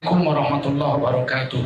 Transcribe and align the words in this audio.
Assalamualaikum 0.00 0.32
warahmatullahi 0.32 0.92
wabarakatuh. 0.96 1.62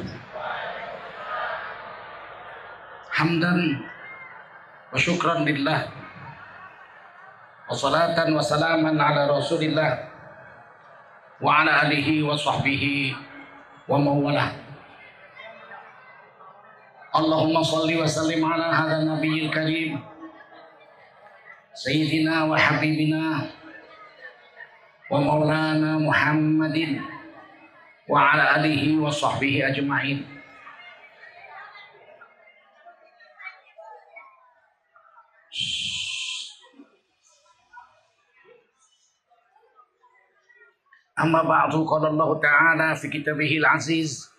Hamdan 3.15 3.79
wa 4.91 4.99
syukran 4.99 5.47
lillah. 5.47 5.87
Wa 7.71 7.79
wa 7.79 8.43
salaman 8.43 8.99
ala 8.99 9.31
rasulillah. 9.31 10.11
Wa 11.39 11.63
ala 11.63 11.87
alihi 11.87 12.27
wa 12.27 12.35
sahbihi 12.35 13.15
wa 13.87 14.03
mawalah. 14.03 14.51
Allahumma 17.15 17.63
salli 17.63 18.03
wa 18.03 18.11
sallim 18.11 18.43
ala 18.43 18.67
hadha 18.75 19.15
nabiyil 19.15 19.47
karim. 19.47 20.03
Sayyidina 21.71 22.51
wa 22.51 22.59
habibina 22.59 23.47
wa 25.07 25.23
maulana 25.23 26.03
Muhammadin 26.03 27.14
wa 28.08 28.32
ala 28.34 28.58
alihi 28.58 28.98
wa 28.98 29.12
sahbihi 29.12 29.64
ajma'in. 29.64 30.40
أما 41.20 41.44
بعد 41.44 41.76
قال 41.76 42.06
الله 42.06 42.40
تعالى 42.40 42.96
في 42.96 43.08
كتابه 43.12 43.52
العزيز 43.58 44.32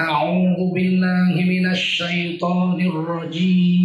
أعوذ 0.00 0.58
بالله 0.74 1.34
من 1.44 1.70
الشيطان 1.70 2.80
الرجيم 2.80 3.77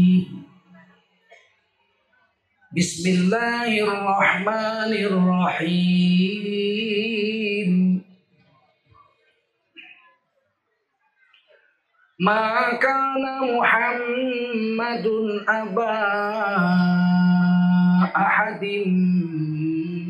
بسم 2.74 3.06
الله 3.10 3.70
الرحمن 3.86 4.92
الرحيم 5.06 6.50
ما 12.18 12.74
كان 12.82 13.24
محمد 13.54 15.06
أبا 15.48 16.02
أحد 18.16 18.62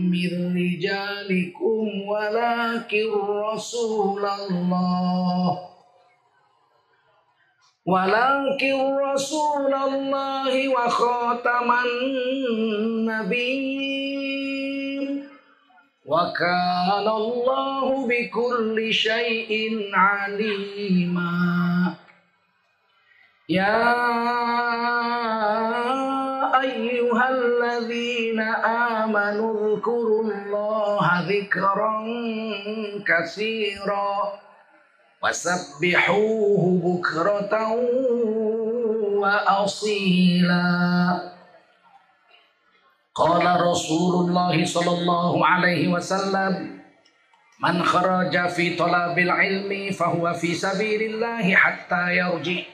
من 0.08 0.32
رجالكم 0.56 1.84
ولكن 2.08 3.08
رسول 3.52 4.24
الله 4.24 5.73
ولكن 7.86 8.96
رسول 8.96 9.74
الله 9.74 10.68
وخاتم 10.68 11.72
النبيين 11.84 13.74
وكان 16.06 17.08
الله 17.08 18.06
بكل 18.08 18.92
شيء 18.94 19.70
عليما 19.94 21.94
يا 23.48 23.94
أيها 26.60 27.28
الذين 27.30 28.40
آمنوا 29.00 29.74
اذكروا 29.76 30.22
الله 30.22 31.20
ذكرا 31.28 32.04
كثيرا 33.08 34.43
Fasabbihuhu 35.24 36.84
bukratan 36.84 37.80
wa 39.24 39.64
asila. 39.64 40.60
Qala 43.16 43.56
Rasulullah 43.56 44.52
sallallahu 44.52 45.40
alaihi 45.40 45.88
wasallam 45.88 46.84
Man 47.56 47.80
kharaja 47.80 48.52
fi 48.52 48.76
talabil 48.76 49.32
ilmi 49.32 49.88
fahuwa 49.96 50.36
fi 50.36 50.52
sabirillahi 50.52 51.56
hatta 51.56 52.12
yarji. 52.12 52.68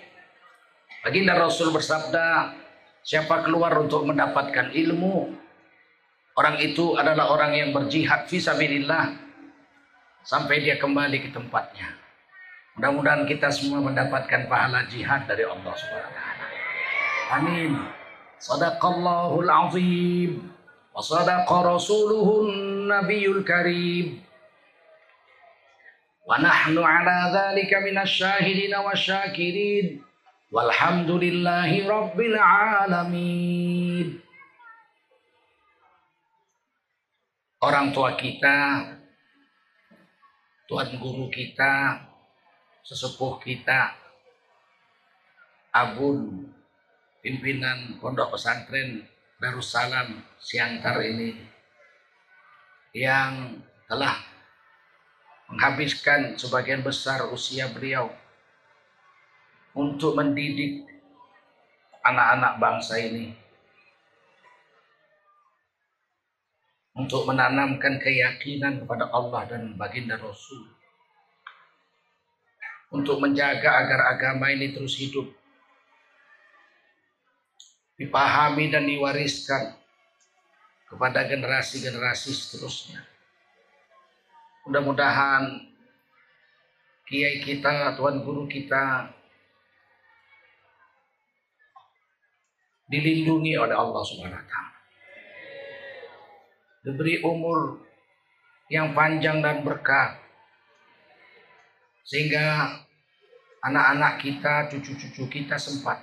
Baginda 1.07 1.39
Rasul 1.39 1.71
bersabda, 1.71 2.51
siapa 3.07 3.47
keluar 3.47 3.79
untuk 3.79 4.03
mendapatkan 4.11 4.75
ilmu, 4.75 5.31
orang 6.35 6.59
itu 6.59 6.99
adalah 6.99 7.31
orang 7.31 7.55
yang 7.55 7.71
berjihad 7.71 8.27
fi 8.27 8.43
sabirillah 8.43 9.15
sampai 10.27 10.67
dia 10.67 10.75
kembali 10.75 11.23
ke 11.23 11.31
tempatnya. 11.31 12.00
Mudah-mudahan 12.81 13.29
kita 13.29 13.53
semua 13.53 13.85
mendapatkan 13.85 14.49
pahala 14.49 14.89
jihad 14.89 15.29
dari 15.29 15.45
Allah 15.45 15.69
Subhanahu 15.77 16.01
wa 16.01 16.17
taala. 16.17 16.47
Amin. 17.37 17.73
Sadaqallahul 18.41 19.53
azim 19.53 20.49
wa 20.89 21.05
sadaqa 21.05 21.77
rasuluhun 21.77 22.89
nabiyul 22.89 23.45
karim. 23.45 24.25
Wa 26.25 26.41
nahnu 26.41 26.81
ala 26.81 27.29
dhalika 27.29 27.85
minasy 27.85 28.25
syahidin 28.25 28.73
wasyakirin. 28.73 30.01
Walhamdulillahi 30.49 31.85
rabbil 31.85 32.41
alamin. 32.41 34.25
Orang 37.61 37.93
tua 37.93 38.17
kita, 38.17 38.89
Tuhan 40.65 40.97
guru 40.97 41.29
kita, 41.29 42.09
sesepuh 42.85 43.41
kita, 43.43 43.97
Abun, 45.71 46.51
pimpinan 47.23 48.01
Pondok 48.03 48.35
Pesantren 48.35 49.07
Darussalam 49.39 50.19
Siantar 50.43 50.99
ini, 51.07 51.39
yang 52.91 53.63
telah 53.87 54.19
menghabiskan 55.51 56.35
sebagian 56.35 56.83
besar 56.83 57.27
usia 57.31 57.71
beliau 57.71 58.11
untuk 59.75 60.19
mendidik 60.19 60.87
anak-anak 62.03 62.53
bangsa 62.59 62.99
ini. 62.99 63.35
Untuk 66.91 67.25
menanamkan 67.25 68.03
keyakinan 68.03 68.83
kepada 68.83 69.09
Allah 69.15 69.47
dan 69.47 69.79
baginda 69.79 70.19
Rasul. 70.19 70.80
Untuk 72.91 73.23
menjaga 73.23 73.87
agar 73.87 74.19
agama 74.19 74.51
ini 74.51 74.75
terus 74.75 74.99
hidup. 74.99 75.31
Dipahami 77.95 78.69
dan 78.69 78.85
diwariskan 78.85 79.79
kepada 80.91 81.23
generasi-generasi 81.31 82.31
seterusnya. 82.35 83.07
Mudah-mudahan 84.67 85.71
kiai 87.07 87.43
kita, 87.43 87.95
tuan 87.95 88.23
guru 88.27 88.51
kita 88.51 89.15
dilindungi 92.91 93.55
oleh 93.55 93.75
Allah 93.75 94.03
Subhanahu 94.03 94.35
wa 94.35 94.47
taala. 94.51 94.79
Diberi 96.81 97.23
umur 97.23 97.87
yang 98.71 98.95
panjang 98.95 99.43
dan 99.43 99.63
berkah 99.63 100.20
sehingga 102.11 102.75
anak-anak 103.63 104.19
kita, 104.19 104.67
cucu-cucu 104.67 105.31
kita 105.31 105.55
sempat 105.63 106.03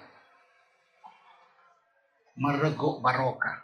mereguk 2.40 3.04
barokah 3.04 3.60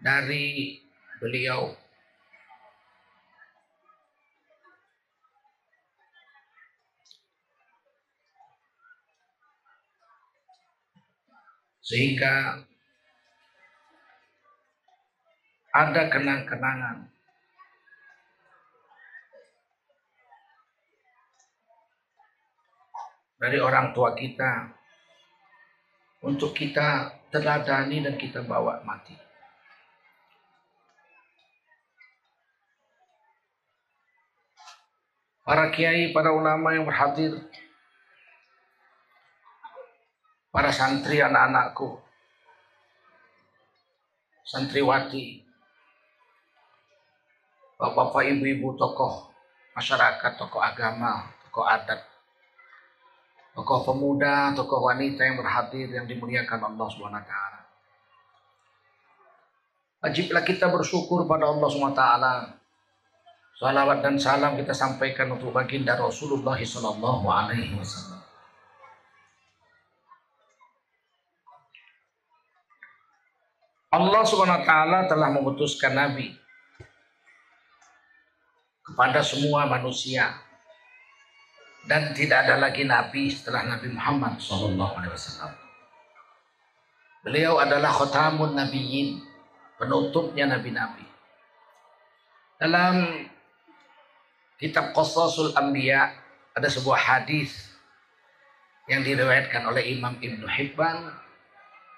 dari 0.00 0.80
beliau. 1.20 1.76
Sehingga 11.84 12.64
ada 15.72 16.02
kenang-kenangan 16.08 17.17
dari 23.38 23.58
orang 23.62 23.94
tua 23.94 24.12
kita. 24.12 24.74
Untuk 26.18 26.50
kita 26.50 27.14
teladani 27.30 28.02
dan 28.02 28.18
kita 28.18 28.42
bawa 28.42 28.82
mati. 28.82 29.14
Para 35.46 35.70
kiai, 35.70 36.10
para 36.10 36.34
ulama 36.34 36.74
yang 36.74 36.84
berhadir. 36.84 37.38
Para 40.50 40.74
santri 40.74 41.22
anak-anakku, 41.22 42.02
santriwati, 44.48 45.44
bapak-bapak, 47.76 48.32
ibu-ibu, 48.32 48.74
tokoh 48.80 49.28
masyarakat, 49.76 50.32
tokoh 50.40 50.58
agama, 50.64 51.30
tokoh 51.46 51.68
adat, 51.68 52.00
tokoh 53.58 53.90
pemuda, 53.90 54.54
tokoh 54.54 54.86
wanita 54.86 55.26
yang 55.26 55.34
berhadir 55.34 55.90
yang 55.90 56.06
dimuliakan 56.06 56.62
Allah 56.62 56.86
Subhanahu 56.94 57.18
wa 57.18 57.26
taala. 57.26 57.60
Wajiblah 59.98 60.46
kita 60.46 60.70
bersyukur 60.70 61.26
pada 61.26 61.50
Allah 61.50 61.66
SWT. 61.66 62.04
Salawat 63.58 63.98
dan 63.98 64.14
salam 64.14 64.54
kita 64.54 64.70
sampaikan 64.70 65.34
untuk 65.34 65.50
baginda 65.50 65.98
Rasulullah 65.98 66.54
Sallallahu 66.54 67.26
Alaihi 67.26 67.74
Wasallam. 67.74 68.22
Allah 73.90 74.22
SWT 74.22 74.70
telah 75.10 75.28
memutuskan 75.34 75.98
Nabi 75.98 76.38
kepada 78.86 79.18
semua 79.26 79.66
manusia 79.66 80.46
dan 81.86 82.16
tidak 82.16 82.48
ada 82.48 82.58
lagi 82.58 82.82
Nabi 82.82 83.30
setelah 83.30 83.62
Nabi 83.68 83.92
Muhammad 83.94 84.40
SAW. 84.40 85.54
Beliau 87.22 87.60
adalah 87.60 87.92
khotamun 87.92 88.56
nabiyyin 88.56 89.20
penutupnya 89.78 90.48
nabi-nabi. 90.48 91.04
Dalam 92.58 93.26
kitab 94.58 94.90
Qasasul 94.90 95.54
Anbiya 95.54 96.10
ada 96.58 96.66
sebuah 96.66 96.98
hadis 96.98 97.68
yang 98.90 99.04
diriwayatkan 99.06 99.62
oleh 99.68 99.94
Imam 99.94 100.18
Ibn 100.18 100.42
Hibban 100.48 100.98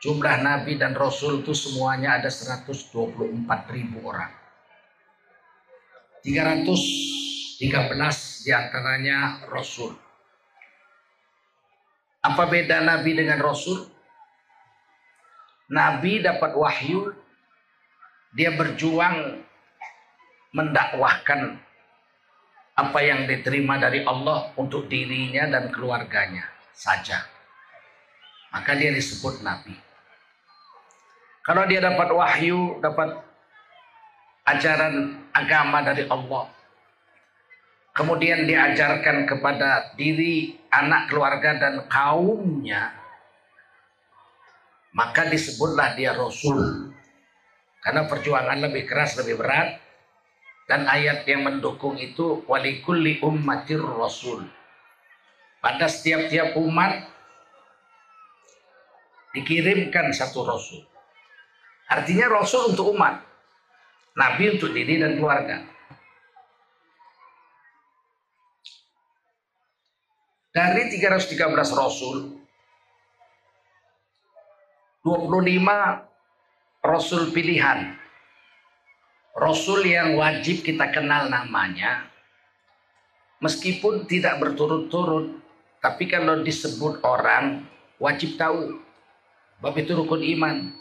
jumlah 0.00 0.40
nabi 0.40 0.80
dan 0.80 0.96
rasul 0.96 1.44
itu 1.44 1.52
semuanya 1.52 2.18
ada 2.18 2.32
124 2.32 3.14
ribu 3.72 3.98
orang 4.04 4.32
313 7.60 8.48
di 8.48 8.50
antaranya 8.56 9.44
rasul 9.52 9.92
apa 12.24 12.42
beda 12.48 12.80
nabi 12.80 13.12
dengan 13.12 13.36
rasul 13.44 13.84
nabi 15.68 16.24
dapat 16.24 16.56
wahyu 16.56 17.12
dia 18.32 18.56
berjuang 18.56 19.44
mendakwahkan 20.56 21.60
apa 22.80 22.98
yang 23.04 23.28
diterima 23.28 23.76
dari 23.76 24.06
Allah 24.08 24.56
untuk 24.56 24.88
dirinya 24.88 25.44
dan 25.52 25.68
keluarganya 25.68 26.48
saja. 26.72 27.28
Maka 28.50 28.72
dia 28.74 28.90
disebut 28.90 29.44
nabi. 29.44 29.76
Kalau 31.44 31.68
dia 31.68 31.84
dapat 31.84 32.08
wahyu, 32.08 32.80
dapat 32.80 33.20
ajaran 34.48 35.22
agama 35.36 35.84
dari 35.84 36.08
Allah, 36.08 36.48
kemudian 38.00 38.48
diajarkan 38.48 39.28
kepada 39.28 39.92
diri, 39.92 40.56
anak 40.72 41.12
keluarga 41.12 41.60
dan 41.60 41.84
kaumnya, 41.84 42.96
maka 44.96 45.28
disebutlah 45.28 45.92
dia 46.00 46.16
rasul. 46.16 46.88
Karena 47.84 48.08
perjuangan 48.08 48.56
lebih 48.56 48.88
keras, 48.88 49.20
lebih 49.20 49.36
berat. 49.36 49.76
Dan 50.64 50.86
ayat 50.86 51.26
yang 51.26 51.44
mendukung 51.44 51.98
itu 51.98 52.46
walikulli 52.46 53.20
ummatir 53.20 53.82
rasul. 53.82 54.46
Pada 55.58 55.90
setiap-tiap 55.90 56.56
umat 56.56 57.04
dikirimkan 59.34 60.14
satu 60.14 60.46
rasul. 60.46 60.86
Artinya 61.90 62.30
rasul 62.30 62.70
untuk 62.70 62.94
umat. 62.94 63.18
Nabi 64.14 64.56
untuk 64.56 64.70
diri 64.70 65.02
dan 65.02 65.18
keluarga. 65.18 65.79
Dari 70.50 70.90
313 70.90 71.38
rasul, 71.78 72.42
25 75.06 76.10
Rasul 76.80 77.28
pilihan. 77.32 77.92
Rasul 79.36 79.84
yang 79.84 80.16
wajib 80.16 80.64
kita 80.64 80.88
kenal 80.92 81.28
namanya. 81.28 82.08
Meskipun 83.40 84.08
tidak 84.08 84.40
berturut-turut. 84.40 85.40
Tapi 85.80 86.08
kalau 86.08 86.40
disebut 86.44 87.00
orang 87.04 87.64
wajib 88.00 88.36
tahu. 88.36 88.80
Bab 89.60 89.76
itu 89.76 89.92
rukun 89.92 90.24
iman. 90.24 90.72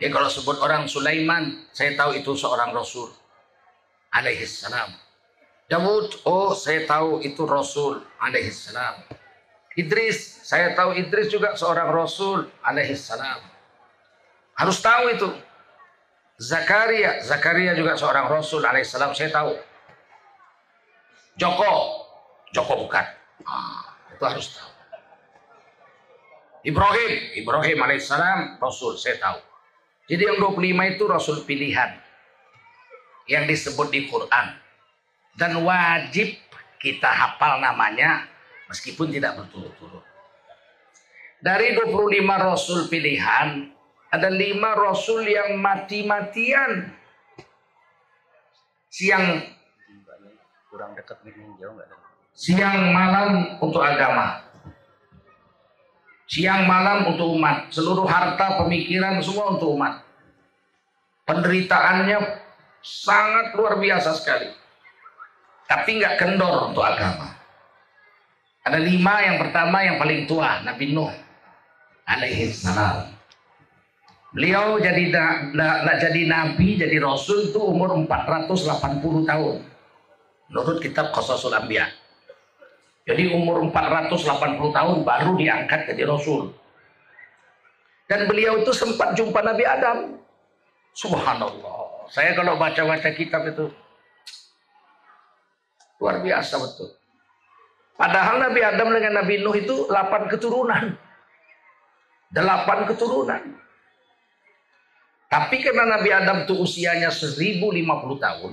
Ya 0.00 0.08
kalau 0.08 0.28
sebut 0.28 0.56
orang 0.60 0.88
Sulaiman, 0.88 1.68
saya 1.72 1.96
tahu 1.96 2.16
itu 2.16 2.32
seorang 2.32 2.72
Rasul. 2.72 3.12
Alaihissalam. 4.12 5.11
Dawud, 5.72 6.28
oh 6.28 6.52
saya 6.52 6.84
tahu 6.84 7.24
itu 7.24 7.48
Rasul. 7.48 8.04
Alaihissalam. 8.20 9.08
Idris, 9.72 10.44
saya 10.44 10.76
tahu 10.76 10.92
Idris 11.00 11.32
juga 11.32 11.56
seorang 11.56 11.88
Rasul. 11.88 12.44
Alaihissalam. 12.60 13.40
Harus 14.52 14.78
tahu 14.84 15.04
itu. 15.16 15.28
Zakaria, 16.42 17.22
Zakaria 17.22 17.72
juga 17.78 17.94
seorang 17.94 18.26
Rasul 18.26 18.66
alaihissalam, 18.66 19.14
saya 19.14 19.30
tahu. 19.30 19.54
Joko, 21.38 21.72
Joko 22.50 22.74
bukan. 22.82 23.06
Ah, 23.46 23.94
itu 24.10 24.24
harus 24.26 24.46
tahu. 24.58 24.70
Ibrahim, 26.66 27.12
Ibrahim 27.38 27.78
alaihissalam, 27.78 28.58
Rasul, 28.58 28.98
saya 28.98 29.22
tahu. 29.22 29.38
Jadi 30.10 30.22
yang 30.28 30.38
25 30.42 30.94
itu 30.98 31.04
Rasul 31.06 31.36
pilihan. 31.46 31.94
Yang 33.30 33.44
disebut 33.54 33.94
di 33.94 34.10
Quran. 34.10 34.46
Dan 35.32 35.64
wajib 35.64 36.36
kita 36.76 37.08
hafal 37.08 37.62
namanya 37.62 38.28
meskipun 38.68 39.08
tidak 39.12 39.38
berturut-turut. 39.40 40.04
Dari 41.42 41.74
25 41.74 42.22
Rasul 42.22 42.86
pilihan, 42.86 43.72
ada 44.12 44.28
lima 44.28 44.76
rasul 44.76 45.24
yang 45.24 45.56
mati-matian. 45.56 46.92
Siang 48.92 49.40
kurang 50.68 50.92
dekat 50.92 51.16
jauh 51.56 51.76
Siang 52.36 52.92
malam 52.92 53.56
untuk 53.60 53.80
agama. 53.80 54.44
Siang 56.28 56.68
malam 56.68 57.12
untuk 57.12 57.32
umat. 57.36 57.72
Seluruh 57.72 58.04
harta, 58.04 58.60
pemikiran 58.64 59.20
semua 59.24 59.56
untuk 59.56 59.76
umat. 59.76 60.04
Penderitaannya 61.24 62.20
sangat 62.84 63.56
luar 63.56 63.80
biasa 63.80 64.16
sekali. 64.16 64.48
Tapi 65.72 65.90
nggak 66.04 66.20
kendor 66.20 66.68
untuk 66.68 66.84
agama. 66.84 67.32
Ada 68.68 68.76
lima 68.76 69.14
yang 69.24 69.40
pertama 69.40 69.80
yang 69.80 69.96
paling 69.96 70.28
tua, 70.28 70.60
Nabi 70.60 70.92
Nuh 70.92 71.08
alaihi 72.04 72.52
salam. 72.52 73.08
Beliau 74.36 74.76
jadi 74.80 75.12
da, 75.12 75.24
da, 75.52 75.68
da, 75.84 75.92
jadi 76.00 76.24
nabi, 76.24 76.80
jadi 76.80 76.96
rasul 77.00 77.52
itu 77.52 77.60
umur 77.60 77.92
480 78.08 79.28
tahun. 79.28 79.56
Menurut 80.48 80.78
kitab 80.80 81.12
Qasasul 81.12 81.52
Anbiya. 81.52 81.88
Jadi 83.04 83.32
umur 83.32 83.60
480 83.68 84.72
tahun 84.72 84.96
baru 85.04 85.32
diangkat 85.36 85.92
jadi 85.92 86.08
rasul. 86.08 86.52
Dan 88.08 88.28
beliau 88.28 88.60
itu 88.60 88.72
sempat 88.72 89.16
jumpa 89.16 89.40
Nabi 89.40 89.64
Adam. 89.64 90.16
Subhanallah. 90.96 92.08
Saya 92.12 92.36
kalau 92.36 92.60
baca-baca 92.60 93.08
kitab 93.16 93.48
itu 93.48 93.72
luar 96.02 96.18
biasa 96.18 96.58
betul. 96.58 96.90
Padahal 97.94 98.42
Nabi 98.42 98.60
Adam 98.66 98.90
dengan 98.90 99.22
Nabi 99.22 99.38
Nuh 99.38 99.54
itu 99.54 99.86
8 99.86 100.26
keturunan. 100.26 100.98
8 102.34 102.90
keturunan. 102.90 103.42
Tapi 105.30 105.56
karena 105.62 105.86
Nabi 105.86 106.10
Adam 106.10 106.42
itu 106.42 106.58
usianya 106.58 107.14
1050 107.14 107.78
tahun. 108.18 108.52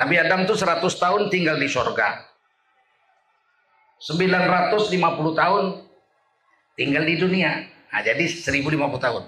Nabi 0.00 0.14
Adam 0.16 0.48
itu 0.48 0.54
100 0.56 0.80
tahun 0.96 1.22
tinggal 1.28 1.60
di 1.60 1.68
sorga. 1.68 2.24
950 4.00 4.96
tahun 5.36 5.64
tinggal 6.80 7.04
di 7.04 7.14
dunia. 7.20 7.68
Nah, 7.92 8.00
jadi 8.00 8.24
1050 8.24 8.72
tahun. 8.96 9.24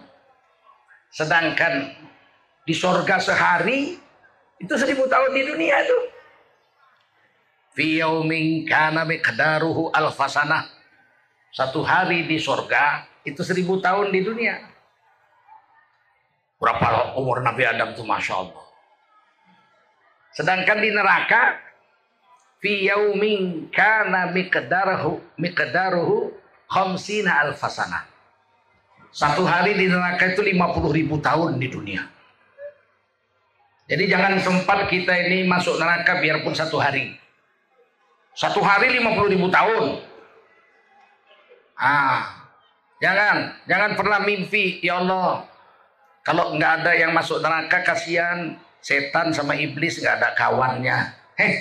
Sedangkan 1.12 1.92
di 2.64 2.75
sorga 2.76 3.16
sehari 3.21 4.08
itu 4.59 4.75
1000 4.75 4.95
tahun 5.07 5.31
di 5.35 5.43
dunia 5.47 5.77
itu. 5.83 5.99
Fi 7.79 8.03
yaumin 8.03 8.67
kana 8.67 9.07
miqdaruhu 9.07 9.95
alfasanah. 9.95 10.67
Satu 11.55 11.87
hari 11.87 12.27
di 12.27 12.37
sorga 12.43 13.07
itu 13.23 13.41
seribu 13.47 13.79
tahun 13.79 14.11
di 14.11 14.21
dunia. 14.27 14.59
Berapa 16.59 17.15
umur 17.15 17.38
Nabi 17.38 17.62
Adam 17.62 17.95
itu 17.95 18.03
Masya 18.03 18.35
Allah. 18.35 18.65
Sedangkan 20.35 20.79
di 20.83 20.91
neraka 20.91 21.62
fi 22.59 22.83
yaumin 22.91 23.71
kana 23.71 24.35
miqdaruhu 24.35 25.38
miqdaruhu 25.38 26.35
khamsina 26.67 27.47
alfasana. 27.47 28.11
Satu 29.15 29.47
hari 29.47 29.79
di 29.79 29.87
neraka 29.87 30.35
itu 30.35 30.43
50 30.43 30.99
ribu 30.99 31.23
tahun 31.23 31.62
di 31.62 31.71
dunia. 31.71 32.18
Jadi 33.88 34.04
jangan 34.04 34.37
sempat 34.37 34.85
kita 34.92 35.16
ini 35.28 35.49
masuk 35.49 35.80
neraka 35.80 36.21
biarpun 36.21 36.52
satu 36.52 36.76
hari. 36.76 37.16
Satu 38.37 38.61
hari 38.61 38.92
50 39.00 39.33
ribu 39.33 39.49
tahun. 39.49 40.04
Ah, 41.78 42.38
Jangan, 42.99 43.54
jangan 43.71 43.90
pernah 43.95 44.18
mimpi, 44.26 44.83
ya 44.83 44.99
Allah. 44.99 45.47
Kalau 46.26 46.59
nggak 46.59 46.73
ada 46.83 46.92
yang 46.99 47.14
masuk 47.14 47.38
neraka, 47.38 47.87
kasihan 47.87 48.59
setan 48.83 49.30
sama 49.30 49.54
iblis 49.54 50.02
nggak 50.02 50.18
ada 50.18 50.28
kawannya. 50.35 51.14
Heh, 51.38 51.54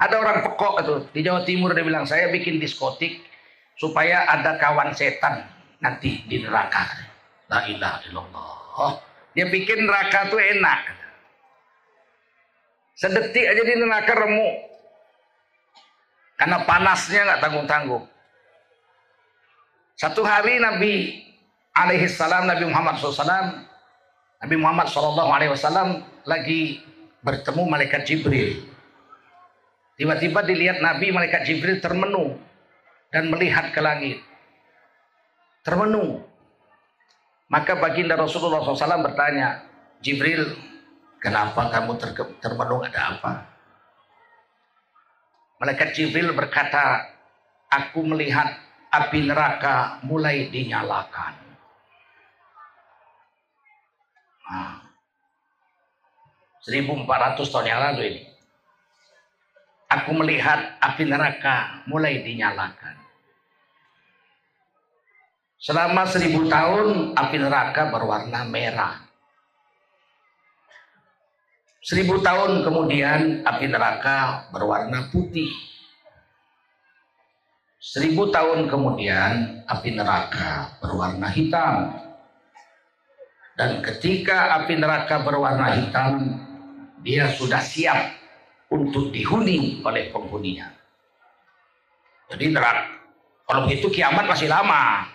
ada 0.00 0.16
orang 0.16 0.40
pekok 0.40 0.74
itu 0.80 0.94
di 1.12 1.20
Jawa 1.20 1.44
Timur 1.44 1.76
dia 1.76 1.84
bilang 1.84 2.08
saya 2.08 2.32
bikin 2.32 2.56
diskotik 2.56 3.20
supaya 3.76 4.24
ada 4.24 4.56
kawan 4.56 4.96
setan 4.96 5.44
nanti 5.84 6.24
di 6.24 6.40
neraka. 6.40 6.88
La 7.52 7.68
ilaha 7.68 8.00
illallah. 8.08 8.90
Dia 9.36 9.46
bikin 9.52 9.84
neraka 9.84 10.32
tuh 10.32 10.40
enak. 10.40 10.80
Sedetik 13.00 13.48
aja 13.48 13.62
di 13.64 13.74
neraka 13.80 14.12
remuk. 14.12 14.54
Karena 16.36 16.68
panasnya 16.68 17.24
nggak 17.24 17.40
tanggung-tanggung. 17.40 18.04
Satu 19.96 20.20
hari 20.20 20.60
Nabi 20.60 21.24
alaihi 21.72 22.08
salam 22.08 22.44
Nabi 22.44 22.68
Muhammad 22.68 23.00
SAW 23.00 23.68
Nabi 24.40 24.56
Muhammad 24.56 24.88
SAW 24.88 25.16
alaihi 25.16 25.52
wasallam 25.52 26.00
lagi 26.24 26.80
bertemu 27.20 27.62
malaikat 27.68 28.08
Jibril. 28.08 28.68
Tiba-tiba 30.00 30.40
dilihat 30.44 30.80
Nabi 30.80 31.12
malaikat 31.12 31.44
Jibril 31.44 31.76
termenung 31.80 32.40
dan 33.12 33.28
melihat 33.28 33.68
ke 33.72 33.80
langit. 33.84 34.24
Termenung. 35.60 36.24
Maka 37.52 37.76
baginda 37.76 38.16
Rasulullah 38.16 38.64
SAW 38.64 39.04
bertanya, 39.04 39.68
Jibril, 40.00 40.56
kenapa 41.20 41.68
kamu 41.68 42.00
termenung 42.40 42.82
ada 42.82 43.00
apa? 43.14 43.32
Malaikat 45.60 45.92
Jibril 45.92 46.32
berkata, 46.32 47.04
aku 47.68 48.00
melihat 48.00 48.56
api 48.90 49.28
neraka 49.28 50.00
mulai 50.02 50.48
dinyalakan. 50.48 51.36
Nah, 54.50 54.82
1400 56.64 57.52
tahun 57.52 57.66
yang 57.70 57.80
lalu 57.92 58.02
ini. 58.08 58.22
Aku 59.90 60.10
melihat 60.14 60.80
api 60.80 61.02
neraka 61.06 61.84
mulai 61.86 62.22
dinyalakan. 62.22 62.96
Selama 65.60 66.08
seribu 66.08 66.48
tahun 66.48 67.12
api 67.12 67.36
neraka 67.36 67.92
berwarna 67.92 68.48
merah. 68.48 69.09
Seribu 71.90 72.22
tahun 72.22 72.62
kemudian 72.62 73.42
api 73.42 73.66
neraka 73.66 74.46
berwarna 74.54 75.10
putih. 75.10 75.50
Seribu 77.82 78.30
tahun 78.30 78.70
kemudian 78.70 79.66
api 79.66 79.98
neraka 79.98 80.78
berwarna 80.78 81.26
hitam. 81.34 81.90
Dan 83.58 83.82
ketika 83.82 84.62
api 84.62 84.78
neraka 84.78 85.18
berwarna 85.18 85.82
hitam, 85.82 86.38
dia 87.02 87.26
sudah 87.34 87.58
siap 87.58 88.14
untuk 88.70 89.10
dihuni 89.10 89.82
oleh 89.82 90.14
penghuninya. 90.14 90.70
Jadi 92.30 92.54
neraka, 92.54 92.86
kalau 93.50 93.66
begitu 93.66 93.90
kiamat 93.90 94.30
masih 94.30 94.46
lama. 94.46 95.10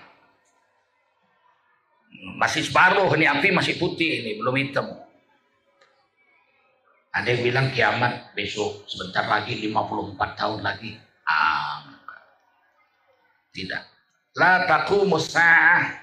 Masih 2.36 2.68
separuh, 2.68 3.16
ini 3.16 3.32
api 3.32 3.56
masih 3.56 3.80
putih, 3.80 4.28
ini 4.28 4.44
belum 4.44 4.60
hitam. 4.60 5.05
Ada 7.16 7.32
yang 7.32 7.42
bilang 7.48 7.68
kiamat 7.72 8.36
besok, 8.36 8.84
sebentar 8.92 9.24
lagi 9.24 9.56
54 9.64 10.36
tahun 10.36 10.60
lagi. 10.60 11.00
Ah, 11.24 11.80
tidak. 13.56 13.88
La 14.36 14.68
taqumu 14.68 15.16
sa'ah 15.16 15.96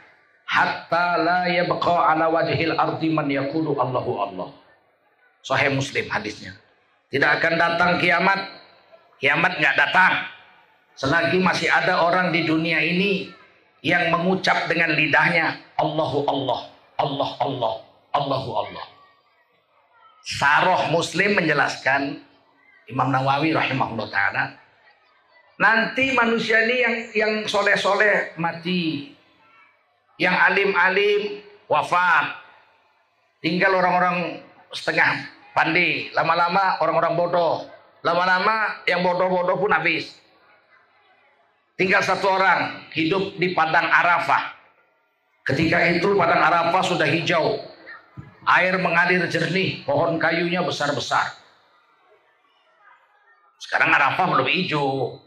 hatta 0.48 1.06
la 1.20 1.40
yabqa 1.52 2.16
ala 2.16 2.32
wajhil 2.32 2.72
ardi 2.80 3.12
man 3.12 3.28
yaqulu 3.28 3.76
Allahu 3.76 4.12
Allah. 4.24 4.48
Sahih 5.44 5.68
Muslim 5.76 6.08
hadisnya. 6.08 6.56
Tidak 7.12 7.28
akan 7.28 7.54
datang 7.60 8.00
kiamat. 8.00 8.40
Kiamat 9.20 9.60
nggak 9.60 9.76
datang. 9.76 10.32
Selagi 10.96 11.36
masih 11.44 11.68
ada 11.68 12.08
orang 12.08 12.32
di 12.32 12.48
dunia 12.48 12.80
ini 12.80 13.28
yang 13.84 14.08
mengucap 14.08 14.64
dengan 14.64 14.96
lidahnya 14.96 15.60
Allahu 15.76 16.24
Allah, 16.24 16.60
Allah 16.96 17.30
Allah, 17.36 17.74
Allahu 18.16 18.50
Allah. 18.64 18.84
Saroh 20.22 20.90
Muslim 20.94 21.34
menjelaskan 21.38 22.22
Imam 22.86 23.10
Nawawi 23.10 23.54
rahimahullah 23.54 24.08
taala 24.10 24.62
Nanti 25.62 26.10
manusia 26.16 26.66
ini 26.66 26.76
yang 26.82 26.94
yang 27.14 27.32
soleh-soleh 27.46 28.34
mati. 28.34 29.14
Yang 30.18 30.36
alim-alim 30.50 31.22
wafat. 31.70 32.34
Tinggal 33.38 33.78
orang-orang 33.78 34.42
setengah 34.74 35.22
pandai. 35.54 36.10
Lama-lama 36.18 36.82
orang-orang 36.82 37.14
bodoh. 37.14 37.54
Lama-lama 38.02 38.82
yang 38.90 39.06
bodoh-bodoh 39.06 39.62
pun 39.62 39.70
habis. 39.70 40.18
Tinggal 41.78 42.02
satu 42.02 42.26
orang 42.26 42.90
hidup 42.90 43.38
di 43.38 43.54
padang 43.54 43.86
Arafah. 43.86 44.58
Ketika 45.46 45.78
itu 45.94 46.14
padang 46.18 46.42
Arafah 46.42 46.82
sudah 46.82 47.06
hijau. 47.06 47.62
Air 48.42 48.74
mengalir 48.82 49.22
jernih, 49.30 49.86
pohon 49.86 50.18
kayunya 50.18 50.66
besar-besar. 50.66 51.38
Sekarang 53.62 53.94
Arafah 53.94 54.26
belum 54.34 54.48
hijau. 54.50 55.18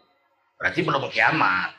Berarti 0.60 0.84
belum 0.84 1.08
kiamat. 1.08 1.72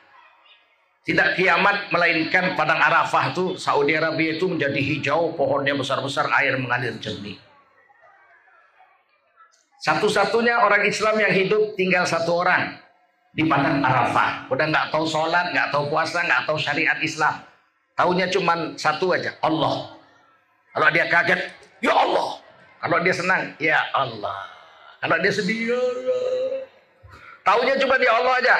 Tidak 1.07 1.39
kiamat 1.39 1.87
melainkan 1.93 2.57
padang 2.57 2.83
Arafah 2.83 3.31
itu 3.31 3.55
Saudi 3.55 3.95
Arabia 3.95 4.35
itu 4.35 4.49
menjadi 4.49 4.75
hijau, 4.75 5.31
pohonnya 5.37 5.71
besar-besar, 5.77 6.27
air 6.35 6.59
mengalir 6.59 6.97
jernih. 6.99 7.39
Satu-satunya 9.77 10.67
orang 10.67 10.83
Islam 10.83 11.15
yang 11.21 11.31
hidup 11.31 11.77
tinggal 11.79 12.03
satu 12.03 12.43
orang 12.43 12.75
di 13.31 13.45
padang 13.47 13.79
Arafah. 13.85 14.51
Udah 14.51 14.65
nggak 14.67 14.89
tahu 14.91 15.05
sholat, 15.07 15.53
nggak 15.53 15.69
tahu 15.71 15.87
puasa, 15.87 16.25
nggak 16.25 16.43
tahu 16.43 16.57
syariat 16.59 16.99
Islam. 16.99 17.39
Taunya 17.95 18.27
cuma 18.27 18.75
satu 18.75 19.15
aja, 19.15 19.37
Allah. 19.39 19.96
Kalau 20.77 20.93
dia 20.93 21.09
kaget, 21.09 21.41
ya 21.81 21.89
Allah. 21.89 22.37
Kalau 22.77 22.97
dia 23.01 23.09
senang, 23.17 23.49
ya 23.57 23.81
Allah. 23.97 24.45
Kalau 25.01 25.17
dia 25.25 25.33
sedih, 25.33 25.73
ya 25.73 25.77
Allah. 25.81 26.21
Taunya 27.41 27.73
cuma 27.81 27.97
di 27.97 28.05
Allah 28.05 28.33
aja. 28.37 28.55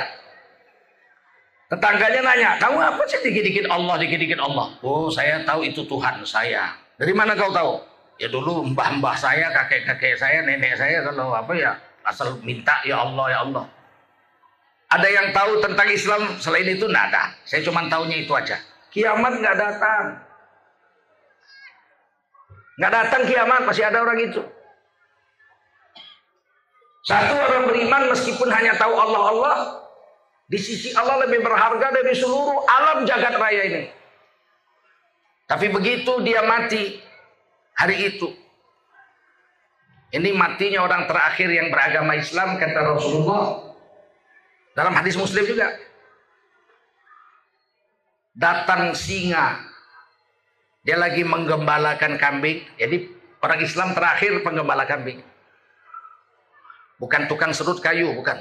Tetangganya 1.70 2.22
nanya, 2.26 2.52
kamu 2.58 2.80
apa 2.82 3.04
sih 3.06 3.22
dikit-dikit 3.22 3.70
Allah, 3.70 4.02
dikit-dikit 4.02 4.42
Allah? 4.42 4.74
Oh, 4.82 5.14
saya 5.14 5.46
tahu 5.46 5.62
itu 5.62 5.86
Tuhan 5.86 6.26
saya. 6.26 6.74
Dari 6.98 7.14
mana 7.14 7.38
kau 7.38 7.54
tahu? 7.54 7.86
Ya 8.18 8.34
dulu 8.34 8.66
mbah-mbah 8.74 9.14
saya, 9.14 9.54
kakek-kakek 9.54 10.18
saya, 10.18 10.42
nenek 10.42 10.74
saya 10.74 11.06
kalau 11.06 11.38
apa 11.38 11.54
ya 11.54 11.78
asal 12.02 12.42
minta 12.42 12.82
ya 12.82 12.98
Allah 13.06 13.26
ya 13.30 13.40
Allah. 13.46 13.66
Ada 14.90 15.06
yang 15.06 15.28
tahu 15.36 15.62
tentang 15.62 15.88
Islam 15.94 16.22
selain 16.42 16.66
itu? 16.66 16.90
Nggak. 16.90 17.46
Saya 17.46 17.62
cuma 17.62 17.86
tahunya 17.86 18.26
itu 18.26 18.34
aja. 18.34 18.58
Kiamat 18.90 19.38
nggak 19.38 19.56
datang. 19.60 20.27
Nggak 22.78 22.92
datang 22.94 23.22
kiamat, 23.26 23.62
masih 23.66 23.84
ada 23.90 24.06
orang 24.06 24.20
itu. 24.22 24.42
Satu 27.08 27.34
orang 27.34 27.64
beriman 27.72 28.04
meskipun 28.14 28.50
hanya 28.54 28.78
tahu 28.78 28.94
Allah 28.94 29.24
Allah, 29.34 29.58
di 30.46 30.60
sisi 30.60 30.94
Allah 30.94 31.26
lebih 31.26 31.42
berharga 31.42 31.90
dari 31.90 32.14
seluruh 32.14 32.68
alam 32.68 33.08
jagat 33.08 33.36
raya 33.36 33.62
ini. 33.66 33.82
Tapi 35.48 35.72
begitu 35.72 36.20
dia 36.22 36.44
mati 36.44 37.00
hari 37.80 38.12
itu, 38.12 38.28
ini 40.16 40.32
matinya 40.32 40.88
orang 40.88 41.04
terakhir 41.04 41.52
yang 41.52 41.68
beragama 41.68 42.16
Islam 42.16 42.56
kata 42.56 42.80
Rasulullah 42.80 43.76
dalam 44.72 44.96
hadis 44.96 45.20
Muslim 45.20 45.44
juga. 45.44 45.76
Datang 48.38 48.94
singa, 48.94 49.67
dia 50.88 50.96
lagi 50.96 51.20
menggembalakan 51.28 52.16
kambing. 52.16 52.64
Jadi 52.80 53.12
orang 53.44 53.60
Islam 53.60 53.92
terakhir 53.92 54.40
penggembala 54.40 54.88
kambing. 54.88 55.20
Bukan 56.96 57.28
tukang 57.28 57.52
serut 57.52 57.84
kayu, 57.84 58.16
bukan. 58.16 58.40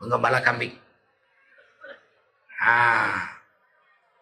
Penggembala 0.00 0.40
kambing. 0.40 0.72
Ah, 2.64 3.28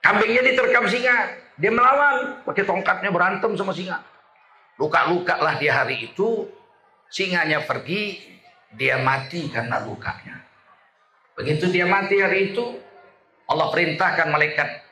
kambingnya 0.02 0.42
diterkam 0.42 0.90
singa. 0.90 1.30
Dia 1.62 1.70
melawan, 1.70 2.42
pakai 2.42 2.66
tongkatnya 2.66 3.14
berantem 3.14 3.54
sama 3.54 3.70
singa. 3.70 4.02
Luka-luka 4.74 5.38
lah 5.38 5.62
dia 5.62 5.78
hari 5.78 6.10
itu. 6.10 6.50
Singanya 7.06 7.62
pergi, 7.70 8.18
dia 8.74 8.98
mati 8.98 9.46
karena 9.46 9.78
lukanya. 9.86 10.42
Begitu 11.38 11.70
dia 11.70 11.86
mati 11.86 12.18
hari 12.18 12.50
itu, 12.50 12.82
Allah 13.46 13.70
perintahkan 13.70 14.26
malaikat 14.30 14.89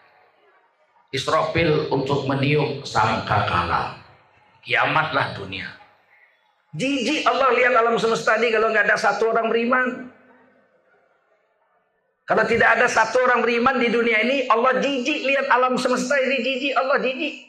Israfil 1.09 1.89
untuk 1.89 2.29
meniup 2.29 2.85
sangkakala. 2.85 3.97
Kiamatlah 4.61 5.33
dunia. 5.33 5.65
Jijik 6.77 7.25
Allah 7.25 7.49
lihat 7.57 7.73
alam 7.73 7.97
semesta 7.97 8.37
ini 8.37 8.53
kalau 8.53 8.69
nggak 8.69 8.85
ada 8.93 8.97
satu 9.01 9.33
orang 9.33 9.49
beriman. 9.49 10.13
Kalau 12.29 12.45
tidak 12.45 12.77
ada 12.77 12.85
satu 12.93 13.25
orang 13.25 13.41
beriman 13.41 13.81
di 13.81 13.89
dunia 13.89 14.21
ini, 14.21 14.45
Allah 14.53 14.77
jijik 14.85 15.25
lihat 15.25 15.49
alam 15.49 15.81
semesta 15.81 16.13
ini 16.21 16.45
jijik, 16.45 16.77
Allah 16.77 17.01
jijik. 17.01 17.49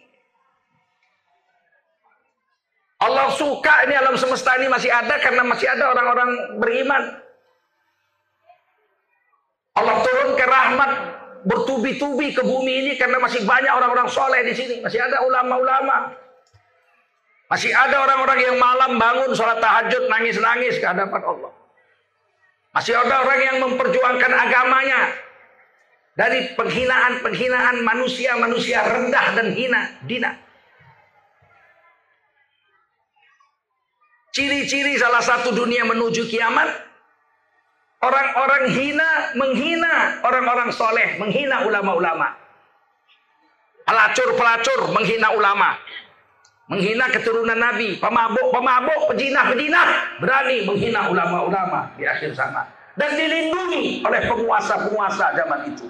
Allah 3.03 3.27
suka 3.35 3.75
ini 3.83 3.95
alam 3.99 4.15
semesta 4.15 4.55
ini 4.55 4.71
masih 4.71 4.87
ada 4.87 5.19
karena 5.19 5.43
masih 5.43 5.67
ada 5.67 5.91
orang-orang 5.91 6.31
beriman. 6.63 7.03
Allah 9.75 9.95
turun 9.99 10.39
ke 10.39 10.45
rahmat 10.47 10.91
bertubi-tubi 11.45 12.33
ke 12.35 12.41
bumi 12.41 12.73
ini 12.85 12.91
karena 12.95 13.19
masih 13.21 13.45
banyak 13.45 13.71
orang-orang 13.71 14.07
soleh 14.09 14.41
di 14.43 14.53
sini. 14.55 14.75
Masih 14.81 14.99
ada 14.99 15.23
ulama-ulama. 15.23 16.15
Masih 17.49 17.73
ada 17.73 18.05
orang-orang 18.05 18.39
yang 18.45 18.57
malam 18.61 19.01
bangun 19.01 19.33
sholat 19.33 19.57
tahajud 19.57 20.05
nangis-nangis 20.05 20.77
ke 20.77 20.85
hadapan 20.85 21.21
Allah. 21.25 21.51
Masih 22.69 22.93
ada 22.93 23.25
orang 23.25 23.39
yang 23.41 23.57
memperjuangkan 23.65 24.31
agamanya 24.31 24.99
dari 26.13 26.53
penghinaan-penghinaan 26.53 27.81
manusia-manusia 27.81 28.85
rendah 28.85 29.25
dan 29.33 29.47
hina, 29.57 29.81
dina. 30.05 30.31
Ciri-ciri 34.29 34.93
salah 35.01 35.25
satu 35.25 35.49
dunia 35.49 35.89
menuju 35.89 36.29
kiamat 36.29 36.88
Orang-orang 37.99 38.71
hina 38.71 39.35
menghina 39.35 40.23
orang-orang 40.23 40.71
soleh, 40.71 41.19
menghina 41.19 41.67
ulama-ulama. 41.67 42.31
Pelacur-pelacur 43.83 44.95
menghina 44.95 45.35
ulama. 45.35 45.75
Menghina 46.69 47.09
keturunan 47.11 47.57
Nabi, 47.57 47.97
pemabuk-pemabuk, 47.97 49.09
pejinah-pejinah 49.11 50.21
berani 50.21 50.63
menghina 50.69 51.09
ulama-ulama 51.09 51.91
di 51.97 52.05
akhir 52.05 52.37
zaman 52.37 52.63
dan 52.99 53.15
dilindungi 53.15 54.03
oleh 54.03 54.21
penguasa-penguasa 54.27 55.25
zaman 55.33 55.59
itu. 55.71 55.87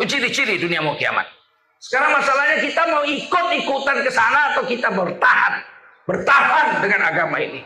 Ciri-ciri 0.00 0.58
dunia 0.58 0.82
mau 0.82 0.98
kiamat. 0.98 1.28
Sekarang 1.78 2.18
masalahnya 2.18 2.58
kita 2.60 2.82
mau 2.90 3.04
ikut-ikutan 3.06 4.02
ke 4.02 4.10
sana 4.10 4.52
atau 4.52 4.66
kita 4.66 4.90
bertahan, 4.90 5.62
bertahan 6.04 6.66
dengan 6.82 7.00
agama 7.08 7.36
ini. 7.40 7.62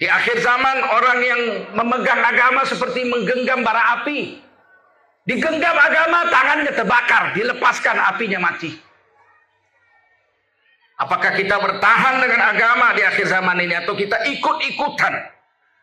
Di 0.00 0.08
akhir 0.08 0.40
zaman 0.40 0.80
orang 0.80 1.18
yang 1.20 1.40
memegang 1.76 2.24
agama 2.24 2.64
seperti 2.64 3.04
menggenggam 3.04 3.60
bara 3.60 4.00
api. 4.00 4.40
Digenggam 5.28 5.76
agama 5.76 6.24
tangannya 6.32 6.72
terbakar, 6.72 7.36
dilepaskan 7.36 8.00
apinya 8.08 8.40
mati. 8.40 8.72
Apakah 10.96 11.36
kita 11.36 11.60
bertahan 11.60 12.16
dengan 12.16 12.40
agama 12.48 12.96
di 12.96 13.04
akhir 13.04 13.28
zaman 13.28 13.60
ini 13.60 13.76
atau 13.76 13.92
kita 13.92 14.24
ikut-ikutan 14.24 15.20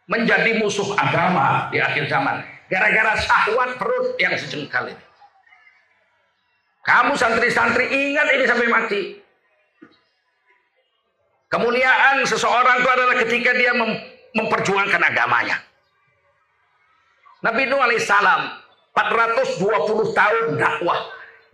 menjadi 0.10 0.58
musuh 0.66 0.98
agama 0.98 1.70
di 1.70 1.78
akhir 1.78 2.10
zaman 2.10 2.42
gara-gara 2.74 3.14
syahwat 3.22 3.78
perut 3.78 4.18
yang 4.18 4.34
sejengkal 4.34 4.90
ini. 4.90 5.04
Kamu 6.84 7.14
santri-santri 7.20 7.86
ingat 7.92 8.28
ini 8.34 8.46
sampai 8.48 8.68
mati. 8.72 9.02
Kemuliaan 11.48 12.28
seseorang 12.28 12.84
itu 12.84 12.90
adalah 12.92 13.16
ketika 13.24 13.52
dia 13.56 13.72
mem 13.72 13.92
memperjuangkan 14.36 15.02
agamanya. 15.02 15.64
Nabi 17.42 17.70
Nuh 17.72 17.80
alaihissalam 17.80 18.42
420 18.92 20.12
tahun 20.12 20.46
dakwah 20.60 21.00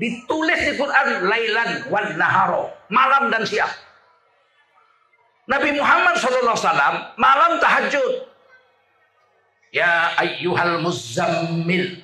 Ditulis 0.01 0.59
di 0.65 0.73
Quran 0.73 1.29
lailan 1.29 1.85
wan 1.93 2.17
naharo, 2.17 2.73
malam 2.89 3.29
dan 3.29 3.45
siang. 3.45 3.69
Nabi 5.45 5.75
Muhammad 5.75 6.17
SAW 6.17 7.13
malam 7.19 7.61
tahajud. 7.61 8.25
Ya 9.73 10.13
ayyuhal 10.17 10.81
muzammil 10.81 12.01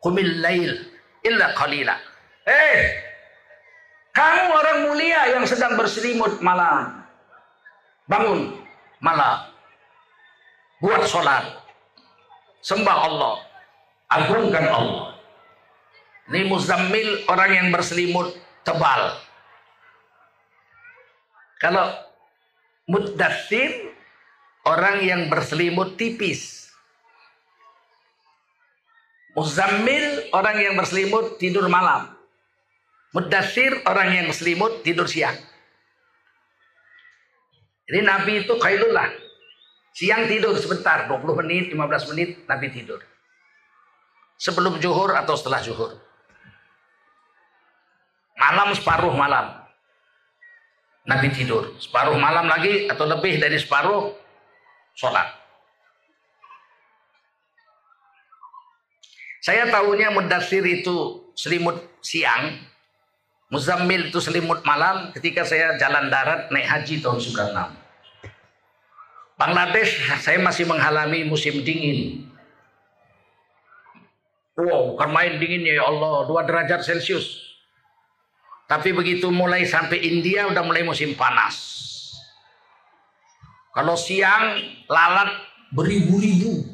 qumil 0.00 0.32
lail 0.40 0.90
illa 1.24 1.52
qalila. 1.54 1.96
Eh, 2.46 2.78
kamu 4.16 4.44
orang 4.50 4.78
mulia 4.88 5.20
yang 5.36 5.44
sedang 5.44 5.76
berselimut 5.76 6.40
malam. 6.40 6.95
Bangun 8.06 8.54
malam. 9.02 9.50
Buat 10.78 11.02
sholat. 11.10 11.44
Sembah 12.62 12.98
Allah. 13.06 13.34
Agungkan 14.06 14.66
Allah. 14.70 15.18
Ini 16.30 16.46
muzammil 16.46 17.26
orang 17.30 17.50
yang 17.54 17.68
berselimut 17.70 18.34
tebal. 18.66 19.14
Kalau 21.62 21.86
muddathir 22.90 23.94
orang 24.66 25.02
yang 25.02 25.22
berselimut 25.30 25.94
tipis. 25.94 26.70
Muzammil 29.38 30.30
orang 30.34 30.56
yang 30.58 30.74
berselimut 30.74 31.38
tidur 31.38 31.70
malam. 31.70 32.10
Muddathir 33.14 33.84
orang 33.86 34.12
yang 34.12 34.26
berselimut 34.26 34.82
tidur 34.82 35.06
siang. 35.06 35.36
Jadi 37.86 38.00
Nabi 38.02 38.32
itu 38.42 38.54
kailullah. 38.58 39.10
Siang 39.96 40.28
tidur 40.28 40.52
sebentar, 40.60 41.08
20 41.08 41.40
menit, 41.40 41.72
15 41.72 42.10
menit 42.12 42.28
Nabi 42.44 42.68
tidur. 42.68 43.00
Sebelum 44.36 44.76
zuhur 44.82 45.16
atau 45.16 45.32
setelah 45.38 45.64
zuhur. 45.64 45.96
Malam 48.36 48.76
separuh 48.76 49.14
malam. 49.16 49.64
Nabi 51.08 51.32
tidur. 51.32 51.72
Separuh 51.80 52.18
malam 52.20 52.50
lagi 52.50 52.90
atau 52.90 53.08
lebih 53.08 53.40
dari 53.40 53.56
separuh 53.56 54.12
sholat. 54.92 55.46
Saya 59.40 59.70
tahunya 59.70 60.10
mudasir 60.10 60.66
itu 60.66 61.30
selimut 61.38 61.78
siang. 62.02 62.58
Muzammil 63.46 64.10
itu 64.10 64.18
selimut 64.18 64.66
malam 64.66 65.14
ketika 65.14 65.46
saya 65.46 65.78
jalan 65.78 66.10
darat 66.10 66.50
naik 66.50 66.66
haji 66.66 66.98
tahun 66.98 67.22
96. 67.22 67.86
Bangladesh 69.38 70.02
saya 70.18 70.42
masih 70.42 70.66
mengalami 70.66 71.22
musim 71.22 71.62
dingin. 71.62 72.26
Wow, 74.56 74.96
bukan 74.96 75.10
main 75.12 75.36
dinginnya 75.36 75.78
ya 75.78 75.84
Allah, 75.84 76.24
2 76.24 76.48
derajat 76.48 76.80
Celcius. 76.80 77.44
Tapi 78.66 78.90
begitu 78.90 79.30
mulai 79.30 79.62
sampai 79.62 80.00
India 80.02 80.48
udah 80.50 80.64
mulai 80.66 80.82
musim 80.82 81.14
panas. 81.14 81.54
Kalau 83.76 83.94
siang 83.94 84.58
lalat 84.88 85.30
beribu-ribu. 85.70 86.66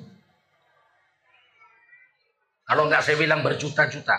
Kalau 2.64 2.88
nggak 2.88 3.02
saya 3.04 3.18
bilang 3.18 3.42
berjuta-juta. 3.44 4.16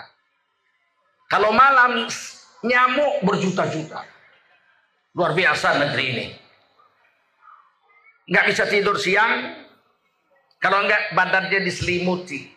Kalau 1.26 1.50
malam 1.50 2.06
nyamuk 2.64 3.20
berjuta-juta. 3.20 4.00
Luar 5.14 5.36
biasa 5.36 5.78
negeri 5.78 6.04
ini. 6.10 6.26
Nggak 8.32 8.44
bisa 8.50 8.64
tidur 8.66 8.96
siang. 8.96 9.52
Kalau 10.58 10.80
nggak 10.88 11.12
badannya 11.12 11.60
diselimuti. 11.60 12.48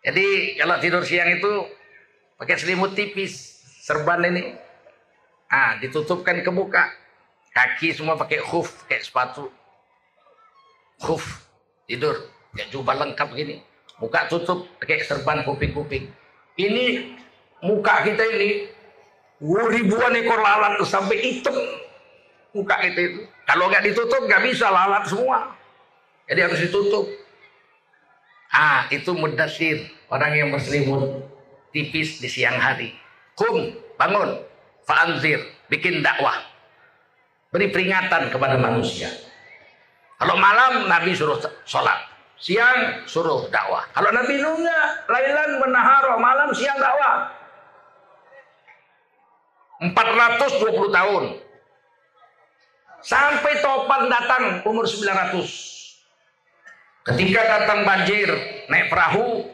Jadi 0.00 0.56
kalau 0.56 0.80
tidur 0.80 1.04
siang 1.04 1.28
itu 1.28 1.68
pakai 2.40 2.56
selimut 2.56 2.96
tipis 2.96 3.60
serban 3.84 4.24
ini 4.24 4.56
ah 5.52 5.76
ditutupkan 5.76 6.40
ke 6.40 6.48
muka 6.48 6.88
kaki 7.52 7.92
semua 7.92 8.16
pakai 8.16 8.40
khuf 8.40 8.88
kayak 8.88 9.04
sepatu 9.04 9.52
khuf 11.04 11.44
tidur 11.84 12.16
ya 12.56 12.64
jubah 12.72 12.96
lengkap 12.96 13.28
gini 13.36 13.60
muka 14.00 14.24
tutup 14.32 14.64
pakai 14.80 15.04
serban 15.04 15.44
kuping-kuping 15.44 16.08
ini 16.56 17.12
muka 17.64 18.04
kita 18.04 18.24
ini 18.36 18.50
ribuan 19.44 20.12
ekor 20.16 20.40
lalat 20.40 20.80
sampai 20.84 21.16
hitam 21.20 21.56
muka 22.52 22.76
kita 22.84 23.00
itu 23.00 23.20
kalau 23.48 23.68
nggak 23.68 23.84
ditutup 23.84 24.22
nggak 24.26 24.42
bisa 24.44 24.68
lalat 24.68 25.04
semua 25.08 25.54
jadi 26.28 26.48
harus 26.48 26.60
ditutup 26.60 27.06
ah 28.52 28.84
itu 28.90 29.10
mudasir 29.14 29.88
orang 30.12 30.32
yang 30.36 30.48
berselimut 30.50 31.24
tipis 31.72 32.18
di 32.18 32.28
siang 32.28 32.58
hari 32.58 33.00
Kum, 33.40 33.72
bangun. 33.96 34.36
Fa'anzir, 34.84 35.40
bikin 35.72 36.04
dakwah. 36.04 36.36
Beri 37.48 37.72
peringatan 37.72 38.28
kepada 38.28 38.60
manusia. 38.60 39.08
Kalau 40.20 40.36
malam 40.36 40.92
Nabi 40.92 41.16
suruh 41.16 41.40
sholat. 41.64 42.04
Siang 42.36 43.08
suruh 43.08 43.48
dakwah. 43.48 43.88
Kalau 43.96 44.12
Nabi 44.12 44.44
Nuh 44.44 44.60
lailan 45.08 45.50
menaharo, 45.56 46.20
malam 46.20 46.52
siang 46.52 46.76
dakwah. 46.76 47.32
420 49.80 50.92
tahun. 50.92 51.24
Sampai 53.00 53.64
topan 53.64 54.12
datang 54.12 54.60
umur 54.68 54.84
900. 54.84 55.40
Ketika 57.00 57.40
datang 57.40 57.88
banjir, 57.88 58.28
naik 58.68 58.92
perahu, 58.92 59.48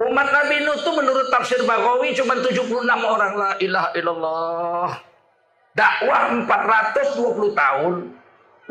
Umat 0.00 0.32
Nabi 0.32 0.64
Nuh 0.64 0.80
itu 0.80 0.90
menurut 0.96 1.28
tafsir 1.28 1.60
Bagawi 1.68 2.16
cuma 2.16 2.32
76 2.40 2.72
orang 2.88 3.32
la 3.36 3.52
ilaha 3.60 3.90
illallah. 3.92 4.90
Dakwah 5.76 6.40
420 6.48 7.52
tahun. 7.52 7.94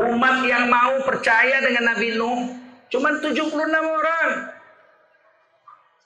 Umat 0.09 0.35
yang 0.49 0.73
mau 0.73 0.97
percaya 1.05 1.61
dengan 1.61 1.93
Nabi 1.93 2.17
Nuh 2.17 2.57
cuma 2.89 3.13
76 3.21 3.45
orang. 3.77 4.27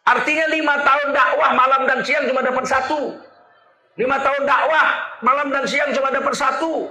Artinya 0.04 0.46
lima 0.52 0.76
tahun 0.84 1.16
dakwah 1.16 1.52
malam 1.56 1.82
dan 1.88 2.04
siang 2.04 2.28
cuma 2.28 2.44
dapat 2.44 2.68
satu. 2.68 3.16
Lima 3.94 4.18
tahun 4.18 4.44
dakwah 4.50 4.88
malam 5.22 5.48
dan 5.54 5.66
siang 5.70 5.94
cuma 5.94 6.10
dapat 6.10 6.34
satu. 6.34 6.90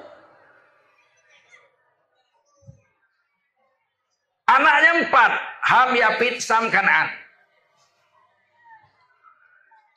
Anaknya 4.46 4.92
empat. 5.06 5.32
Ham, 5.62 5.94
Yapit, 5.94 6.42
Sam, 6.42 6.68
Kanan. 6.68 7.06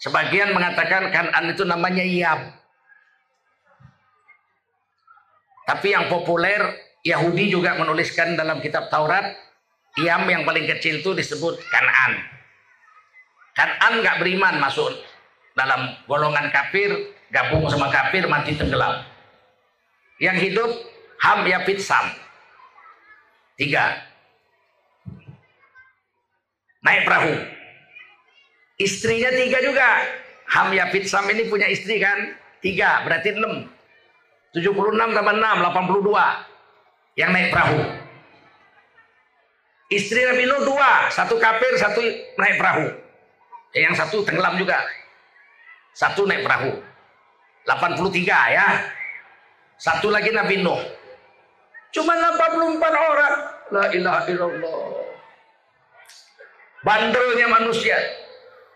Sebagian 0.02 0.54
mengatakan 0.54 1.10
Kanan 1.10 1.46
itu 1.50 1.66
namanya 1.66 2.06
Yab. 2.06 2.54
Tapi 5.66 5.98
yang 5.98 6.06
populer 6.06 6.62
Yahudi 7.02 7.50
juga 7.50 7.74
menuliskan 7.78 8.38
dalam 8.38 8.62
kitab 8.62 8.94
Taurat, 8.94 9.34
Iam 9.98 10.30
yang 10.30 10.46
paling 10.46 10.70
kecil 10.70 11.02
itu 11.02 11.18
disebut 11.18 11.58
Kanan. 11.70 12.22
Kanan 13.58 14.06
nggak 14.06 14.22
beriman 14.22 14.62
masuk 14.62 14.94
dalam 15.56 15.96
golongan 16.06 16.52
kafir, 16.52 17.16
gabung 17.32 17.66
sama 17.72 17.88
kafir, 17.90 18.28
mati 18.28 18.54
tenggelam. 18.60 19.02
Yang 20.20 20.52
hidup 20.52 20.72
Ham 21.24 21.48
Yapit 21.48 21.80
Sam. 21.80 22.12
Tiga. 23.56 24.04
Naik 26.84 27.08
perahu. 27.08 27.34
Istrinya 28.78 29.32
tiga 29.32 29.64
juga. 29.64 29.90
Ham 30.52 30.76
Yapit 30.76 31.08
Sam 31.08 31.26
ini 31.32 31.48
punya 31.48 31.66
istri 31.72 31.98
kan? 31.98 32.36
Tiga, 32.60 33.02
berarti 33.08 33.34
enam. 33.34 33.72
76 34.56 34.72
tambah 34.96 35.36
6, 35.36 36.00
82 36.00 37.20
yang 37.20 37.32
naik 37.36 37.52
perahu. 37.52 37.80
Istri 39.92 40.22
Nabi 40.26 40.44
Nuh 40.48 40.64
dua, 40.64 41.12
satu 41.12 41.36
kafir, 41.38 41.76
satu 41.76 42.02
naik 42.40 42.56
perahu. 42.56 42.86
Yang 43.76 43.96
satu 44.00 44.24
tenggelam 44.24 44.56
juga. 44.56 44.80
Satu 45.96 46.28
naik 46.28 46.44
perahu. 46.44 46.76
83 47.64 48.28
ya. 48.52 48.68
Satu 49.80 50.12
lagi 50.12 50.36
Nabi 50.36 50.60
Nuh. 50.60 50.84
Cuma 51.96 52.14
84 52.20 52.84
orang. 52.84 53.36
La 53.72 53.86
ilaha 53.96 54.22
illallah. 54.28 54.80
Bandelnya 56.84 57.48
manusia. 57.48 57.98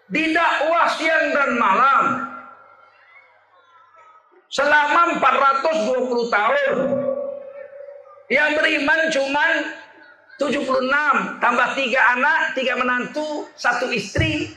Didakwah 0.09 0.87
siang 0.95 1.35
dan 1.35 1.51
malam. 1.59 2.03
Selama 4.49 5.19
420 5.21 6.33
tahun. 6.33 6.75
Yang 8.31 8.49
beriman 8.57 9.01
cuman 9.13 9.51
76 10.39 11.43
tambah 11.43 11.69
tiga 11.75 12.01
anak, 12.15 12.55
tiga 12.55 12.79
menantu, 12.79 13.45
satu 13.59 13.91
istri. 13.91 14.55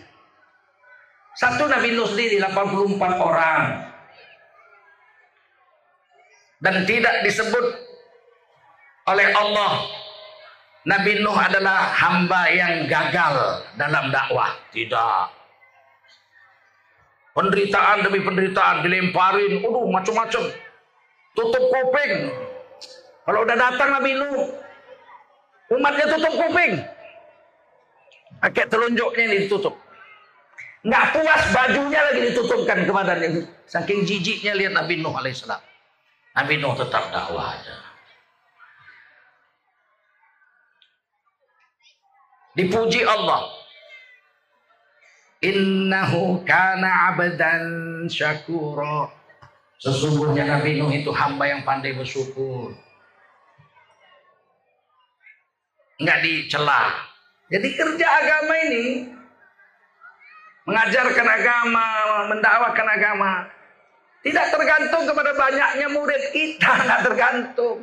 Satu 1.33 1.65
Nabi 1.65 1.97
Nuh 1.97 2.09
sendiri 2.09 2.37
84 2.41 2.99
orang. 3.21 3.63
Dan 6.63 6.87
tidak 6.87 7.27
disebut 7.27 7.65
oleh 9.11 9.29
Allah 9.35 9.83
Nabi 10.87 11.19
Nuh 11.23 11.35
adalah 11.35 11.91
hamba 11.95 12.43
yang 12.51 12.87
gagal 12.87 13.67
dalam 13.79 14.11
dakwah. 14.11 14.55
Tidak. 14.71 15.43
Penderitaan 17.33 18.05
demi 18.05 18.21
penderitaan 18.21 18.85
dilemparin, 18.85 19.65
udah 19.65 19.85
macam-macam. 19.89 20.43
Tutup 21.33 21.65
kuping, 21.73 22.29
kalau 23.23 23.47
udah 23.47 23.57
datang 23.57 23.89
Nabi 23.95 24.13
Nuh, 24.19 24.53
umatnya 25.79 26.07
tutup 26.11 26.35
kuping. 26.35 26.73
Pakai 28.43 28.67
telunjuknya 28.67 29.47
ditutup. 29.47 29.82
Nggak 30.83 31.05
puas 31.15 31.43
bajunya 31.55 32.01
lagi 32.03 32.21
ditutupkan 32.31 32.83
ke 32.83 32.91
badannya. 32.91 33.47
Saking 33.71 34.03
jijiknya 34.03 34.53
lihat 34.59 34.75
Nabi 34.75 34.99
Nuh 34.99 35.15
alaihissalam. 35.15 35.63
Nabi 36.35 36.55
Nuh 36.59 36.75
tetap 36.75 37.11
dakwah 37.15 37.55
aja. 37.55 37.77
Dipuji 42.59 43.07
Allah. 43.07 43.47
Innahu 45.43 46.43
kana 46.43 47.15
abdan 47.15 47.65
syakura. 48.11 49.07
Sesungguhnya 49.79 50.51
Nabi 50.51 50.83
Nuh 50.83 50.91
itu 50.91 51.15
hamba 51.15 51.47
yang 51.47 51.63
pandai 51.63 51.95
bersyukur. 51.95 52.75
nggak 56.03 56.19
dicela. 56.27 56.83
Jadi 57.47 57.69
kerja 57.79 58.07
agama 58.11 58.55
ini 58.71 58.85
mengajarkan 60.69 61.29
agama, 61.29 61.87
mendakwakan 62.31 62.89
agama 62.89 63.33
tidak 64.23 64.55
tergantung 64.55 65.03
kepada 65.11 65.35
banyaknya 65.35 65.87
murid 65.91 66.23
kita, 66.31 66.71
nggak 66.87 67.01
tergantung. 67.11 67.79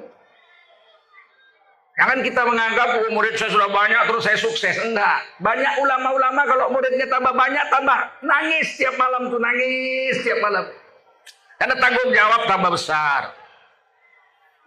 Jangan 2.00 2.20
kita 2.24 2.42
menganggap 2.48 2.96
oh, 2.96 3.12
murid 3.12 3.36
saya 3.36 3.52
sudah 3.52 3.68
banyak 3.76 4.02
terus 4.08 4.24
saya 4.24 4.40
sukses. 4.40 4.72
Enggak. 4.80 5.20
Banyak 5.44 5.84
ulama-ulama 5.84 6.48
kalau 6.48 6.72
muridnya 6.72 7.04
tambah 7.12 7.36
banyak 7.36 7.66
tambah 7.68 8.00
nangis 8.24 8.72
setiap 8.72 8.96
malam 8.96 9.28
tuh 9.28 9.36
nangis 9.36 10.16
setiap 10.24 10.40
malam. 10.40 10.64
Karena 11.60 11.76
tanggung 11.76 12.12
jawab 12.16 12.42
tambah 12.48 12.72
besar. 12.72 13.22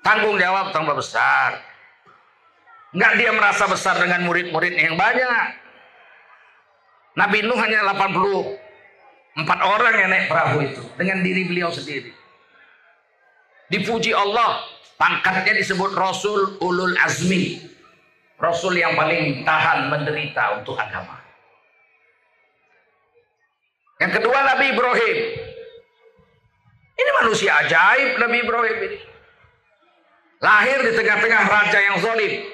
Tanggung 0.05 0.37
jawab 0.37 0.77
tambah 0.77 0.93
besar. 0.93 1.57
Enggak 2.93 3.13
dia 3.17 3.31
merasa 3.33 3.65
besar 3.65 3.97
dengan 3.97 4.29
murid-murid 4.29 4.77
yang 4.77 5.01
banyak. 5.01 5.62
Nabi 7.13 7.45
Nuh 7.45 7.59
hanya 7.61 7.85
84 7.93 9.39
orang 9.47 9.95
yang 10.01 10.09
naik 10.09 10.27
perahu 10.33 10.57
itu. 10.65 10.83
Dengan 10.97 11.21
diri 11.21 11.43
beliau 11.45 11.69
sendiri. 11.69 12.13
Dipuji 13.69 14.17
Allah. 14.17 14.65
Pangkatnya 14.97 15.59
disebut 15.59 15.99
Rasul 15.99 16.63
Ulul 16.63 16.95
Azmi. 17.03 17.59
Rasul 18.39 18.79
yang 18.79 18.95
paling 18.95 19.43
tahan 19.43 19.91
menderita 19.91 20.63
untuk 20.63 20.79
agama. 20.79 21.19
Yang 24.03 24.19
kedua 24.19 24.39
Nabi 24.47 24.67
Ibrahim. 24.75 25.17
Ini 26.93 27.11
manusia 27.23 27.51
ajaib 27.67 28.19
Nabi 28.19 28.37
Ibrahim 28.43 28.77
ini. 28.91 28.99
Lahir 30.43 30.79
di 30.83 30.93
tengah-tengah 30.99 31.43
raja 31.47 31.79
yang 31.79 31.97
zalim. 32.03 32.51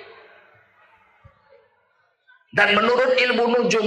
Dan 2.53 2.77
menurut 2.77 3.16
ilmu 3.16 3.44
nujum, 3.49 3.87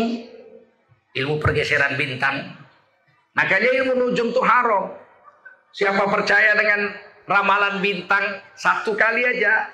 ilmu 1.15 1.39
pergeseran 1.43 1.99
bintang, 1.99 2.55
makanya 3.35 3.69
ilmu 3.83 3.93
nujum 3.99 4.31
itu 4.31 4.41
haram. 4.43 4.95
Siapa 5.71 6.03
percaya 6.07 6.51
dengan 6.59 6.91
ramalan 7.27 7.79
bintang 7.79 8.43
satu 8.59 8.91
kali 8.95 9.23
aja, 9.23 9.71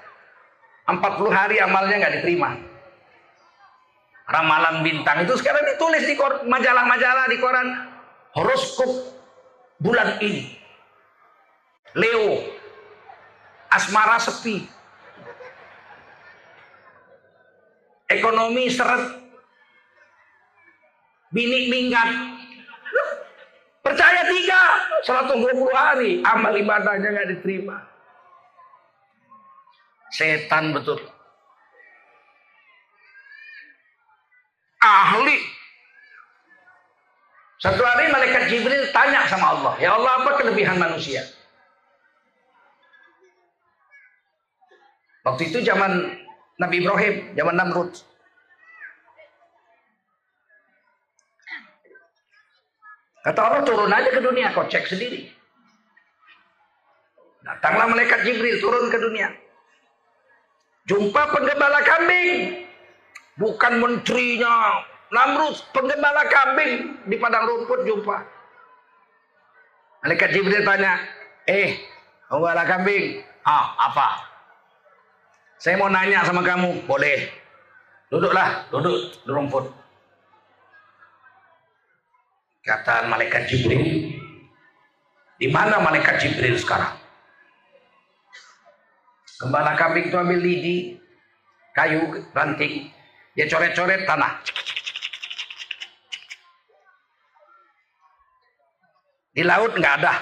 40 0.85 1.29
hari 1.33 1.57
amalnya 1.57 2.05
nggak 2.05 2.15
diterima. 2.21 2.53
Ramalan 4.27 4.83
bintang 4.83 5.23
itu 5.23 5.39
sekarang 5.39 5.63
ditulis 5.73 6.03
di 6.03 6.15
majalah-majalah 6.45 7.25
di 7.31 7.37
koran 7.39 7.67
horoskop 8.35 8.91
bulan 9.79 10.19
ini. 10.19 10.53
Leo, 11.97 12.43
asmara 13.71 14.19
sepi, 14.21 14.67
ekonomi 18.11 18.69
seret, 18.69 19.26
bini 21.31 21.71
minggat. 21.71 22.09
Percaya 23.83 24.27
tiga, 24.27 24.61
120 25.07 25.71
hari, 25.71 26.19
amal 26.27 26.51
ibadahnya 26.51 27.07
nggak 27.07 27.29
diterima. 27.39 27.79
Setan 30.11 30.75
betul. 30.75 30.99
Ahli. 34.83 35.39
Satu 37.57 37.81
hari 37.81 38.11
malaikat 38.13 38.53
Jibril 38.53 38.91
tanya 38.93 39.25
sama 39.25 39.57
Allah, 39.57 39.73
ya 39.81 39.97
Allah 39.97 40.21
apa 40.21 40.37
kelebihan 40.37 40.77
manusia? 40.77 41.25
Waktu 45.25 45.49
itu 45.49 45.65
zaman 45.65 46.21
Nabi 46.61 46.85
Ibrahim, 46.85 47.15
zaman 47.33 47.55
Namrud. 47.57 47.91
Kata 53.27 53.39
Allah 53.43 53.61
turun 53.67 53.91
aja 53.91 54.07
ke 54.07 54.23
dunia, 54.23 54.55
kau 54.55 54.63
cek 54.63 54.87
sendiri. 54.87 55.27
Datanglah 57.43 57.91
malaikat 57.91 58.23
Jibril 58.23 58.55
turun 58.63 58.87
ke 58.87 58.95
dunia. 58.95 59.27
Jumpa 60.87 61.35
penggembala 61.35 61.83
kambing. 61.83 62.63
Bukan 63.35 63.83
menterinya. 63.83 64.79
Namrud 65.11 65.59
penggembala 65.75 66.23
kambing 66.31 67.03
di 67.03 67.19
padang 67.19 67.51
rumput 67.51 67.83
jumpa. 67.83 68.17
Malaikat 70.07 70.31
Jibril 70.31 70.63
tanya, 70.63 70.95
eh 71.51 71.83
penggembala 72.31 72.63
kambing, 72.63 73.27
ah 73.43 73.91
apa? 73.91 74.23
Saya 75.59 75.75
mau 75.75 75.91
nanya 75.91 76.23
sama 76.23 76.47
kamu, 76.47 76.87
boleh. 76.87 77.27
Duduklah, 78.07 78.71
duduk 78.71 79.19
di 79.19 79.31
rumput. 79.35 79.67
Kata 82.67 83.07
malaikat 83.07 83.47
Jibril, 83.47 84.11
di 85.39 85.47
mana 85.47 85.79
malaikat 85.79 86.19
Jibril 86.19 86.59
sekarang? 86.59 86.99
Gembala 89.39 89.79
kambing 89.79 90.11
itu 90.11 90.17
ambil 90.19 90.35
lidi, 90.35 90.99
kayu, 91.71 92.27
ranting. 92.35 92.91
Dia 93.39 93.47
coret-coret 93.47 94.03
tanah. 94.03 94.43
Di 99.31 99.45
laut 99.45 99.71
nggak 99.77 99.95
ada. 100.01 100.13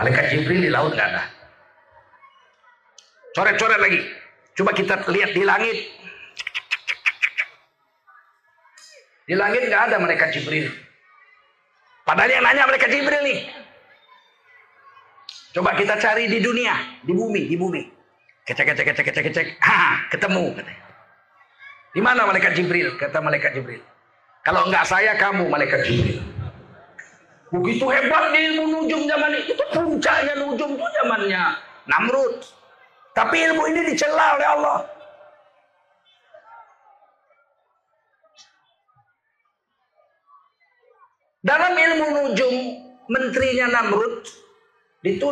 Malaikat 0.00 0.32
Jibril 0.32 0.64
di 0.64 0.70
laut 0.72 0.96
nggak 0.96 1.08
ada. 1.12 1.24
Coret-coret 3.36 3.78
lagi. 3.78 4.00
Coba 4.58 4.72
kita 4.74 5.06
lihat 5.12 5.36
di 5.36 5.44
langit. 5.44 5.78
Di 9.30 9.38
langit 9.38 9.62
nggak 9.62 9.94
ada 9.94 10.02
malaikat 10.02 10.34
Jibril. 10.34 10.66
Padahal 12.02 12.34
yang 12.34 12.42
nanya 12.42 12.66
malaikat 12.66 12.90
Jibril 12.90 13.22
nih. 13.22 13.46
Coba 15.54 15.78
kita 15.78 15.94
cari 16.02 16.26
di 16.26 16.42
dunia, 16.42 16.74
di 17.06 17.14
bumi, 17.14 17.46
di 17.46 17.54
bumi. 17.54 17.82
Kecek, 18.42 18.74
kecek, 18.74 18.90
kecek, 18.90 19.06
kecek, 19.06 19.24
kecek. 19.30 19.46
Ha, 19.62 20.10
ketemu. 20.10 20.58
Di 21.94 22.02
mana 22.02 22.26
malaikat 22.26 22.58
Jibril? 22.58 22.98
Kata 22.98 23.22
malaikat 23.22 23.54
Jibril. 23.54 23.78
Kalau 24.42 24.66
enggak 24.66 24.90
saya, 24.90 25.14
kamu 25.14 25.46
malaikat 25.46 25.86
Jibril. 25.86 26.18
Begitu 27.54 27.86
hebat 27.86 28.34
di 28.34 28.38
ilmu 28.50 28.64
nujum 28.66 29.06
zaman 29.06 29.30
itu. 29.38 29.54
Itu 29.54 29.64
puncaknya 29.70 30.34
nujum 30.42 30.74
itu 30.74 30.86
zamannya 30.98 31.42
Namrud. 31.86 32.42
Tapi 33.14 33.46
ilmu 33.46 33.62
ini 33.70 33.94
dicela 33.94 34.34
oleh 34.34 34.48
Allah. 34.58 34.78
Dalam 41.40 41.72
ilmu 41.72 42.06
nujum, 42.12 42.54
menterinya 43.08 43.80
Namrud 43.80 44.28
itu 45.00 45.28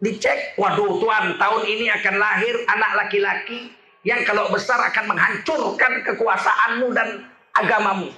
dicek, 0.00 0.56
waduh 0.56 0.96
tuan 0.98 1.36
tahun 1.36 1.62
ini 1.68 1.92
akan 1.92 2.14
lahir 2.16 2.54
anak 2.72 2.92
laki-laki 3.04 3.70
yang 4.02 4.24
kalau 4.24 4.50
besar 4.50 4.80
akan 4.90 5.12
menghancurkan 5.12 6.02
kekuasaanmu 6.08 6.88
dan 6.96 7.28
agamamu. 7.54 8.10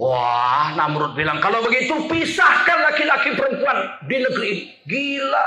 Wah, 0.00 0.72
Namrud 0.74 1.12
bilang, 1.12 1.38
kalau 1.44 1.60
begitu 1.60 1.92
pisahkan 2.08 2.88
laki-laki 2.88 3.36
perempuan 3.36 3.78
di 4.08 4.16
negeri 4.16 4.46
ini. 4.48 4.62
Gila. 4.88 5.46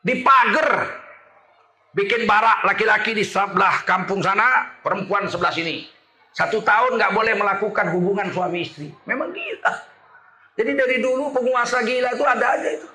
Di 0.00 0.14
pagar. 0.24 0.70
Bikin 1.94 2.26
barak 2.26 2.66
laki-laki 2.66 3.14
di 3.14 3.22
sebelah 3.22 3.86
kampung 3.86 4.18
sana, 4.24 4.74
perempuan 4.82 5.30
sebelah 5.30 5.52
sini. 5.54 5.93
Satu 6.34 6.58
tahun 6.66 6.98
nggak 6.98 7.14
boleh 7.14 7.34
melakukan 7.38 7.94
hubungan 7.94 8.26
suami 8.34 8.66
istri. 8.66 8.90
Memang 9.06 9.30
gila. 9.30 9.72
Jadi 10.58 10.70
dari 10.74 10.96
dulu 10.98 11.30
penguasa 11.30 11.82
gila 11.86 12.10
itu 12.10 12.24
ada 12.26 12.46
aja 12.58 12.68
itu. 12.74 12.88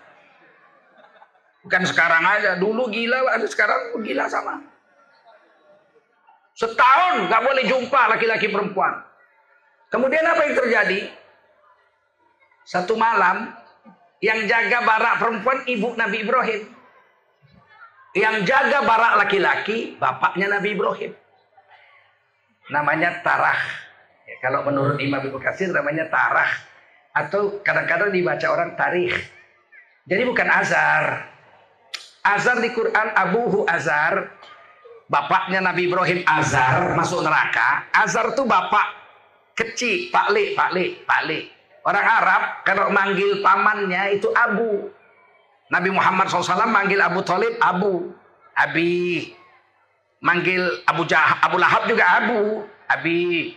Bukan 1.64 1.84
sekarang 1.88 2.24
aja. 2.24 2.60
Dulu 2.60 2.92
gila, 2.92 3.32
ada 3.32 3.48
sekarang 3.48 3.96
gila 4.04 4.28
sama. 4.28 4.60
Setahun 6.60 7.32
nggak 7.32 7.42
boleh 7.44 7.64
jumpa 7.64 8.02
laki-laki 8.12 8.52
perempuan. 8.52 9.00
Kemudian 9.88 10.24
apa 10.28 10.44
yang 10.44 10.56
terjadi? 10.60 11.00
Satu 12.68 13.00
malam 13.00 13.56
yang 14.20 14.44
jaga 14.52 14.84
barak 14.84 15.16
perempuan 15.24 15.64
ibu 15.64 15.96
Nabi 15.96 16.28
Ibrahim. 16.28 16.62
Yang 18.20 18.36
jaga 18.52 18.84
barak 18.84 19.14
laki-laki 19.24 19.96
bapaknya 19.96 20.60
Nabi 20.60 20.76
Ibrahim. 20.76 21.12
Namanya 22.70 23.22
Tarah. 23.26 23.60
Ya, 24.30 24.36
kalau 24.46 24.62
menurut 24.66 25.02
Imam 25.02 25.20
Ibnu 25.26 25.42
Katsir 25.42 25.74
namanya 25.74 26.06
Tarah 26.08 26.50
atau 27.14 27.60
kadang-kadang 27.66 28.14
dibaca 28.14 28.46
orang 28.50 28.78
tarikh. 28.78 29.18
Jadi 30.06 30.22
bukan 30.26 30.48
azar. 30.50 31.26
Azar 32.26 32.62
di 32.62 32.70
Quran 32.74 33.08
Abuhu 33.14 33.66
Azar. 33.66 34.38
Bapaknya 35.10 35.66
Nabi 35.66 35.90
Ibrahim 35.90 36.22
Azar 36.30 36.94
masuk 36.94 37.26
neraka. 37.26 37.90
Azar 37.90 38.30
itu 38.30 38.46
bapak 38.46 38.88
kecil, 39.58 40.14
Pak 40.14 40.30
Le, 40.30 40.54
Pak 40.54 40.70
Le, 40.70 40.86
Pak 41.02 41.22
Le. 41.26 41.40
Orang 41.82 42.06
Arab 42.06 42.42
kalau 42.62 42.94
manggil 42.94 43.42
pamannya 43.42 44.22
itu 44.22 44.30
Abu. 44.38 44.94
Nabi 45.74 45.90
Muhammad 45.90 46.30
SAW 46.30 46.70
manggil 46.70 47.02
Abu 47.02 47.26
Talib 47.26 47.58
Abu. 47.58 48.14
Abi. 48.54 49.34
Manggil 50.20 50.84
Abu 50.84 51.08
Jah 51.08 51.40
Abu 51.40 51.56
Lahab 51.56 51.88
juga 51.88 52.04
Abu. 52.20 52.68
Abi. 52.90 53.56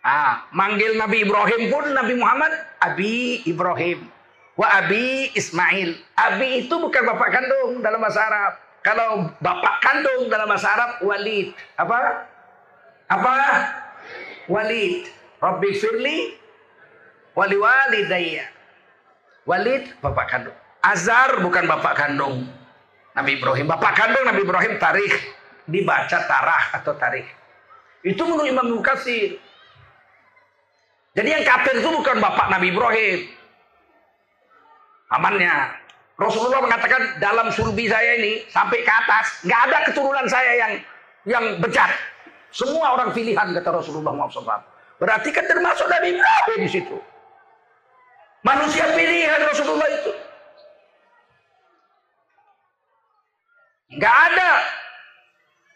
Ah, 0.00 0.48
manggil 0.56 0.96
Nabi 0.96 1.28
Ibrahim 1.28 1.68
pun 1.68 1.84
Nabi 1.92 2.14
Muhammad 2.16 2.52
Abi 2.80 3.44
Ibrahim. 3.44 4.08
Wa 4.56 4.80
Abi 4.80 5.28
Ismail. 5.36 6.00
Abi 6.16 6.64
itu 6.64 6.72
bukan 6.72 7.02
bapak 7.04 7.28
kandung 7.28 7.84
dalam 7.84 8.00
bahasa 8.00 8.24
Arab. 8.24 8.52
Kalau 8.80 9.28
bapak 9.44 9.76
kandung 9.84 10.32
dalam 10.32 10.48
bahasa 10.48 10.72
Arab 10.72 10.90
Walid. 11.04 11.52
Apa? 11.76 12.24
Apa? 13.12 13.34
Walid. 14.48 15.04
Rabbi 15.40 15.70
firli 15.76 16.36
wali 17.36 17.56
walidayya. 17.60 18.48
Walid 19.44 19.92
bapak 20.00 20.26
kandung. 20.32 20.56
Azar 20.80 21.44
bukan 21.44 21.68
bapak 21.68 21.92
kandung 21.92 22.48
Nabi 23.12 23.36
Ibrahim. 23.36 23.68
Bapak 23.68 23.92
kandung 24.00 24.24
Nabi 24.24 24.40
Ibrahim 24.48 24.80
tarikh 24.80 25.39
dibaca 25.68 26.18
tarah 26.24 26.64
atau 26.80 26.92
tarikh. 26.96 27.28
Itu 28.00 28.24
menurut 28.24 28.48
Imam 28.48 28.66
Mukatsir. 28.72 29.36
Jadi 31.12 31.28
yang 31.28 31.44
kafir 31.44 31.82
itu 31.82 31.88
bukan 31.90 32.22
bapak 32.22 32.46
Nabi 32.48 32.70
Ibrahim. 32.72 33.18
Amannya. 35.10 35.76
Rasulullah 36.20 36.60
mengatakan 36.60 37.16
dalam 37.16 37.48
surbi 37.48 37.88
saya 37.88 38.20
ini 38.20 38.44
sampai 38.52 38.84
ke 38.84 38.92
atas 38.92 39.40
nggak 39.40 39.60
ada 39.72 39.78
keturunan 39.88 40.26
saya 40.28 40.52
yang 40.54 40.72
yang 41.24 41.44
bejat. 41.64 41.88
Semua 42.52 42.98
orang 42.98 43.16
pilihan 43.16 43.56
kata 43.56 43.70
Rasulullah 43.72 44.12
SAW. 44.28 44.60
Berarti 45.00 45.32
kan 45.32 45.48
termasuk 45.48 45.88
Nabi 45.88 46.20
Ibrahim 46.20 46.60
di 46.60 46.70
situ. 46.70 46.96
Manusia 48.44 48.84
pilihan 48.92 49.40
Rasulullah 49.48 49.88
itu. 49.88 50.12
Enggak 53.90 54.16
ada 54.32 54.50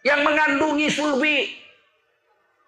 yang 0.04 0.20
mengandungi 0.22 0.88
sulbi. 0.92 1.64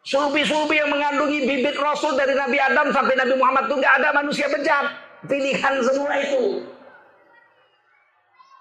Sulbi-sulbi 0.06 0.78
yang 0.78 0.90
mengandungi 0.90 1.44
bibit 1.44 1.76
Rasul 1.82 2.14
dari 2.14 2.32
Nabi 2.32 2.62
Adam 2.62 2.94
sampai 2.94 3.18
Nabi 3.18 3.34
Muhammad 3.36 3.66
itu 3.66 3.74
enggak 3.82 3.94
ada 3.98 4.08
manusia 4.14 4.46
bejat. 4.46 4.86
Pilihan 5.26 5.74
semua 5.82 6.14
itu. 6.22 6.62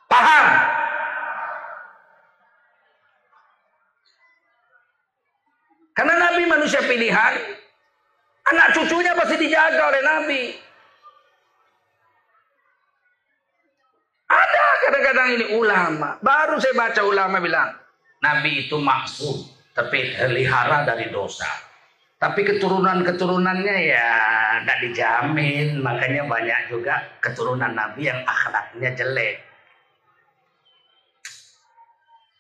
Paham? 0.09 0.45
Karena 5.95 6.15
Nabi 6.17 6.43
manusia 6.49 6.81
pilihan, 6.83 7.33
Anak 8.45 8.77
cucunya 8.77 9.17
pasti 9.17 9.35
dijaga 9.41 9.81
oleh 9.89 10.01
Nabi. 10.05 10.41
Ada 14.29 14.65
kadang-kadang 14.85 15.27
ini 15.33 15.45
ulama. 15.57 16.21
Baru 16.21 16.61
saya 16.61 16.77
baca 16.77 17.01
ulama 17.01 17.41
bilang. 17.41 17.84
Nabi 18.25 18.65
itu 18.65 18.81
maksud. 18.81 19.53
Tapi 19.77 20.17
terlihara 20.17 20.87
dari 20.87 21.13
dosa. 21.13 21.45
Tapi 22.17 22.41
keturunan-keturunannya 22.41 23.75
ya 23.85 24.07
nggak 24.65 24.79
dijamin. 24.89 25.85
Makanya 25.85 26.25
banyak 26.25 26.73
juga 26.73 27.05
keturunan 27.21 27.77
Nabi 27.77 28.09
yang 28.09 28.25
akhlaknya 28.25 28.89
jelek. 28.97 29.45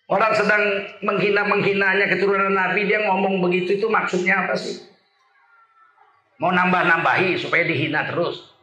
Orang 0.05 0.37
sedang 0.37 0.85
menghina-menghinanya 1.01 2.05
keturunan 2.13 2.53
Nabi, 2.53 2.85
dia 2.85 3.09
ngomong 3.09 3.41
begitu 3.41 3.81
itu 3.81 3.89
maksudnya 3.89 4.45
apa 4.45 4.53
sih? 4.53 4.85
Mau 6.37 6.53
nambah-nambahi 6.53 7.41
supaya 7.41 7.65
dihina 7.65 8.05
terus. 8.13 8.53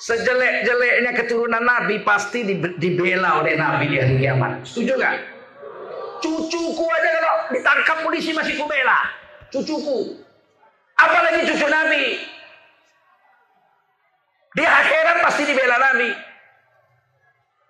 Sejelek-jeleknya 0.00 1.12
keturunan 1.14 1.62
Nabi 1.62 2.00
pasti 2.00 2.48
dibela 2.80 3.44
oleh 3.44 3.54
Nabi 3.60 3.92
di 3.92 3.96
hari 4.00 4.14
kiamat. 4.18 4.64
Setuju 4.64 4.98
gak? 4.98 5.31
Cucuku 6.22 6.84
aja 6.86 7.10
kalau 7.18 7.34
ditangkap 7.50 7.98
polisi 8.06 8.30
masih 8.30 8.54
kubela. 8.54 9.10
Cucuku. 9.50 10.22
Apalagi 10.94 11.50
cucu 11.50 11.66
Nabi. 11.66 12.04
Di 14.54 14.64
akhirat 14.64 15.18
pasti 15.26 15.42
dibela 15.50 15.76
Nabi. 15.82 16.10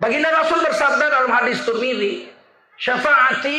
Baginda 0.02 0.34
Rasul 0.34 0.60
bersabda 0.66 1.06
dalam 1.14 1.30
hadis 1.30 1.62
Turmidi, 1.62 2.26
syafaati 2.74 3.58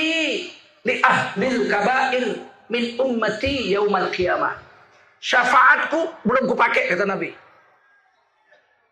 li 0.83 0.95
ahlil 0.99 1.71
kabair 1.71 2.25
min 2.67 2.99
ummati 2.99 3.71
yaumal 3.71 4.11
qiyamah. 4.11 4.59
Syafaatku 5.23 6.27
belum 6.27 6.51
kupakai 6.51 6.91
kata 6.91 7.07
Nabi. 7.07 7.31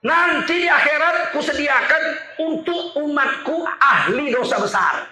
Nanti 0.01 0.65
di 0.65 0.69
akhirat 0.71 1.35
kusediakan 1.35 2.03
untuk 2.41 2.97
umatku 3.03 3.67
ahli 3.77 4.31
dosa 4.33 4.57
besar. 4.57 5.05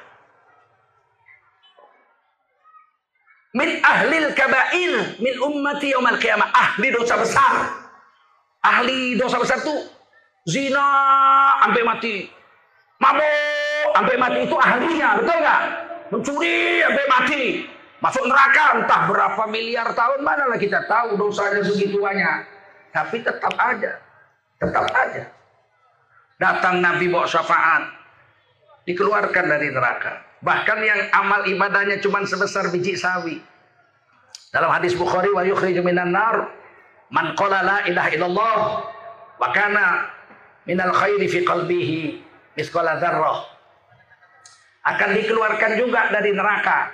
Min 3.58 3.82
ahlil 3.82 4.30
kabair 4.38 5.18
min 5.18 5.34
ummati 5.42 5.90
yaumal 5.94 6.22
qiyamah. 6.22 6.50
Ahli 6.54 6.94
dosa 6.94 7.18
besar. 7.18 7.54
Ahli 8.62 9.18
dosa 9.18 9.42
besar 9.42 9.58
itu 9.64 9.76
zina 10.46 10.88
sampai 11.66 11.84
mati. 11.86 12.16
Mabuk 13.00 13.96
sampai 13.96 14.16
mati 14.20 14.40
itu 14.44 14.58
ahlinya, 14.60 15.10
betul 15.24 15.38
nggak? 15.40 15.62
Mencuri 16.12 16.84
sampai 16.84 17.06
mati. 17.08 17.44
Masuk 18.00 18.24
neraka 18.28 18.80
entah 18.80 19.02
berapa 19.12 19.44
miliar 19.48 19.92
tahun 19.92 20.24
mana 20.24 20.52
lah 20.52 20.60
kita 20.60 20.88
tahu 20.88 21.16
dosanya 21.16 21.64
segitu 21.64 22.00
banyak. 22.00 22.48
Tapi 22.90 23.22
tetap 23.22 23.54
aja 23.60 24.00
Tetap 24.60 24.86
aja. 24.92 25.24
Datang 26.36 26.84
Nabi 26.84 27.08
bawa 27.08 27.24
syafaat. 27.24 27.84
Dikeluarkan 28.84 29.46
dari 29.48 29.72
neraka. 29.72 30.29
Bahkan 30.40 30.80
yang 30.88 31.02
amal 31.12 31.44
ibadahnya 31.52 32.00
cuma 32.00 32.24
sebesar 32.24 32.72
biji 32.72 32.96
sawi. 32.96 33.44
Dalam 34.50 34.72
hadis 34.72 34.96
Bukhari 34.96 35.30
wa 35.30 35.44
yukhriju 35.44 35.84
minan 35.84 36.16
nar 36.16 36.50
man 37.12 37.36
qala 37.36 37.62
la 37.62 37.78
ilaha 37.86 38.10
illallah 38.16 38.58
wa 39.38 39.48
kana 39.52 40.10
minal 40.64 40.96
khairi 40.96 41.28
fi 41.28 41.44
qalbihi 41.44 42.00
misqala 42.56 42.98
dzarrah. 42.98 43.46
Akan 44.88 45.12
dikeluarkan 45.14 45.76
juga 45.76 46.08
dari 46.10 46.32
neraka 46.32 46.90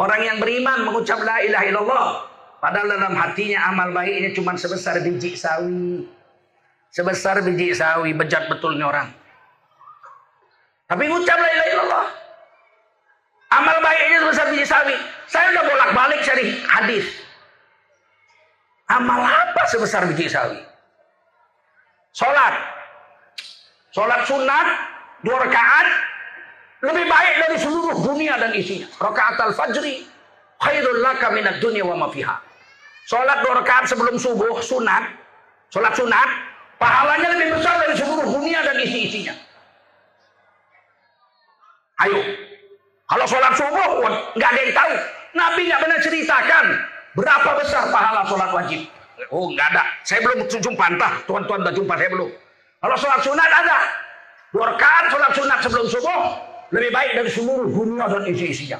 orang 0.00 0.20
yang 0.24 0.36
beriman 0.40 0.88
mengucap 0.88 1.20
la 1.20 1.44
ilaha 1.44 1.64
illallah 1.68 2.06
padahal 2.58 2.88
dalam 2.90 3.14
hatinya 3.14 3.70
amal 3.70 3.92
baiknya 3.92 4.32
cuma 4.32 4.56
sebesar 4.56 5.04
biji 5.04 5.36
sawi. 5.36 6.08
Sebesar 6.96 7.44
biji 7.44 7.76
sawi, 7.76 8.16
bejat 8.16 8.48
betulnya 8.48 8.88
orang. 8.88 9.12
Tapi 10.88 11.04
ngucap 11.12 11.36
la 11.36 11.48
ilaha 11.52 11.68
illallah. 11.76 12.06
Amal 13.56 13.76
baiknya 13.80 14.18
sebesar 14.26 14.46
biji 14.52 14.66
sawi. 14.68 14.96
Saya 15.26 15.46
udah 15.56 15.64
bolak-balik 15.64 16.20
cari 16.22 16.44
hadis. 16.68 17.06
Amal 18.92 19.24
apa 19.24 19.62
sebesar 19.72 20.04
biji 20.12 20.28
sawi? 20.28 20.60
Sholat. 22.12 22.54
Sholat 23.96 24.28
sunat, 24.28 24.66
dua 25.24 25.40
rakaat, 25.48 25.88
lebih 26.84 27.08
baik 27.08 27.34
dari 27.48 27.56
seluruh 27.56 27.96
dunia 28.04 28.36
dan 28.36 28.52
isinya. 28.52 28.84
Rakaat 29.00 29.40
al-fajri, 29.40 30.04
khairul 30.60 31.00
laka 31.00 31.32
minat 31.32 31.64
dunia 31.64 31.80
wa 31.80 32.04
mafiha. 32.04 32.36
Sholat 33.08 33.40
dua 33.40 33.64
rakaat 33.64 33.88
sebelum 33.88 34.20
subuh, 34.20 34.60
sunat. 34.60 35.16
Sholat 35.72 35.96
sunat, 35.96 36.28
Pahalanya 36.76 37.32
lebih 37.32 37.56
besar 37.56 37.80
dari 37.80 37.96
seluruh 37.96 38.28
dunia 38.36 38.60
dan 38.60 38.76
isi-isinya. 38.84 39.32
Ayo. 42.04 42.20
Kalau 43.06 43.26
sholat 43.30 43.54
subuh, 43.54 43.90
nggak 44.34 44.50
ada 44.50 44.60
yang 44.66 44.74
tahu. 44.74 44.92
Nabi 45.36 45.60
nggak 45.70 45.80
pernah 45.84 45.98
ceritakan 46.02 46.64
berapa 47.14 47.50
besar 47.62 47.84
pahala 47.94 48.26
sholat 48.26 48.50
wajib. 48.50 48.80
Oh, 49.30 49.46
nggak 49.54 49.68
ada. 49.74 49.84
Saya 50.02 50.26
belum 50.26 50.50
jumpa 50.50 50.84
entah. 50.90 51.14
Tuan-tuan 51.24 51.62
udah 51.62 51.74
jumpa, 51.74 51.94
saya 51.94 52.10
belum. 52.10 52.30
Kalau 52.82 52.96
sholat 52.98 53.20
sunat 53.22 53.50
ada. 53.50 53.78
Dua 54.54 54.72
sholat 55.12 55.32
sunat 55.36 55.58
sebelum 55.60 55.86
subuh 55.90 56.20
lebih 56.72 56.90
baik 56.90 57.12
dari 57.18 57.30
seluruh 57.30 57.68
dunia 57.68 58.08
dan 58.08 58.22
isi-isinya. 58.24 58.78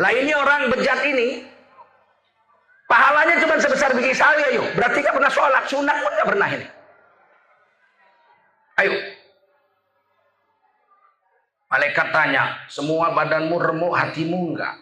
Lah 0.00 0.10
ini 0.14 0.32
orang 0.32 0.72
bejat 0.72 1.04
ini 1.04 1.44
pahalanya 2.88 3.36
cuma 3.44 3.60
sebesar 3.60 3.92
biji 3.92 4.16
sawi 4.16 4.42
ayo. 4.54 4.64
Berarti 4.74 5.04
nggak 5.04 5.14
pernah 5.14 5.32
sholat 5.32 5.64
sunat 5.68 5.96
pun 6.00 6.12
nggak 6.16 6.28
pernah 6.32 6.48
ini. 6.48 6.66
Ayo. 8.80 8.92
Malaikat 11.70 12.10
tanya, 12.10 12.58
semua 12.66 13.14
badanmu 13.14 13.54
remuk, 13.54 13.94
hatimu 13.94 14.50
enggak? 14.50 14.74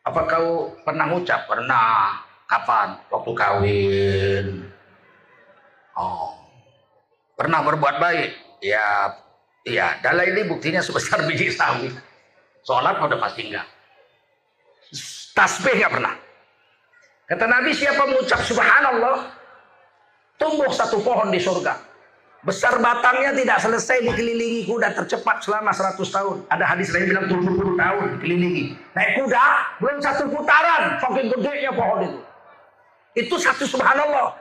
Apa 0.00 0.20
kau 0.24 0.72
pernah 0.80 1.06
ucap? 1.12 1.44
Pernah. 1.44 2.24
Kapan? 2.48 2.88
Waktu 3.12 3.32
kawin. 3.36 4.46
Oh. 5.92 6.32
Pernah 7.36 7.60
berbuat 7.60 7.96
baik? 8.00 8.30
Ya, 8.64 9.12
iya. 9.68 10.00
Dalam 10.00 10.24
ini 10.24 10.48
buktinya 10.48 10.80
sebesar 10.80 11.20
biji 11.28 11.52
sawi. 11.52 11.92
Sholat 12.64 12.96
udah 12.96 13.20
pasti 13.20 13.52
enggak. 13.52 13.68
Tasbih 15.36 15.84
enggak 15.84 15.92
pernah. 16.00 16.14
Kata 17.28 17.44
Nabi 17.44 17.76
siapa 17.76 18.08
mengucap 18.08 18.40
subhanallah, 18.44 19.28
tumbuh 20.40 20.72
satu 20.72 21.00
pohon 21.04 21.28
di 21.28 21.40
surga. 21.40 21.91
Besar 22.42 22.74
batangnya 22.82 23.30
tidak 23.38 23.62
selesai 23.62 24.02
dikelilingi 24.02 24.66
kuda 24.66 24.90
tercepat 24.98 25.46
selama 25.46 25.70
100 25.70 25.94
tahun. 26.02 26.36
Ada 26.50 26.64
hadis 26.74 26.90
lain 26.90 27.14
bilang 27.14 27.30
70 27.30 27.78
tahun 27.78 28.04
dikelilingi. 28.18 28.64
Naik 28.98 29.10
kuda 29.22 29.46
belum 29.78 29.98
satu 30.02 30.26
putaran, 30.26 30.98
saking 30.98 31.30
gedenya 31.30 31.70
pohon 31.70 31.98
itu. 32.02 32.18
Itu 33.14 33.38
satu 33.38 33.62
subhanallah. 33.62 34.34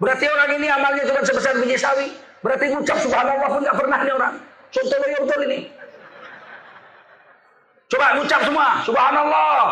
Berarti 0.00 0.24
orang 0.24 0.56
ini 0.56 0.72
amalnya 0.72 1.04
cuma 1.04 1.20
sebesar 1.20 1.52
biji 1.60 1.76
sawi. 1.76 2.16
Berarti 2.40 2.72
ngucap 2.72 2.96
subhanallah 2.96 3.48
pun 3.52 3.60
nggak 3.60 3.76
pernah 3.76 3.98
nih 4.00 4.14
orang. 4.16 4.34
Contoh 4.72 4.96
yang 4.96 5.22
betul 5.28 5.40
ini. 5.52 5.58
Coba 7.92 8.06
ngucap 8.16 8.40
semua, 8.40 8.68
subhanallah. 8.88 9.68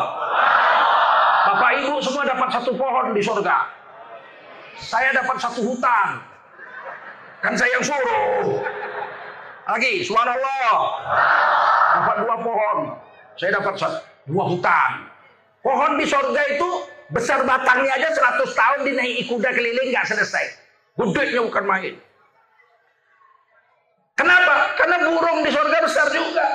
Bapak 1.49 1.73
ibu 1.81 2.05
semua 2.05 2.29
dapat 2.29 2.49
satu 2.53 2.77
pohon 2.77 3.17
di 3.17 3.25
surga. 3.25 3.57
Saya 4.77 5.09
dapat 5.17 5.41
satu 5.41 5.65
hutan. 5.65 6.36
Kan 7.45 7.53
saya 7.57 7.71
yang 7.77 7.85
suruh. 7.85 8.65
Lagi, 9.67 10.07
subhanallah. 10.07 10.73
Dapat 11.99 12.17
dua 12.23 12.37
pohon. 12.41 12.79
Saya 13.37 13.51
dapat 13.61 13.75
dua 14.31 14.45
hutan. 14.47 14.93
Pohon 15.61 15.99
di 15.99 16.07
sorga 16.07 16.43
itu 16.47 16.69
besar 17.11 17.43
batangnya 17.43 17.99
aja 17.99 18.09
100 18.15 18.55
tahun 18.55 18.81
dinaiki 18.87 19.27
kuda 19.27 19.51
keliling 19.51 19.91
nggak 19.91 20.07
selesai. 20.07 20.45
Gedenya 20.97 21.43
bukan 21.45 21.65
main. 21.67 21.95
Kenapa? 24.17 24.55
Karena 24.81 24.97
burung 25.05 25.45
di 25.45 25.51
sorga 25.53 25.79
besar 25.85 26.07
juga. 26.15 26.47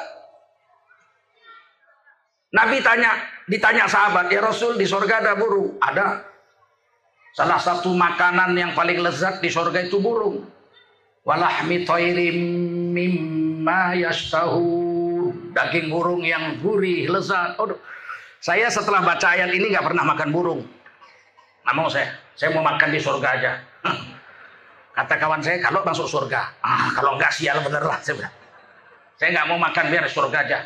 Nabi 2.51 2.83
tanya, 2.83 3.15
ditanya 3.47 3.85
sahabat, 3.87 4.27
ya 4.27 4.43
Rasul 4.43 4.75
di 4.75 4.83
sorga 4.83 5.23
ada 5.23 5.39
burung? 5.39 5.77
Ada. 5.79 6.25
Salah 7.31 7.59
satu 7.61 7.95
makanan 7.95 8.57
yang 8.59 8.71
paling 8.75 8.99
lezat 8.99 9.39
di 9.39 9.47
sorga 9.47 9.79
itu 9.79 10.03
burung 10.03 10.43
walahmi 11.21 11.85
toirim 11.85 12.37
mimma 12.93 13.93
yastahu 13.97 15.29
daging 15.53 15.91
burung 15.91 16.23
yang 16.25 16.57
gurih 16.59 17.09
lezat. 17.09 17.57
Aduh. 17.59 17.77
saya 18.41 18.73
setelah 18.73 19.05
baca 19.05 19.37
ayat 19.37 19.53
ini 19.53 19.69
nggak 19.69 19.85
pernah 19.85 20.01
makan 20.01 20.29
burung. 20.33 20.61
Nggak 21.61 21.75
mau 21.77 21.87
saya. 21.91 22.09
Saya 22.33 22.57
mau 22.57 22.65
makan 22.65 22.89
di 22.89 22.97
surga 22.97 23.27
aja. 23.37 23.51
Kata 24.97 25.13
kawan 25.21 25.41
saya 25.45 25.61
kalau 25.61 25.85
masuk 25.85 26.09
surga. 26.09 26.41
Ah 26.65 26.89
kalau 26.97 27.21
nggak 27.21 27.29
sial 27.29 27.61
bener 27.61 27.85
lah. 27.85 28.01
Saya 28.01 28.17
bilang. 28.17 28.35
Saya 29.21 29.29
nggak 29.37 29.47
mau 29.53 29.59
makan 29.61 29.85
biar 29.93 30.05
surga 30.09 30.37
aja. 30.41 30.59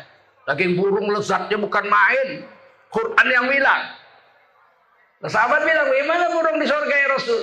Daging 0.48 0.72
burung 0.78 1.12
lezatnya 1.12 1.56
bukan 1.60 1.84
main. 1.84 2.28
Quran 2.88 3.26
yang 3.28 3.46
bilang. 3.50 3.82
Sahabat 5.26 5.68
bilang 5.68 5.88
gimana 5.90 6.26
burung 6.32 6.56
di 6.56 6.66
surga 6.68 6.94
ya 6.96 7.08
Rasul? 7.12 7.40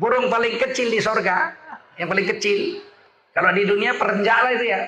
Burung 0.00 0.32
paling 0.32 0.56
kecil 0.56 0.88
di 0.88 1.00
surga 1.04 1.61
yang 2.00 2.08
paling 2.08 2.26
kecil. 2.36 2.80
Kalau 3.32 3.50
di 3.56 3.64
dunia 3.64 3.96
perenjak 3.96 4.38
lah 4.44 4.52
itu 4.52 4.66
ya. 4.68 4.80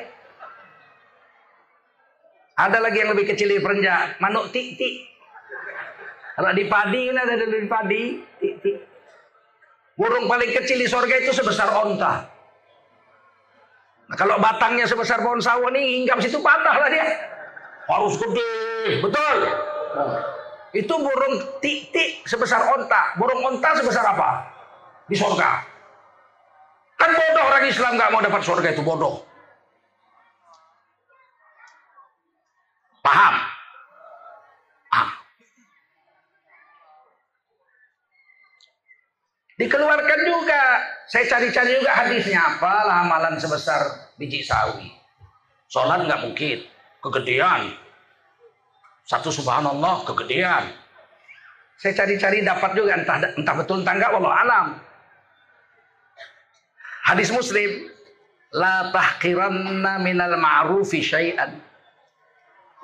Ada 2.54 2.78
lagi 2.78 3.02
yang 3.02 3.10
lebih 3.16 3.34
kecil 3.34 3.50
dari 3.50 3.62
perenjak, 3.64 4.20
manuk 4.22 4.54
tik-tik. 4.54 5.10
Kalau 6.34 6.50
di 6.54 6.64
padi 6.70 7.00
kan 7.10 7.18
ada 7.18 7.34
di 7.34 7.66
padi, 7.66 8.02
tik-tik. 8.38 8.76
Burung 9.94 10.26
paling 10.26 10.50
kecil 10.50 10.78
di 10.78 10.86
sorga 10.90 11.14
itu 11.18 11.30
sebesar 11.34 11.70
onta. 11.70 12.26
Nah, 14.04 14.16
kalau 14.18 14.36
batangnya 14.42 14.84
sebesar 14.86 15.22
pohon 15.22 15.38
sawo 15.38 15.70
nih, 15.70 16.02
hinggap 16.02 16.18
situ 16.22 16.38
patah 16.42 16.76
lah 16.76 16.90
dia. 16.90 17.06
Harus 17.90 18.18
gede, 18.18 18.52
betul. 19.02 19.36
Itu 20.74 20.94
burung 20.98 21.34
tik-tik 21.62 22.26
sebesar 22.26 22.70
onta. 22.74 23.14
Burung 23.18 23.42
onta 23.42 23.70
sebesar 23.78 24.02
apa? 24.14 24.50
Di 25.06 25.14
sorga. 25.14 25.73
Kan 26.98 27.10
bodoh 27.10 27.44
orang 27.44 27.64
Islam 27.66 27.92
nggak 27.98 28.10
mau 28.14 28.20
dapat 28.22 28.42
surga 28.42 28.68
itu 28.72 28.82
bodoh. 28.82 29.24
Paham? 33.04 33.34
Ah. 34.96 35.08
Dikeluarkan 39.60 40.20
juga. 40.24 40.62
Saya 41.04 41.24
cari-cari 41.28 41.70
juga 41.76 41.92
hadisnya. 41.92 42.40
Apalah 42.56 43.04
amalan 43.04 43.36
sebesar 43.36 44.10
biji 44.16 44.40
sawi. 44.40 44.88
Sholat 45.68 46.08
nggak 46.08 46.22
mungkin. 46.24 46.64
Kegedean. 47.04 47.76
Satu 49.04 49.28
subhanallah 49.28 50.00
kegedean. 50.08 50.72
Saya 51.76 51.92
cari-cari 51.92 52.40
dapat 52.40 52.72
juga 52.72 52.96
entah 52.96 53.20
entah 53.36 53.54
betul 53.60 53.84
entah 53.84 53.94
enggak 54.00 54.12
walau 54.16 54.32
alam. 54.32 54.80
Hadis 57.04 57.28
Muslim, 57.28 57.92
la 58.56 58.88
tahqiranna 58.88 60.00
minal 60.00 60.40
ma'rufi 60.40 61.04
syai'an 61.04 61.60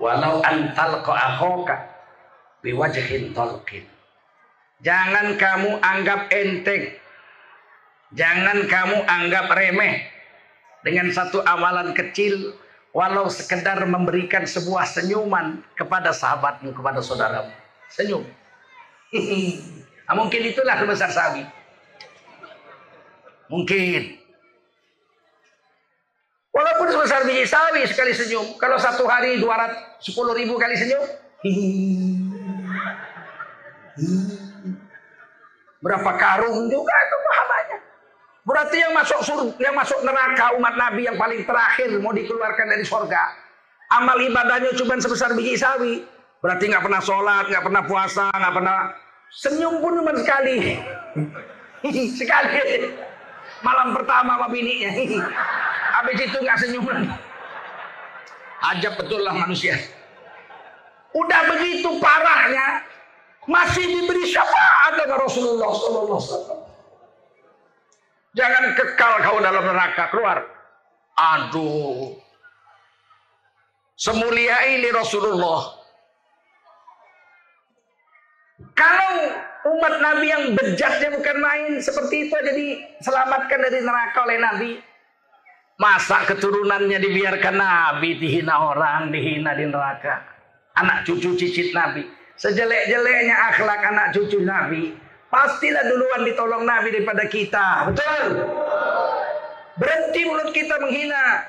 walau 0.00 0.40
an 0.44 0.72
talqa 0.76 1.12
akhaka 1.12 1.76
biwajhin 2.64 3.32
talqin. 3.36 3.84
Jangan 4.80 5.36
kamu 5.36 5.76
anggap 5.84 6.32
enteng. 6.32 6.96
Jangan 8.16 8.66
kamu 8.66 8.96
anggap 9.06 9.46
remeh 9.54 10.08
dengan 10.82 11.12
satu 11.12 11.44
amalan 11.44 11.92
kecil 11.94 12.56
walau 12.90 13.30
sekedar 13.30 13.78
memberikan 13.86 14.42
sebuah 14.42 14.88
senyuman 14.88 15.62
kepada 15.78 16.10
sahabatmu, 16.10 16.74
kepada 16.74 16.98
saudaramu. 17.04 17.52
Senyum. 17.92 18.24
mungkin 20.18 20.42
itulah 20.42 20.74
kebesar 20.74 21.12
sahabat. 21.14 21.59
Mungkin. 23.50 24.02
Walaupun 26.50 26.86
sebesar 26.90 27.26
biji 27.26 27.46
sawi 27.46 27.82
sekali 27.86 28.14
senyum. 28.14 28.58
Kalau 28.58 28.78
satu 28.78 29.06
hari 29.10 29.42
210 29.42 30.38
ribu 30.38 30.54
kali 30.58 30.74
senyum. 30.78 31.04
Berapa 35.82 36.10
karung 36.14 36.70
juga 36.70 36.94
itu 36.94 37.16
pahalanya. 37.26 37.78
Berarti 38.46 38.76
yang 38.82 38.92
masuk 38.94 39.20
surga, 39.22 39.54
yang 39.58 39.74
masuk 39.74 39.98
neraka 40.02 40.54
umat 40.58 40.74
Nabi 40.78 41.06
yang 41.06 41.18
paling 41.18 41.42
terakhir 41.46 41.90
mau 41.98 42.14
dikeluarkan 42.14 42.66
dari 42.70 42.84
surga. 42.86 43.22
Amal 43.90 44.18
ibadahnya 44.22 44.70
cuma 44.78 44.98
sebesar 45.02 45.34
biji 45.34 45.58
sawi. 45.58 46.06
Berarti 46.40 46.70
nggak 46.70 46.86
pernah 46.86 47.02
sholat, 47.02 47.50
nggak 47.50 47.64
pernah 47.66 47.82
puasa, 47.84 48.30
nggak 48.30 48.54
pernah 48.54 48.78
senyum 49.34 49.82
pun 49.82 49.92
cuma 50.02 50.12
sekali. 50.18 50.78
sekali. 52.20 53.09
Malam 53.60 53.92
pertama 53.92 54.40
sama 54.40 54.46
bininya. 54.48 54.90
Habis 56.00 56.18
itu 56.24 56.36
nggak 56.40 56.58
senyum 56.64 56.86
lagi. 56.88 57.08
Ajab 58.60 58.92
betul 59.00 59.20
lah 59.24 59.34
manusia. 59.36 59.76
Udah 61.10 61.42
begitu 61.48 61.90
parahnya, 61.98 62.86
masih 63.48 63.82
diberi 63.82 64.24
syafaat 64.30 64.94
dengan 65.00 65.18
Rasulullah 65.26 65.70
Sallallahu 65.74 66.20
Alaihi. 66.22 66.68
Jangan 68.30 68.64
kekal 68.78 69.12
kau 69.26 69.38
dalam 69.42 69.64
neraka 69.66 70.04
keluar. 70.14 70.38
Aduh, 71.18 72.14
semulia 73.98 74.56
ini 74.70 74.88
Rasulullah. 74.94 75.82
Kalau 78.78 79.34
umat 79.66 79.94
Nabi 80.00 80.26
yang 80.32 80.44
bejatnya 80.56 81.12
bukan 81.12 81.36
main 81.36 81.72
seperti 81.84 82.28
itu 82.28 82.32
aja 82.32 82.52
diselamatkan 82.52 83.58
dari 83.60 83.80
neraka 83.84 84.18
oleh 84.24 84.38
Nabi. 84.40 84.70
Masa 85.80 86.28
keturunannya 86.28 87.00
dibiarkan 87.00 87.56
Nabi 87.56 88.20
dihina 88.20 88.68
orang, 88.68 89.08
dihina 89.08 89.56
di 89.56 89.64
neraka. 89.64 90.20
Anak 90.76 91.08
cucu 91.08 91.36
cicit 91.36 91.72
Nabi. 91.72 92.04
Sejelek-jeleknya 92.36 93.36
akhlak 93.52 93.80
anak 93.84 94.12
cucu 94.16 94.44
Nabi. 94.44 94.96
Pastilah 95.28 95.84
duluan 95.88 96.24
ditolong 96.24 96.64
Nabi 96.68 96.88
daripada 96.92 97.24
kita. 97.28 97.92
Betul? 97.92 98.44
Berhenti 99.80 100.20
mulut 100.28 100.50
kita 100.52 100.76
menghina. 100.80 101.48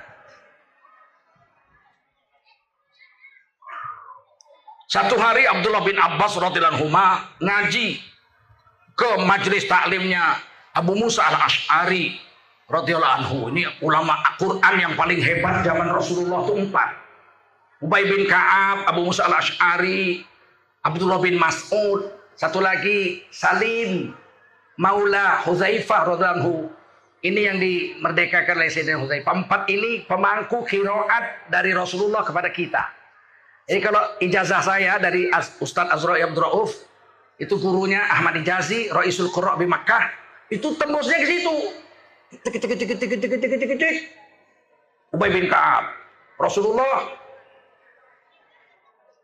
Satu 4.92 5.16
hari 5.16 5.48
Abdullah 5.48 5.88
bin 5.88 5.96
Abbas 5.96 6.36
radhiyallahu 6.36 6.92
ngaji 7.40 7.96
ke 8.92 9.10
majelis 9.24 9.64
taklimnya 9.64 10.36
Abu 10.76 11.00
Musa 11.00 11.24
al-Ash'ari 11.32 12.20
radhiyallahu 12.68 13.16
anhu. 13.24 13.38
Ini 13.56 13.72
ulama 13.80 14.20
Al-Qur'an 14.20 14.76
yang 14.84 15.00
paling 15.00 15.24
hebat 15.24 15.64
zaman 15.64 15.96
Rasulullah 15.96 16.44
itu 16.44 16.68
empat. 16.68 16.90
Ubay 17.80 18.04
bin 18.04 18.28
Ka'ab, 18.28 18.84
Abu 18.92 19.08
Musa 19.08 19.32
al-Ash'ari, 19.32 20.28
Abdullah 20.84 21.24
bin 21.24 21.40
Mas'ud, 21.40 22.12
satu 22.36 22.60
lagi 22.60 23.24
Salim 23.32 24.12
Maula 24.76 25.40
Huzaifah 25.48 26.20
radhiyallahu. 26.20 26.68
Ini 27.24 27.40
yang 27.48 27.64
dimerdekakan 27.64 28.60
oleh 28.60 28.68
Sayyidina 28.68 29.00
Huzaifah. 29.00 29.40
Empat 29.40 29.72
ini 29.72 30.04
pemangku 30.04 30.68
kiroat 30.68 31.48
dari 31.48 31.72
Rasulullah 31.72 32.28
kepada 32.28 32.52
kita. 32.52 33.00
Jadi 33.72 33.80
kalau 33.88 34.04
ijazah 34.20 34.60
saya 34.60 35.00
dari 35.00 35.32
Ustaz 35.64 35.88
Azra 35.88 36.20
Abdul 36.20 36.44
Rauf, 36.44 36.76
itu 37.40 37.56
gurunya 37.56 38.04
Ahmad 38.04 38.36
Ijazi, 38.36 38.92
Raisul 38.92 39.32
Qurra 39.32 39.56
di 39.56 39.64
Makkah, 39.64 40.12
itu 40.52 40.76
tembusnya 40.76 41.16
ke 41.24 41.28
situ. 41.32 41.56
Tik 42.36 42.52
tik 42.60 42.68
tik 42.68 42.84
tik 42.84 43.00
tik 43.00 43.16
tik 43.16 43.60
tik 43.64 43.72
tik. 43.80 43.96
Ubay 45.16 45.32
bin 45.32 45.48
Ka'ab, 45.48 45.88
Rasulullah, 46.36 47.16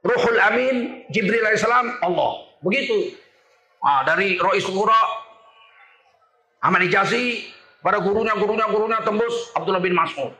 Ruhul 0.08 0.40
Amin, 0.40 1.04
Jibril 1.12 1.44
alaihissalam, 1.44 2.00
Allah. 2.00 2.48
Begitu. 2.64 3.20
Nah, 3.84 4.08
dari 4.08 4.40
Raisul 4.40 4.80
Qurra, 4.80 5.04
Ahmad 6.64 6.88
Ijazi, 6.88 7.52
para 7.84 8.00
gurunya, 8.00 8.32
gurunya, 8.40 8.64
gurunya 8.72 9.04
tembus 9.04 9.52
Abdullah 9.60 9.84
bin 9.84 9.92
Mas'ud. 9.92 10.32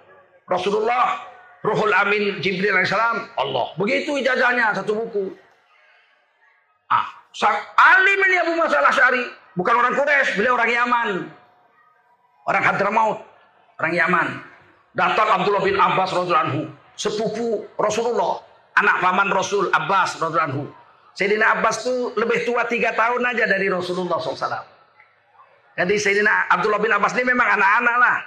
Rasulullah 0.48 1.28
Ruhul 1.66 1.94
Amin, 1.94 2.38
Jibril 2.40 2.74
alaihissalam, 2.74 3.34
Allah. 3.34 3.74
Begitu 3.82 4.22
ijazahnya 4.22 4.78
satu 4.78 4.94
buku. 4.94 5.34
Ah, 6.88 7.08
sang 7.34 7.58
alim 7.76 8.20
ini 8.30 8.36
Abu 8.46 8.54
Masalah 8.56 8.94
Syari, 8.94 9.26
bukan 9.58 9.74
orang 9.76 9.94
Quraisy, 9.98 10.38
beliau 10.38 10.56
orang 10.56 10.72
Yaman. 10.72 11.10
Orang 12.48 12.64
Hadramaut, 12.64 13.20
orang 13.82 13.94
Yaman. 13.98 14.28
Datang 14.96 15.30
Abdullah 15.42 15.64
bin 15.66 15.76
Abbas 15.76 16.10
radhiyallahu 16.16 16.46
anhu, 16.48 16.62
sepupu 16.96 17.68
Rasulullah, 17.76 18.40
anak 18.80 19.04
paman 19.04 19.30
Rasul 19.34 19.68
Abbas 19.74 20.18
radhiyallahu 20.22 20.50
anhu. 20.54 20.64
Sayyidina 21.18 21.58
Abbas 21.58 21.82
itu 21.82 22.14
lebih 22.14 22.46
tua 22.46 22.70
tiga 22.70 22.94
tahun 22.94 23.26
aja 23.26 23.50
dari 23.50 23.68
Rasulullah 23.74 24.22
SAW. 24.22 24.78
Jadi 25.78 25.96
Sayyidina 25.98 26.50
Abdullah 26.54 26.78
bin 26.78 26.94
Abbas 26.94 27.18
ini 27.18 27.26
memang 27.26 27.58
anak-anak 27.58 27.96
lah. 27.98 28.18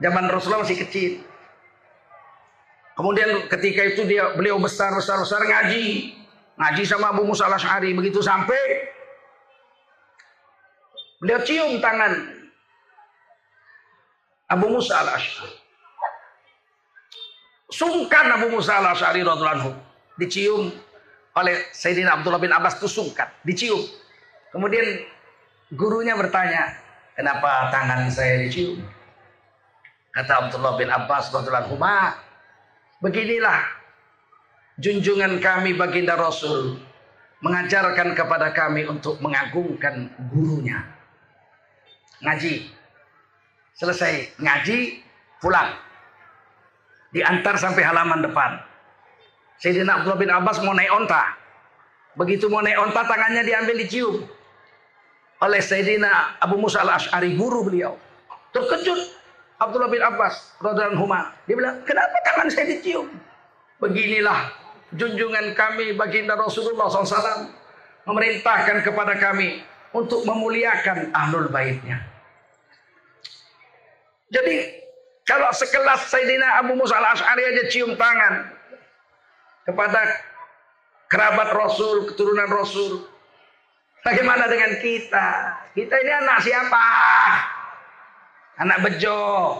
Zaman 0.00 0.24
Rasulullah 0.32 0.64
masih 0.64 0.80
kecil. 0.80 1.20
Kemudian 3.00 3.48
ketika 3.48 3.80
itu 3.80 4.04
dia 4.04 4.36
beliau 4.36 4.60
besar 4.60 4.92
besar 4.92 5.16
besar 5.24 5.40
ngaji, 5.40 6.12
ngaji 6.60 6.82
sama 6.84 7.16
Abu 7.16 7.24
Musa 7.24 7.48
al 7.48 7.56
Ashari 7.56 7.96
begitu 7.96 8.20
sampai 8.20 8.60
beliau 11.16 11.40
cium 11.40 11.80
tangan 11.80 12.12
Abu 14.52 14.68
Musa 14.68 15.00
al 15.00 15.16
Ashari. 15.16 15.48
Sungkan 17.72 18.36
Abu 18.36 18.52
Musa 18.52 18.84
al 18.84 18.92
Ashari 18.92 19.24
radhiallahu 19.24 19.72
dicium 20.20 20.68
oleh 21.40 21.56
Sayyidina 21.72 22.20
Abdullah 22.20 22.36
bin 22.36 22.52
Abbas 22.52 22.76
itu 22.84 23.00
sungkan, 23.00 23.32
dicium. 23.48 23.80
Kemudian 24.52 25.08
gurunya 25.72 26.20
bertanya, 26.20 26.76
kenapa 27.16 27.72
tangan 27.72 28.12
saya 28.12 28.44
dicium? 28.44 28.76
Kata 30.12 30.52
Abdullah 30.52 30.76
bin 30.76 30.92
Abbas 30.92 31.32
radhiallahu 31.32 31.80
beginilah 33.00 33.60
junjungan 34.80 35.40
kami 35.40 35.76
baginda 35.76 36.16
Rasul 36.16 36.80
mengajarkan 37.40 38.12
kepada 38.12 38.52
kami 38.52 38.84
untuk 38.84 39.16
mengagungkan 39.24 40.12
gurunya. 40.28 40.84
Ngaji, 42.20 42.80
Selesai 43.80 44.36
ngaji, 44.36 45.00
pulang. 45.40 45.72
Diantar 47.16 47.56
sampai 47.56 47.80
halaman 47.80 48.20
depan. 48.20 48.60
Sayyidina 49.56 50.04
Abdullah 50.04 50.20
bin 50.20 50.28
Abbas 50.28 50.60
mau 50.60 50.76
naik 50.76 50.92
onta. 50.92 51.32
Begitu 52.20 52.52
mau 52.52 52.60
naik 52.60 52.76
onta, 52.76 53.08
tangannya 53.08 53.40
diambil 53.40 53.80
dicium. 53.80 54.20
Oleh 55.40 55.64
Sayyidina 55.64 56.36
Abu 56.44 56.60
Musa 56.60 56.84
al-Ash'ari, 56.84 57.40
guru 57.40 57.72
beliau. 57.72 57.96
Terkejut 58.52 59.00
Abdullah 59.60 59.92
bin 59.92 60.00
Abbas 60.00 60.56
radhiyallahu 60.64 61.04
Dia 61.44 61.54
bilang, 61.54 61.84
"Kenapa 61.84 62.16
tangan 62.24 62.48
saya 62.48 62.64
dicium?" 62.72 63.12
Beginilah 63.76 64.48
junjungan 64.96 65.52
kami 65.52 65.92
baginda 65.94 66.34
Rasulullah 66.34 66.88
SAW 66.88 67.52
memerintahkan 68.08 68.82
kepada 68.82 69.20
kami 69.20 69.60
untuk 69.92 70.24
memuliakan 70.24 71.12
ahlul 71.12 71.52
baitnya. 71.52 72.00
Jadi 74.32 74.80
kalau 75.28 75.50
sekelas 75.52 76.08
Sayyidina 76.08 76.64
Abu 76.64 76.74
Musa 76.78 76.96
al-Ash'ari 76.96 77.42
aja 77.54 77.64
cium 77.68 77.94
tangan 77.98 78.50
kepada 79.66 80.00
kerabat 81.10 81.50
Rasul, 81.52 82.10
keturunan 82.10 82.48
Rasul. 82.48 83.04
Bagaimana 84.00 84.48
dengan 84.48 84.80
kita? 84.80 85.28
Kita 85.76 85.94
ini 86.00 86.12
anak 86.24 86.38
siapa? 86.40 86.84
Anak 88.60 88.78
Bejo, 88.84 89.56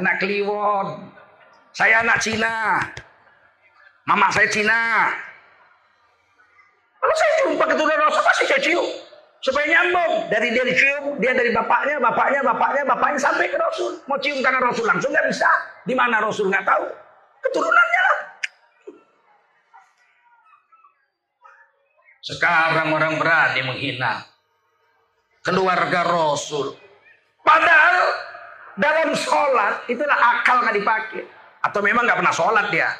anak 0.00 0.16
Kliwon. 0.16 1.12
Saya 1.76 2.00
anak 2.00 2.16
Cina. 2.24 2.80
Mama 4.08 4.32
saya 4.32 4.48
Cina. 4.48 5.12
Kalau 6.96 7.14
saya 7.20 7.32
jumpa 7.44 7.64
keturunan 7.68 8.00
Rasul 8.08 8.24
pasti 8.24 8.44
saya 8.48 8.60
cium. 8.64 8.86
Supaya 9.44 9.68
nyambung. 9.68 10.32
Dari 10.32 10.56
dia 10.56 10.64
dicium, 10.64 11.20
dia 11.20 11.36
dari 11.36 11.52
bapaknya, 11.52 12.00
bapaknya, 12.00 12.40
bapaknya, 12.40 12.82
bapaknya 12.88 13.20
sampai 13.20 13.52
ke 13.52 13.60
Rasul. 13.60 14.00
Mau 14.08 14.16
cium 14.16 14.40
tangan 14.40 14.64
Rasul 14.64 14.88
langsung 14.88 15.12
nggak 15.12 15.28
bisa. 15.28 15.50
Di 15.84 15.92
mana 15.92 16.24
Rasul 16.24 16.48
nggak 16.48 16.64
tahu. 16.64 16.88
Keturunannya 17.44 18.00
lah. 18.00 18.18
Sekarang 22.24 22.88
orang 22.96 23.20
berani 23.20 23.60
menghina 23.60 24.24
keluarga 25.44 26.00
Rasul. 26.08 26.83
Padahal 27.44 27.96
dalam 28.80 29.12
sholat 29.12 29.84
itulah 29.86 30.16
akal 30.16 30.64
nggak 30.64 30.76
dipakai. 30.80 31.22
Atau 31.64 31.84
memang 31.84 32.08
nggak 32.08 32.18
pernah 32.24 32.34
sholat 32.34 32.66
dia. 32.72 32.90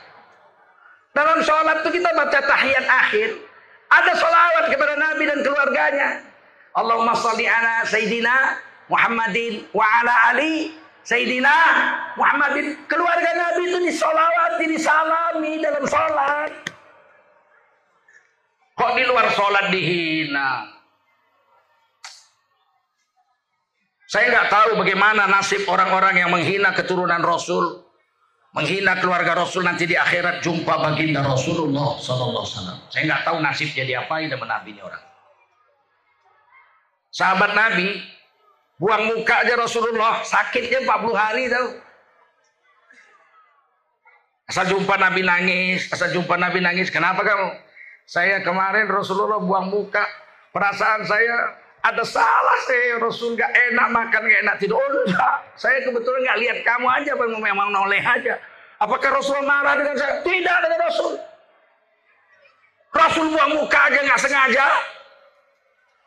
Dalam 1.17 1.41
sholat 1.41 1.81
itu 1.83 2.01
kita 2.01 2.11
baca 2.13 2.39
tahiyat 2.39 2.87
akhir. 2.87 3.29
Ada 3.89 4.13
sholawat 4.19 4.65
kepada 4.69 4.95
Nabi 5.01 5.25
dan 5.31 5.39
keluarganya. 5.41 6.09
Allahumma 6.75 7.15
salli 7.15 7.47
ala 7.47 7.87
Sayyidina 7.87 8.59
Muhammadin 8.91 9.63
wa 9.71 9.87
ala 9.87 10.35
Ali 10.35 10.75
Sayyidina 11.07 11.55
Muhammadin. 12.19 12.75
Keluarga 12.91 13.31
Nabi 13.37 13.63
itu 13.71 13.79
disolawati, 13.93 14.65
disalami 14.75 15.63
dalam 15.63 15.85
sholat. 15.87 16.51
Kok 18.75 18.91
di 18.99 19.03
luar 19.07 19.31
sholat 19.31 19.71
dihina? 19.71 20.74
Saya 24.15 24.31
nggak 24.31 24.47
tahu 24.47 24.71
bagaimana 24.79 25.27
nasib 25.27 25.67
orang-orang 25.67 26.23
yang 26.23 26.31
menghina 26.31 26.71
keturunan 26.71 27.19
Rasul, 27.19 27.83
menghina 28.55 29.03
keluarga 29.03 29.43
Rasul 29.43 29.67
nanti 29.67 29.91
di 29.91 29.99
akhirat 29.99 30.39
jumpa 30.39 30.71
baginda 30.71 31.19
Rasulullah 31.19 31.99
Sallallahu 31.99 32.47
Wasallam. 32.47 32.79
Saya 32.95 33.11
nggak 33.11 33.23
tahu 33.27 33.43
nasib 33.43 33.75
jadi 33.75 34.07
apa 34.07 34.23
ini 34.23 34.31
Nabi 34.31 34.71
ini 34.71 34.81
orang. 34.87 35.03
Sahabat 37.11 37.59
Nabi 37.59 37.91
buang 38.79 39.03
muka 39.19 39.35
aja 39.43 39.59
Rasulullah 39.59 40.23
sakitnya 40.23 40.87
40 40.87 41.11
hari 41.19 41.51
tahu. 41.51 41.69
Asal 44.47 44.79
jumpa 44.79 44.95
Nabi 44.95 45.27
nangis, 45.27 45.91
asal 45.91 46.15
jumpa 46.15 46.39
Nabi 46.39 46.63
nangis. 46.63 46.87
Kenapa 46.87 47.27
kamu? 47.27 47.51
Saya 48.07 48.47
kemarin 48.47 48.87
Rasulullah 48.87 49.43
buang 49.43 49.75
muka. 49.75 50.07
Perasaan 50.55 51.03
saya 51.03 51.64
ada 51.85 52.01
salah 52.01 52.59
saya 52.65 52.97
Rasul 52.97 53.37
gak 53.37 53.53
enak 53.53 53.93
makan 53.93 54.25
gak 54.25 54.41
enak 54.41 54.57
tidur. 54.57 54.81
Oh 54.81 54.89
enggak, 55.05 55.37
saya 55.61 55.85
kebetulan 55.85 56.25
gak 56.25 56.41
lihat 56.41 56.59
kamu 56.65 56.87
aja 56.89 57.13
memang 57.21 57.69
noleh 57.69 58.01
aja. 58.01 58.41
Apakah 58.81 59.21
Rasul 59.21 59.45
marah 59.45 59.77
dengan 59.77 59.93
saya? 60.01 60.25
Tidak 60.25 60.57
dengan 60.65 60.81
Rasul. 60.81 61.13
Rasul 62.95 63.27
buang 63.29 63.53
muka 63.53 63.81
aja 63.93 64.01
gak 64.01 64.21
sengaja. 64.25 64.67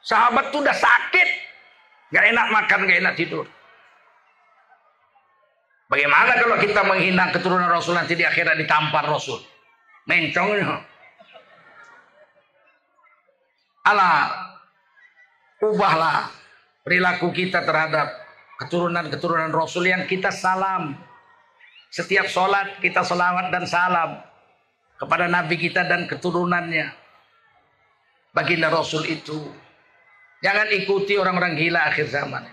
Sahabat 0.02 0.50
tuh 0.50 0.66
udah 0.66 0.74
sakit. 0.74 1.30
Gak 2.10 2.26
enak 2.26 2.48
makan, 2.50 2.90
gak 2.90 3.00
enak 3.06 3.14
tidur. 3.14 3.46
Bagaimana 5.88 6.36
kalau 6.42 6.58
kita 6.60 6.82
menghina 6.84 7.32
keturunan 7.32 7.70
Rasul 7.70 7.96
nanti 7.96 8.18
di 8.18 8.26
akhirat 8.26 8.60
ditampar 8.60 9.06
Rasul? 9.08 9.40
Mencongnya. 10.10 10.84
Allah 13.88 14.47
ubahlah 15.62 16.30
perilaku 16.86 17.34
kita 17.34 17.66
terhadap 17.66 18.14
keturunan-keturunan 18.62 19.54
Rasul 19.54 19.90
yang 19.90 20.06
kita 20.06 20.34
salam. 20.34 20.98
Setiap 21.88 22.28
sholat 22.28 22.84
kita 22.84 23.02
selawat 23.02 23.48
dan 23.50 23.64
salam 23.64 24.20
kepada 25.00 25.32
Nabi 25.32 25.56
kita 25.56 25.88
dan 25.88 26.06
keturunannya. 26.06 26.92
Baginda 28.36 28.70
Rasul 28.70 29.08
itu 29.08 29.50
Jangan 30.38 30.70
ikuti 30.70 31.18
orang-orang 31.18 31.58
gila 31.58 31.90
akhir 31.90 32.14
zaman. 32.14 32.46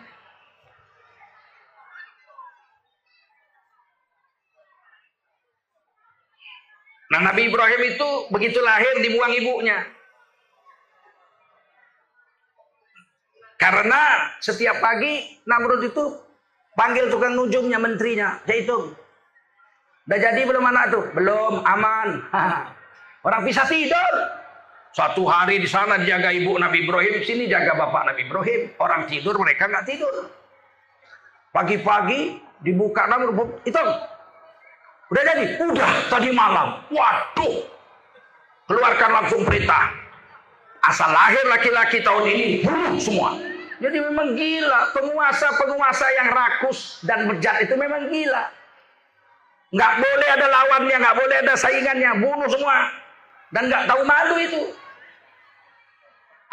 Nah 7.13 7.21
Nabi 7.21 7.53
Ibrahim 7.53 7.83
itu 7.95 8.09
begitu 8.33 8.59
lahir 8.65 9.05
dibuang 9.05 9.37
ibunya. 9.37 9.85
Karena 13.55 14.31
setiap 14.43 14.83
pagi 14.83 15.41
Namrud 15.47 15.83
itu 15.87 16.05
panggil 16.75 17.07
tukang 17.09 17.39
nujumnya 17.39 17.79
menterinya, 17.79 18.43
Jaitung. 18.45 18.93
Udah 20.05 20.19
jadi 20.21 20.45
belum 20.45 20.65
anak 20.69 20.85
tuh? 20.93 21.05
Belum, 21.17 21.65
aman. 21.65 22.21
Orang 23.25 23.43
bisa 23.47 23.65
tidur. 23.65 24.15
Satu 24.95 25.27
hari 25.27 25.59
di 25.59 25.67
sana 25.67 25.99
dijaga 25.99 26.31
ibu 26.31 26.55
Nabi 26.55 26.87
Ibrahim, 26.87 27.25
sini 27.25 27.51
jaga 27.51 27.75
bapak 27.75 28.13
Nabi 28.13 28.31
Ibrahim. 28.31 28.61
Orang 28.79 29.11
tidur, 29.11 29.35
mereka 29.41 29.67
nggak 29.67 29.87
tidur. 29.89 30.29
Pagi-pagi 31.51 32.39
dibuka 32.63 33.07
namun 33.07 33.35
itu 33.65 33.81
udah 35.11 35.23
jadi, 35.25 35.45
udah 35.63 35.91
tadi 36.11 36.31
malam. 36.31 36.79
Waduh, 36.91 37.55
keluarkan 38.71 39.11
langsung 39.23 39.43
perintah. 39.47 40.04
Asal 40.85 41.09
lahir 41.09 41.45
laki-laki 41.49 42.05
tahun 42.05 42.25
ini 42.29 42.47
bunuh 42.61 43.01
semua. 43.01 43.31
Jadi 43.81 43.99
memang 44.01 44.37
gila 44.37 44.93
penguasa-penguasa 44.93 46.07
yang 46.17 46.29
rakus 46.31 47.01
dan 47.05 47.27
bejat 47.29 47.65
itu 47.65 47.75
memang 47.75 48.09
gila. 48.13 48.53
Nggak 49.75 49.93
boleh 49.99 50.29
ada 50.31 50.47
lawannya, 50.47 50.97
nggak 51.03 51.17
boleh 51.19 51.37
ada 51.43 51.55
saingannya, 51.59 52.11
bunuh 52.23 52.49
semua. 52.53 52.95
Dan 53.51 53.67
nggak 53.67 53.85
tahu 53.91 54.03
malu 54.07 54.37
itu. 54.39 54.63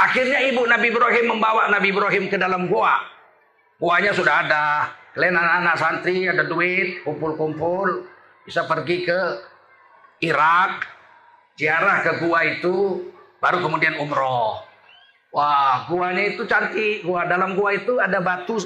Akhirnya 0.01 0.39
ibu 0.49 0.65
Nabi 0.65 0.89
Ibrahim 0.89 1.25
membawa 1.37 1.69
Nabi 1.69 1.93
Ibrahim 1.93 2.25
ke 2.25 2.37
dalam 2.41 2.65
gua. 2.65 2.97
Guanya 3.77 4.17
sudah 4.17 4.47
ada. 4.47 4.65
Kalian 5.13 5.37
anak-anak 5.37 5.75
santri 5.77 6.25
ada 6.25 6.41
duit, 6.49 7.05
kumpul-kumpul. 7.05 8.09
Bisa 8.41 8.65
pergi 8.65 9.05
ke 9.05 9.19
Irak. 10.25 10.89
Ziarah 11.53 12.01
ke 12.01 12.11
gua 12.25 12.41
itu. 12.49 13.05
Baru 13.41 13.65
kemudian 13.65 13.97
umroh. 13.97 14.61
Wah, 15.33 15.89
guanya 15.89 16.37
itu 16.37 16.45
cantik. 16.45 17.01
Gua 17.01 17.25
dalam 17.25 17.57
gua 17.57 17.73
itu 17.73 17.97
ada 17.97 18.21
batu 18.21 18.61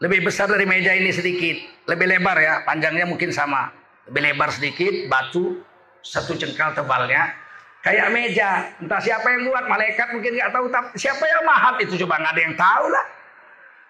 lebih 0.00 0.30
besar 0.30 0.48
dari 0.48 0.64
meja 0.64 0.96
ini 0.96 1.12
sedikit. 1.12 1.60
Lebih 1.90 2.06
lebar 2.16 2.40
ya, 2.40 2.64
panjangnya 2.64 3.04
mungkin 3.04 3.28
sama. 3.34 3.68
Lebih 4.08 4.32
lebar 4.32 4.48
sedikit, 4.48 5.10
batu 5.12 5.60
satu 6.00 6.38
cengkal 6.38 6.72
tebalnya 6.72 7.34
kayak 7.84 8.08
meja. 8.14 8.72
Entah 8.80 9.02
siapa 9.02 9.26
yang 9.28 9.50
buat, 9.50 9.64
malaikat 9.68 10.08
mungkin 10.14 10.38
nggak 10.38 10.50
tahu. 10.54 10.66
Siapa 10.96 11.24
yang 11.28 11.42
mahat 11.44 11.74
itu 11.82 11.98
coba 12.06 12.14
nggak 12.22 12.32
ada 12.32 12.42
yang 12.42 12.56
tahu 12.56 12.84
lah. 12.88 13.06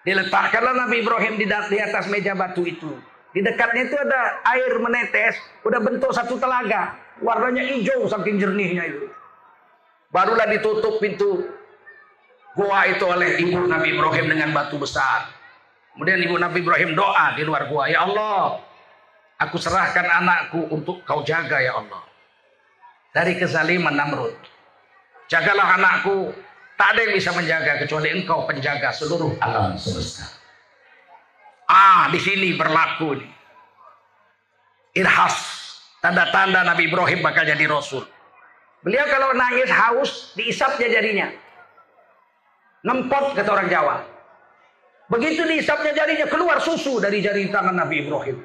Diletakkanlah 0.03 0.73
Nabi 0.73 0.95
Ibrahim 1.05 1.33
di 1.37 1.77
atas 1.79 2.09
meja 2.09 2.33
batu 2.33 2.65
itu. 2.65 2.97
Di 3.29 3.45
dekatnya 3.45 3.85
itu 3.85 3.93
ada 3.93 4.41
air 4.57 4.73
menetes, 4.81 5.37
udah 5.61 5.77
bentuk 5.77 6.09
satu 6.09 6.41
telaga. 6.41 6.97
Warnanya 7.21 7.61
hijau 7.61 8.09
saking 8.09 8.41
jernihnya 8.41 8.89
itu. 8.89 9.05
Barulah 10.09 10.49
ditutup 10.49 10.97
pintu 10.97 11.45
gua 12.57 12.89
itu 12.89 13.05
oleh 13.05 13.39
ibu 13.45 13.65
Nabi 13.69 13.93
Ibrahim 13.93 14.25
dengan 14.25 14.49
batu 14.51 14.81
besar. 14.81 15.29
Kemudian 15.93 16.21
ibu 16.21 16.35
Nabi 16.37 16.65
Ibrahim 16.65 16.97
doa 16.97 17.37
di 17.37 17.45
luar 17.45 17.69
gua, 17.69 17.85
"Ya 17.89 18.03
Allah, 18.03 18.57
aku 19.37 19.61
serahkan 19.61 20.05
anakku 20.05 20.69
untuk 20.73 21.05
kau 21.05 21.21
jaga 21.21 21.61
ya 21.61 21.77
Allah." 21.77 22.09
dari 23.13 23.37
kezaliman 23.37 23.93
Namrud. 23.93 24.37
Jagalah 25.29 25.77
anakku, 25.77 26.33
tak 26.77 26.97
ada 26.97 26.99
yang 27.05 27.13
bisa 27.13 27.29
menjaga 27.33 27.85
kecuali 27.85 28.09
engkau 28.17 28.49
penjaga 28.49 28.89
seluruh 28.93 29.37
alam 29.41 29.77
semesta. 29.77 30.25
Ah, 31.69 32.09
di 32.09 32.17
sini 32.17 32.57
berlaku 32.57 33.13
nih. 33.13 33.31
Irhas, 34.97 35.37
tanda-tanda 36.01 36.65
Nabi 36.65 36.89
Ibrahim 36.89 37.21
bakal 37.21 37.45
jadi 37.45 37.61
rasul. 37.69 38.09
Beliau 38.79 39.05
kalau 39.11 39.35
nangis 39.35 39.67
haus, 39.67 40.11
diisapnya 40.39 40.87
jarinya. 40.87 41.27
Nempot 42.87 43.35
kata 43.35 43.49
orang 43.51 43.67
Jawa. 43.67 43.95
Begitu 45.11 45.43
diisapnya 45.43 45.91
jarinya, 45.91 46.29
keluar 46.31 46.63
susu 46.63 47.01
dari 47.03 47.19
jari 47.19 47.51
tangan 47.51 47.75
Nabi 47.75 48.07
Ibrahim. 48.07 48.39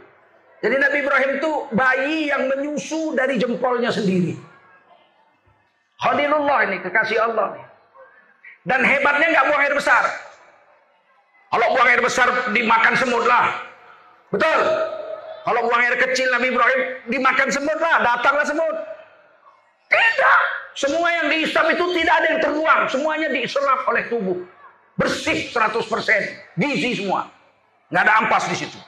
Jadi 0.65 0.77
Nabi 0.81 0.97
Ibrahim 1.05 1.31
itu 1.39 1.51
bayi 1.77 2.33
yang 2.33 2.49
menyusu 2.49 3.13
dari 3.13 3.37
jempolnya 3.37 3.93
sendiri. 3.93 4.35
Khalilullah 6.01 6.67
ini 6.67 6.81
kekasih 6.83 7.21
Allah. 7.21 7.55
Dan 8.65 8.81
hebatnya 8.81 9.29
nggak 9.29 9.45
buang 9.45 9.63
air 9.63 9.75
besar. 9.77 10.03
Kalau 11.53 11.67
buang 11.77 11.89
air 11.93 12.03
besar 12.03 12.29
dimakan 12.51 12.95
semut 12.97 13.25
lah. 13.29 13.61
Betul. 14.33 14.61
Kalau 15.45 15.61
buang 15.69 15.83
air 15.85 15.97
kecil 16.01 16.33
Nabi 16.33 16.49
Ibrahim 16.49 16.81
dimakan 17.13 17.49
semut 17.53 17.79
lah, 17.79 18.01
datanglah 18.01 18.49
semut. 18.49 18.77
Tidak. 19.95 20.41
Semua 20.75 21.07
yang 21.07 21.27
diisap 21.31 21.71
itu 21.71 21.85
tidak 21.95 22.15
ada 22.19 22.27
yang 22.35 22.41
terbuang. 22.43 22.81
Semuanya 22.91 23.29
diserap 23.31 23.87
oleh 23.87 24.11
tubuh. 24.11 24.43
Bersih 24.99 25.55
100%. 25.55 25.87
Gizi 26.59 26.99
semua. 26.99 27.31
Nggak 27.95 28.03
ada 28.03 28.13
ampas 28.19 28.51
di 28.51 28.59
situ. 28.59 28.79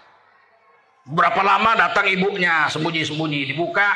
Berapa 1.07 1.39
lama 1.47 1.79
datang 1.79 2.11
ibunya 2.11 2.67
sembunyi-sembunyi 2.67 3.55
dibuka 3.55 3.95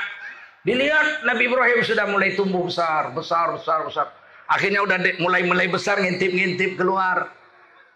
Dilihat 0.61 1.24
Nabi 1.24 1.48
Ibrahim 1.48 1.80
sudah 1.80 2.04
mulai 2.04 2.36
tumbuh 2.36 2.68
besar, 2.68 3.16
besar, 3.16 3.56
besar, 3.56 3.80
besar. 3.88 4.06
Akhirnya 4.44 4.84
udah 4.84 5.00
mulai-mulai 5.16 5.72
besar 5.72 5.96
ngintip-ngintip 6.04 6.76
keluar. 6.76 7.32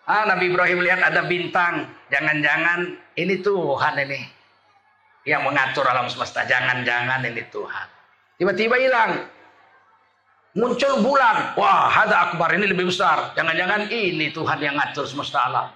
Ah, 0.08 0.24
Nabi 0.24 0.48
Ibrahim 0.48 0.80
lihat 0.80 1.00
ada 1.04 1.28
bintang. 1.28 1.92
Jangan-jangan 2.08 2.96
ini 3.20 3.44
Tuhan 3.44 3.94
ini. 4.08 4.20
Yang 5.28 5.42
mengatur 5.44 5.84
alam 5.84 6.08
semesta. 6.08 6.48
Jangan-jangan 6.48 7.20
ini 7.28 7.44
Tuhan. 7.52 7.88
Tiba-tiba 8.44 8.76
hilang. 8.76 9.24
Muncul 10.52 11.00
bulan. 11.00 11.56
Wah, 11.56 11.88
ada 11.88 12.28
akbar 12.28 12.52
ini 12.52 12.68
lebih 12.68 12.92
besar. 12.92 13.32
Jangan-jangan 13.40 13.88
ini 13.88 14.36
Tuhan 14.36 14.60
yang 14.60 14.76
ngatur 14.76 15.08
semesta 15.08 15.48
alam. 15.48 15.72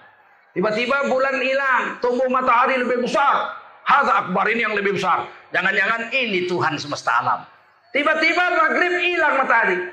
Tiba-tiba 0.53 1.09
bulan 1.09 1.41
hilang. 1.41 1.97
Tumbuh 1.97 2.29
matahari 2.29 2.77
lebih 2.77 3.09
besar. 3.09 3.57
Hada 3.89 4.21
akbar 4.21 4.53
ini 4.53 4.69
yang 4.69 4.77
lebih 4.77 5.01
besar. 5.01 5.25
Jangan-jangan 5.49 6.13
ini 6.13 6.45
Tuhan 6.45 6.77
semesta 6.77 7.09
alam. 7.17 7.41
Tiba-tiba 7.89 8.43
maghrib 8.53 9.01
hilang 9.01 9.41
matahari. 9.41 9.89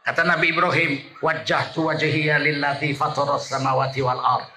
Kata 0.00 0.24
Nabi 0.24 0.56
Ibrahim, 0.56 0.96
wajah 1.20 1.76
tu 1.76 1.92
wajhiya 1.92 2.40
lillati 2.40 2.96
fataras 2.96 3.52
samawati 3.52 4.00
wal 4.00 4.16
ard. 4.16 4.48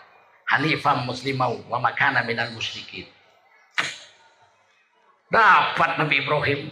Hanifam 0.56 1.04
muslimau 1.04 1.68
wa 1.68 1.84
makana 1.84 2.24
minal 2.24 2.48
musyrikin. 2.56 3.12
Dapat 5.28 6.00
Nabi 6.00 6.24
Ibrahim 6.24 6.72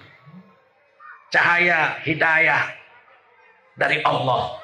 cahaya 1.31 1.97
hidayah 2.03 2.69
dari 3.79 4.03
Allah. 4.03 4.59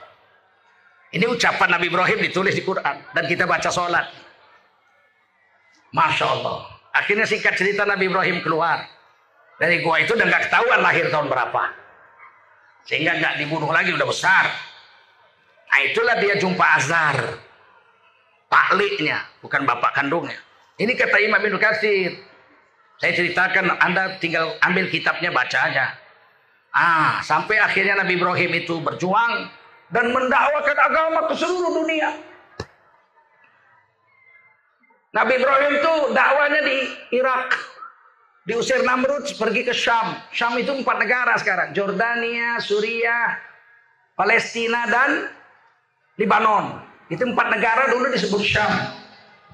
Ini 1.15 1.23
ucapan 1.23 1.79
Nabi 1.79 1.87
Ibrahim 1.87 2.19
ditulis 2.19 2.53
di 2.53 2.61
Quran 2.61 2.99
dan 3.15 3.23
kita 3.25 3.47
baca 3.47 3.71
sholat. 3.71 4.05
Masya 5.95 6.25
Allah. 6.27 6.67
Akhirnya 6.91 7.23
singkat 7.23 7.55
cerita 7.55 7.87
Nabi 7.87 8.11
Ibrahim 8.11 8.43
keluar 8.43 8.83
dari 9.55 9.79
gua 9.81 10.03
itu 10.03 10.13
dan 10.19 10.27
gak 10.27 10.51
ketahuan 10.51 10.83
lahir 10.83 11.07
tahun 11.07 11.31
berapa. 11.31 11.63
Sehingga 12.87 13.19
nggak 13.19 13.33
dibunuh 13.43 13.71
lagi 13.71 13.91
udah 13.91 14.07
besar. 14.07 14.47
Nah 15.67 15.79
itulah 15.83 16.15
dia 16.23 16.39
jumpa 16.39 16.65
Azhar. 16.79 17.19
Pakliknya, 18.47 19.27
bukan 19.43 19.67
bapak 19.67 19.91
kandungnya. 19.91 20.39
Ini 20.79 20.95
kata 20.95 21.19
Imam 21.19 21.43
bin 21.43 21.59
Katsir. 21.59 22.15
Saya 22.97 23.11
ceritakan, 23.11 23.75
Anda 23.83 24.15
tinggal 24.23 24.55
ambil 24.63 24.87
kitabnya 24.87 25.35
baca 25.35 25.67
aja. 25.67 25.99
Ah, 26.75 27.23
sampai 27.23 27.57
akhirnya 27.57 27.99
Nabi 27.99 28.19
Ibrahim 28.19 28.51
itu 28.57 28.77
berjuang 28.83 29.49
dan 29.91 30.11
mendakwakan 30.11 30.77
agama 30.77 31.19
ke 31.31 31.33
seluruh 31.39 31.71
dunia. 31.83 32.11
Nabi 35.15 35.33
Ibrahim 35.39 35.71
itu 35.81 35.93
dakwanya 36.13 36.61
di 36.61 36.77
Irak, 37.15 37.57
Diusir 38.47 38.79
Namrud 38.87 39.27
pergi 39.35 39.61
ke 39.67 39.75
Syam. 39.75 40.15
Syam 40.31 40.55
itu 40.55 40.71
empat 40.71 41.03
negara 41.03 41.35
sekarang. 41.35 41.75
Jordania, 41.75 42.63
Suriah, 42.63 43.35
Palestina, 44.15 44.87
dan 44.87 45.27
Libanon. 46.15 46.79
Itu 47.11 47.27
empat 47.27 47.51
negara 47.51 47.91
dulu 47.91 48.07
disebut 48.07 48.39
Syam. 48.39 48.71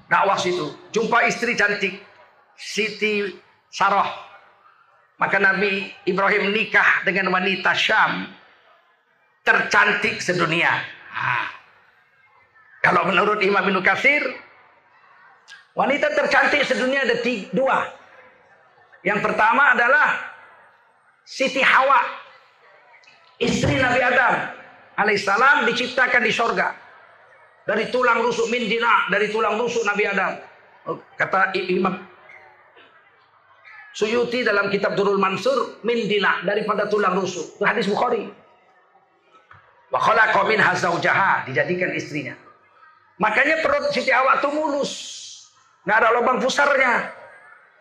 Dakwah 0.05 0.37
situ. 0.37 0.77
Jumpa 0.93 1.25
istri 1.25 1.57
cantik. 1.57 2.05
Siti 2.53 3.33
Sarah. 3.73 4.22
Maka 5.21 5.37
Nabi 5.37 5.93
Ibrahim 6.09 6.51
nikah 6.51 7.05
dengan 7.05 7.29
wanita 7.31 7.71
Syam. 7.77 8.29
Tercantik 9.43 10.23
sedunia. 10.23 10.71
Nah. 11.11 11.47
Kalau 12.83 13.07
menurut 13.07 13.39
Imam 13.39 13.63
bin 13.63 13.79
Katsir, 13.79 14.19
wanita 15.71 16.11
tercantik 16.11 16.67
sedunia 16.67 17.07
ada 17.07 17.15
tiga, 17.23 17.47
dua. 17.55 17.79
Yang 19.07 19.19
pertama 19.23 19.71
adalah 19.71 20.19
Siti 21.23 21.63
Hawa, 21.63 22.03
istri 23.39 23.79
Nabi 23.79 24.03
Adam 24.03 24.35
alaihissalam 24.99 25.63
diciptakan 25.71 26.21
di 26.27 26.31
sorga 26.35 26.75
dari 27.63 27.87
tulang 27.87 28.19
rusuk 28.19 28.51
Mindina, 28.51 29.07
dari 29.07 29.31
tulang 29.31 29.55
rusuk 29.55 29.87
Nabi 29.87 30.03
Adam. 30.03 30.31
Oh, 30.83 30.99
kata 31.15 31.55
Imam 31.55 32.03
Suyuti 33.93 34.41
dalam 34.41 34.73
kitab 34.73 34.97
Durul 34.97 35.21
Mansur, 35.21 35.77
Mindina 35.85 36.41
daripada 36.41 36.89
tulang 36.89 37.13
rusuk. 37.13 37.61
Itu 37.61 37.63
hadis 37.63 37.85
Bukhari. 37.85 38.25
Wa 39.93 40.01
khalaqa 40.01 40.41
minha 40.49 40.73
zaujaha, 40.73 41.45
dijadikan 41.45 41.93
istrinya. 41.93 42.33
Makanya 43.21 43.61
perut 43.61 43.93
Siti 43.93 44.09
Hawa 44.09 44.41
itu 44.41 44.49
mulus. 44.49 44.91
Nggak 45.85 45.97
ada 46.01 46.09
lubang 46.17 46.41
pusarnya. 46.41 47.13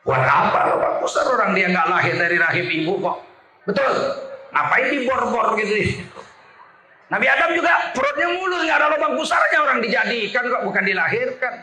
Buat 0.04 0.20
apa 0.26 0.60
Bapak 0.76 0.92
besar 1.00 1.24
orang 1.30 1.56
dia 1.56 1.70
nggak 1.72 1.88
lahir 1.88 2.14
dari 2.20 2.36
rahim 2.36 2.66
ibu 2.68 3.00
kok. 3.00 3.16
Betul. 3.64 3.92
Ngapain 4.52 4.86
dibor-bor 4.92 5.56
gitu. 5.56 6.04
Nabi 7.08 7.26
Adam 7.28 7.50
juga 7.56 7.72
perutnya 7.96 8.28
mulus 8.36 8.60
nggak 8.68 8.78
ada 8.82 8.88
lubang 8.92 9.14
besarnya 9.16 9.58
orang 9.64 9.78
dijadikan 9.80 10.44
kok 10.44 10.62
bukan 10.68 10.84
dilahirkan. 10.84 11.54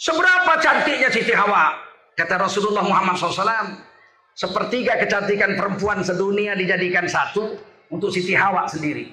Seberapa 0.00 0.52
cantiknya 0.62 1.12
Siti 1.12 1.36
Hawa? 1.36 1.91
Kata 2.12 2.36
Rasulullah 2.36 2.84
Muhammad 2.84 3.16
SAW. 3.16 3.90
Sepertiga 4.32 4.96
kecantikan 4.96 5.60
perempuan 5.60 6.00
sedunia 6.00 6.56
dijadikan 6.56 7.04
satu 7.04 7.60
untuk 7.92 8.08
Siti 8.08 8.32
Hawa 8.32 8.64
sendiri. 8.64 9.12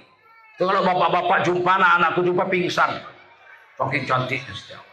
Kalau 0.55 0.79
bapak-bapak 0.83 1.43
jumpa 1.43 1.71
anak-anakku 1.75 2.23
jumpa 2.23 2.47
pingsan. 2.47 3.03
Saking 3.75 4.03
cantiknya 4.07 4.53
Siti 4.55 4.73
Hawa. 4.75 4.91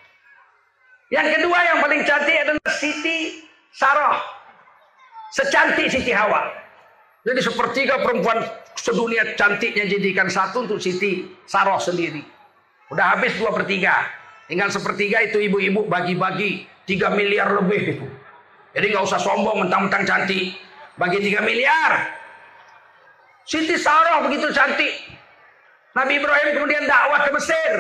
Yang 1.06 1.28
kedua 1.38 1.58
yang 1.62 1.78
paling 1.78 2.02
cantik 2.02 2.36
adalah 2.42 2.70
Siti 2.74 3.18
Sarah. 3.70 4.18
Secantik 5.30 5.86
Siti 5.90 6.10
Hawa. 6.10 6.50
Jadi 7.26 7.40
sepertiga 7.42 8.02
perempuan 8.02 8.42
sedunia 8.78 9.34
cantiknya 9.34 9.86
jadikan 9.86 10.30
satu 10.30 10.66
untuk 10.66 10.78
Siti 10.82 11.26
Sarah 11.46 11.78
sendiri. 11.78 12.22
Udah 12.90 13.14
habis 13.18 13.34
dua 13.38 13.50
per 13.54 13.66
tiga. 13.66 14.06
Tinggal 14.46 14.70
sepertiga 14.70 15.22
itu 15.26 15.42
ibu-ibu 15.42 15.90
bagi-bagi 15.90 16.75
tiga 16.86 17.12
miliar 17.12 17.50
lebih. 17.50 18.00
Jadi 18.72 18.86
nggak 18.94 19.04
usah 19.04 19.20
sombong 19.20 19.66
mentang-mentang 19.66 20.06
cantik. 20.06 20.56
Bagi 20.96 21.20
tiga 21.20 21.44
miliar. 21.44 22.08
Siti 23.44 23.76
Sarah 23.76 24.24
begitu 24.24 24.48
cantik. 24.54 24.94
Nabi 25.92 26.18
Ibrahim 26.18 26.48
kemudian 26.56 26.84
dakwah 26.88 27.20
ke 27.26 27.30
Mesir. 27.36 27.74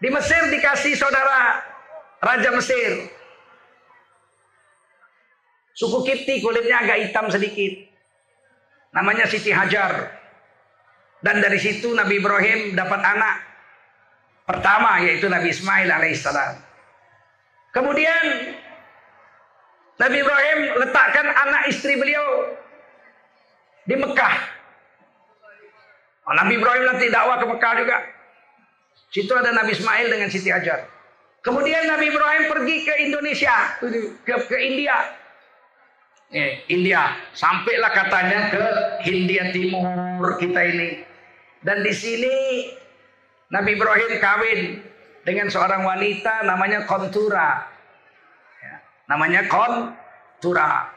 Di 0.00 0.08
Mesir 0.08 0.42
dikasih 0.48 0.96
saudara 0.96 1.60
Raja 2.24 2.50
Mesir. 2.56 3.08
Suku 5.76 6.04
Kipti 6.04 6.44
kulitnya 6.44 6.84
agak 6.84 7.08
hitam 7.08 7.28
sedikit. 7.32 7.88
Namanya 8.92 9.24
Siti 9.28 9.52
Hajar. 9.52 10.12
Dan 11.20 11.44
dari 11.44 11.60
situ 11.60 11.92
Nabi 11.92 12.16
Ibrahim 12.20 12.72
dapat 12.76 13.00
anak 13.00 13.36
pertama 14.48 15.04
yaitu 15.04 15.28
Nabi 15.28 15.52
Ismail 15.52 15.88
alaihissalam. 15.88 16.69
Kemudian 17.70 18.24
Nabi 20.00 20.16
Ibrahim 20.18 20.58
letakkan 20.80 21.26
anak 21.28 21.62
istri 21.70 21.94
beliau 21.94 22.56
di 23.86 23.94
Mekah. 23.94 24.36
Nabi 26.30 26.56
Ibrahim 26.56 26.84
nanti 26.86 27.06
dakwah 27.10 27.36
ke 27.42 27.46
Mekah 27.46 27.72
juga. 27.82 27.98
Situ 29.10 29.32
ada 29.34 29.50
Nabi 29.50 29.74
Ismail 29.74 30.06
dengan 30.06 30.30
Siti 30.30 30.50
Hajar. 30.50 30.86
Kemudian 31.42 31.88
Nabi 31.90 32.14
Ibrahim 32.14 32.44
pergi 32.46 32.76
ke 32.86 32.94
Indonesia, 33.02 33.54
ke, 33.80 34.34
ke 34.46 34.56
India. 34.60 34.96
Eh, 36.30 36.62
India, 36.70 37.18
sampailah 37.34 37.90
katanya 37.90 38.54
ke 38.54 38.62
Hindia 39.02 39.50
Timur 39.50 40.38
kita 40.38 40.62
ini. 40.62 41.02
Dan 41.66 41.82
di 41.82 41.90
sini 41.90 42.36
Nabi 43.50 43.74
Ibrahim 43.74 44.12
kawin 44.22 44.60
dengan 45.24 45.48
seorang 45.52 45.84
wanita 45.84 46.44
namanya 46.48 46.88
Kontura. 46.88 47.66
Ya, 48.60 48.74
namanya 49.08 49.44
Kontura. 49.48 50.88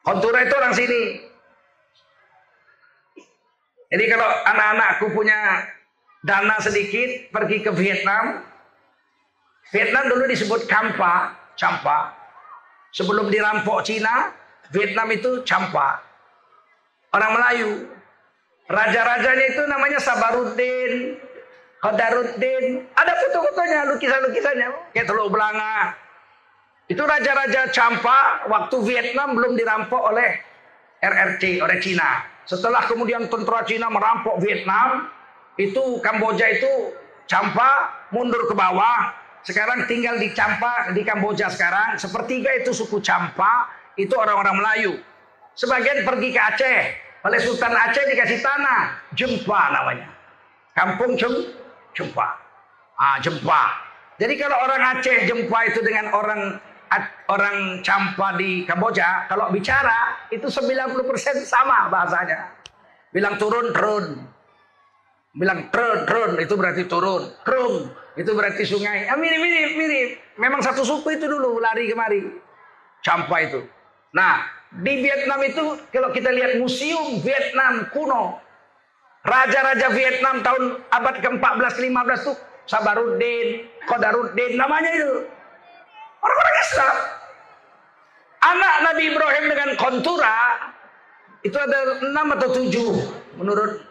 Kontura 0.00 0.38
itu 0.44 0.54
orang 0.56 0.74
sini. 0.74 1.02
Jadi 3.90 4.04
kalau 4.06 4.28
anak-anakku 4.46 5.06
punya 5.10 5.66
dana 6.22 6.56
sedikit 6.62 7.32
pergi 7.34 7.58
ke 7.64 7.70
Vietnam. 7.74 8.46
Vietnam 9.70 10.10
dulu 10.10 10.24
disebut 10.30 10.66
Kampa, 10.66 11.34
Campa. 11.54 12.14
Sebelum 12.90 13.30
dirampok 13.30 13.86
Cina, 13.86 14.34
Vietnam 14.74 15.10
itu 15.14 15.42
Campa. 15.46 16.02
Orang 17.14 17.38
Melayu. 17.38 17.70
Raja-rajanya 18.70 19.46
itu 19.50 19.62
namanya 19.66 19.98
Sabaruddin, 19.98 21.18
Qadaruddin. 21.80 22.84
Ada 22.92 23.12
foto-fotonya, 23.16 23.80
lukisan-lukisannya. 23.96 24.68
Kayak 24.92 25.06
Teluk 25.08 25.32
Belanga. 25.32 25.96
Itu 26.90 27.02
raja-raja 27.06 27.70
Campa 27.72 28.50
waktu 28.50 28.76
Vietnam 28.84 29.38
belum 29.38 29.56
dirampok 29.56 30.10
oleh 30.12 30.42
RRC, 31.00 31.64
oleh 31.64 31.78
Cina. 31.80 32.26
Setelah 32.44 32.84
kemudian 32.84 33.30
tentara 33.30 33.64
Cina 33.64 33.88
merampok 33.88 34.42
Vietnam, 34.42 35.08
itu 35.56 36.02
Kamboja 36.04 36.46
itu 36.50 36.92
Campa 37.30 37.94
mundur 38.10 38.44
ke 38.50 38.54
bawah. 38.58 39.14
Sekarang 39.46 39.88
tinggal 39.88 40.20
di 40.20 40.34
Campa 40.36 40.92
di 40.92 41.00
Kamboja 41.00 41.48
sekarang. 41.48 41.96
Sepertiga 41.96 42.52
itu 42.58 42.74
suku 42.74 43.00
Campa 43.00 43.70
itu 43.96 44.12
orang-orang 44.12 44.56
Melayu. 44.60 44.94
sebagian 45.50 46.08
pergi 46.08 46.28
ke 46.32 46.40
Aceh. 46.40 46.80
Oleh 47.20 47.36
Sultan 47.42 47.74
Aceh 47.76 48.00
dikasih 48.08 48.40
tanah, 48.40 48.96
Jempa 49.12 49.68
namanya. 49.76 50.08
Kampung 50.72 51.20
Jem, 51.20 51.52
Jempa. 51.96 52.28
Ah, 53.00 53.16
Jempa. 53.18 53.62
Jadi 54.20 54.36
kalau 54.36 54.56
orang 54.60 55.00
Aceh 55.00 55.24
Jempa 55.24 55.58
itu 55.64 55.80
dengan 55.80 56.12
orang 56.12 56.60
orang 57.30 57.80
Campa 57.86 58.34
di 58.36 58.66
Kamboja, 58.66 59.30
kalau 59.30 59.48
bicara 59.54 60.28
itu 60.28 60.50
90% 60.50 61.46
sama 61.46 61.86
bahasanya. 61.88 62.50
Bilang 63.14 63.38
turun, 63.38 63.70
turun. 63.70 64.06
Bilang 65.30 65.70
turun, 65.70 65.98
turun, 66.10 66.32
itu 66.42 66.54
berarti 66.58 66.82
turun. 66.90 67.22
Krum, 67.46 67.94
itu 68.18 68.30
berarti 68.34 68.62
sungai. 68.66 69.06
Ya, 69.06 69.14
mirip, 69.14 69.38
mirip, 69.38 69.72
mirip. 69.78 70.08
Memang 70.42 70.58
satu 70.58 70.82
suku 70.82 71.14
itu 71.14 71.30
dulu 71.30 71.62
lari 71.62 71.86
kemari. 71.86 72.20
Campa 73.00 73.38
itu. 73.40 73.62
Nah, 74.10 74.42
di 74.74 75.06
Vietnam 75.06 75.40
itu 75.46 75.62
kalau 75.94 76.10
kita 76.10 76.34
lihat 76.34 76.58
museum 76.58 77.22
Vietnam 77.22 77.86
kuno, 77.94 78.42
raja-raja 79.30 79.94
Vietnam 79.94 80.42
tahun 80.42 80.82
abad 80.90 81.14
ke-14 81.22 81.72
15 81.78 82.26
tuh 82.26 82.36
Sabaruddin, 82.66 83.66
Qadaruddin 83.86 84.58
namanya 84.58 84.90
itu. 84.94 85.26
Orang-orang 86.20 86.56
Islam. 86.62 86.96
Anak 88.40 88.74
Nabi 88.86 89.02
Ibrahim 89.10 89.44
dengan 89.52 89.70
kontura 89.76 90.36
itu 91.42 91.56
ada 91.56 91.78
enam 92.04 92.26
atau 92.36 92.48
tujuh 92.56 92.90
menurut 93.36 93.84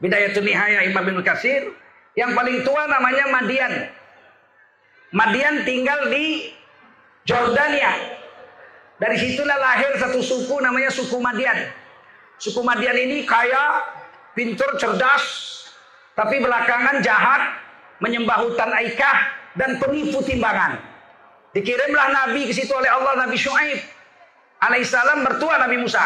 Bidayatul 0.00 0.44
Nihaya 0.44 0.84
Imam 0.88 1.04
bin 1.04 1.20
Kasir. 1.24 1.72
Yang 2.18 2.30
paling 2.36 2.56
tua 2.66 2.84
namanya 2.90 3.24
Madian. 3.32 3.72
Madian 5.14 5.62
tinggal 5.62 6.10
di 6.10 6.52
Jordania. 7.24 8.18
Dari 9.00 9.16
situlah 9.16 9.56
lahir 9.56 9.96
satu 9.96 10.20
suku 10.20 10.60
namanya 10.60 10.92
suku 10.92 11.16
Madian. 11.16 11.70
Suku 12.36 12.60
Madian 12.60 12.96
ini 12.98 13.24
kaya, 13.24 13.84
pintur, 14.34 14.70
cerdas, 14.78 15.24
tapi 16.14 16.42
belakangan 16.42 17.00
jahat, 17.00 17.42
menyembah 18.02 18.44
hutan 18.44 18.70
Aikah 18.70 19.16
dan 19.56 19.80
penipu 19.80 20.20
timbangan. 20.24 20.78
Dikirimlah 21.50 22.08
Nabi 22.14 22.46
ke 22.46 22.54
situ 22.54 22.70
oleh 22.70 22.86
Allah 22.86 23.26
Nabi 23.26 23.34
Shu'aib 23.34 23.78
alaihissalam 24.62 25.26
bertua 25.26 25.58
Nabi 25.58 25.82
Musa. 25.82 26.04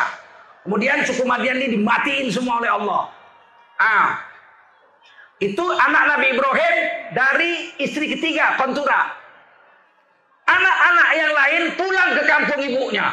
Kemudian 0.64 1.04
suku 1.04 1.28
Madian 1.28 1.60
ini 1.60 1.76
dimatiin 1.76 2.32
semua 2.32 2.64
oleh 2.64 2.72
Allah. 2.72 3.02
Ah, 3.76 4.16
itu 5.42 5.60
anak 5.60 6.16
Nabi 6.16 6.26
Ibrahim 6.32 6.76
dari 7.12 7.50
istri 7.82 8.08
ketiga 8.16 8.56
Kontura. 8.56 9.12
Anak-anak 10.44 11.10
yang 11.16 11.32
lain 11.32 11.62
pulang 11.76 12.10
ke 12.16 12.22
kampung 12.24 12.60
ibunya. 12.64 13.06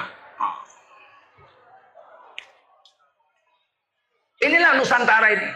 Inilah 4.42 4.82
Nusantara 4.82 5.28
ini. 5.38 5.50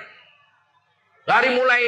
Dari 1.25 1.49
mulai 1.57 1.83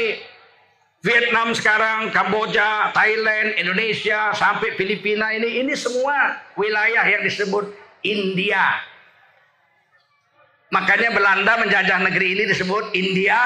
Vietnam 1.05 1.53
sekarang, 1.53 2.09
Kamboja, 2.09 2.89
Thailand, 2.89 3.53
Indonesia, 3.61 4.33
sampai 4.33 4.73
Filipina 4.73 5.29
ini, 5.29 5.61
ini 5.61 5.77
semua 5.77 6.41
wilayah 6.57 7.05
yang 7.05 7.21
disebut 7.21 7.69
India. 8.01 8.81
Makanya 10.73 11.13
Belanda 11.13 11.53
menjajah 11.63 12.01
negeri 12.01 12.33
ini 12.33 12.43
disebut 12.49 12.91
India, 12.97 13.37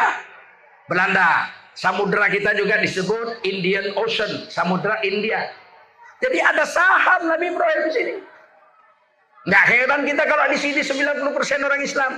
Belanda. 0.87 1.51
Samudra 1.75 2.27
kita 2.27 2.51
juga 2.55 2.79
disebut 2.79 3.43
Indian 3.47 3.95
Ocean, 3.99 4.47
Samudra 4.47 4.99
India. 5.03 5.51
Jadi 6.23 6.37
ada 6.39 6.63
saham 6.67 7.31
Nabi 7.31 7.51
Ibrahim 7.51 7.81
di 7.87 7.91
sini. 7.91 8.15
Nggak 9.47 9.65
heran 9.65 10.01
kita 10.05 10.23
kalau 10.27 10.45
di 10.51 10.57
sini 10.59 10.81
90% 10.83 11.67
orang 11.67 11.81
Islam. 11.81 12.11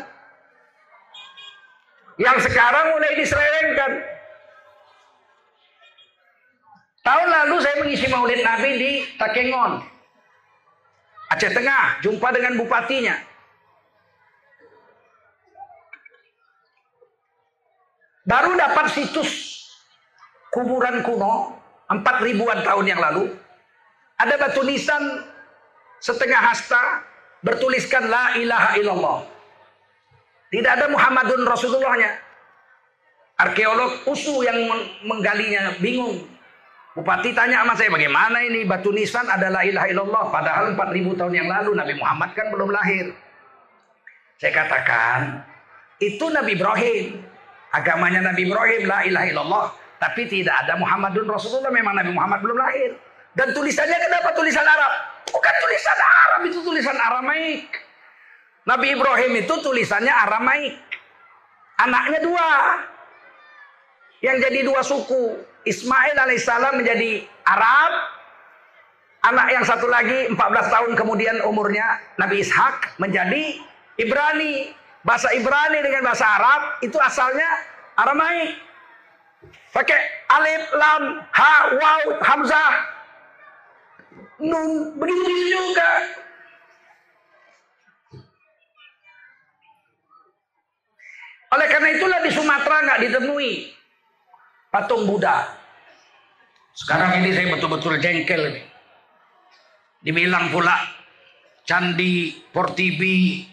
Yang 2.22 2.50
sekarang 2.50 2.94
mulai 2.94 3.14
diselewengkan. 3.18 3.92
Tahun 7.04 7.28
lalu 7.28 7.56
saya 7.60 7.76
mengisi 7.84 8.08
maulid 8.08 8.42
Nabi 8.46 8.70
di 8.80 8.92
Takengon. 9.20 9.84
Aceh 11.34 11.52
Tengah, 11.52 12.00
jumpa 12.06 12.30
dengan 12.32 12.56
bupatinya. 12.62 13.18
Baru 18.24 18.56
dapat 18.56 18.88
situs 18.96 19.60
kuburan 20.56 21.04
kuno 21.04 21.60
4 21.92 22.24
ribuan 22.24 22.64
tahun 22.64 22.86
yang 22.88 23.02
lalu 23.04 23.36
ada 24.16 24.40
batu 24.40 24.64
nisan 24.64 25.28
setengah 26.00 26.40
hasta 26.40 27.04
bertuliskan 27.44 28.08
la 28.08 28.40
ilaha 28.40 28.70
illallah. 28.80 29.18
Tidak 30.54 30.70
ada 30.70 30.86
Muhammadun 30.86 31.50
Rasulullahnya. 31.50 32.14
Arkeolog 33.42 34.06
USU 34.06 34.46
yang 34.46 34.70
menggalinya 35.02 35.74
bingung. 35.82 36.30
Bupati 36.94 37.34
tanya 37.34 37.66
sama 37.66 37.74
saya, 37.74 37.90
bagaimana 37.90 38.46
ini 38.46 38.70
batu 38.70 38.94
nisan 38.94 39.26
adalah 39.26 39.66
ilaha 39.66 39.90
illallah. 39.90 40.26
Padahal 40.30 40.78
4000 40.78 41.18
tahun 41.18 41.34
yang 41.34 41.50
lalu 41.50 41.74
Nabi 41.74 41.94
Muhammad 41.98 42.30
kan 42.38 42.54
belum 42.54 42.70
lahir. 42.70 43.18
Saya 44.38 44.54
katakan, 44.54 45.42
itu 45.98 46.22
Nabi 46.30 46.54
Ibrahim. 46.54 47.26
Agamanya 47.74 48.30
Nabi 48.30 48.46
Ibrahim, 48.46 48.86
la 48.86 49.00
ilaha 49.10 49.26
illallah. 49.26 49.66
Tapi 49.98 50.30
tidak 50.30 50.54
ada 50.54 50.78
Muhammadun 50.78 51.26
Rasulullah, 51.34 51.74
memang 51.74 51.98
Nabi 51.98 52.14
Muhammad 52.14 52.46
belum 52.46 52.62
lahir. 52.62 52.94
Dan 53.34 53.58
tulisannya 53.58 53.98
kenapa 53.98 54.30
tulisan 54.38 54.62
Arab? 54.62 54.94
Bukan 55.34 55.54
tulisan 55.66 55.98
Arab, 55.98 56.42
itu 56.46 56.60
tulisan 56.62 56.94
Aramaik. 56.94 57.83
Nabi 58.64 58.96
Ibrahim 58.96 59.32
itu 59.44 59.54
tulisannya 59.60 60.12
Aramaik. 60.12 60.80
Anaknya 61.84 62.20
dua. 62.24 62.50
Yang 64.24 64.38
jadi 64.48 64.60
dua 64.64 64.82
suku. 64.84 65.24
Ismail 65.68 66.16
alaihissalam 66.16 66.80
menjadi 66.80 67.28
Arab. 67.44 67.92
Anak 69.24 69.48
yang 69.56 69.64
satu 69.64 69.88
lagi 69.88 70.28
14 70.36 70.36
tahun 70.68 70.92
kemudian 71.00 71.40
umurnya 71.48 72.00
Nabi 72.20 72.44
Ishak 72.44 73.00
menjadi 73.00 73.60
Ibrani. 74.00 74.76
Bahasa 75.04 75.36
Ibrani 75.36 75.84
dengan 75.84 76.08
bahasa 76.08 76.24
Arab 76.24 76.80
itu 76.80 76.96
asalnya 77.00 77.48
Aramaik. 78.00 78.56
Pakai 79.76 80.00
alif, 80.32 80.64
lam, 80.78 81.04
ha, 81.34 81.54
waw, 81.76 82.04
hamzah, 82.24 82.74
nun 84.40 84.96
begitu 85.02 85.34
juga. 85.52 85.90
Oleh 91.54 91.68
karena 91.70 91.90
itulah 91.94 92.20
di 92.26 92.32
Sumatera 92.34 92.78
nggak 92.82 93.02
ditemui 93.06 93.52
patung 94.74 95.06
Buddha. 95.06 95.54
Sekarang 96.74 97.22
ini 97.22 97.30
saya 97.30 97.54
betul-betul 97.54 98.02
jengkel 98.02 98.42
ini. 98.50 98.62
Dibilang 100.02 100.50
pula 100.50 100.74
Candi 101.64 102.34
Portibi 102.50 103.46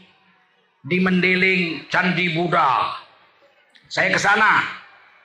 di 0.80 0.96
Mendeling 0.96 1.92
Candi 1.92 2.32
Buddha. 2.32 2.96
Saya 3.90 4.08
ke 4.08 4.20
sana, 4.22 4.64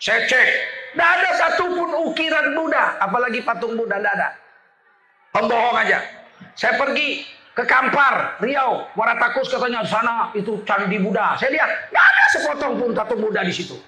saya 0.01 0.27
cek, 0.27 0.49
tidak 0.91 1.09
ada 1.21 1.29
satupun 1.37 1.89
ukiran 2.11 2.57
Buddha, 2.57 2.97
apalagi 2.99 3.39
patung 3.45 3.79
Buddha, 3.79 4.01
tidak 4.01 4.13
ada. 4.19 4.29
Pembohong 5.31 5.77
aja. 5.79 5.99
Saya 6.57 6.75
pergi 6.75 7.23
ke 7.55 7.63
Kampar, 7.63 8.35
Riau, 8.43 8.91
Waratakus 8.99 9.47
katanya 9.47 9.87
sana 9.87 10.27
itu 10.35 10.59
candi 10.67 10.99
Buddha. 10.99 11.39
Saya 11.39 11.55
lihat, 11.55 11.71
nggak 11.87 12.05
ada 12.05 12.23
sepotong 12.35 12.73
pun 12.75 12.91
tato 12.91 13.15
Buddha 13.15 13.47
di 13.47 13.55
situ. 13.55 13.79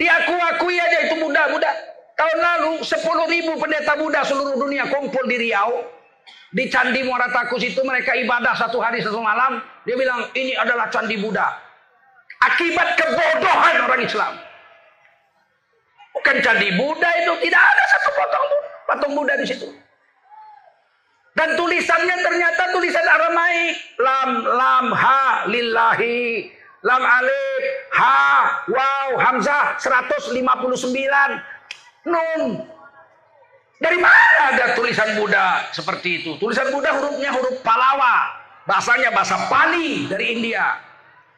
Diakui-akui 0.00 0.74
aja 0.80 0.98
itu 1.04 1.14
Buddha, 1.20 1.52
Buddha. 1.52 1.70
Tahun 2.16 2.38
lalu 2.40 2.72
10 2.80 3.04
ribu 3.36 3.52
pendeta 3.60 3.92
Buddha 4.00 4.24
seluruh 4.24 4.56
dunia 4.56 4.88
kumpul 4.88 5.28
di 5.28 5.36
Riau. 5.44 5.84
Di 6.54 6.70
Candi 6.72 7.04
Muaratakus 7.04 7.66
itu 7.66 7.82
mereka 7.84 8.16
ibadah 8.16 8.56
satu 8.56 8.80
hari 8.80 9.04
satu 9.04 9.20
malam. 9.20 9.60
Dia 9.84 10.00
bilang 10.00 10.32
ini 10.32 10.56
adalah 10.56 10.88
Candi 10.88 11.20
Buddha. 11.20 11.52
Akibat 12.48 12.96
kebodohan 12.96 13.76
orang 13.84 14.00
Islam. 14.00 14.32
Bukan 16.16 16.36
Candi 16.40 16.72
Buddha 16.80 17.10
itu 17.20 17.32
tidak 17.44 17.60
ada 17.60 17.84
satu 17.92 18.08
potong 18.16 18.44
pun 18.48 18.62
patung 18.88 19.12
Buddha 19.12 19.34
di 19.36 19.46
situ. 19.50 19.83
Dan 21.34 21.58
tulisannya 21.58 22.16
ternyata 22.22 22.62
tulisan 22.70 23.02
Aramaik. 23.02 23.74
Lam, 23.98 24.30
lam, 24.46 24.86
ha, 24.94 25.50
lillahi. 25.50 26.50
Lam 26.84 27.00
alif, 27.00 27.62
ha, 27.96 28.60
wow, 28.68 29.08
hamzah, 29.16 29.74
159. 29.80 30.36
Nun. 32.04 32.60
Dari 33.80 33.98
mana 33.98 34.54
ada 34.54 34.76
tulisan 34.76 35.16
Buddha 35.16 35.64
seperti 35.72 36.22
itu? 36.22 36.36
Tulisan 36.36 36.68
Buddha 36.70 36.92
hurufnya 36.94 37.32
huruf 37.34 37.58
Palawa. 37.64 38.36
Bahasanya 38.68 39.12
bahasa 39.12 39.48
Pali 39.48 40.08
dari 40.08 40.38
India. 40.38 40.76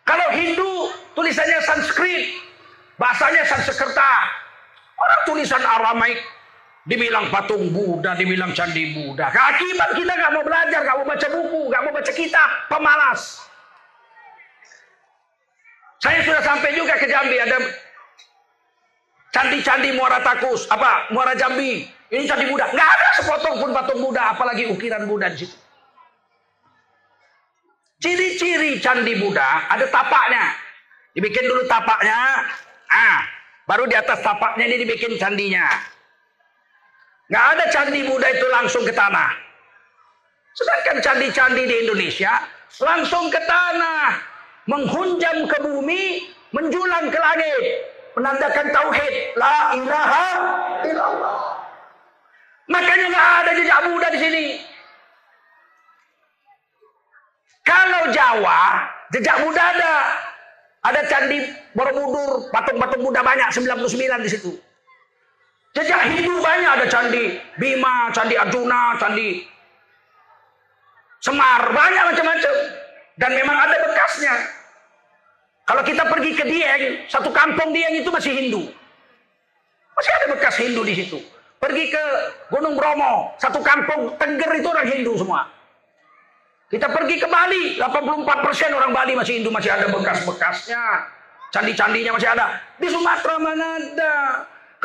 Kalau 0.03 0.31
Hindu 0.35 0.91
tulisannya 1.15 1.63
Sanskrit. 1.63 2.43
Bahasanya 2.99 3.47
Sanskerta. 3.47 4.13
Orang 4.99 5.21
tulisan 5.31 5.63
Aramaik 5.63 6.19
Dibilang 6.87 7.35
patung 7.35 7.75
Buddha, 7.75 8.15
dibilang 8.15 8.55
candi 8.55 8.95
Buddha. 8.95 9.27
Akibat 9.27 9.99
kita 9.99 10.13
nggak 10.15 10.33
mau 10.39 10.47
belajar, 10.47 10.87
nggak 10.87 10.97
mau 11.03 11.07
baca 11.07 11.29
buku, 11.35 11.61
nggak 11.67 11.83
mau 11.83 11.93
baca 11.99 12.13
kitab, 12.15 12.49
pemalas. 12.71 13.43
Saya 15.99 16.23
sudah 16.23 16.43
sampai 16.47 16.79
juga 16.79 16.95
ke 16.95 17.11
Jambi, 17.11 17.43
ada 17.43 17.59
candi-candi 19.35 19.99
Muara 19.99 20.23
Takus, 20.23 20.71
apa 20.71 21.11
Muara 21.11 21.35
Jambi. 21.35 21.91
Ini 22.07 22.23
candi 22.23 22.47
Buddha, 22.47 22.71
nggak 22.71 22.91
ada 22.95 23.09
sepotong 23.19 23.57
pun 23.59 23.71
patung 23.75 23.99
Buddha, 23.99 24.31
apalagi 24.31 24.71
ukiran 24.71 25.11
Buddha 25.11 25.27
di 25.35 25.43
situ. 25.43 25.59
Ciri-ciri 27.99 28.79
candi 28.79 29.19
Buddha 29.19 29.67
ada 29.67 29.91
tapaknya. 29.91 30.55
Dibikin 31.19 31.51
dulu 31.51 31.67
tapaknya, 31.67 32.47
ah, 32.95 33.27
baru 33.67 33.91
di 33.91 33.99
atas 33.99 34.23
tapaknya 34.23 34.71
ini 34.71 34.87
dibikin 34.87 35.19
candinya. 35.19 35.96
Nggak 37.27 37.47
ada 37.59 37.65
candi 37.75 38.01
Buddha 38.07 38.29
itu 38.31 38.47
langsung 38.55 38.83
ke 38.87 38.95
tanah. 38.95 39.31
Sedangkan 40.57 40.97
candi-candi 41.03 41.63
di 41.67 41.77
Indonesia 41.87 42.33
langsung 42.79 43.27
ke 43.29 43.41
tanah. 43.45 44.15
Menghunjam 44.67 45.47
ke 45.47 45.59
bumi, 45.63 46.27
menjulang 46.55 47.07
ke 47.11 47.19
langit. 47.19 47.63
Menandakan 48.19 48.67
tauhid. 48.73 49.15
La 49.39 49.59
ilaha 49.75 50.27
illallah. 50.87 51.39
Makanya 52.67 53.07
nggak 53.11 53.29
ada 53.43 53.51
jejak 53.55 53.79
Buddha 53.87 54.09
di 54.11 54.19
sini. 54.19 54.45
Kalau 57.67 58.11
Jawa, 58.15 58.63
jejak 59.11 59.37
Buddha 59.43 59.65
ada. 59.75 59.95
Ada 60.87 61.03
candi 61.11 61.43
Borobudur, 61.75 62.47
patung-patung 62.55 63.03
Buddha 63.03 63.19
banyak, 63.19 63.51
99 63.51 64.23
di 64.23 64.31
situ. 64.31 64.55
Jejak 65.77 66.09
Hindu 66.09 66.41
banyak 66.41 66.71
ada 66.81 66.87
candi 66.89 67.37
Bima, 67.61 68.09
candi 68.09 68.33
Arjuna, 68.33 68.97
candi 68.97 69.45
Semar, 71.21 71.69
banyak 71.75 72.05
macam-macam. 72.15 72.55
Dan 73.17 73.31
memang 73.33 73.57
ada 73.57 73.77
bekasnya. 73.83 74.35
Kalau 75.67 75.83
kita 75.83 76.05
pergi 76.07 76.31
ke 76.37 76.45
Dieng, 76.47 76.85
satu 77.11 77.33
kampung 77.35 77.75
Dieng 77.75 77.99
itu 77.99 78.07
masih 78.13 78.31
Hindu. 78.31 78.63
Masih 79.97 80.13
ada 80.13 80.27
bekas 80.37 80.55
Hindu 80.61 80.85
di 80.87 80.95
situ. 80.95 81.19
Pergi 81.57 81.91
ke 81.91 82.05
Gunung 82.53 82.77
Bromo, 82.77 83.35
satu 83.41 83.59
kampung 83.65 84.15
Tengger 84.21 84.61
itu 84.61 84.69
orang 84.69 84.87
Hindu 84.87 85.17
semua. 85.19 85.49
Kita 86.69 86.93
pergi 86.93 87.17
ke 87.19 87.27
Bali, 87.27 87.81
84% 87.81 88.77
orang 88.77 88.93
Bali 88.93 89.13
masih 89.17 89.41
Hindu, 89.41 89.51
masih 89.51 89.73
ada 89.73 89.89
bekas-bekasnya. 89.91 90.83
Candi-candinya 91.51 92.13
masih 92.15 92.31
ada. 92.31 92.61
Di 92.77 92.87
Sumatera 92.93 93.37
mana 93.41 93.67
ada? 93.81 94.15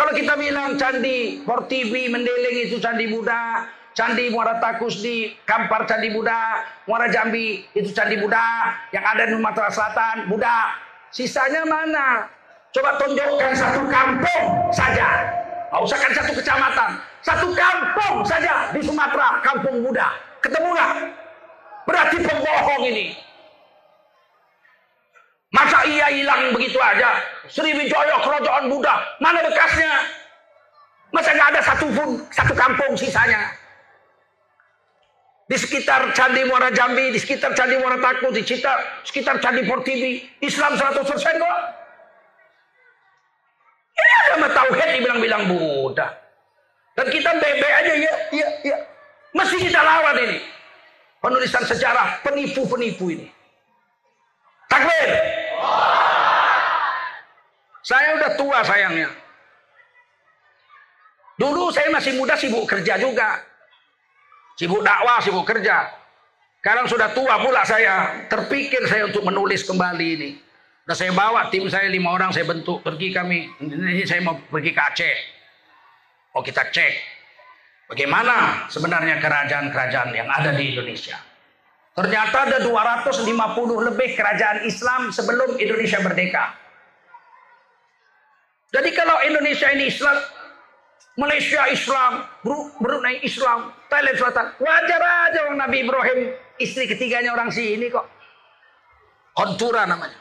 Kalau 0.02 0.18
kita 0.18 0.34
bilang 0.34 0.82
candi 0.82 1.46
Portivi 1.46 2.10
Mendeleng 2.10 2.58
itu 2.66 2.82
candi 2.82 3.06
Buddha, 3.06 3.70
candi 3.94 4.34
Muara 4.34 4.58
Takus 4.58 4.98
di 4.98 5.30
Kampar 5.46 5.86
candi 5.86 6.10
Buddha, 6.10 6.66
Muara 6.90 7.06
Jambi 7.06 7.62
itu 7.78 7.94
candi 7.94 8.18
Buddha, 8.18 8.74
yang 8.90 9.06
ada 9.06 9.30
di 9.30 9.38
Sumatera 9.38 9.70
Selatan 9.70 10.26
Buddha. 10.26 10.74
Sisanya 11.14 11.62
mana? 11.70 12.26
Coba 12.74 12.98
tunjukkan 12.98 13.54
satu 13.54 13.86
kampung 13.94 14.74
saja. 14.74 15.22
Nggak 15.70 15.82
usah 15.86 15.98
kan 16.02 16.12
satu 16.18 16.32
kecamatan. 16.34 16.90
Satu 17.22 17.48
kampung 17.54 18.26
saja 18.26 18.74
di 18.74 18.82
Sumatera, 18.82 19.38
kampung 19.46 19.86
Buddha. 19.86 20.18
Ketemu 20.42 20.82
nggak? 20.82 20.92
Berarti 21.86 22.18
pembohong 22.26 22.84
ini. 22.90 23.06
Masa 25.54 25.86
iya 25.86 26.10
hilang 26.10 26.58
begitu 26.58 26.82
aja? 26.82 27.22
Sriwijaya 27.50 28.22
kerajaan 28.22 28.70
Buddha, 28.70 29.02
mana 29.18 29.42
bekasnya? 29.42 29.94
Masa 31.10 31.34
nggak 31.34 31.50
ada 31.58 31.62
satu 31.66 31.88
pun, 31.92 32.10
satu 32.30 32.54
kampung 32.54 32.94
sisanya? 32.94 33.52
Di 35.52 35.60
sekitar 35.60 36.16
Candi 36.16 36.48
Muara 36.48 36.72
Jambi, 36.72 37.12
di 37.12 37.20
sekitar 37.20 37.52
Candi 37.52 37.76
Muara 37.76 38.00
Taku, 38.00 38.32
di 38.32 38.40
sekitar, 38.40 39.04
sekitar 39.04 39.36
Candi 39.44 39.68
Portivi, 39.68 40.24
Islam 40.40 40.80
100% 40.80 41.04
kok. 41.04 41.58
Ini 43.92 44.14
agama 44.24 44.48
tauhid 44.56 44.90
dibilang-bilang 44.96 45.44
Buddha. 45.52 46.08
Dan 46.96 47.08
kita 47.12 47.36
bebe 47.36 47.68
aja 47.68 47.94
ya, 48.00 48.14
ya, 48.32 48.48
ya. 48.64 48.78
Mesti 49.36 49.58
kita 49.60 49.82
lawan 49.84 50.16
ini. 50.24 50.40
Penulisan 51.20 51.64
sejarah 51.68 52.24
penipu-penipu 52.24 53.12
ini. 53.12 53.28
Takbir. 54.72 55.10
Saya 57.82 58.18
udah 58.18 58.32
tua 58.38 58.60
sayangnya. 58.62 59.10
Dulu 61.42 61.74
saya 61.74 61.90
masih 61.90 62.22
muda 62.22 62.38
sibuk 62.38 62.70
kerja 62.70 63.02
juga. 63.02 63.42
Sibuk 64.58 64.86
dakwah, 64.86 65.18
sibuk 65.26 65.42
kerja. 65.42 65.90
Sekarang 66.62 66.86
sudah 66.86 67.10
tua 67.18 67.42
pula 67.42 67.66
saya. 67.66 68.26
Terpikir 68.30 68.86
saya 68.86 69.10
untuk 69.10 69.26
menulis 69.26 69.66
kembali 69.66 70.08
ini. 70.22 70.30
Udah 70.86 70.94
saya 70.94 71.10
bawa 71.10 71.50
tim 71.50 71.66
saya 71.66 71.90
lima 71.90 72.14
orang 72.14 72.30
saya 72.30 72.46
bentuk. 72.46 72.86
Pergi 72.86 73.10
kami. 73.10 73.50
Ini 73.58 74.06
saya 74.06 74.22
mau 74.22 74.38
pergi 74.38 74.70
ke 74.70 74.82
Aceh. 74.82 75.18
Oh 76.38 76.46
kita 76.46 76.70
cek. 76.70 76.94
Bagaimana 77.90 78.70
sebenarnya 78.70 79.20
kerajaan-kerajaan 79.20 80.16
yang 80.16 80.30
ada 80.30 80.54
di 80.54 80.72
Indonesia. 80.72 81.18
Ternyata 81.92 82.48
ada 82.48 82.58
250 82.64 83.28
lebih 83.92 84.16
kerajaan 84.16 84.64
Islam 84.64 85.12
sebelum 85.12 85.60
Indonesia 85.60 86.00
merdeka. 86.00 86.61
Jadi 88.72 88.90
kalau 88.96 89.20
Indonesia 89.28 89.68
ini 89.76 89.92
Islam, 89.92 90.18
Malaysia 91.20 91.68
Islam, 91.68 92.24
Brunei 92.80 93.20
Islam, 93.20 93.76
Thailand 93.92 94.16
Selatan, 94.16 94.48
wajar 94.64 95.02
aja 95.28 95.40
orang 95.44 95.60
Nabi 95.60 95.84
Ibrahim 95.84 96.20
istri 96.56 96.88
ketiganya 96.88 97.36
orang 97.36 97.52
sini 97.52 97.92
kok. 97.92 98.08
Kontura 99.36 99.84
namanya. 99.84 100.16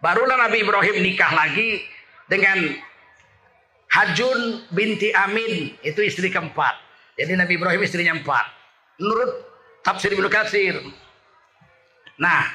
Barulah 0.00 0.40
Nabi 0.40 0.64
Ibrahim 0.64 0.96
nikah 1.04 1.32
lagi 1.36 1.84
dengan 2.30 2.80
Hajun 3.88 4.68
binti 4.72 5.12
Amin, 5.12 5.76
itu 5.84 6.00
istri 6.04 6.28
keempat. 6.32 6.76
Jadi 7.18 7.34
Nabi 7.36 7.56
Ibrahim 7.56 7.82
istrinya 7.84 8.14
empat. 8.16 8.46
Menurut 9.00 9.30
tafsir 9.84 10.12
Ibnu 10.12 10.28
Katsir. 10.28 10.80
Nah, 12.20 12.46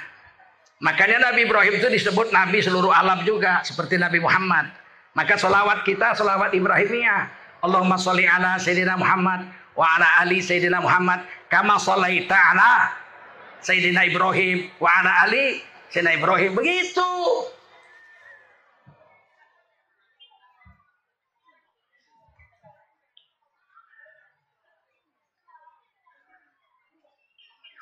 Makanya 0.84 1.32
Nabi 1.32 1.48
Ibrahim 1.48 1.80
itu 1.80 1.88
disebut 1.88 2.36
Nabi 2.36 2.60
seluruh 2.60 2.92
alam 2.92 3.24
juga 3.24 3.64
seperti 3.64 3.96
Nabi 3.96 4.20
Muhammad. 4.20 4.68
Maka 5.16 5.40
solawat 5.40 5.88
kita 5.88 6.12
solawat 6.20 6.52
Ibrahimiyah. 6.52 7.32
Allahumma 7.64 7.96
sholli 7.96 8.28
ala 8.28 8.60
Sayyidina 8.60 9.00
Muhammad 9.00 9.48
wa 9.80 9.88
ala 9.88 10.28
ali 10.28 10.44
Sayyidina 10.44 10.84
Muhammad 10.84 11.24
kama 11.48 11.80
sholaita 11.80 12.36
ala 12.36 12.92
Sayyidina 13.64 14.04
Ibrahim 14.12 14.68
wa 14.84 14.92
ala 14.92 15.24
ali 15.24 15.64
Sayyidina 15.88 16.20
Ibrahim. 16.20 16.52
Begitu. 16.52 17.08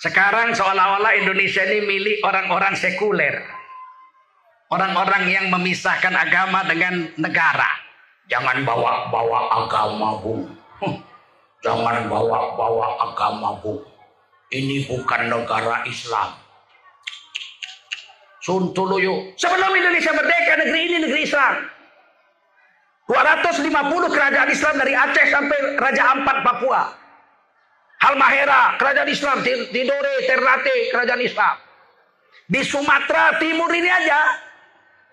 Sekarang 0.02 0.50
seolah-olah 0.58 1.14
Indonesia 1.14 1.62
ini 1.62 1.86
milik 1.86 2.26
orang-orang 2.26 2.74
sekuler. 2.74 3.38
Orang-orang 4.74 5.30
yang 5.30 5.54
memisahkan 5.54 6.18
agama 6.18 6.66
dengan 6.66 7.06
negara. 7.22 7.70
Jangan 8.26 8.66
bawa-bawa 8.66 9.62
agama, 9.62 10.18
Bu. 10.18 10.50
Jangan 11.62 12.10
bawa-bawa 12.10 12.88
agama, 12.98 13.62
Bu. 13.62 13.78
Ini 14.50 14.90
bukan 14.90 15.30
negara 15.30 15.86
Islam. 15.86 16.34
Suntuluyo. 18.42 19.38
Sebelum 19.38 19.70
Indonesia 19.70 20.18
merdeka, 20.18 20.66
negeri 20.66 20.80
ini 20.90 20.98
negeri 21.06 21.22
Islam. 21.30 21.62
250 23.06 23.70
kerajaan 24.18 24.50
Islam 24.50 24.76
dari 24.82 24.98
Aceh 24.98 25.26
sampai 25.30 25.58
Raja 25.78 26.04
Ampat 26.18 26.38
Papua. 26.42 27.01
Halmahera, 28.02 28.82
kerajaan 28.82 29.10
Islam, 29.14 29.46
Tidore, 29.46 30.16
Ternate, 30.26 30.90
kerajaan 30.90 31.22
Islam. 31.22 31.56
Di 32.50 32.62
Sumatera 32.66 33.38
Timur 33.38 33.70
ini 33.70 33.88
aja, 33.88 34.42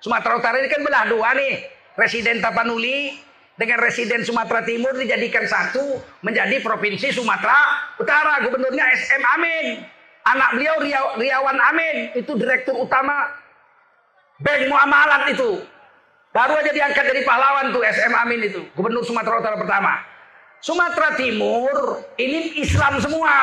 Sumatera 0.01 0.41
Utara 0.41 0.57
ini 0.59 0.73
kan 0.73 0.81
belah 0.81 1.05
dua 1.05 1.37
nih. 1.37 1.69
Residen 2.01 2.41
Tapanuli 2.41 3.21
dengan 3.59 3.83
residen 3.83 4.25
Sumatera 4.25 4.65
Timur 4.65 4.97
dijadikan 4.97 5.45
satu 5.45 6.01
menjadi 6.25 6.65
Provinsi 6.65 7.13
Sumatera 7.13 7.93
Utara. 8.01 8.41
Gubernurnya 8.47 8.89
SM 8.97 9.23
Amin. 9.37 9.67
Anak 10.25 10.57
beliau 10.57 10.77
Riawan 11.17 11.59
Amin, 11.73 12.13
itu 12.13 12.37
direktur 12.37 12.77
utama 12.77 13.33
Bank 14.41 14.69
Muamalat 14.69 15.33
itu. 15.33 15.61
Baru 16.33 16.53
aja 16.57 16.69
diangkat 16.69 17.05
dari 17.05 17.25
pahlawan 17.25 17.73
tuh 17.73 17.81
SM 17.85 18.13
Amin 18.13 18.45
itu, 18.45 18.61
Gubernur 18.77 19.05
Sumatera 19.05 19.41
Utara 19.45 19.57
pertama. 19.61 20.08
Sumatera 20.59 21.15
Timur 21.15 22.03
ini 22.19 22.59
Islam 22.59 22.99
semua. 22.99 23.35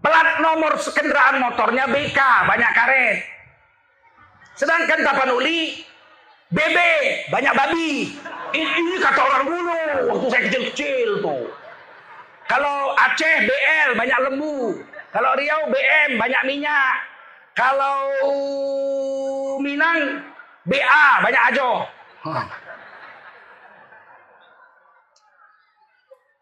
Plat 0.00 0.38
nomor 0.38 0.78
kendaraan 0.80 1.42
motornya 1.42 1.84
BK, 1.90 2.18
banyak 2.46 2.70
karet. 2.72 3.16
Sedangkan 4.56 5.02
Tapanuli 5.04 5.84
BB, 6.48 6.78
banyak 7.28 7.52
babi. 7.52 8.14
Ini, 8.54 8.66
ini 8.80 8.96
kata 9.02 9.20
orang 9.20 9.44
dulu 9.44 9.80
waktu 10.14 10.26
saya 10.30 10.42
kecil-kecil 10.48 11.08
tuh. 11.20 11.44
Kalau 12.46 12.94
Aceh 12.94 13.36
BL 13.44 13.90
banyak 13.98 14.18
lembu. 14.30 14.78
Kalau 15.10 15.30
Riau 15.34 15.62
BM 15.68 16.16
banyak 16.16 16.42
minyak. 16.46 16.94
Kalau 17.58 17.98
Minang 19.58 20.22
BA 20.64 21.06
banyak 21.20 21.42
ajo. 21.52 21.70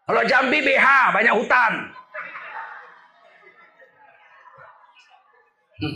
Kalau 0.05 0.21
Jambi 0.29 0.61
BH 0.61 0.87
banyak 1.17 1.33
hutan. 1.33 1.71
Hmm. 5.81 5.95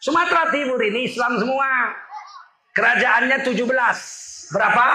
Sumatera 0.00 0.48
Timur 0.48 0.80
ini 0.80 1.06
Islam 1.12 1.36
semua. 1.36 1.68
Kerajaannya 2.72 3.44
17. 3.44 3.68
Berapa? 4.56 4.86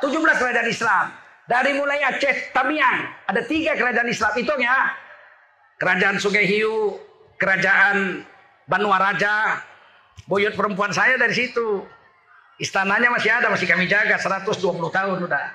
17 0.00 0.40
kerajaan 0.40 0.68
Islam. 0.72 1.06
Dari 1.44 1.76
mulai 1.76 2.00
Aceh, 2.00 2.50
Tamiang. 2.56 3.28
Ada 3.28 3.44
tiga 3.44 3.76
kerajaan 3.76 4.08
Islam. 4.08 4.32
Itu 4.40 4.56
ya. 4.56 4.88
Kerajaan 5.76 6.16
Sungai 6.16 6.48
Hiu. 6.48 6.96
Kerajaan 7.36 8.24
Banua 8.64 8.96
Raja. 8.96 9.60
Buyut 10.24 10.56
perempuan 10.56 10.96
saya 10.96 11.20
dari 11.20 11.36
situ. 11.36 11.84
Istananya 12.60 13.08
masih 13.08 13.30
ada, 13.32 13.48
masih 13.48 13.64
kami 13.64 13.88
jaga 13.88 14.20
120 14.20 14.60
tahun 14.92 15.18
udah. 15.24 15.46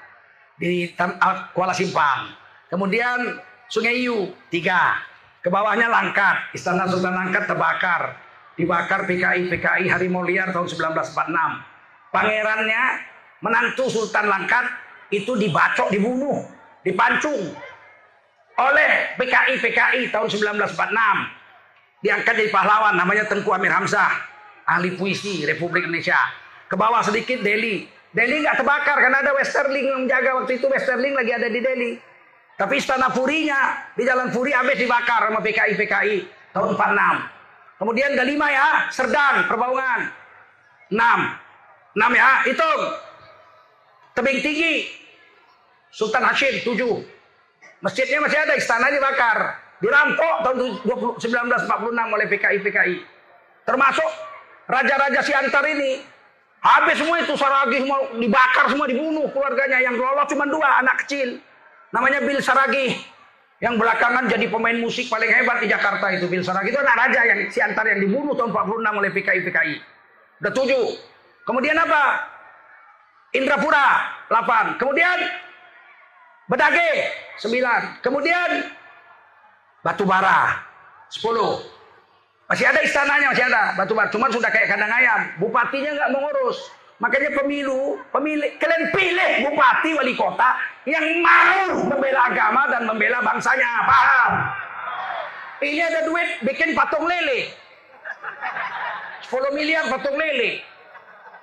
Di 0.57 0.93
ah, 0.97 1.53
Kuala 1.53 1.73
Simpang. 1.73 2.33
Kemudian 2.67 3.37
Sungai 3.69 4.01
Hiu, 4.01 4.33
tiga. 4.49 4.97
Ke 5.43 5.53
bawahnya 5.53 5.87
Langkat. 5.87 6.51
Istana 6.57 6.89
Sultan 6.89 7.13
Langkat 7.13 7.45
terbakar. 7.45 8.17
Dibakar 8.57 9.05
PKI 9.05 9.53
PKI 9.53 9.85
Harimau 9.85 10.25
Liar 10.25 10.49
tahun 10.49 10.65
1946. 10.65 12.09
Pangerannya 12.09 12.83
menantu 13.45 13.85
Sultan 13.85 14.25
Langkat 14.25 14.65
itu 15.13 15.37
dibacok, 15.37 15.93
dibunuh, 15.93 16.41
dipancung 16.81 17.53
oleh 18.57 18.91
PKI 19.15 19.53
PKI 19.61 20.01
tahun 20.09 20.27
1946. 20.65 22.01
Diangkat 22.01 22.33
jadi 22.37 22.49
pahlawan 22.53 22.93
namanya 22.97 23.25
Tengku 23.25 23.49
Amir 23.53 23.73
Hamzah, 23.73 24.09
ahli 24.65 24.97
puisi 24.97 25.45
Republik 25.45 25.85
Indonesia. 25.85 26.17
Ke 26.67 26.75
bawah 26.75 26.99
sedikit 27.03 27.39
Delhi. 27.39 27.87
Delhi 28.11 28.43
nggak 28.43 28.59
terbakar 28.59 28.97
karena 28.99 29.19
ada 29.23 29.31
Westerling 29.35 29.85
yang 29.87 29.99
menjaga 30.07 30.43
waktu 30.43 30.59
itu 30.59 30.67
Westerling 30.67 31.15
lagi 31.15 31.31
ada 31.31 31.47
di 31.47 31.59
Delhi. 31.63 31.91
Tapi 32.57 32.81
istana 32.81 33.13
Purinya 33.13 33.85
di 33.93 34.01
Jalan 34.01 34.33
Puri 34.33 34.49
habis 34.49 34.81
dibakar 34.81 35.29
sama 35.29 35.39
PKI 35.45 35.73
PKI 35.77 36.17
tahun 36.57 36.73
46. 36.73 37.37
Kemudian 37.77 38.11
kelima 38.17 38.47
ya, 38.49 38.67
Serdang, 38.89 39.45
Perbaungan. 39.45 40.09
6. 40.89 40.97
6 40.97 42.17
ya, 42.17 42.29
hitung. 42.49 42.81
Tebing 44.17 44.39
tinggi. 44.41 44.73
Sultan 45.93 46.25
Hashim 46.25 46.65
7. 46.65 46.73
Masjidnya 47.85 48.17
masih 48.17 48.41
ada, 48.41 48.57
istana 48.57 48.89
dibakar. 48.89 49.61
Dirampok 49.77 50.35
tahun 50.41 50.57
1946 51.21 52.15
oleh 52.17 52.25
PKI 52.25 52.57
PKI. 52.65 52.95
Termasuk 53.69 54.11
raja-raja 54.65 55.21
Siantar 55.21 55.61
ini 55.69 56.01
Habis 56.57 56.95
semua 56.99 57.21
itu 57.21 57.33
Saragi 57.37 57.85
semua 57.85 57.99
dibakar 58.17 58.65
semua 58.67 58.89
dibunuh 58.89 59.29
keluarganya 59.29 59.77
yang 59.77 59.93
lolos 59.93 60.25
cuma 60.29 60.49
dua 60.49 60.81
anak 60.81 61.05
kecil. 61.05 61.37
Namanya 61.93 62.19
Bill 62.25 62.41
Saragi 62.41 62.97
yang 63.61 63.77
belakangan 63.77 64.29
jadi 64.29 64.49
pemain 64.49 64.77
musik 64.77 65.09
paling 65.09 65.29
hebat 65.29 65.61
di 65.61 65.69
Jakarta 65.69 66.13
itu 66.13 66.25
Bill 66.25 66.41
Saragi 66.41 66.73
itu 66.73 66.79
anak 66.81 66.97
raja 66.97 67.21
yang 67.25 67.39
si 67.53 67.61
antar 67.61 67.85
yang 67.85 68.01
dibunuh 68.01 68.33
tahun 68.33 68.53
46 68.53 68.99
oleh 68.99 69.09
PKI 69.13 69.39
PKI. 69.49 69.75
Udah 70.41 70.53
tujuh. 70.53 70.85
Kemudian 71.45 71.77
apa? 71.77 72.03
Indrapura 73.37 73.87
8. 74.29 74.81
Kemudian 74.81 75.17
Bedage 76.49 76.91
9. 77.43 78.01
Kemudian 78.01 78.49
Batubara 79.85 80.63
10. 81.13 81.76
Masih 82.47 82.63
ada 82.63 82.79
istananya, 82.79 83.35
masih 83.35 83.45
ada 83.51 83.75
batu 83.75 83.91
batu. 83.91 84.15
Cuman 84.15 84.31
sudah 84.31 84.47
kayak 84.47 84.71
kandang 84.71 84.91
ayam. 84.91 85.19
Bupatinya 85.35 85.91
nggak 85.99 86.11
mengurus. 86.15 86.71
Makanya 86.97 87.29
pemilu, 87.37 88.01
pemilih, 88.09 88.57
kalian 88.57 88.89
pilih 88.89 89.31
bupati 89.45 89.93
wali 89.93 90.17
kota 90.17 90.57
yang 90.89 91.05
mau 91.21 91.85
membela 91.93 92.25
agama 92.25 92.65
dan 92.73 92.89
membela 92.89 93.21
bangsanya. 93.21 93.85
Paham? 93.85 94.31
Ini 95.61 95.81
ada 95.91 96.01
duit 96.09 96.29
bikin 96.41 96.73
patung 96.73 97.05
lele. 97.05 97.53
10 99.27 99.53
miliar 99.53 99.85
patung 99.93 100.17
lele. 100.17 100.63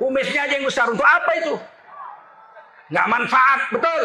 Kumisnya 0.00 0.50
aja 0.50 0.58
yang 0.58 0.66
besar. 0.66 0.90
Untuk 0.90 1.06
apa 1.06 1.30
itu? 1.38 1.54
Nggak 2.90 3.06
manfaat, 3.12 3.60
betul? 3.70 4.02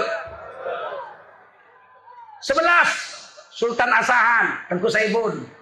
11. 2.45 3.56
Sultan 3.56 3.91
Asahan, 3.91 4.45
Tengku 4.70 4.88
Saibun. 4.88 5.59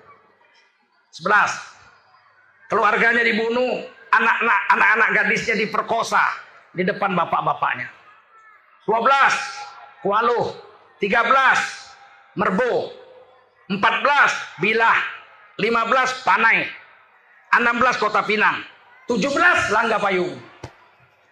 11. 1.18 2.70
Keluarganya 2.70 3.24
dibunuh, 3.26 3.82
anak-anak 4.13 4.59
anak-anak 4.78 5.09
gadisnya 5.18 5.55
diperkosa 5.57 6.22
di 6.78 6.86
depan 6.86 7.18
bapak-bapaknya. 7.18 7.89
12. 8.86 10.05
Kualuh. 10.05 10.53
13. 11.01 12.38
Merbo. 12.38 12.93
14. 13.68 14.61
Bilah. 14.61 14.97
15. 15.57 16.22
Panai. 16.22 16.70
16. 17.51 17.97
Kota 17.97 18.22
Pinang. 18.22 18.61
17. 19.09 19.74
Langga 19.74 19.97
Payung. 19.97 20.38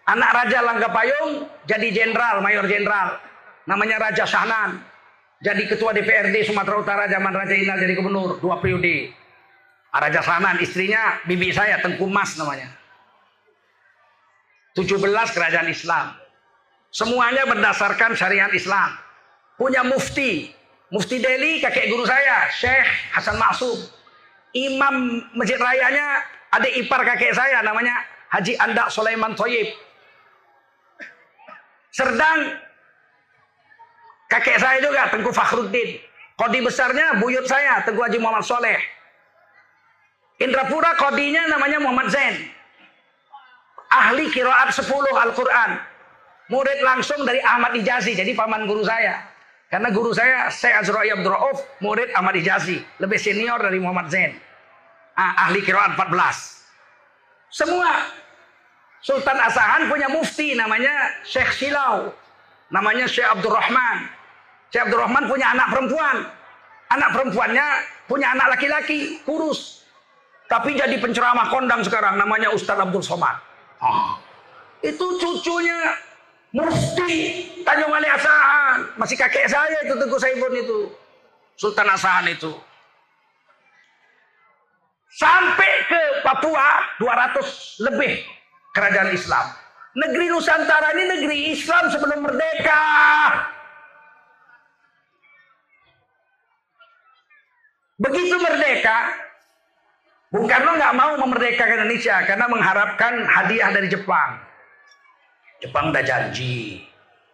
Anak 0.06 0.30
Raja 0.34 0.58
Langga 0.62 0.88
Payung 0.90 1.50
jadi 1.66 1.90
jenderal, 1.90 2.38
mayor 2.38 2.66
jenderal. 2.70 3.18
Namanya 3.66 3.98
Raja 3.98 4.22
Sahnan. 4.22 4.78
Jadi 5.42 5.68
ketua 5.68 5.92
DPRD 5.92 6.46
Sumatera 6.46 6.80
Utara 6.80 7.04
zaman 7.10 7.34
Raja 7.34 7.52
Inal 7.52 7.76
jadi 7.82 7.92
gubernur 7.98 8.38
dua 8.38 8.62
periode. 8.62 9.10
Raja 10.02 10.20
Saman, 10.20 10.60
istrinya 10.60 11.20
bibi 11.24 11.52
saya, 11.52 11.80
Tengku 11.80 12.04
Mas 12.10 12.36
namanya. 12.36 12.68
17 14.76 15.00
kerajaan 15.32 15.68
Islam. 15.72 16.12
Semuanya 16.92 17.48
berdasarkan 17.48 18.12
syariat 18.12 18.52
Islam. 18.52 18.92
Punya 19.56 19.80
mufti. 19.84 20.52
Mufti 20.92 21.18
Delhi 21.18 21.58
kakek 21.58 21.90
guru 21.90 22.06
saya, 22.06 22.46
Syekh 22.52 22.86
Hasan 23.10 23.40
Maksum. 23.40 23.74
Imam 24.54 25.20
Masjid 25.34 25.58
Rayanya 25.58 26.22
adik 26.54 26.86
ipar 26.86 27.02
kakek 27.04 27.34
saya 27.34 27.60
namanya 27.60 27.92
Haji 28.32 28.54
Andak 28.56 28.88
Sulaiman 28.88 29.34
Toyib. 29.34 29.66
Serdang 31.90 32.56
kakek 34.30 34.60
saya 34.60 34.78
juga 34.80 35.10
Tengku 35.10 35.32
Fakhruddin. 35.34 36.00
Kodi 36.36 36.60
besarnya 36.60 37.16
buyut 37.20 37.48
saya 37.48 37.82
Tengku 37.84 38.00
Haji 38.00 38.20
Muhammad 38.20 38.44
Soleh. 38.44 38.95
Indrapura 40.36 40.92
kodinya 41.00 41.48
namanya 41.48 41.80
Muhammad 41.80 42.12
Zain. 42.12 42.36
Ahli 43.88 44.28
kiraat 44.28 44.68
10 44.76 44.84
Al-Quran. 44.92 45.70
Murid 46.52 46.78
langsung 46.84 47.24
dari 47.24 47.40
Ahmad 47.40 47.72
Ijazi. 47.72 48.12
Jadi 48.12 48.36
paman 48.36 48.68
guru 48.68 48.84
saya. 48.84 49.24
Karena 49.66 49.90
guru 49.90 50.14
saya, 50.14 50.46
saya 50.52 50.78
Azra'i 50.78 51.10
Abdul 51.10 51.34
murid 51.82 52.12
Ahmad 52.14 52.36
Ijazi. 52.36 52.84
Lebih 53.00 53.18
senior 53.18 53.58
dari 53.58 53.80
Muhammad 53.80 54.12
Zain. 54.12 54.36
Ah, 55.16 55.48
ahli 55.48 55.64
kiraat 55.64 55.96
14. 55.96 56.68
Semua. 57.48 58.04
Sultan 59.00 59.38
Asahan 59.40 59.88
punya 59.88 60.12
mufti 60.12 60.52
namanya 60.52 61.16
Syekh 61.24 61.50
Silau. 61.56 62.12
Namanya 62.68 63.08
Syekh 63.08 63.26
Abdul 63.26 63.54
Rahman. 63.56 64.12
Syekh 64.68 64.92
Abdul 64.92 65.00
punya 65.32 65.56
anak 65.56 65.72
perempuan. 65.72 66.16
Anak 66.86 67.10
perempuannya 67.16 67.66
punya 68.06 68.36
anak 68.36 68.46
laki-laki, 68.54 69.18
kurus. 69.26 69.85
Tapi 70.46 70.78
jadi 70.78 70.94
penceramah 71.02 71.50
kondang 71.50 71.82
sekarang 71.82 72.14
namanya 72.18 72.54
Ustadz 72.54 72.86
Abdul 72.86 73.02
Somad. 73.02 73.34
Oh. 73.82 74.14
Itu 74.78 75.18
cucunya 75.18 75.98
Mufti 76.54 77.44
Tanjung 77.66 77.90
Ali 77.90 78.06
Asahan. 78.06 78.94
Masih 78.94 79.18
kakek 79.18 79.50
saya 79.50 79.78
itu 79.82 79.94
Teguh 79.98 80.20
Saibun 80.22 80.54
itu. 80.54 80.78
Sultan 81.58 81.90
Asahan 81.90 82.30
itu. 82.30 82.54
Sampai 85.16 85.72
ke 85.88 86.02
Papua 86.22 86.84
200 87.00 87.88
lebih 87.90 88.22
kerajaan 88.76 89.10
Islam. 89.10 89.46
Negeri 89.96 90.28
Nusantara 90.28 90.92
ini 90.92 91.04
negeri 91.08 91.36
Islam 91.56 91.88
sebelum 91.88 92.20
merdeka. 92.20 92.84
Begitu 97.96 98.36
merdeka, 98.36 99.08
Bung 100.36 100.44
Karno 100.44 100.76
nggak 100.76 100.92
mau 100.92 101.16
memerdekakan 101.16 101.80
Indonesia 101.80 102.20
karena 102.28 102.44
mengharapkan 102.44 103.24
hadiah 103.24 103.72
dari 103.72 103.88
Jepang. 103.88 104.36
Jepang 105.64 105.88
udah 105.88 106.04
janji, 106.04 106.84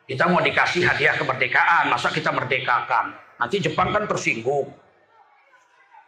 kita 0.06 0.30
mau 0.30 0.38
dikasih 0.38 0.86
hadiah 0.86 1.18
kemerdekaan, 1.18 1.90
masa 1.90 2.14
kita 2.14 2.30
merdekakan? 2.30 3.10
Nanti 3.42 3.58
Jepang 3.58 3.90
kan 3.90 4.06
tersinggung. 4.06 4.70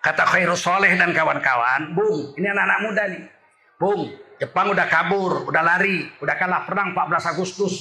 Kata 0.07 0.23
Khairul 0.23 0.55
Soleh 0.55 0.95
dan 0.95 1.11
kawan-kawan, 1.11 1.99
Bung, 1.99 2.39
ini 2.39 2.47
anak-anak 2.47 2.79
muda 2.87 3.03
nih. 3.11 3.23
Bung, 3.75 4.15
Jepang 4.39 4.71
udah 4.71 4.87
kabur, 4.87 5.51
udah 5.51 5.63
lari, 5.67 6.07
udah 6.23 6.39
kalah 6.39 6.63
perang 6.63 6.95
14 6.95 7.35
Agustus 7.35 7.75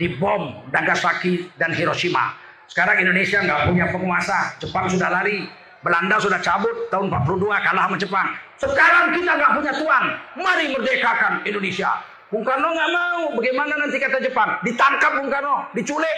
di 0.00 0.16
bom 0.16 0.64
Nagasaki 0.72 1.52
dan 1.60 1.76
Hiroshima. 1.76 2.32
Sekarang 2.72 3.04
Indonesia 3.04 3.36
nggak 3.36 3.68
punya 3.68 3.92
penguasa, 3.92 4.56
Jepang 4.64 4.88
sudah 4.88 5.12
lari, 5.12 5.44
Belanda 5.84 6.16
sudah 6.16 6.40
cabut 6.40 6.88
tahun 6.88 7.12
42 7.12 7.52
kalah 7.60 7.84
sama 7.92 8.00
Jepang. 8.00 8.45
Sekarang 8.56 9.12
kita 9.12 9.32
nggak 9.36 9.52
punya 9.60 9.72
tuan, 9.76 10.04
mari 10.40 10.72
merdekakan 10.72 11.44
Indonesia. 11.44 12.00
Bung 12.32 12.42
Karno 12.42 12.72
nggak 12.72 12.90
mau. 12.90 13.20
Bagaimana 13.38 13.72
nanti 13.76 14.00
kata 14.00 14.18
Jepang? 14.18 14.58
Ditangkap 14.64 15.12
Bung 15.20 15.28
Karno, 15.28 15.68
diculik. 15.76 16.16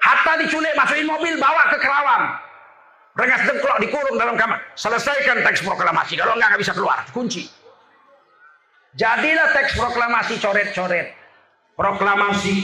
Hatta 0.00 0.36
diculik, 0.38 0.72
masukin 0.76 1.08
mobil, 1.08 1.34
bawa 1.40 1.72
ke 1.72 1.78
Kerawang. 1.80 2.24
Rengas 3.14 3.42
dengklok 3.46 3.78
dikurung 3.78 4.16
dalam 4.18 4.34
kamar. 4.34 4.58
Selesaikan 4.74 5.42
teks 5.46 5.62
proklamasi. 5.62 6.18
Kalau 6.18 6.34
nggak 6.34 6.48
nggak 6.50 6.62
bisa 6.62 6.74
keluar, 6.74 6.98
kunci. 7.14 7.46
Jadilah 8.94 9.50
teks 9.54 9.74
proklamasi 9.74 10.38
coret-coret. 10.38 11.14
Proklamasi 11.74 12.62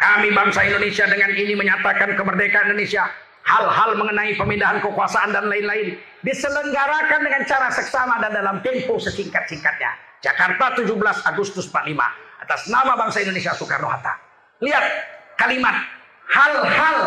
kami 0.00 0.32
bangsa 0.32 0.64
Indonesia 0.64 1.04
dengan 1.04 1.30
ini 1.36 1.52
menyatakan 1.52 2.16
kemerdekaan 2.16 2.72
Indonesia. 2.72 3.08
Hal-hal 3.48 3.96
mengenai 3.96 4.36
pemindahan 4.36 4.84
kekuasaan 4.84 5.32
dan 5.32 5.48
lain-lain 5.48 5.96
diselenggarakan 6.20 7.24
dengan 7.24 7.42
cara 7.48 7.72
seksama 7.72 8.20
dan 8.20 8.36
dalam 8.36 8.60
tempo 8.60 9.00
sesingkat-singkatnya. 9.00 9.96
Jakarta 10.20 10.76
17 10.76 10.92
Agustus 11.24 11.64
45 11.72 12.44
atas 12.44 12.60
nama 12.68 12.92
bangsa 12.92 13.24
Indonesia 13.24 13.56
Soekarno-Hatta. 13.56 14.14
Lihat 14.60 14.84
kalimat 15.40 15.80
hal-hal 16.28 16.98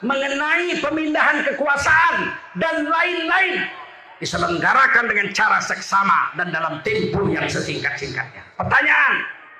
mengenai 0.00 0.80
pemindahan 0.80 1.44
kekuasaan 1.52 2.40
dan 2.56 2.88
lain-lain 2.88 3.68
diselenggarakan 4.16 5.04
dengan 5.12 5.28
cara 5.36 5.60
seksama 5.60 6.32
dan 6.40 6.54
dalam 6.54 6.80
tempo 6.80 7.28
yang 7.28 7.44
sesingkat-singkatnya. 7.44 8.40
Pertanyaan, 8.56 9.12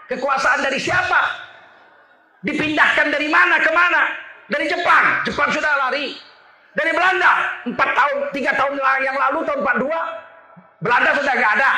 kekuasaan 0.09 0.64
dari 0.64 0.80
siapa? 0.80 1.20
Dipindahkan 2.41 3.11
dari 3.12 3.28
mana 3.28 3.61
ke 3.61 3.70
mana? 3.74 4.22
Dari 4.53 4.69
Jepang. 4.69 5.05
Jepang 5.25 5.49
sudah 5.49 5.73
lari. 5.89 6.13
Dari 6.77 6.93
Belanda. 6.93 7.33
Empat 7.65 7.91
tahun, 7.97 8.17
tiga 8.37 8.53
tahun 8.53 8.77
yang 9.01 9.17
lalu, 9.17 9.49
tahun 9.49 9.61
42. 9.65 10.85
Belanda 10.85 11.11
sudah 11.17 11.35
gak 11.41 11.53
ada. 11.57 11.73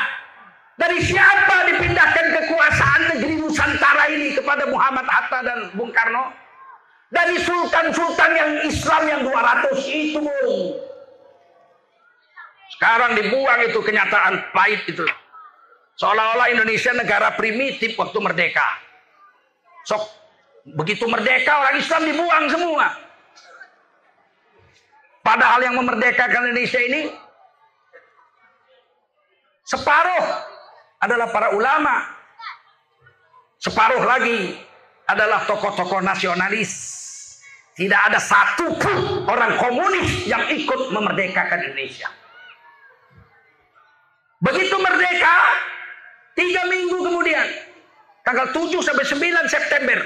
Dari 0.75 0.99
siapa 0.99 1.55
dipindahkan 1.71 2.25
kekuasaan 2.35 3.01
negeri 3.15 3.39
Nusantara 3.39 4.11
ini 4.11 4.35
kepada 4.35 4.67
Muhammad 4.67 5.07
Hatta 5.07 5.39
dan 5.39 5.59
Bung 5.71 5.95
Karno? 5.95 6.35
Dari 7.15 7.39
sultan-sultan 7.39 8.31
yang 8.35 8.51
Islam 8.67 9.03
yang 9.07 9.21
200 9.23 9.71
itu. 9.87 10.19
Sekarang 12.75 13.15
dibuang 13.15 13.61
itu 13.71 13.79
kenyataan 13.79 14.51
pahit 14.51 14.83
itu. 14.83 15.07
Seolah-olah 15.95 16.51
Indonesia 16.51 16.91
negara 16.91 17.31
primitif 17.39 17.95
waktu 17.95 18.19
merdeka. 18.19 18.67
Sok 19.87 20.03
begitu 20.65 21.05
merdeka 21.05 21.53
orang 21.61 21.77
Islam 21.77 22.01
dibuang 22.09 22.45
semua. 22.49 22.87
Padahal 25.21 25.61
yang 25.61 25.77
memerdekakan 25.77 26.53
Indonesia 26.53 26.81
ini 26.81 27.09
separuh 29.65 30.25
adalah 31.01 31.29
para 31.29 31.53
ulama. 31.53 32.13
Separuh 33.61 34.05
lagi 34.05 34.53
adalah 35.09 35.45
tokoh-tokoh 35.49 36.01
nasionalis. 36.05 36.93
Tidak 37.75 38.01
ada 38.07 38.21
satu 38.21 38.71
pun 38.77 39.25
orang 39.25 39.57
komunis 39.57 40.29
yang 40.29 40.45
ikut 40.53 40.93
memerdekakan 40.93 41.73
Indonesia. 41.73 42.07
Begitu 44.39 44.75
merdeka, 44.77 45.35
tiga 46.37 46.61
minggu 46.69 46.97
kemudian, 47.01 47.47
tanggal 48.21 48.53
7 48.53 48.79
sampai 48.79 49.05
9 49.09 49.49
September, 49.49 49.97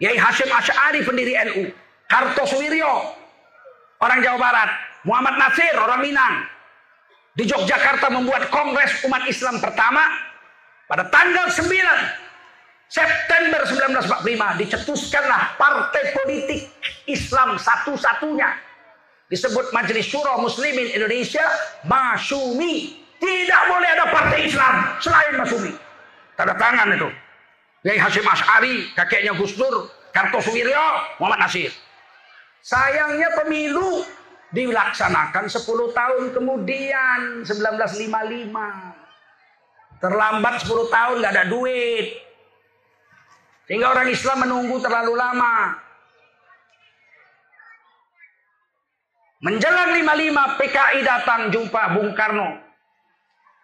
Yai 0.00 0.16
Hashim 0.16 0.48
Asy'ari 0.48 1.04
pendiri 1.04 1.36
NU, 1.52 1.68
Kartosuwiryo 2.08 2.92
orang 4.00 4.24
Jawa 4.24 4.38
Barat, 4.40 4.70
Muhammad 5.04 5.36
Nasir 5.36 5.76
orang 5.76 6.00
Minang, 6.00 6.48
di 7.36 7.44
Yogyakarta 7.44 8.08
membuat 8.08 8.48
Kongres 8.48 9.04
Umat 9.04 9.28
Islam 9.28 9.60
pertama 9.60 10.00
pada 10.88 11.04
tanggal 11.12 11.52
9 11.52 11.68
September 12.90 13.62
1945 13.68 14.60
dicetuskanlah 14.66 15.54
partai 15.54 16.16
politik 16.16 16.72
Islam 17.06 17.60
satu-satunya. 17.60 18.50
Disebut 19.30 19.70
Majelis 19.70 20.10
Syuro 20.10 20.42
Muslimin 20.42 20.90
Indonesia 20.90 21.44
Masyumi 21.86 22.98
tidak 23.22 23.62
boleh 23.70 23.88
ada 23.94 24.06
partai 24.10 24.48
Islam 24.48 24.74
selain 24.98 25.38
Masyumi 25.38 25.72
tanda 26.34 26.56
tangan 26.56 26.88
itu 26.96 27.08
Yai 27.80 27.96
Hashim 27.96 28.28
Ash'ari, 28.28 28.92
kakeknya 28.92 29.32
Gus 29.32 29.56
Dur, 29.56 29.88
Kartosuwiryo, 30.12 31.16
Muhammad 31.16 31.48
Nasir. 31.48 31.72
Sayangnya 32.60 33.40
pemilu 33.40 34.04
dilaksanakan 34.52 35.48
10 35.48 35.64
tahun 35.96 36.36
kemudian, 36.36 37.40
1955. 37.48 39.96
Terlambat 39.96 40.60
10 40.60 40.92
tahun, 40.92 41.24
nggak 41.24 41.32
ada 41.32 41.48
duit. 41.48 42.20
Sehingga 43.64 43.96
orang 43.96 44.12
Islam 44.12 44.44
menunggu 44.44 44.76
terlalu 44.84 45.16
lama. 45.16 45.80
Menjelang 49.40 49.96
55 49.96 50.60
PKI 50.60 51.00
datang 51.00 51.48
jumpa 51.48 51.96
Bung 51.96 52.12
Karno 52.12 52.69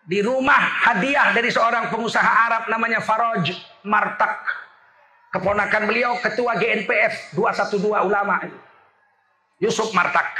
di 0.07 0.23
rumah 0.23 0.87
hadiah 0.87 1.35
dari 1.35 1.51
seorang 1.51 1.91
pengusaha 1.91 2.31
Arab 2.47 2.71
namanya 2.71 3.03
Faraj 3.03 3.51
Martak. 3.83 4.39
Keponakan 5.35 5.83
beliau 5.91 6.17
ketua 6.23 6.55
GNPF 6.57 7.35
212 7.35 8.07
ulama. 8.07 8.41
Yusuf 9.59 9.91
Martak. 9.93 10.31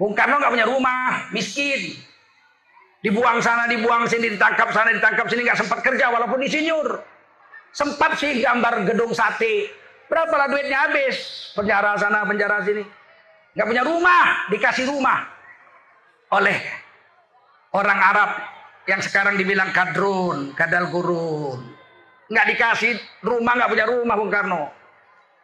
Bung 0.00 0.16
Karno 0.16 0.40
nggak 0.40 0.52
punya 0.56 0.66
rumah, 0.66 1.28
miskin. 1.30 2.00
Dibuang 3.04 3.38
sana, 3.38 3.70
dibuang 3.70 4.10
sini, 4.10 4.34
ditangkap 4.34 4.74
sana, 4.74 4.90
ditangkap 4.90 5.30
sini, 5.30 5.46
nggak 5.46 5.58
sempat 5.60 5.78
kerja 5.84 6.10
walaupun 6.10 6.42
insinyur. 6.42 6.98
Sempat 7.70 8.18
sih 8.18 8.42
gambar 8.42 8.88
gedung 8.88 9.14
sate. 9.14 9.70
Berapa 10.08 10.34
lah 10.34 10.48
duitnya 10.50 10.88
habis? 10.88 11.52
Penjara 11.54 11.94
sana, 12.00 12.24
penjara 12.26 12.64
sini. 12.64 12.82
Nggak 13.54 13.66
punya 13.68 13.84
rumah, 13.86 14.24
dikasih 14.50 14.86
rumah 14.88 15.28
oleh 16.32 16.58
orang 17.72 18.00
Arab 18.00 18.30
yang 18.88 19.04
sekarang 19.04 19.36
dibilang 19.36 19.68
kadrun, 19.76 20.56
kadal 20.56 20.88
gurun. 20.88 21.60
Nggak 22.32 22.46
dikasih 22.56 22.96
rumah, 23.20 23.52
nggak 23.60 23.68
punya 23.68 23.84
rumah 23.84 24.16
Bung 24.16 24.32
Karno. 24.32 24.72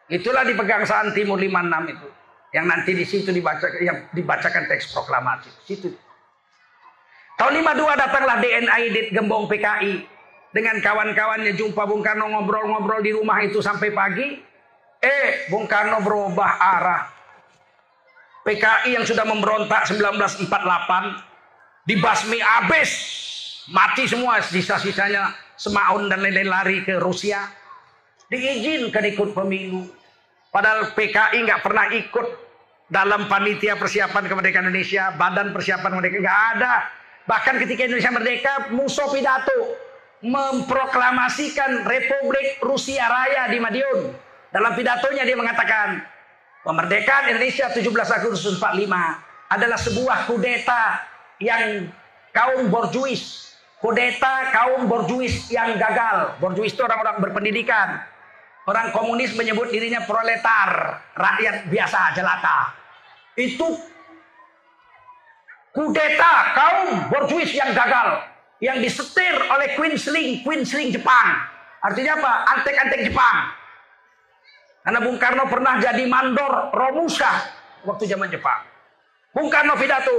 Itulah 0.09 0.41
di 0.41 0.57
Pegangsaan 0.57 1.13
Timur 1.13 1.37
56 1.37 1.93
itu. 1.93 2.09
Yang 2.57 2.65
nanti 2.65 2.91
di 2.97 3.05
situ 3.05 3.29
dibaca, 3.29 3.69
yang 3.81 4.09
dibacakan 4.09 4.65
teks 4.65 4.89
proklamasi. 4.93 5.49
Situ. 5.61 5.93
Tahun 7.37 7.53
52 7.53 8.01
datanglah 8.01 8.41
DNA 8.41 8.77
Dit 8.89 9.07
Gembong 9.13 9.45
PKI. 9.45 10.09
Dengan 10.55 10.79
kawan-kawannya 10.79 11.51
jumpa 11.53 11.83
Bung 11.85 12.01
Karno 12.01 12.31
ngobrol-ngobrol 12.31 13.03
di 13.03 13.11
rumah 13.13 13.43
itu 13.45 13.61
sampai 13.61 13.91
pagi. 13.93 14.41
Eh, 15.03 15.51
Bung 15.53 15.69
Karno 15.69 16.01
berubah 16.01 16.51
arah. 16.57 17.01
PKI 18.45 18.93
yang 18.93 19.05
sudah 19.05 19.25
memberontak 19.25 19.89
1948 19.89 20.47
dibasmi 21.89 22.39
habis 22.41 22.89
mati 23.71 24.05
semua 24.05 24.41
sisa-sisanya 24.43 25.45
Semaun 25.55 26.11
dan 26.11 26.19
lain-lain 26.19 26.51
lari 26.51 26.77
ke 26.83 26.99
Rusia. 26.99 27.47
Diizinkan 28.27 29.07
ikut 29.07 29.31
pemilu. 29.31 29.87
Padahal 30.51 30.91
PKI 30.91 31.47
nggak 31.47 31.63
pernah 31.63 31.87
ikut 31.95 32.27
dalam 32.91 33.31
panitia 33.31 33.79
persiapan 33.79 34.27
kemerdekaan 34.27 34.67
Indonesia 34.67 35.15
badan 35.15 35.55
persiapan 35.55 35.89
kemerdekaan 35.95 36.23
nggak 36.27 36.41
ada. 36.59 36.73
Bahkan 37.23 37.55
ketika 37.63 37.87
Indonesia 37.87 38.11
merdeka 38.11 38.53
Musso 38.75 39.07
pidato 39.15 39.79
memproklamasikan 40.27 41.87
Republik 41.87 42.59
Rusia 42.59 43.07
Raya 43.07 43.47
di 43.47 43.57
Madiun. 43.63 44.11
Dalam 44.51 44.75
pidatonya 44.75 45.23
dia 45.23 45.39
mengatakan 45.39 46.03
kemerdekaan 46.67 47.31
Indonesia 47.31 47.71
17 47.71 47.79
Agustus 48.11 48.59
45 48.59 49.55
adalah 49.55 49.79
sebuah 49.79 50.17
kudeta 50.27 51.03
yang 51.39 51.87
kaum 52.35 52.67
borjuis 52.67 53.54
kudeta 53.79 54.51
kaum 54.51 54.87
borjuis 54.87 55.49
yang 55.51 55.75
gagal. 55.75 56.39
Borjuis 56.39 56.75
itu 56.75 56.81
orang-orang 56.83 57.21
berpendidikan. 57.21 58.01
Orang 58.65 58.89
komunis 58.89 59.37
menyebut 59.37 59.69
dirinya 59.69 60.01
proletar, 60.09 60.97
rakyat 61.13 61.69
biasa 61.69 62.17
jelata. 62.17 62.73
Itu 63.37 63.77
kudeta 65.69 66.33
kaum 66.57 66.89
borjuis 67.13 67.53
yang 67.53 67.77
gagal 67.77 68.25
yang 68.63 68.81
disetir 68.81 69.35
oleh 69.37 69.77
Queensling, 69.77 70.41
Queensling 70.41 70.89
Jepang. 70.89 71.27
Artinya 71.85 72.17
apa? 72.17 72.33
Antek-antek 72.57 73.05
Jepang. 73.05 73.37
Karena 74.81 74.99
Bung 75.01 75.17
Karno 75.21 75.45
pernah 75.49 75.77
jadi 75.81 76.05
mandor 76.09 76.73
Romusa 76.73 77.29
waktu 77.85 78.09
zaman 78.09 78.29
Jepang. 78.33 78.65
Bung 79.33 79.49
Karno 79.53 79.77
pidato, 79.77 80.13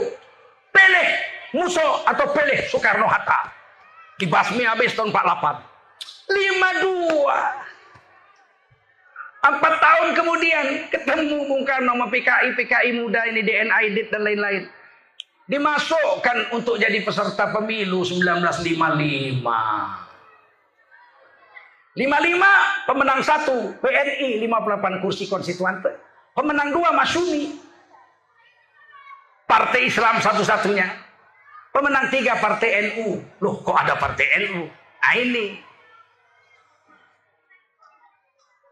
pilih 0.70 1.08
Musuh 1.54 2.02
atau 2.08 2.26
pilih 2.34 2.58
Soekarno 2.66 3.06
Hatta. 3.06 3.52
Dibasmi 4.18 4.64
habis 4.64 4.96
tahun 4.96 5.12
48. 5.12 5.76
52. 6.26 7.76
Empat 9.46 9.74
tahun 9.78 10.08
kemudian 10.18 10.90
ketemu 10.90 11.46
Bung 11.46 11.62
Karno 11.62 11.94
sama 11.94 12.10
PKI, 12.10 12.58
PKI 12.58 12.98
muda 12.98 13.22
ini 13.30 13.46
DNA 13.46 13.78
IDIT 13.94 14.10
dan 14.10 14.26
lain-lain. 14.26 14.66
Dimasukkan 15.46 16.50
untuk 16.50 16.82
jadi 16.82 16.98
peserta 17.06 17.54
pemilu 17.54 18.02
1955. 18.02 19.38
55 21.96 22.90
pemenang 22.90 23.22
satu 23.22 23.72
PNI 23.78 24.42
58 24.50 25.00
kursi 25.06 25.30
konstituante. 25.30 25.94
Pemenang 26.34 26.74
dua 26.74 26.90
Masumi. 26.90 27.56
Partai 29.46 29.86
Islam 29.86 30.18
satu-satunya. 30.18 31.05
Pemenang 31.76 32.08
tiga 32.08 32.40
partai 32.40 32.88
NU. 32.88 33.20
Loh 33.44 33.60
kok 33.60 33.76
ada 33.76 34.00
partai 34.00 34.48
NU? 34.48 34.64
Nah 34.64 35.14
ini. 35.20 35.60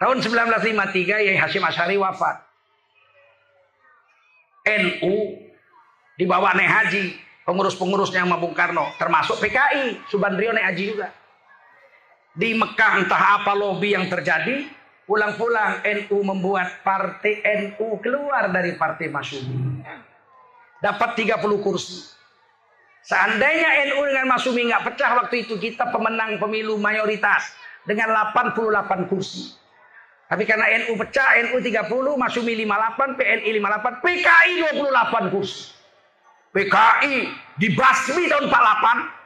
Tahun 0.01 0.17
1953 0.25 1.29
Yai 1.29 1.37
Hashim 1.37 1.61
Asyari 1.61 2.01
wafat. 2.01 2.41
NU 4.65 5.37
dibawa 6.17 6.57
naik 6.57 6.73
haji. 6.73 7.05
Pengurus-pengurusnya 7.45 8.25
sama 8.25 8.41
Bung 8.41 8.57
Karno. 8.57 8.89
Termasuk 8.97 9.37
PKI. 9.37 10.09
Subandrio 10.09 10.57
naik 10.57 10.73
haji 10.73 10.85
juga 10.97 11.13
di 12.35 12.51
Mekah 12.51 13.07
entah 13.07 13.39
apa 13.41 13.55
lobby 13.55 13.95
yang 13.95 14.11
terjadi, 14.11 14.67
pulang-pulang 15.07 15.87
NU 15.87 16.19
membuat 16.27 16.83
partai 16.83 17.41
NU 17.63 18.03
keluar 18.03 18.51
dari 18.51 18.75
partai 18.75 19.07
Masyumi. 19.07 19.87
Dapat 20.83 21.11
30 21.15 21.65
kursi. 21.65 22.11
Seandainya 23.05 23.93
NU 23.93 24.01
dengan 24.09 24.33
Masyumi 24.33 24.73
nggak 24.73 24.85
pecah 24.89 25.11
waktu 25.21 25.45
itu 25.45 25.61
kita 25.61 25.93
pemenang 25.93 26.41
pemilu 26.41 26.81
mayoritas 26.81 27.53
dengan 27.85 28.17
88 28.33 29.13
kursi. 29.13 29.53
Tapi 30.25 30.49
karena 30.49 30.65
NU 30.83 30.97
pecah, 30.97 31.37
NU 31.53 31.61
30, 31.61 31.85
Masyumi 32.17 32.65
58, 32.65 33.21
PNI 33.21 33.51
58, 33.61 34.01
PKI 34.01 34.53
28 34.81 35.35
kursi. 35.37 35.77
PKI 36.57 37.15
dibasmi 37.61 38.25
tahun 38.33 38.49
48, 38.49 39.25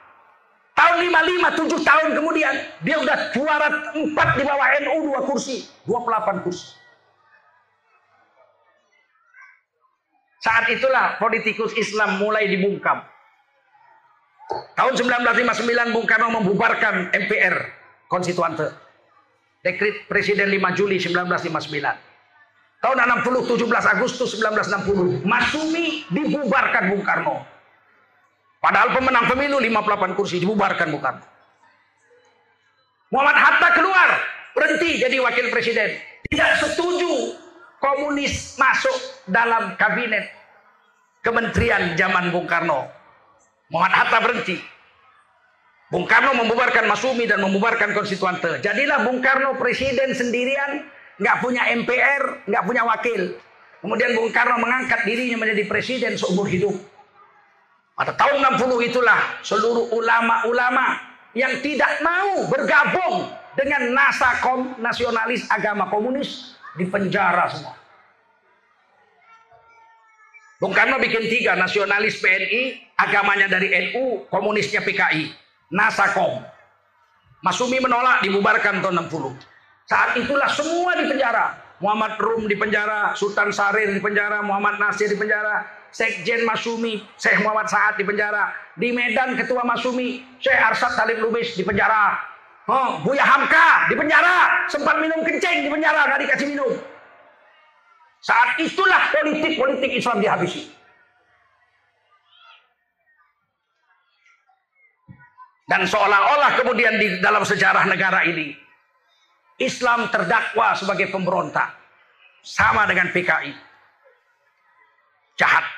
Tahun 0.78 0.96
55, 1.10 1.74
7 1.74 1.90
tahun 1.90 2.08
kemudian, 2.14 2.54
dia 2.86 3.02
udah 3.02 3.34
juara 3.34 3.66
4 3.98 4.38
di 4.38 4.42
bawah 4.46 4.68
NU 4.78 5.10
2 5.10 5.26
kursi. 5.26 5.66
28 5.90 6.46
kursi. 6.46 6.78
Saat 10.38 10.70
itulah 10.70 11.18
politikus 11.18 11.74
Islam 11.74 12.22
mulai 12.22 12.46
dibungkam. 12.46 13.02
Tahun 14.48 14.94
1959 14.96 15.92
Bung 15.92 16.08
Karno 16.08 16.32
membubarkan 16.40 17.12
MPR 17.12 17.56
konstituante. 18.08 18.72
Dekrit 19.60 20.08
Presiden 20.08 20.48
5 20.48 20.78
Juli 20.78 20.96
1959. 20.96 22.08
Tahun 22.78 22.96
60 22.96 23.58
17 23.58 23.94
Agustus 23.98 24.38
1960 24.40 25.26
Masumi 25.26 26.08
dibubarkan 26.08 26.94
Bung 26.94 27.04
Karno. 27.04 27.44
Padahal 28.58 28.90
pemenang 28.96 29.26
pemilu 29.30 29.60
58 29.62 30.18
kursi 30.18 30.42
dibubarkan 30.42 30.88
bukan. 30.90 31.14
Muhammad 33.08 33.38
Hatta 33.40 33.68
keluar, 33.72 34.08
berhenti 34.52 35.00
jadi 35.00 35.16
wakil 35.22 35.48
presiden. 35.48 35.96
Tidak 36.28 36.50
setuju 36.60 37.38
komunis 37.80 38.58
masuk 38.58 38.96
dalam 39.30 39.78
kabinet 39.78 40.28
kementerian 41.22 41.94
zaman 41.94 42.34
Bung 42.34 42.50
Karno. 42.50 42.97
Muhammad 43.68 43.92
Hatta 43.92 44.18
berhenti. 44.24 44.56
Bung 45.88 46.04
Karno 46.04 46.36
membubarkan 46.36 46.84
Masumi 46.84 47.24
dan 47.24 47.40
membubarkan 47.40 47.96
konstituante. 47.96 48.60
Jadilah 48.60 49.08
Bung 49.08 49.24
Karno 49.24 49.56
presiden 49.56 50.12
sendirian, 50.12 50.84
nggak 51.16 51.36
punya 51.40 51.64
MPR, 51.72 52.44
nggak 52.44 52.64
punya 52.64 52.82
wakil. 52.84 53.36
Kemudian 53.80 54.12
Bung 54.12 54.28
Karno 54.32 54.60
mengangkat 54.60 55.04
dirinya 55.08 55.40
menjadi 55.40 55.64
presiden 55.64 56.16
seumur 56.20 56.44
hidup. 56.48 56.76
Pada 57.96 58.12
tahun 58.14 58.60
60 58.60 58.88
itulah 58.88 59.20
seluruh 59.42 59.90
ulama-ulama 59.96 61.02
yang 61.32 61.56
tidak 61.64 61.98
mau 62.04 62.46
bergabung 62.48 63.28
dengan 63.58 63.90
nasakom 63.90 64.78
nasionalis 64.78 65.48
agama 65.50 65.90
komunis 65.90 66.54
di 66.78 66.86
penjara 66.86 67.50
semua. 67.50 67.74
Bung 70.58 70.74
Karno 70.74 70.98
bikin 70.98 71.30
tiga 71.30 71.54
nasionalis 71.54 72.18
PNI, 72.18 72.82
agamanya 72.98 73.46
dari 73.46 73.70
NU, 73.70 74.26
komunisnya 74.26 74.82
PKI, 74.82 75.30
Nasakom. 75.70 76.42
Masumi 77.46 77.78
menolak 77.78 78.26
dibubarkan 78.26 78.82
tahun 78.82 79.06
60. 79.06 79.38
Saat 79.86 80.18
itulah 80.18 80.50
semua 80.50 80.98
di 80.98 81.06
penjara. 81.06 81.54
Muhammad 81.78 82.18
Rum 82.18 82.50
di 82.50 82.58
penjara, 82.58 83.14
Sultan 83.14 83.54
Sarir 83.54 83.94
di 83.94 84.02
penjara, 84.02 84.42
Muhammad 84.42 84.82
Nasir 84.82 85.06
di 85.06 85.14
penjara, 85.14 85.62
Sekjen 85.94 86.42
Masumi, 86.42 87.06
Syekh 87.14 87.38
Muhammad 87.46 87.70
Saad 87.70 87.94
di 87.94 88.02
penjara. 88.02 88.50
Di 88.74 88.90
Medan 88.90 89.38
Ketua 89.38 89.62
Masumi, 89.62 90.26
Syekh 90.42 90.58
Arsad 90.58 90.98
Salim 90.98 91.22
Lubis 91.22 91.54
di 91.54 91.62
penjara. 91.62 92.18
Oh, 92.66 92.98
Buya 93.06 93.22
Hamka 93.22 93.86
di 93.86 93.94
penjara. 93.94 94.66
Sempat 94.66 94.98
minum 94.98 95.22
kencing 95.22 95.64
di 95.64 95.70
penjara, 95.70 96.10
nggak 96.10 96.20
dikasih 96.26 96.50
minum. 96.50 96.74
Saat 98.18 98.58
itulah 98.58 99.14
politik-politik 99.14 99.92
Islam 99.94 100.18
dihabisi. 100.18 100.66
Dan 105.68 105.84
seolah-olah 105.84 106.56
kemudian 106.56 106.96
di 106.96 107.20
dalam 107.20 107.44
sejarah 107.44 107.84
negara 107.84 108.24
ini 108.24 108.56
Islam 109.60 110.08
terdakwa 110.08 110.72
sebagai 110.72 111.12
pemberontak 111.12 111.76
sama 112.40 112.88
dengan 112.88 113.12
PKI 113.12 113.52
jahat 115.36 115.68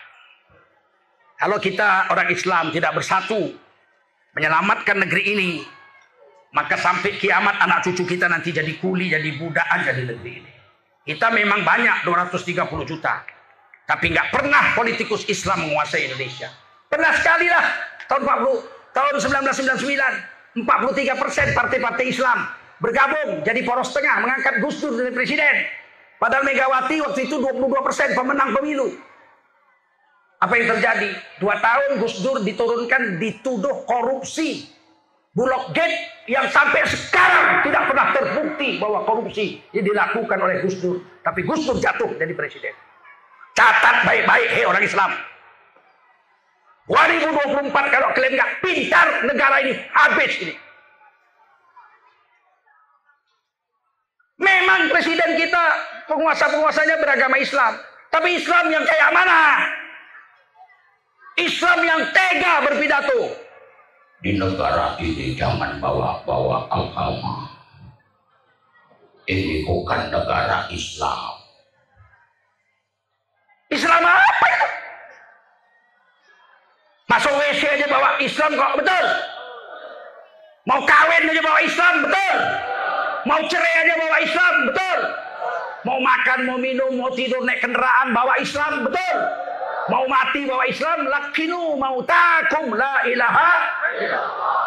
kalau 1.40 1.56
kita 1.56 2.12
orang 2.12 2.28
Islam 2.28 2.68
tidak 2.68 3.00
bersatu 3.00 3.56
menyelamatkan 4.36 5.00
negeri 5.00 5.22
ini, 5.32 5.50
maka 6.52 6.76
sampai 6.76 7.16
kiamat 7.16 7.56
anak 7.64 7.80
cucu 7.80 8.04
kita 8.04 8.28
nanti 8.28 8.52
jadi 8.52 8.76
kuli, 8.76 9.08
jadi 9.08 9.40
budak 9.40 9.64
aja 9.72 9.96
di 9.96 10.04
negeri 10.04 10.32
ini. 10.36 10.52
Kita 11.04 11.32
memang 11.32 11.64
banyak 11.64 12.04
230 12.04 12.84
juta. 12.84 13.24
Tapi 13.88 14.06
nggak 14.12 14.28
pernah 14.30 14.76
politikus 14.76 15.26
Islam 15.26 15.66
menguasai 15.66 16.06
Indonesia. 16.06 16.52
Pernah 16.86 17.10
sekali 17.18 17.50
lah 17.50 17.64
tahun 18.06 18.22
40, 18.22 18.94
tahun 18.94 19.14
1999, 19.18 20.66
43 20.66 21.22
persen 21.22 21.46
partai-partai 21.56 22.06
Islam 22.06 22.38
bergabung 22.78 23.42
jadi 23.42 23.60
poros 23.62 23.90
tengah 23.94 24.22
mengangkat 24.24 24.62
Gus 24.62 24.78
Dur 24.82 24.94
dari 24.98 25.12
presiden. 25.14 25.66
Padahal 26.20 26.44
Megawati 26.44 27.00
waktu 27.00 27.20
itu 27.26 27.40
22 27.40 27.86
persen 27.86 28.12
pemenang 28.12 28.52
pemilu. 28.52 28.92
Apa 30.40 30.56
yang 30.56 30.76
terjadi? 30.76 31.10
Dua 31.40 31.56
tahun 31.60 32.00
Gus 32.00 32.20
Dur 32.20 32.44
diturunkan 32.44 33.20
dituduh 33.20 33.84
korupsi. 33.88 34.68
Bulog 35.30 35.70
Gate 35.70 36.26
yang 36.26 36.50
sampai 36.50 36.82
sekarang 36.90 37.62
tidak 37.62 37.86
pernah 37.86 38.10
terbukti 38.10 38.82
bahwa 38.82 39.06
korupsi 39.06 39.62
yang 39.70 39.86
dilakukan 39.86 40.38
oleh 40.42 40.58
Gus 40.66 40.82
Dur. 40.82 40.98
Tapi 41.22 41.46
Gus 41.46 41.62
Dur 41.62 41.78
jatuh 41.78 42.10
jadi 42.18 42.34
presiden. 42.34 42.74
Catat 43.54 44.02
baik-baik, 44.02 44.48
hei 44.50 44.66
orang 44.66 44.82
Islam. 44.82 45.10
2024 46.90 47.70
kalau 47.70 48.08
kalian 48.18 48.34
nggak 48.34 48.52
pintar 48.58 49.06
negara 49.22 49.56
ini 49.62 49.72
habis 49.94 50.34
ini. 50.42 50.54
Memang 54.40 54.90
presiden 54.90 55.38
kita 55.38 55.64
penguasa-penguasanya 56.10 56.96
beragama 56.98 57.38
Islam. 57.38 57.78
Tapi 58.10 58.34
Islam 58.34 58.66
yang 58.74 58.82
kayak 58.82 59.10
mana? 59.14 59.38
Islam 61.38 61.78
yang 61.86 62.00
tega 62.10 62.66
berpidato. 62.66 63.49
Di 64.20 64.36
negara 64.36 65.00
ini 65.00 65.32
jangan 65.32 65.80
bawa-bawa 65.80 66.68
agama. 66.68 67.48
Ini 69.24 69.64
bukan 69.64 70.12
negara 70.12 70.68
Islam. 70.68 71.40
Islam 73.72 74.02
apa 74.04 74.46
itu? 74.50 74.68
Masuk 77.08 77.32
WC 77.32 77.62
aja 77.80 77.86
bawa 77.88 78.20
Islam 78.20 78.50
kok 78.60 78.74
betul? 78.76 79.06
Mau 80.68 80.80
kawin 80.84 81.30
aja 81.30 81.42
bawa 81.42 81.60
Islam 81.64 81.94
betul? 82.04 82.36
Mau 83.24 83.40
cerai 83.48 83.74
aja 83.86 83.94
bawa 83.96 84.16
Islam 84.20 84.54
betul? 84.68 85.00
Mau 85.80 85.96
makan, 85.96 86.38
mau 86.44 86.58
minum, 86.60 86.92
mau 87.00 87.10
tidur 87.16 87.40
naik 87.40 87.64
kendaraan 87.64 88.12
bawa 88.12 88.36
Islam 88.36 88.84
betul? 88.84 89.16
Mau 89.90 90.06
mati 90.06 90.46
bawa 90.46 90.64
Islam, 90.70 91.10
lakinu 91.10 91.76
takum 92.06 92.78
la 92.78 93.02
ilaha. 93.10 93.52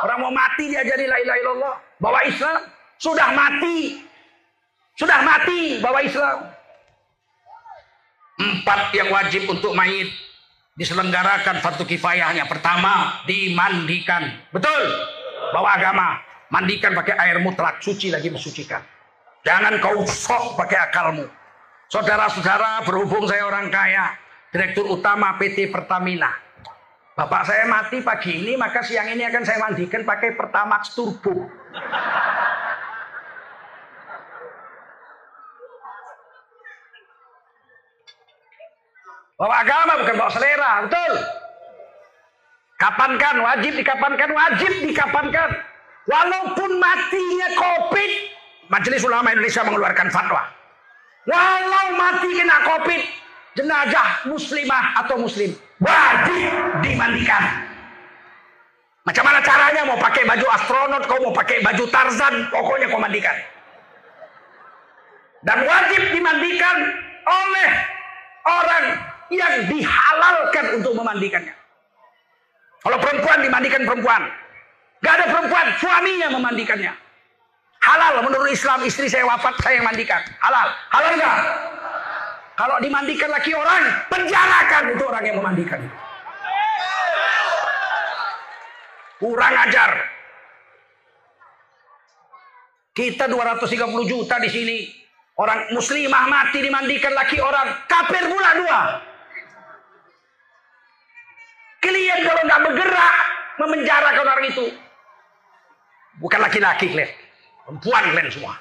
Orang 0.04 0.20
mau 0.28 0.34
mati 0.36 0.68
dia 0.68 0.84
jadi 0.84 1.08
la 1.08 1.18
ilaha 1.24 1.38
illallah. 1.40 1.76
Bawa 2.04 2.20
Islam, 2.28 2.60
sudah 3.00 3.32
mati. 3.32 4.04
Sudah 5.00 5.20
mati 5.24 5.80
bawa 5.80 6.04
Islam. 6.04 6.38
Empat 8.44 8.92
yang 8.92 9.08
wajib 9.10 9.48
untuk 9.48 9.72
mayit 9.72 10.12
diselenggarakan 10.76 11.64
fardu 11.64 11.88
kifayahnya. 11.88 12.44
Pertama, 12.52 13.24
dimandikan. 13.24 14.28
Betul? 14.52 14.84
bawa 15.54 15.78
agama. 15.78 16.18
Mandikan 16.50 16.98
pakai 16.98 17.18
air 17.18 17.38
mutlak, 17.42 17.82
suci 17.82 18.10
lagi 18.10 18.30
mensucikan. 18.30 18.82
Jangan 19.46 19.78
kau 19.82 20.06
sok 20.06 20.58
pakai 20.58 20.78
akalmu. 20.90 21.26
Saudara-saudara, 21.90 22.86
berhubung 22.86 23.26
saya 23.30 23.46
orang 23.46 23.70
kaya, 23.70 24.14
Direktur 24.54 24.86
Utama 24.86 25.34
PT 25.42 25.74
Pertamina. 25.74 26.30
Bapak 27.18 27.50
saya 27.50 27.66
mati 27.66 28.06
pagi 28.06 28.38
ini, 28.38 28.54
maka 28.54 28.86
siang 28.86 29.10
ini 29.10 29.26
akan 29.26 29.42
saya 29.42 29.58
mandikan 29.58 30.06
pakai 30.06 30.38
Pertamax 30.38 30.94
Turbo. 30.94 31.50
Bawa 39.34 39.56
agama 39.66 40.06
bukan 40.06 40.16
bawa 40.22 40.32
selera, 40.32 40.72
betul. 40.86 41.14
Kapankan, 42.78 43.36
wajib 43.42 43.74
dikapankan, 43.74 44.30
wajib 44.30 44.72
dikapankan. 44.86 45.50
Walaupun 46.06 46.78
matinya 46.78 47.50
COVID, 47.58 48.12
Majelis 48.70 49.02
Ulama 49.02 49.34
Indonesia 49.34 49.66
mengeluarkan 49.66 50.14
fatwa. 50.14 50.46
Walau 51.26 51.88
mati 51.98 52.30
kena 52.38 52.58
COVID, 52.62 53.02
jenazah 53.54 54.26
muslimah 54.30 55.06
atau 55.06 55.16
muslim 55.22 55.54
wajib 55.82 56.52
dimandikan. 56.82 57.44
Macam 59.04 59.24
mana 59.28 59.44
caranya? 59.44 59.82
Mau 59.84 60.00
pakai 60.00 60.24
baju 60.24 60.48
astronot, 60.48 61.04
kau 61.12 61.20
mau 61.20 61.36
pakai 61.36 61.60
baju 61.60 61.84
Tarzan, 61.92 62.48
pokoknya 62.48 62.88
kau 62.88 63.04
mandikan. 63.04 63.36
Dan 65.44 65.68
wajib 65.68 66.02
dimandikan 66.16 66.76
oleh 67.28 67.70
orang 68.48 68.86
yang 69.28 69.54
dihalalkan 69.68 70.66
untuk 70.80 70.96
memandikannya. 70.96 71.52
Kalau 72.80 72.98
perempuan 73.00 73.40
dimandikan 73.44 73.84
perempuan. 73.84 74.24
Gak 75.04 75.20
ada 75.20 75.26
perempuan, 75.36 75.68
suaminya 75.84 76.32
memandikannya. 76.32 76.96
Halal 77.84 78.24
menurut 78.24 78.48
Islam 78.48 78.80
istri 78.88 79.12
saya 79.12 79.28
wafat 79.28 79.60
saya 79.60 79.84
yang 79.84 79.88
mandikan. 79.88 80.24
Halal. 80.40 80.72
Halal 80.96 81.12
enggak? 81.20 81.38
Kalau 82.54 82.78
dimandikan 82.78 83.34
laki 83.34 83.52
orang, 83.58 83.82
penjarakan 84.14 84.84
itu 84.94 85.04
orang 85.10 85.24
yang 85.26 85.38
memandikan. 85.42 85.82
Kurang 89.18 89.54
ajar. 89.58 89.92
Kita 92.94 93.26
230 93.26 94.06
juta 94.06 94.38
di 94.38 94.50
sini. 94.54 94.78
Orang 95.34 95.74
muslimah 95.74 96.30
mati 96.30 96.62
dimandikan 96.62 97.10
laki 97.18 97.42
orang. 97.42 97.74
Kafir 97.90 98.30
pula 98.30 98.52
dua. 98.54 98.80
Kalian 101.82 102.20
kalau 102.22 102.42
nggak 102.46 102.64
bergerak 102.70 103.16
memenjarakan 103.58 104.26
orang 104.30 104.46
itu. 104.46 104.66
Bukan 106.22 106.38
laki-laki 106.38 106.94
kalian. 106.94 107.10
Perempuan 107.66 108.04
kalian 108.14 108.30
semua. 108.30 108.54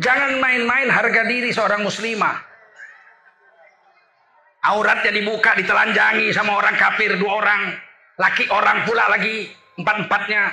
Jangan 0.00 0.38
main-main 0.38 0.88
harga 0.88 1.26
diri 1.26 1.50
seorang 1.50 1.82
muslimah. 1.82 2.36
Auratnya 4.70 5.10
dibuka, 5.10 5.56
ditelanjangi 5.58 6.30
sama 6.30 6.56
orang 6.56 6.76
kafir 6.78 7.18
dua 7.18 7.42
orang. 7.42 7.62
Laki 8.20 8.48
orang 8.52 8.84
pula 8.86 9.08
lagi, 9.08 9.50
empat-empatnya. 9.80 10.52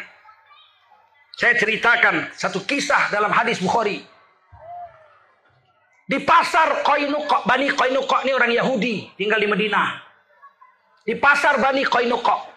Saya 1.37 1.53
ceritakan 1.53 2.33
satu 2.33 2.65
kisah 2.65 3.13
dalam 3.13 3.29
hadis 3.29 3.61
Bukhari. 3.61 4.01
Di 6.07 6.17
pasar 6.23 6.81
Koinukok, 6.87 7.43
Bani 7.45 7.67
Koinukok 7.69 8.23
ini 8.25 8.31
orang 8.33 8.51
Yahudi, 8.55 9.11
tinggal 9.19 9.37
di 9.37 9.47
Medina. 9.51 10.01
Di 11.03 11.13
pasar 11.19 11.61
Bani 11.61 11.83
Koinukok. 11.83 12.56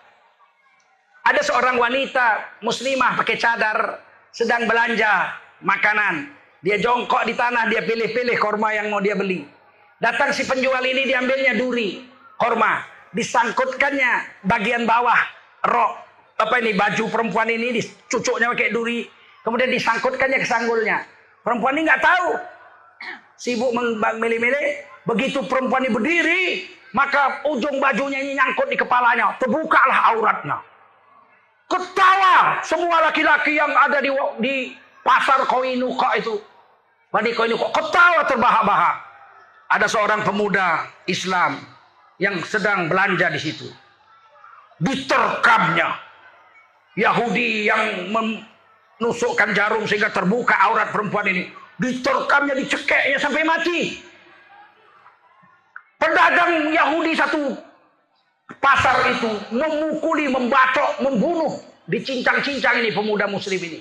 Ada 1.31 1.47
seorang 1.47 1.78
wanita 1.78 2.59
muslimah 2.59 3.15
pakai 3.23 3.39
cadar, 3.39 4.02
sedang 4.35 4.66
belanja 4.66 5.31
makanan. 5.62 6.27
Dia 6.59 6.82
jongkok 6.82 7.23
di 7.23 7.39
tanah, 7.39 7.70
dia 7.70 7.86
pilih-pilih 7.86 8.35
korma 8.43 8.74
yang 8.74 8.90
mau 8.90 8.98
dia 8.98 9.15
beli. 9.15 9.47
Datang 10.02 10.35
si 10.35 10.43
penjual 10.43 10.82
ini 10.82 11.07
diambilnya 11.07 11.55
duri, 11.55 12.02
korma. 12.35 12.82
Disangkutkannya 13.15 14.43
bagian 14.43 14.82
bawah, 14.90 15.23
rok. 15.70 16.02
Apa 16.35 16.59
ini, 16.59 16.74
baju 16.74 17.07
perempuan 17.07 17.47
ini 17.47 17.78
dicucuknya 17.78 18.51
pakai 18.51 18.74
duri. 18.74 19.07
Kemudian 19.47 19.70
disangkutkannya 19.70 20.43
ke 20.43 20.48
sanggulnya. 20.51 21.07
Perempuan 21.47 21.78
ini 21.78 21.86
nggak 21.86 22.02
tahu. 22.02 22.28
Sibuk 23.39 23.70
memilih-milih. 23.70 24.66
Begitu 25.07 25.47
perempuan 25.47 25.86
ini 25.86 25.94
berdiri, 25.94 26.43
maka 26.90 27.47
ujung 27.47 27.78
bajunya 27.78 28.19
ini 28.19 28.35
nyangkut 28.35 28.66
di 28.66 28.74
kepalanya. 28.74 29.39
Terbukalah 29.39 30.11
auratnya. 30.11 30.69
Ketawa 31.70 32.59
semua 32.66 32.98
laki-laki 33.06 33.55
yang 33.55 33.70
ada 33.70 34.02
di, 34.02 34.10
di 34.42 34.55
pasar 35.06 35.47
Koinuka 35.47 36.18
itu. 36.18 36.34
Bani 37.14 37.30
Koinuka 37.30 37.70
ketawa 37.70 38.26
terbahak-bahak. 38.26 38.97
Ada 39.70 39.86
seorang 39.86 40.26
pemuda 40.26 40.82
Islam 41.06 41.62
yang 42.18 42.42
sedang 42.42 42.90
belanja 42.90 43.30
di 43.30 43.38
situ. 43.38 43.70
Diterkamnya 44.82 45.94
Yahudi 46.98 47.70
yang 47.70 48.10
menusukkan 48.10 49.55
jarum 49.55 49.86
sehingga 49.86 50.10
terbuka 50.10 50.59
aurat 50.59 50.90
perempuan 50.90 51.30
ini. 51.30 51.55
Diterkamnya, 51.78 52.59
dicekeknya 52.59 53.16
sampai 53.22 53.47
mati. 53.47 54.02
Pedagang 55.97 56.74
Yahudi 56.74 57.12
satu 57.14 57.69
pasar 58.60 59.08
itu 59.10 59.30
memukuli, 59.50 60.28
membacok, 60.28 61.00
membunuh, 61.02 61.58
dicincang-cincang 61.90 62.84
ini 62.84 62.94
pemuda 62.94 63.26
muslim 63.26 63.58
ini 63.58 63.80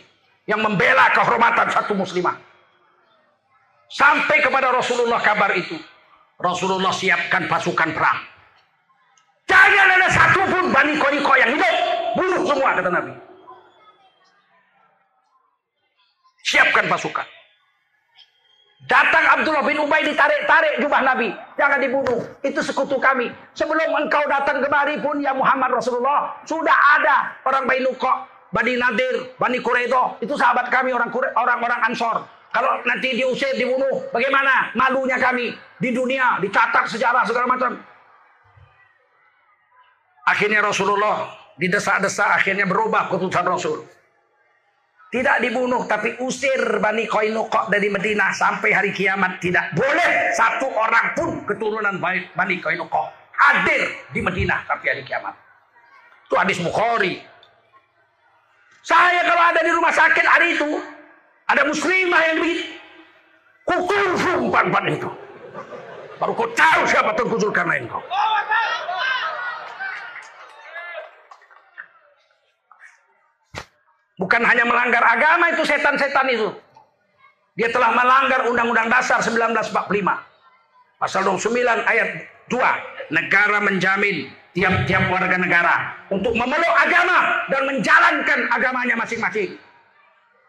yang 0.49 0.63
membela 0.63 1.13
kehormatan 1.13 1.69
satu 1.69 1.93
muslimah. 1.93 2.33
Sampai 3.89 4.41
kepada 4.41 4.73
Rasulullah 4.73 5.21
kabar 5.21 5.53
itu. 5.53 5.77
Rasulullah 6.39 6.93
siapkan 6.95 7.45
pasukan 7.51 7.89
perang. 7.91 8.19
Jangan 9.49 9.87
ada 9.97 10.09
satu 10.13 10.41
pun 10.45 10.65
Bani 10.71 10.93
Koniko 10.95 11.33
yang 11.35 11.51
hidup. 11.57 11.75
Bunuh 12.15 12.41
semua 12.45 12.69
kata 12.77 12.89
Nabi. 12.89 13.13
Siapkan 16.45 16.85
pasukan. 16.85 17.27
Datang 18.89 19.21
Abdullah 19.37 19.61
bin 19.61 19.77
Ubay 19.77 20.01
ditarik-tarik 20.01 20.81
jubah 20.81 21.05
Nabi. 21.05 21.29
Jangan 21.61 21.77
dibunuh. 21.77 22.25
Itu 22.41 22.65
sekutu 22.65 22.97
kami. 22.97 23.29
Sebelum 23.53 23.85
engkau 23.93 24.25
datang 24.25 24.65
kemari 24.65 24.97
pun 24.97 25.21
ya 25.21 25.29
Muhammad 25.37 25.77
Rasulullah. 25.77 26.33
Sudah 26.49 26.73
ada 26.97 27.37
orang 27.45 27.69
Bani 27.69 27.85
Nukok, 27.85 28.17
Bani 28.49 28.73
Nadir, 28.81 29.37
Bani 29.37 29.61
Quraidah. 29.61 30.17
Itu 30.25 30.33
sahabat 30.33 30.73
kami 30.73 30.89
orang-orang 30.89 31.85
Ansor. 31.85 32.25
Kalau 32.49 32.81
nanti 32.81 33.13
diusir, 33.13 33.53
dibunuh, 33.61 34.09
bagaimana 34.09 34.73
malunya 34.73 35.21
kami 35.21 35.53
di 35.77 35.93
dunia, 35.93 36.41
dicatat 36.41 36.89
sejarah 36.89 37.21
segala 37.29 37.45
macam. 37.45 37.77
Akhirnya 40.25 40.65
Rasulullah 40.65 41.29
didesak-desak, 41.61 42.41
akhirnya 42.41 42.65
berubah 42.65 43.05
keputusan 43.13 43.45
Rasul. 43.45 43.85
Tidak 45.09 45.41
dibunuh, 45.41 45.89
tapi 45.89 46.21
usir 46.21 46.77
Bani 46.77 47.09
Koinukok 47.09 47.73
dari 47.73 47.89
Medina 47.89 48.29
sampai 48.29 48.69
hari 48.69 48.93
kiamat. 48.93 49.41
Tidak 49.41 49.73
boleh 49.73 50.29
satu 50.37 50.69
orang 50.69 51.17
pun 51.17 51.29
keturunan 51.49 51.97
Bani 52.37 52.55
Koinukok 52.61 53.09
hadir 53.33 53.89
di 54.13 54.21
Medina 54.21 54.61
sampai 54.69 54.87
hari 54.93 55.03
kiamat. 55.07 55.33
Itu 56.29 56.37
hadis 56.37 56.61
Bukhari. 56.61 57.25
Saya 58.85 59.25
kalau 59.25 59.43
ada 59.49 59.61
di 59.65 59.71
rumah 59.73 59.89
sakit 59.89 60.25
hari 60.29 60.53
itu, 60.53 60.77
ada 61.49 61.65
muslimah 61.65 62.21
yang 62.29 62.37
begitu. 62.37 62.65
Kukul 63.65 64.05
umpan 64.49 64.85
itu. 64.89 65.09
Baru 66.21 66.33
kau 66.35 66.49
tahu 66.53 66.81
siapa 66.89 67.15
Tengku 67.15 67.37
Zulkarnain 67.37 67.85
kau. 67.89 68.01
Bukan 74.19 74.43
hanya 74.43 74.67
melanggar 74.67 74.99
agama 74.99 75.47
itu 75.55 75.63
setan-setan 75.63 76.27
itu. 76.27 76.51
Dia 77.55 77.71
telah 77.71 77.95
melanggar 77.95 78.43
Undang-Undang 78.51 78.91
Dasar 78.91 79.23
1945. 79.23 79.87
Pasal 80.99 81.23
29 81.23 81.87
ayat 81.87 82.27
2. 82.51 83.15
Negara 83.15 83.63
menjamin 83.63 84.27
tiap-tiap 84.51 85.07
warga 85.07 85.39
negara 85.39 85.75
untuk 86.11 86.35
memeluk 86.35 86.75
agama 86.75 87.47
dan 87.47 87.61
menjalankan 87.63 88.39
agamanya 88.51 88.95
masing-masing. 88.99 89.55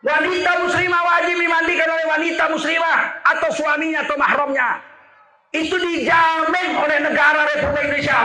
Wanita 0.03 0.53
muslimah 0.67 1.03
wajib 1.07 1.37
dimandikan 1.39 1.89
oleh 1.93 2.07
wanita 2.11 2.45
muslimah 2.51 2.99
atau 3.23 3.51
suaminya 3.55 4.03
atau 4.03 4.17
mahramnya. 4.19 4.69
Itu 5.55 5.77
dijamin 5.79 6.69
oleh 6.75 6.99
negara 7.07 7.47
Republik 7.55 7.91
Indonesia. 7.91 8.19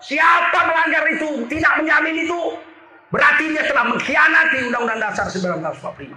Siapa 0.00 0.60
melanggar 0.70 1.04
itu, 1.12 1.44
tidak 1.50 1.72
menjamin 1.82 2.14
itu, 2.24 2.40
berarti 3.16 3.44
dia 3.48 3.64
telah 3.64 3.84
mengkhianati 3.88 4.68
Undang-Undang 4.68 5.00
Dasar 5.00 5.26
1945. 5.32 6.12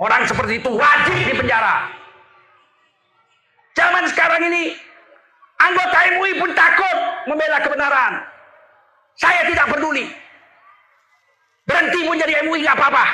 Orang 0.00 0.22
seperti 0.24 0.64
itu 0.64 0.70
wajib 0.72 1.12
dipenjara. 1.28 1.92
Zaman 3.76 4.08
sekarang 4.08 4.40
ini 4.48 4.72
anggota 5.60 5.98
MUI 6.16 6.32
pun 6.40 6.50
takut 6.56 6.96
membela 7.28 7.60
kebenaran. 7.60 8.24
Saya 9.20 9.44
tidak 9.52 9.68
peduli. 9.76 10.08
Berhenti 11.68 12.00
pun 12.08 12.16
jadi 12.16 12.40
MUI 12.48 12.64
nggak 12.64 12.78
apa-apa. 12.80 13.04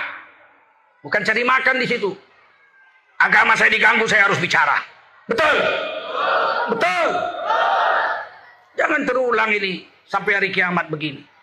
Bukan 1.03 1.21
cari 1.27 1.43
makan 1.43 1.77
di 1.83 1.87
situ. 1.91 2.15
Agama 3.19 3.59
saya 3.59 3.73
diganggu, 3.75 4.07
saya 4.07 4.31
harus 4.31 4.39
bicara. 4.39 4.79
Betul? 5.27 5.57
Betul. 6.77 7.09
Jangan 8.77 9.01
terulang 9.09 9.51
ini 9.57 9.89
sampai 10.07 10.33
hari 10.37 10.49
kiamat 10.53 10.93
begini. 10.93 11.34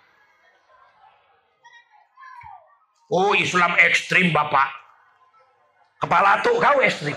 Oh 3.12 3.36
Islam 3.36 3.76
ekstrim 3.76 4.32
Bapak. 4.32 4.72
Kepala 6.00 6.40
tuh 6.40 6.56
kau 6.64 6.80
ekstrim. 6.80 7.14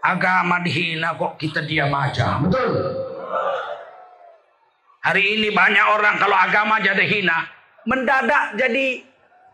Agama 0.00 0.64
dihina 0.64 1.12
kok 1.20 1.36
kita 1.36 1.60
diam 1.68 1.92
aja. 1.92 2.40
Betul. 2.40 2.72
Hari 5.04 5.22
ini 5.36 5.48
banyak 5.52 5.84
orang 5.84 6.16
kalau 6.16 6.32
agama 6.32 6.80
jadi 6.80 7.04
hina. 7.04 7.44
Mendadak 7.84 8.56
jadi 8.56 9.04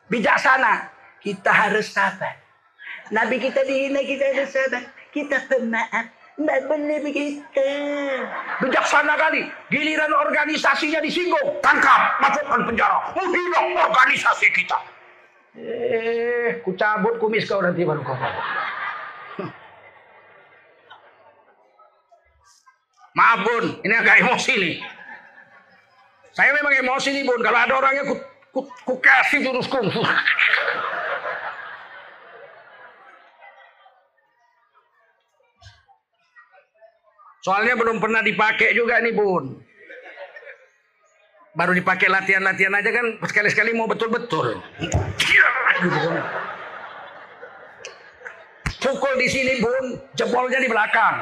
bijaksana. 0.07 0.95
Kita 1.19 1.51
harus 1.51 1.91
sabar. 1.91 2.39
Nabi 3.11 3.43
kita 3.43 3.67
dihina 3.67 3.99
kita 4.07 4.31
harus 4.31 4.55
sabar. 4.55 4.95
Kita 5.11 5.43
pemaaf. 5.51 6.24
Tidak 6.35 6.61
boleh 6.67 6.99
begitu. 6.99 7.71
Bijaksana 8.59 9.15
kali. 9.15 9.47
Giliran 9.71 10.11
organisasinya 10.11 10.99
disinggung. 10.99 11.63
Tangkap. 11.63 12.19
Masukkan 12.19 12.67
penjara. 12.67 12.99
Menghina 13.15 13.87
organisasi 13.87 14.51
kita. 14.51 14.79
Eh, 15.55 16.59
ku 16.67 16.75
cabut 16.75 17.23
kumis 17.23 17.47
kau 17.47 17.63
nanti 17.63 17.87
baru 17.87 18.03
kau 18.03 18.19
Maaf 23.15 23.47
bun, 23.47 23.79
ini 23.87 23.95
agak 23.95 24.27
emosi 24.27 24.53
nih. 24.59 24.77
Saya 26.35 26.51
memang 26.51 26.75
emosi 26.83 27.15
nih 27.15 27.23
bun. 27.23 27.39
Kalau 27.47 27.63
ada 27.63 27.75
orangnya 27.79 28.11
ku, 28.11 28.19
ku, 28.51 28.61
ku 28.83 28.95
kasih 28.99 29.47
jurus 29.47 29.71
kungfu. 29.71 30.03
Soalnya 37.45 37.77
belum 37.77 38.01
pernah 38.01 38.25
dipakai 38.25 38.73
juga 38.73 39.05
nih 39.05 39.13
bun. 39.13 39.61
Baru 41.53 41.77
dipakai 41.77 42.09
latihan-latihan 42.09 42.73
aja 42.73 42.89
kan 42.89 43.07
sekali-sekali 43.21 43.77
mau 43.77 43.85
betul-betul. 43.85 44.65
Pukul 48.81 49.15
di 49.21 49.29
sini 49.29 49.61
bun, 49.61 50.01
jempolnya 50.17 50.57
di 50.57 50.69
belakang. 50.73 51.15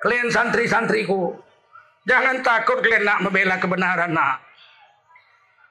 Kalian 0.00 0.28
santri-santriku, 0.32 1.36
jangan 2.08 2.40
takut 2.44 2.80
kalian 2.80 3.04
nak 3.04 3.20
membela 3.24 3.56
kebenaran 3.56 4.12
nak. 4.12 4.40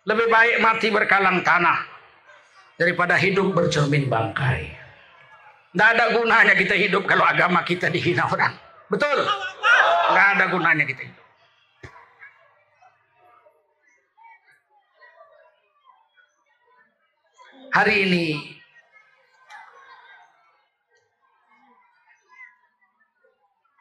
Lebih 0.09 0.25
baik 0.29 0.57
mati 0.61 0.89
berkalang 0.89 1.45
tanah 1.45 1.85
daripada 2.77 3.13
hidup 3.17 3.53
bercermin 3.53 4.09
bangkai. 4.09 4.78
Tidak 5.69 5.85
ada 5.85 6.05
gunanya 6.17 6.53
kita 6.57 6.73
hidup 6.73 7.05
kalau 7.05 7.21
agama 7.21 7.61
kita 7.61 7.93
dihina 7.93 8.25
orang. 8.25 8.57
Betul? 8.89 9.21
Tidak 9.21 10.27
ada 10.33 10.45
gunanya 10.49 10.81
kita 10.81 11.05
hidup. 11.05 11.25
Hari 17.69 17.95
ini 18.01 18.25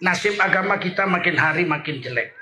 nasib 0.05 0.37
agama 0.37 0.77
kita 0.77 1.09
makin 1.09 1.41
hari 1.41 1.65
makin 1.65 2.05
jelek. 2.05 2.37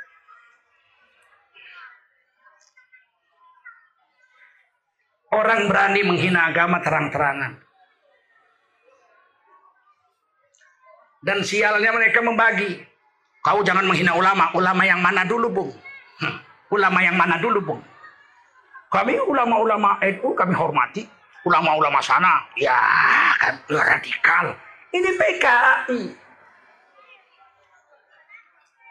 Orang 5.31 5.71
berani 5.71 6.03
menghina 6.03 6.51
agama 6.51 6.83
terang-terangan. 6.83 7.66
Dan 11.27 11.43
sialnya 11.43 11.91
mereka 11.91 12.23
membagi. 12.23 12.87
Kau 13.43 13.67
jangan 13.67 13.83
menghina 13.83 14.15
ulama. 14.15 14.55
Ulama 14.55 14.87
yang 14.87 15.03
mana 15.03 15.27
dulu, 15.27 15.51
Bung? 15.51 15.71
Hmm. 16.23 16.39
Ulama 16.71 17.03
yang 17.03 17.19
mana 17.19 17.43
dulu, 17.43 17.59
Bung? 17.59 17.83
Kami 18.95 19.19
ulama-ulama 19.19 19.99
NU 20.07 20.31
kami 20.39 20.55
hormati. 20.55 21.03
Ulama-ulama 21.47 21.99
sana, 22.03 22.43
ya 22.59 22.75
kan 23.39 23.55
radikal. 23.71 24.55
Ini 24.91 25.11
PKI. 25.15 26.01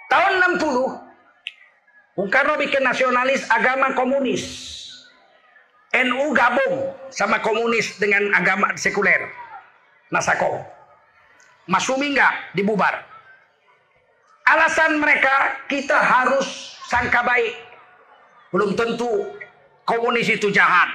Tahun 0.08 0.34
60, 0.56 2.16
Bung 2.16 2.30
Karno 2.32 2.56
bikin 2.56 2.84
nasionalis 2.84 3.44
agama 3.52 3.92
komunis. 3.92 4.44
NU 5.96 6.32
gabung 6.36 6.96
sama 7.12 7.40
komunis 7.44 7.96
dengan 8.00 8.32
agama 8.36 8.72
sekuler. 8.76 9.32
Nasako. 10.12 10.75
Masumi 11.66 12.14
enggak 12.14 12.54
dibubar. 12.54 13.02
Alasan 14.46 15.02
mereka 15.02 15.66
kita 15.66 15.98
harus 15.98 16.78
sangka 16.86 17.26
baik. 17.26 17.54
Belum 18.54 18.78
tentu 18.78 19.10
komunis 19.90 20.30
itu 20.30 20.54
jahat. 20.54 20.94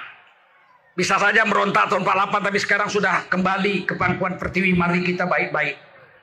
Bisa 0.95 1.19
saja 1.19 1.43
merontak 1.43 1.91
tahun 1.91 2.07
48 2.07 2.47
tapi 2.47 2.59
sekarang 2.63 2.89
sudah 2.91 3.27
kembali 3.27 3.91
ke 3.91 3.99
pangkuan 3.99 4.39
pertiwi. 4.39 4.71
Mari 4.79 5.03
kita 5.03 5.27
baik-baik. 5.27 5.75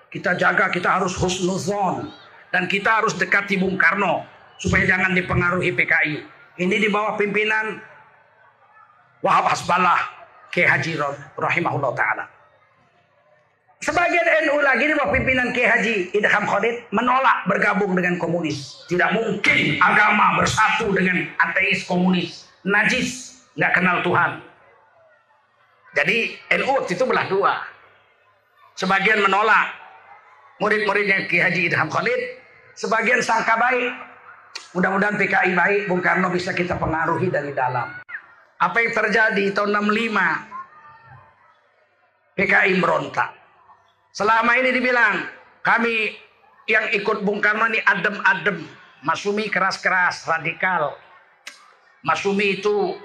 Kita 0.08 0.40
jaga, 0.40 0.72
kita 0.72 0.88
harus 0.88 1.12
husnuzon. 1.20 2.08
Dan 2.48 2.72
kita 2.72 3.04
harus 3.04 3.12
dekati 3.20 3.60
Bung 3.60 3.76
Karno. 3.76 4.24
Supaya 4.56 4.88
jangan 4.88 5.12
dipengaruhi 5.12 5.76
PKI. 5.76 6.16
Ini 6.64 6.76
di 6.80 6.88
bawah 6.88 7.20
pimpinan 7.20 7.78
Wahab 9.22 9.52
Hasballah 9.52 10.00
K. 10.54 10.64
Haji 10.64 10.96
Rahimahullah 11.36 11.92
Ta'ala. 11.94 12.37
Sebagian 13.78 14.26
NU 14.50 14.58
lagi 14.66 14.90
di 14.90 14.94
bawah 14.98 15.14
pimpinan 15.14 15.54
Kiai 15.54 15.70
Haji 15.70 16.10
Idham 16.18 16.50
Khalid 16.50 16.90
menolak 16.90 17.46
bergabung 17.46 17.94
dengan 17.94 18.18
komunis. 18.18 18.82
Tidak 18.90 19.14
mungkin 19.14 19.78
agama 19.78 20.42
bersatu 20.42 20.90
dengan 20.98 21.30
ateis 21.38 21.86
komunis. 21.86 22.50
Najis, 22.66 23.38
nggak 23.54 23.78
kenal 23.78 24.02
Tuhan. 24.02 24.42
Jadi 25.94 26.42
NU 26.58 26.74
waktu 26.74 26.98
itu 26.98 27.06
belah 27.06 27.30
dua. 27.30 27.54
Sebagian 28.82 29.22
menolak 29.22 29.70
murid-muridnya 30.58 31.30
Kiai 31.30 31.46
Haji 31.46 31.70
Idham 31.70 31.94
Khalid. 31.94 32.42
Sebagian 32.74 33.22
sangka 33.22 33.62
baik. 33.62 33.94
Mudah-mudahan 34.74 35.22
PKI 35.22 35.54
baik, 35.54 35.86
Bung 35.86 36.02
Karno 36.02 36.34
bisa 36.34 36.50
kita 36.50 36.82
pengaruhi 36.82 37.30
dari 37.30 37.54
dalam. 37.54 37.94
Apa 38.58 38.78
yang 38.82 38.94
terjadi 38.94 39.54
tahun 39.54 39.86
65? 39.86 40.18
PKI 42.38 42.74
berontak 42.82 43.37
Selama 44.18 44.58
ini 44.58 44.74
dibilang 44.74 45.30
kami 45.62 46.10
yang 46.66 46.90
ikut 46.90 47.22
Bung 47.22 47.38
Karno 47.38 47.70
ini 47.70 47.78
adem-adem. 47.86 48.66
Masumi 49.06 49.46
keras-keras, 49.46 50.26
radikal. 50.26 50.98
Masumi 52.02 52.58
itu 52.58 52.98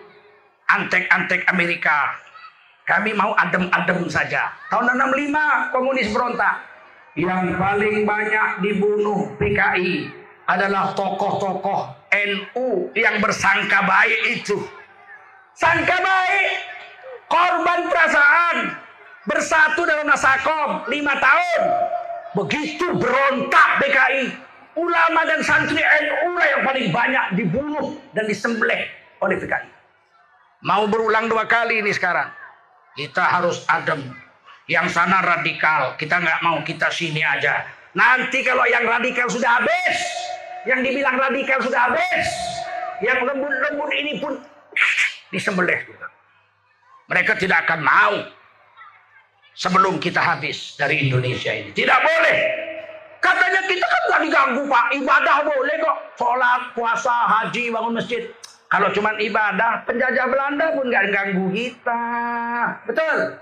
antek-antek 0.73 1.45
Amerika. 1.53 2.17
Kami 2.89 3.13
mau 3.13 3.37
adem-adem 3.37 4.09
saja. 4.09 4.57
Tahun 4.73 4.89
65 4.89 5.69
komunis 5.77 6.09
berontak. 6.17 6.65
Yang 7.13 7.61
paling 7.61 8.09
banyak 8.09 8.49
dibunuh 8.65 9.37
PKI 9.37 10.09
adalah 10.49 10.97
tokoh-tokoh 10.97 11.93
NU 12.09 12.89
yang 12.97 13.21
bersangka 13.21 13.85
baik 13.85 14.41
itu. 14.41 14.57
Sangka 15.53 16.01
baik, 16.01 16.49
korban 17.29 17.93
perasaan, 17.93 18.57
bersatu 19.27 19.87
dalam 19.87 20.07
nasakom 20.09 20.87
lima 20.91 21.15
tahun. 21.19 21.63
Begitu 22.33 22.97
berontak 22.97 23.69
PKI, 23.85 24.33
ulama 24.81 25.21
dan 25.29 25.45
santri 25.45 25.85
NU 25.85 26.33
yang 26.41 26.63
paling 26.65 26.87
banyak 26.89 27.25
dibunuh 27.37 27.93
dan 28.17 28.25
disembelih 28.25 28.89
oleh 29.21 29.37
PKI. 29.37 29.69
Mau 30.65 30.89
berulang 30.89 31.29
dua 31.29 31.45
kali 31.45 31.85
ini 31.85 31.93
sekarang. 31.93 32.31
Kita 32.97 33.25
harus 33.25 33.67
adem. 33.69 34.01
Yang 34.71 34.95
sana 34.95 35.21
radikal, 35.21 35.99
kita 35.99 36.23
nggak 36.23 36.41
mau 36.41 36.63
kita 36.63 36.89
sini 36.89 37.21
aja. 37.21 37.67
Nanti 37.93 38.41
kalau 38.41 38.65
yang 38.65 38.87
radikal 38.89 39.29
sudah 39.29 39.61
habis, 39.61 39.97
yang 40.65 40.81
dibilang 40.81 41.19
radikal 41.19 41.61
sudah 41.61 41.91
habis, 41.91 42.27
yang 43.05 43.21
lembut-lembut 43.27 43.91
ini 43.93 44.23
pun 44.23 44.39
disembelih. 45.35 45.83
Mereka 47.11 47.37
tidak 47.37 47.69
akan 47.69 47.81
mau 47.85 48.15
sebelum 49.57 50.01
kita 50.01 50.21
habis 50.21 50.77
dari 50.81 51.09
Indonesia 51.09 51.53
ini. 51.53 51.71
Tidak 51.73 52.01
boleh. 52.01 52.37
Katanya 53.23 53.63
kita 53.71 53.87
kan 53.87 54.03
nggak 54.11 54.21
diganggu 54.27 54.63
pak, 54.67 54.87
ibadah 54.99 55.37
boleh 55.47 55.77
kok. 55.79 55.99
Sholat, 56.19 56.63
puasa, 56.75 57.17
haji, 57.31 57.71
bangun 57.71 57.95
masjid. 57.95 58.23
Kalau 58.67 58.89
cuma 58.91 59.13
ibadah, 59.21 59.85
penjajah 59.85 60.27
Belanda 60.33 60.67
pun 60.75 60.89
nggak 60.89 61.07
ganggu 61.13 61.47
kita. 61.53 62.03
Betul? 62.89 63.37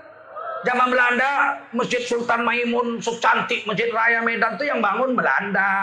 Zaman 0.61 0.93
Belanda, 0.93 1.57
Masjid 1.73 2.05
Sultan 2.05 2.45
Maimun, 2.45 3.01
cantik 3.01 3.65
Masjid 3.65 3.89
Raya 3.89 4.21
Medan 4.21 4.61
itu 4.61 4.69
yang 4.69 4.77
bangun 4.77 5.17
Belanda. 5.17 5.73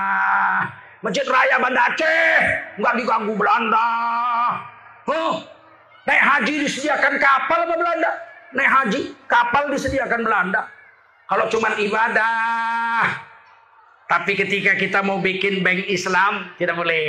Masjid 1.02 1.26
Raya 1.26 1.59
Banda 1.59 1.90
Aceh, 1.90 2.30
nggak 2.78 2.94
diganggu 3.02 3.34
Belanda. 3.34 3.88
Huh? 5.10 5.42
Naik 6.06 6.22
haji 6.22 6.55
disediakan 6.62 7.18
kapal 7.18 7.66
apa 7.66 7.74
Belanda? 7.74 8.10
Naik 8.55 8.70
haji, 8.70 9.01
kapal 9.29 9.69
disediakan 9.69 10.25
Belanda. 10.25 10.69
Kalau 11.29 11.45
cuma 11.53 11.77
ibadah. 11.77 13.05
Tapi 14.09 14.33
ketika 14.33 14.73
kita 14.81 15.05
mau 15.05 15.20
bikin 15.20 15.61
bank 15.61 15.85
Islam, 15.85 16.57
tidak 16.57 16.81
boleh. 16.81 17.05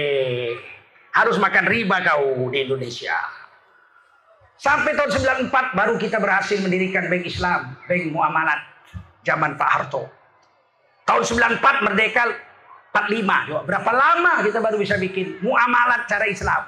Harus 1.15 1.39
makan 1.39 1.65
riba 1.65 2.03
kau 2.03 2.51
di 2.51 2.67
Indonesia. 2.67 3.15
Sampai 4.59 4.91
tahun 4.91 5.47
94 5.47 5.71
baru 5.71 5.95
kita 5.95 6.19
berhasil 6.19 6.59
mendirikan 6.59 7.07
Bank 7.07 7.23
Islam, 7.23 7.79
Bank 7.87 8.03
Muamalat 8.11 8.59
zaman 9.23 9.55
Pak 9.55 9.69
Harto. 9.71 10.11
Tahun 11.07 11.23
94 11.23 11.87
merdeka 11.87 12.27
45. 12.91 13.65
Berapa 13.65 13.91
lama 13.95 14.43
kita 14.43 14.59
baru 14.59 14.77
bisa 14.77 14.99
bikin 14.99 15.39
muamalat 15.39 16.05
cara 16.11 16.27
Islam? 16.27 16.67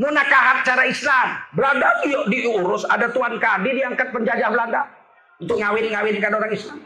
Munakahat 0.00 0.64
cara 0.64 0.88
Islam. 0.88 1.28
Belanda 1.52 2.00
yuk 2.08 2.32
diurus, 2.32 2.88
ada 2.88 3.12
tuan 3.12 3.36
kadi 3.36 3.76
diangkat 3.76 4.08
penjajah 4.08 4.48
Belanda 4.48 4.88
untuk 5.36 5.60
ngawin-ngawinkan 5.60 6.32
orang 6.32 6.52
Islam. 6.52 6.80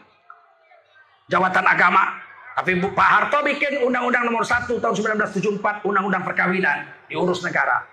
Jawatan 1.31 1.67
agama. 1.67 2.23
Tapi 2.57 2.81
Pak 2.81 3.09
Harto 3.13 3.45
bikin 3.45 3.85
Undang-Undang 3.85 4.33
nomor 4.33 4.41
1 4.41 4.81
tahun 4.81 4.95
1974, 4.97 5.85
Undang-Undang 5.85 6.25
Perkawinan, 6.25 6.89
diurus 7.05 7.45
negara. 7.45 7.85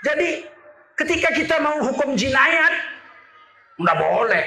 Jadi 0.00 0.48
ketika 0.96 1.28
kita 1.36 1.60
mau 1.60 1.76
hukum 1.84 2.16
jinayat, 2.16 2.72
nggak 3.76 3.98
boleh. 4.00 4.44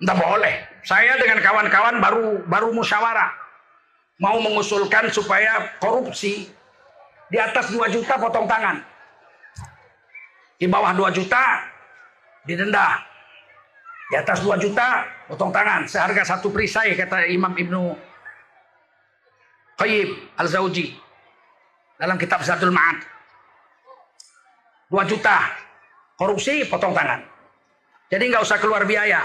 Nggak 0.00 0.18
boleh. 0.24 0.54
Saya 0.80 1.20
dengan 1.20 1.44
kawan-kawan 1.44 2.00
baru 2.00 2.24
baru 2.48 2.68
musyawarah. 2.72 3.28
Mau 4.24 4.40
mengusulkan 4.40 5.12
supaya 5.12 5.76
korupsi 5.80 6.48
di 7.30 7.38
atas 7.38 7.70
2 7.70 7.78
juta 7.94 8.18
potong 8.18 8.44
tangan. 8.50 8.76
Di 10.58 10.66
bawah 10.66 10.92
2 10.92 11.16
juta 11.16 11.64
didenda. 12.44 13.00
Di 14.10 14.18
atas 14.18 14.42
2 14.42 14.58
juta 14.58 15.06
potong 15.30 15.54
tangan. 15.54 15.86
Seharga 15.86 16.26
satu 16.26 16.50
perisai 16.50 16.98
kata 16.98 17.30
Imam 17.30 17.54
Ibnu 17.54 17.94
Qayyim 19.78 20.36
Al-Zawji 20.36 20.92
dalam 21.96 22.18
kitab 22.18 22.42
Zadul 22.42 22.74
Ma'ad. 22.74 22.98
2 24.90 24.98
juta. 25.06 25.38
Korupsi 26.18 26.68
potong 26.68 26.92
tangan. 26.92 27.24
Jadi 28.10 28.28
nggak 28.28 28.44
usah 28.44 28.58
keluar 28.60 28.84
biaya. 28.84 29.24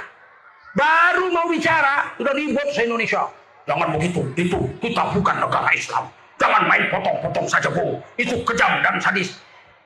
Baru 0.76 1.32
mau 1.32 1.48
bicara, 1.48 2.16
udah 2.20 2.32
ribut 2.36 2.68
se 2.72 2.84
Indonesia. 2.84 3.28
Jangan 3.66 3.98
begitu, 3.98 4.22
itu 4.38 4.60
kita 4.80 5.12
bukan 5.16 5.36
negara 5.42 5.72
Islam. 5.74 6.06
Jangan 6.36 6.64
main 6.68 6.86
potong-potong 6.92 7.48
saja 7.48 7.72
bu. 7.72 8.00
Itu 8.20 8.44
kejam 8.44 8.84
dan 8.84 9.00
sadis. 9.00 9.40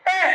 Eh, 0.05 0.31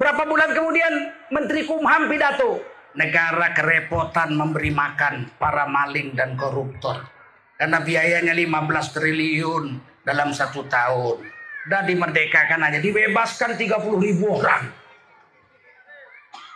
berapa 0.00 0.24
bulan 0.24 0.56
kemudian 0.56 0.92
Menteri 1.28 1.68
Kumham 1.68 2.08
pidato. 2.08 2.60
Negara 2.90 3.54
kerepotan 3.54 4.34
memberi 4.34 4.74
makan 4.74 5.30
para 5.38 5.62
maling 5.70 6.18
dan 6.18 6.34
koruptor. 6.34 7.06
Karena 7.54 7.78
biayanya 7.84 8.34
15 8.34 8.96
triliun 8.96 9.64
dalam 10.02 10.34
satu 10.34 10.66
tahun 10.66 11.22
dan 11.68 11.84
dimerdekakan 11.84 12.66
aja 12.72 12.78
dibebaskan 12.80 13.60
30 13.60 14.00
ribu 14.00 14.32
orang 14.32 14.64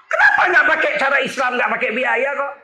kenapa 0.09 0.42
nggak 0.48 0.66
pakai 0.74 0.92
cara 0.96 1.18
Islam 1.20 1.60
nggak 1.60 1.70
pakai 1.76 1.90
biaya 1.92 2.30
kok 2.32 2.55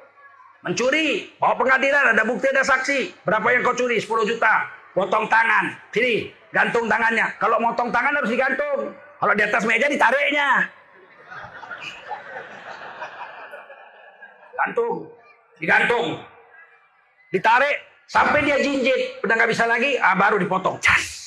mencuri 0.64 1.28
bawa 1.36 1.54
pengadilan 1.60 2.16
ada 2.16 2.22
bukti 2.24 2.48
ada 2.48 2.64
saksi 2.64 3.22
berapa 3.28 3.44
yang 3.52 3.62
kau 3.64 3.76
curi 3.76 4.00
10 4.00 4.30
juta 4.34 4.54
potong 4.94 5.26
tangan. 5.26 5.74
Sini 5.94 6.30
gantung 6.50 6.86
tangannya. 6.90 7.26
Kalau 7.38 7.56
motong 7.62 7.90
tangan 7.94 8.16
harus 8.16 8.30
digantung. 8.30 8.94
Kalau 8.94 9.32
di 9.36 9.42
atas 9.44 9.62
meja 9.68 9.86
ditariknya. 9.86 10.48
Gantung. 14.60 14.96
Digantung. 15.60 16.06
Ditarik 17.30 17.76
sampai 18.10 18.42
dia 18.42 18.58
jinjit. 18.58 19.22
Udah 19.22 19.34
nggak 19.38 19.50
bisa 19.50 19.64
lagi 19.68 19.96
ah 20.00 20.16
baru 20.18 20.40
dipotong. 20.40 20.80
Cas. 20.82 21.20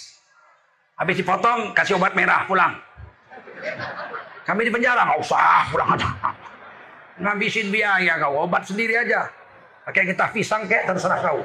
Habis 0.94 1.26
dipotong, 1.26 1.74
kasih 1.74 1.98
obat 1.98 2.14
merah, 2.14 2.46
pulang. 2.46 2.78
Kami 4.46 4.62
di 4.68 4.72
penjara, 4.72 5.10
nggak 5.10 5.20
usah, 5.26 5.68
pulang 5.74 5.90
aja. 5.98 6.10
Ngabisin 7.18 7.74
biaya 7.74 8.22
kau, 8.22 8.46
obat 8.46 8.62
sendiri 8.68 8.94
aja. 9.02 9.26
Pakai 9.84 10.14
kita 10.14 10.30
pisang 10.30 10.70
kayak 10.70 10.94
terserah 10.94 11.20
kau. 11.20 11.42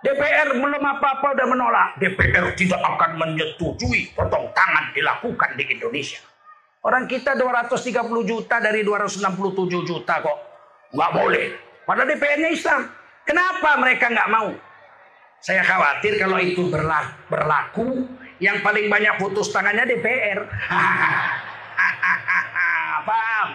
DPR 0.00 0.56
belum 0.56 0.80
apa-apa 0.80 1.36
udah 1.36 1.46
menolak. 1.48 1.88
DPR 2.00 2.56
tidak 2.56 2.80
akan 2.80 3.20
menyetujui 3.20 4.16
potong 4.16 4.48
tangan 4.56 4.96
dilakukan 4.96 5.60
di 5.60 5.64
Indonesia. 5.68 6.24
Orang 6.80 7.04
kita 7.04 7.36
230 7.36 8.00
juta 8.24 8.56
dari 8.56 8.80
267 8.80 9.84
juta 9.84 10.14
kok. 10.24 10.38
Nggak 10.96 11.10
boleh. 11.12 11.46
Padahal 11.84 12.08
DPR-nya 12.16 12.50
Islam. 12.56 12.88
Kenapa 13.28 13.76
mereka 13.76 14.08
nggak 14.08 14.30
mau? 14.32 14.56
Saya 15.40 15.60
khawatir 15.64 16.16
kalau 16.16 16.40
itu 16.40 16.68
berlaku, 17.28 18.08
yang 18.40 18.64
paling 18.64 18.88
banyak 18.88 19.20
putus 19.20 19.52
tangannya 19.52 19.84
DPR. 19.84 20.48
Paham? 23.08 23.48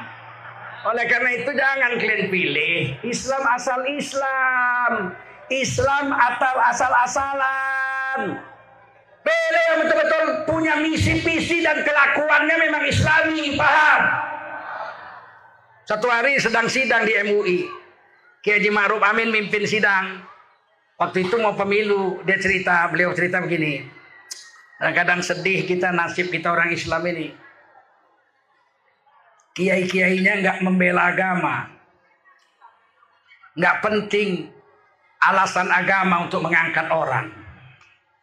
Oleh 0.85 1.05
karena 1.09 1.29
itu 1.33 1.49
jangan 1.53 1.97
kalian 1.97 2.29
pilih 2.29 2.93
Islam 3.01 3.41
asal 3.57 3.81
Islam, 3.89 5.17
Islam 5.53 6.13
atau 6.13 6.55
asal-asalan. 6.73 8.19
Pilih 9.25 9.63
yang 9.73 9.77
betul-betul 9.85 10.23
punya 10.45 10.73
misi 10.81 11.17
visi 11.21 11.65
dan 11.65 11.81
kelakuannya 11.81 12.55
memang 12.61 12.83
Islami, 12.85 13.57
paham? 13.57 14.01
Satu 15.85 16.09
hari 16.09 16.37
sedang 16.37 16.69
sidang 16.69 17.05
di 17.05 17.13
MUI. 17.25 17.59
Kiai 18.45 18.69
Ma'ruf 18.69 19.01
Amin 19.01 19.33
mimpin 19.33 19.65
sidang. 19.65 20.21
Waktu 21.01 21.25
itu 21.25 21.35
mau 21.41 21.57
pemilu, 21.57 22.21
dia 22.23 22.37
cerita, 22.37 22.85
beliau 22.93 23.11
cerita 23.17 23.41
begini. 23.41 23.81
Kadang-kadang 24.77 25.25
sedih 25.25 25.65
kita 25.65 25.89
nasib 25.89 26.29
kita 26.29 26.53
orang 26.53 26.69
Islam 26.69 27.01
ini. 27.09 27.33
Kiai-kiainya 29.57 30.45
nggak 30.45 30.57
membela 30.61 31.09
agama. 31.09 31.71
Nggak 33.55 33.75
penting 33.81 34.54
alasan 35.31 35.73
agama 35.73 36.25
untuk 36.25 36.45
mengangkat 36.45 36.89
orang. 36.93 37.33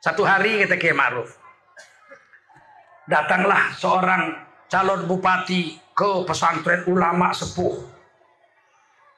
Satu 0.03 0.23
hari 0.27 0.62
kata 0.66 0.79
Kiai 0.79 0.95
Ma'ruf. 0.95 1.35
Datanglah 3.07 3.74
seorang 3.74 4.35
calon 4.70 5.11
bupati 5.11 5.79
ke 5.93 6.24
pesantren 6.24 6.87
ulama 6.87 7.35
sepuh 7.35 7.93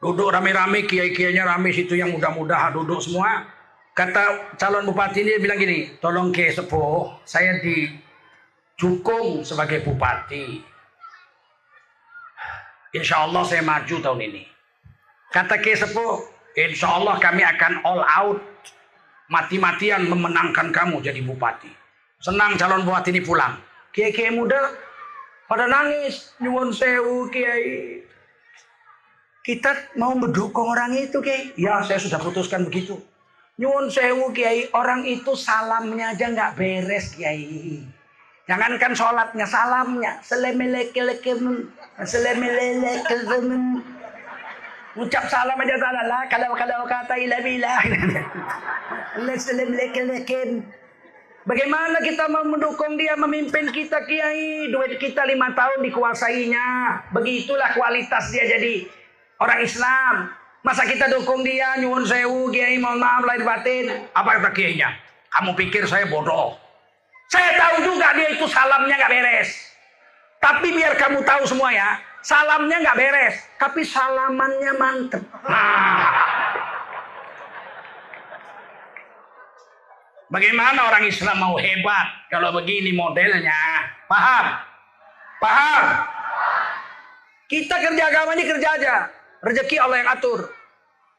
Duduk 0.04 0.36
rame-rame, 0.36 0.84
kiai-kiainya 0.84 1.48
rame 1.48 1.72
situ 1.72 1.96
yang 1.96 2.12
muda-muda 2.12 2.68
duduk 2.76 3.00
semua. 3.00 3.48
Kata 3.96 4.52
calon 4.60 4.84
bupati 4.84 5.24
ini 5.24 5.40
bilang 5.40 5.56
gini, 5.56 5.96
tolong 5.96 6.28
ke 6.28 6.52
sepuh, 6.52 7.24
saya 7.24 7.56
didukung 7.64 9.40
sebagai 9.48 9.80
bupati. 9.80 10.60
Insya 13.00 13.24
Allah 13.24 13.48
saya 13.48 13.64
maju 13.64 13.96
tahun 14.04 14.20
ini. 14.28 14.44
Kata 15.32 15.56
ke 15.56 15.72
sepuh, 15.72 16.33
insya 16.58 16.98
Allah 16.98 17.18
kami 17.18 17.42
akan 17.42 17.82
all 17.82 18.02
out, 18.02 18.40
mati-matian 19.30 20.06
memenangkan 20.06 20.70
kamu 20.74 21.02
jadi 21.02 21.20
bupati. 21.22 21.70
Senang 22.18 22.56
calon 22.58 22.86
bupati 22.86 23.12
ini 23.12 23.20
pulang. 23.20 23.58
Kiai-kiai 23.94 24.34
muda 24.34 24.74
pada 25.46 25.70
nangis, 25.70 26.34
nyuwun 26.42 26.74
sewu 26.74 27.30
kiai 27.30 28.02
kita 29.44 29.92
mau 30.00 30.16
mendukung 30.16 30.72
orang 30.72 30.96
itu, 30.96 31.20
Kiai. 31.20 31.52
Ya, 31.60 31.84
saya 31.84 32.00
sudah 32.00 32.16
putuskan 32.16 32.64
begitu. 32.64 32.96
Nyuwun 33.60 33.92
sewu, 33.92 34.32
Kiai. 34.32 34.72
Orang 34.72 35.04
itu 35.04 35.36
salamnya 35.36 36.16
aja 36.16 36.32
nggak 36.32 36.56
beres, 36.56 37.12
Kiai. 37.12 37.84
Jangankan 38.48 38.96
sholatnya, 38.96 39.44
salamnya. 39.44 40.16
Selemelekelekemun. 40.24 41.68
Selemelekelekemun. 42.00 43.84
Ucap 44.94 45.26
salam 45.26 45.58
aja 45.58 45.74
salah 45.74 46.04
lah. 46.06 46.22
Kalau 46.30 46.54
kalau 46.54 46.86
kata 46.86 47.18
ilah 47.18 47.40
bilah. 47.42 47.78
Selemelekelekemun. 49.18 50.62
Bagaimana 51.44 52.00
kita 52.00 52.24
mau 52.32 52.40
mendukung 52.46 52.96
dia 52.96 53.18
memimpin 53.20 53.68
kita 53.68 54.00
kiai? 54.08 54.72
Duit 54.72 54.96
kita 54.96 55.26
lima 55.28 55.52
tahun 55.52 55.84
dikuasainya. 55.84 56.66
Begitulah 57.12 57.74
kualitas 57.76 58.32
dia 58.32 58.48
jadi 58.48 58.88
orang 59.42 59.60
Islam. 59.60 60.14
Masa 60.64 60.88
kita 60.88 61.12
dukung 61.12 61.44
dia, 61.44 61.76
nyuwun 61.76 62.08
sewu, 62.08 62.48
kiai 62.48 62.80
mohon 62.80 62.96
maaf 62.96 63.20
lahir 63.28 63.44
batin. 63.44 64.08
Apa 64.16 64.40
kata 64.40 64.56
kiainya? 64.56 64.96
Kamu 65.28 65.52
pikir 65.52 65.84
saya 65.84 66.08
bodoh. 66.08 66.56
Saya 67.28 67.52
tahu 67.60 67.92
juga 67.92 68.16
dia 68.16 68.32
itu 68.32 68.48
salamnya 68.48 68.96
nggak 68.96 69.12
beres. 69.12 69.50
Tapi 70.40 70.72
biar 70.72 70.96
kamu 70.96 71.20
tahu 71.20 71.44
semua 71.44 71.68
ya, 71.68 72.00
salamnya 72.24 72.80
nggak 72.80 72.96
beres, 72.96 73.36
tapi 73.60 73.84
salamannya 73.84 74.72
mantep. 74.80 75.22
Nah. 75.44 76.08
Bagaimana 80.32 80.90
orang 80.90 81.04
Islam 81.06 81.36
mau 81.38 81.54
hebat 81.60 82.26
kalau 82.32 82.50
begini 82.58 82.90
modelnya? 82.90 83.86
Paham? 84.10 84.46
Paham? 85.38 85.82
Kita 87.46 87.76
kerja 87.78 88.02
agamanya 88.10 88.42
kerja 88.42 88.68
aja. 88.74 88.94
Rezeki 89.44 89.76
Allah 89.78 89.96
yang 90.02 90.10
atur. 90.10 90.40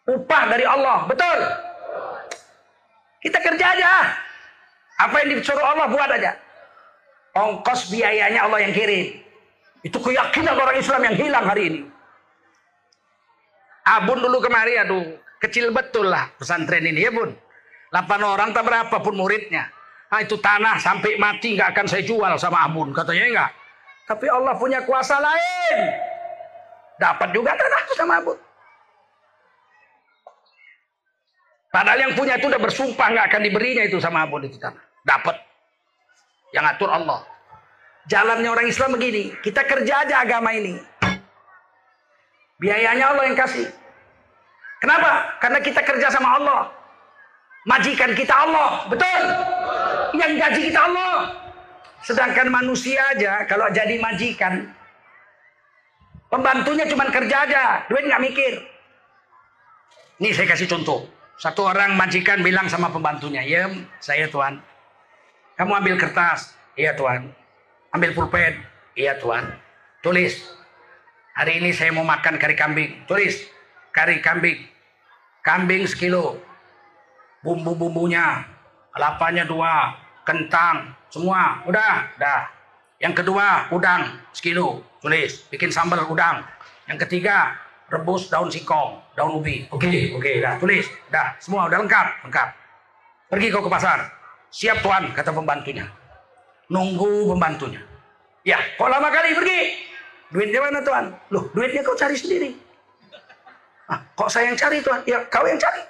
Upah 0.10 0.44
dari 0.52 0.66
Allah. 0.68 1.08
Betul? 1.08 1.38
Kita 3.24 3.40
kerja 3.40 3.66
aja. 3.78 3.94
Apa 5.00 5.16
yang 5.24 5.38
disuruh 5.38 5.64
Allah 5.64 5.88
buat 5.88 6.10
aja. 6.12 6.36
Ongkos 7.40 7.94
biayanya 7.94 8.50
Allah 8.50 8.68
yang 8.68 8.74
kirim. 8.74 9.25
Itu 9.86 10.02
keyakinan 10.02 10.58
orang 10.58 10.82
Islam 10.82 11.02
yang 11.06 11.16
hilang 11.16 11.46
hari 11.46 11.64
ini. 11.70 11.82
Abun 13.86 14.18
dulu 14.18 14.42
kemari, 14.42 14.82
aduh, 14.82 15.22
kecil 15.38 15.70
betul 15.70 16.10
lah 16.10 16.34
pesantren 16.42 16.90
ini 16.90 17.06
ya 17.06 17.14
bun. 17.14 17.30
8 17.94 18.02
orang 18.26 18.50
tak 18.50 18.66
berapa 18.66 18.98
pun 18.98 19.14
muridnya. 19.14 19.70
Ah 20.10 20.26
itu 20.26 20.42
tanah 20.42 20.82
sampai 20.82 21.22
mati 21.22 21.54
nggak 21.54 21.70
akan 21.78 21.86
saya 21.86 22.02
jual 22.02 22.34
sama 22.42 22.66
Abun, 22.66 22.98
katanya 22.98 23.30
enggak. 23.30 23.52
Tapi 24.10 24.26
Allah 24.26 24.58
punya 24.58 24.82
kuasa 24.82 25.22
lain. 25.22 25.78
Dapat 26.98 27.30
juga 27.30 27.54
tanah 27.54 27.80
itu 27.86 27.94
sama 27.94 28.14
Abun. 28.26 28.38
Padahal 31.70 32.00
yang 32.10 32.14
punya 32.18 32.42
itu 32.42 32.50
udah 32.50 32.62
bersumpah 32.62 33.08
nggak 33.14 33.26
akan 33.30 33.42
diberinya 33.46 33.84
itu 33.86 34.02
sama 34.02 34.26
Abun 34.26 34.50
itu 34.50 34.58
tanah. 34.58 34.82
Dapat. 35.06 35.38
Yang 36.58 36.66
atur 36.74 36.90
Allah. 36.90 37.22
Jalannya 38.06 38.50
orang 38.50 38.68
Islam 38.70 38.94
begini. 38.98 39.34
Kita 39.42 39.66
kerja 39.66 40.06
aja 40.06 40.22
agama 40.22 40.54
ini. 40.54 40.78
Biayanya 42.62 43.12
Allah 43.12 43.24
yang 43.28 43.38
kasih. 43.38 43.68
Kenapa? 44.80 45.42
Karena 45.42 45.60
kita 45.60 45.82
kerja 45.82 46.08
sama 46.14 46.38
Allah. 46.38 46.62
Majikan 47.66 48.14
kita 48.14 48.34
Allah. 48.34 48.86
Betul? 48.86 49.22
Yang 50.22 50.32
gaji 50.38 50.62
kita 50.70 50.80
Allah. 50.86 51.14
Sedangkan 52.06 52.48
manusia 52.54 53.02
aja 53.10 53.50
kalau 53.50 53.66
jadi 53.74 53.98
majikan. 53.98 54.70
Pembantunya 56.30 56.86
cuma 56.86 57.10
kerja 57.10 57.50
aja. 57.50 57.64
Duit 57.90 58.06
nggak 58.06 58.22
mikir. 58.22 58.54
Nih 60.22 60.32
saya 60.32 60.48
kasih 60.54 60.70
contoh. 60.70 61.10
Satu 61.36 61.68
orang 61.68 62.00
majikan 62.00 62.40
bilang 62.40 62.72
sama 62.72 62.88
pembantunya, 62.88 63.44
ya 63.44 63.68
saya 64.00 64.32
tuan. 64.32 64.56
Kamu 65.60 65.84
ambil 65.84 66.00
kertas, 66.00 66.56
iya 66.80 66.96
tuan. 66.96 67.28
Ambil 67.96 68.12
pulpen, 68.12 68.60
iya 69.00 69.16
tuan. 69.16 69.56
Tulis, 70.04 70.36
hari 71.32 71.64
ini 71.64 71.72
saya 71.72 71.96
mau 71.96 72.04
makan 72.04 72.36
kari 72.36 72.52
kambing. 72.52 73.08
Tulis, 73.08 73.48
kari 73.96 74.20
kambing. 74.20 74.68
Kambing 75.40 75.88
sekilo. 75.88 76.36
Bumbu-bumbunya, 77.40 78.44
kelapanya 78.92 79.48
dua, 79.48 79.96
kentang, 80.28 80.92
semua. 81.08 81.64
Udah, 81.64 82.12
dah. 82.20 82.52
Yang 83.00 83.24
kedua, 83.24 83.72
udang 83.72 84.20
sekilo. 84.36 84.84
Tulis, 85.00 85.48
bikin 85.48 85.72
sambal 85.72 86.04
udang. 86.04 86.44
Yang 86.92 87.08
ketiga, 87.08 87.56
rebus 87.88 88.28
daun 88.28 88.52
singkong, 88.52 89.00
daun 89.16 89.40
ubi. 89.40 89.72
Oke, 89.72 89.88
okay, 89.88 90.04
oke, 90.12 90.20
okay, 90.20 90.36
dah 90.44 90.60
tulis, 90.60 90.84
dah 91.08 91.32
semua 91.40 91.72
udah 91.72 91.80
lengkap, 91.80 92.28
lengkap. 92.28 92.50
Pergi 93.32 93.48
kau 93.56 93.64
ke 93.64 93.72
pasar. 93.72 94.04
Siap 94.52 94.84
tuan, 94.84 95.16
kata 95.16 95.32
pembantunya. 95.32 95.88
Nunggu 96.70 97.30
pembantunya. 97.34 97.82
Ya, 98.46 98.62
kok 98.78 98.90
lama 98.90 99.10
kali 99.10 99.34
pergi? 99.34 99.60
Duitnya 100.30 100.60
mana 100.62 100.80
tuan? 100.82 101.06
Loh, 101.30 101.50
duitnya 101.54 101.82
kau 101.86 101.98
cari 101.98 102.18
sendiri. 102.18 102.54
Ah, 103.86 104.02
kok 104.18 104.30
saya 104.30 104.50
yang 104.50 104.58
cari 104.58 104.82
tuan? 104.82 105.02
Ya, 105.06 105.22
kau 105.30 105.46
yang 105.46 105.62
cari. 105.62 105.82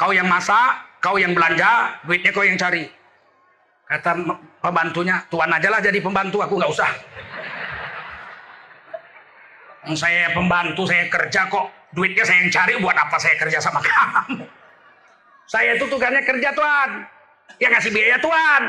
Kau 0.00 0.10
yang 0.10 0.28
masak, 0.28 0.72
kau 1.04 1.16
yang 1.20 1.36
belanja, 1.36 2.00
duitnya 2.08 2.32
kau 2.32 2.44
yang 2.44 2.56
cari. 2.56 2.88
Kata 3.84 4.16
pembantunya, 4.64 5.20
tuan 5.28 5.52
aja 5.52 5.68
lah 5.68 5.80
jadi 5.84 6.00
pembantu, 6.00 6.40
aku 6.40 6.56
nggak 6.56 6.72
usah. 6.72 6.90
Saya 9.92 10.32
pembantu, 10.32 10.88
saya 10.88 11.04
kerja 11.12 11.44
kok. 11.52 11.68
Duitnya 11.92 12.24
saya 12.24 12.40
yang 12.40 12.50
cari, 12.50 12.72
buat 12.80 12.96
apa 12.96 13.16
saya 13.20 13.36
kerja 13.36 13.60
sama 13.60 13.84
kamu? 13.86 14.48
Saya 15.44 15.76
itu 15.76 15.84
tugasnya 15.86 16.24
kerja 16.24 16.56
tuan. 16.56 17.04
Yang 17.60 17.70
ngasih 17.76 17.90
biaya 17.92 18.16
tuan. 18.18 18.62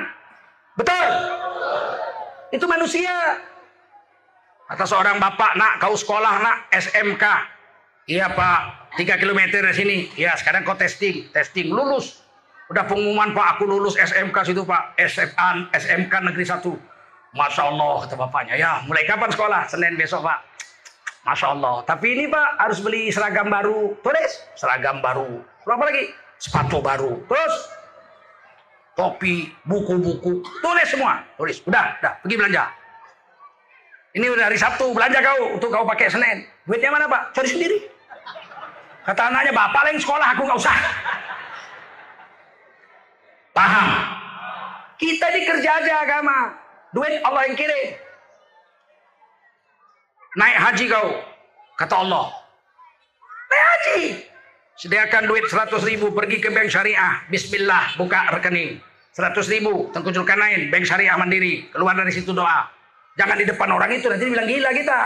Betul? 0.75 1.07
Itu 2.51 2.65
manusia. 2.67 3.39
Kata 4.65 4.85
seorang 4.87 5.17
bapak, 5.21 5.55
nak 5.59 5.77
kau 5.77 5.93
sekolah 5.93 6.41
nak 6.41 6.57
SMK. 6.73 7.23
Iya 8.05 8.29
pak, 8.33 8.93
3 8.97 9.21
km 9.21 9.41
dari 9.49 9.73
sini. 9.73 9.97
Iya 10.13 10.37
sekarang 10.37 10.61
kau 10.65 10.77
testing, 10.77 11.31
testing 11.33 11.73
lulus. 11.73 12.21
Udah 12.69 12.85
pengumuman 12.85 13.33
pak, 13.33 13.57
aku 13.57 13.69
lulus 13.69 13.93
SMK 13.97 14.35
situ 14.45 14.65
pak, 14.65 14.97
SMA, 15.05 15.69
SMK 15.73 16.13
negeri 16.31 16.45
1. 16.45 16.65
Masya 17.35 17.67
Allah 17.67 17.93
kata 18.07 18.15
bapaknya, 18.15 18.55
ya 18.55 18.79
mulai 18.87 19.03
kapan 19.03 19.27
sekolah? 19.27 19.67
Senin 19.67 19.99
besok 19.99 20.23
pak. 20.23 20.39
Masya 21.25 21.57
Allah. 21.57 21.81
Tapi 21.89 22.13
ini 22.13 22.25
Pak 22.29 22.61
harus 22.61 22.79
beli 22.85 23.09
seragam 23.09 23.49
baru. 23.49 23.97
Tulis 24.05 24.31
seragam 24.53 25.01
baru. 25.01 25.41
Berapa 25.65 25.89
lagi? 25.89 26.13
Sepatu 26.37 26.77
baru. 26.85 27.17
Terus 27.25 27.53
topi, 28.95 29.51
buku-buku. 29.67 30.41
Tulis 30.63 30.87
semua. 30.87 31.21
Tulis. 31.35 31.59
Udah, 31.67 31.95
udah. 32.01 32.13
Pergi 32.23 32.35
belanja. 32.35 32.63
Ini 34.15 34.25
udah 34.31 34.43
hari 34.47 34.57
Sabtu. 34.59 34.95
Belanja 34.95 35.19
kau 35.19 35.59
untuk 35.59 35.69
kau 35.69 35.83
pakai 35.83 36.07
Senin. 36.07 36.47
Duitnya 36.65 36.89
mana 36.89 37.05
Pak? 37.05 37.35
Cari 37.35 37.49
sendiri. 37.51 37.77
Kata 39.05 39.29
anaknya, 39.29 39.53
Bapak 39.53 39.81
lain 39.85 39.99
sekolah. 39.99 40.27
Aku 40.33 40.41
nggak 40.47 40.59
usah. 40.59 40.77
Paham? 43.53 43.87
Kita 44.95 45.27
dikerja 45.29 45.69
aja 45.83 45.93
agama. 46.01 46.55
Duit 46.95 47.19
Allah 47.27 47.43
yang 47.51 47.59
kirim 47.59 48.05
naik 50.35 50.57
haji 50.59 50.85
kau. 50.91 51.09
Kata 51.79 51.95
Allah. 52.03 52.25
Naik 53.51 53.65
haji. 53.65 54.05
Sediakan 54.75 55.31
duit 55.31 55.47
100 55.47 55.71
ribu 55.87 56.11
pergi 56.11 56.43
ke 56.43 56.51
bank 56.51 56.67
syariah. 56.67 57.23
Bismillah 57.31 57.95
buka 57.95 58.27
rekening. 58.35 58.83
100 59.15 59.31
ribu 59.47 59.87
tengkuculkan 59.95 60.35
lain. 60.35 60.67
Bank 60.67 60.83
syariah 60.83 61.15
mandiri. 61.15 61.71
Keluar 61.71 61.95
dari 61.95 62.11
situ 62.11 62.35
doa. 62.35 62.67
Jangan 63.15 63.39
di 63.39 63.47
depan 63.47 63.71
orang 63.71 63.95
itu 63.95 64.11
nanti 64.11 64.27
bilang 64.27 64.43
gila 64.43 64.75
kita. 64.75 64.99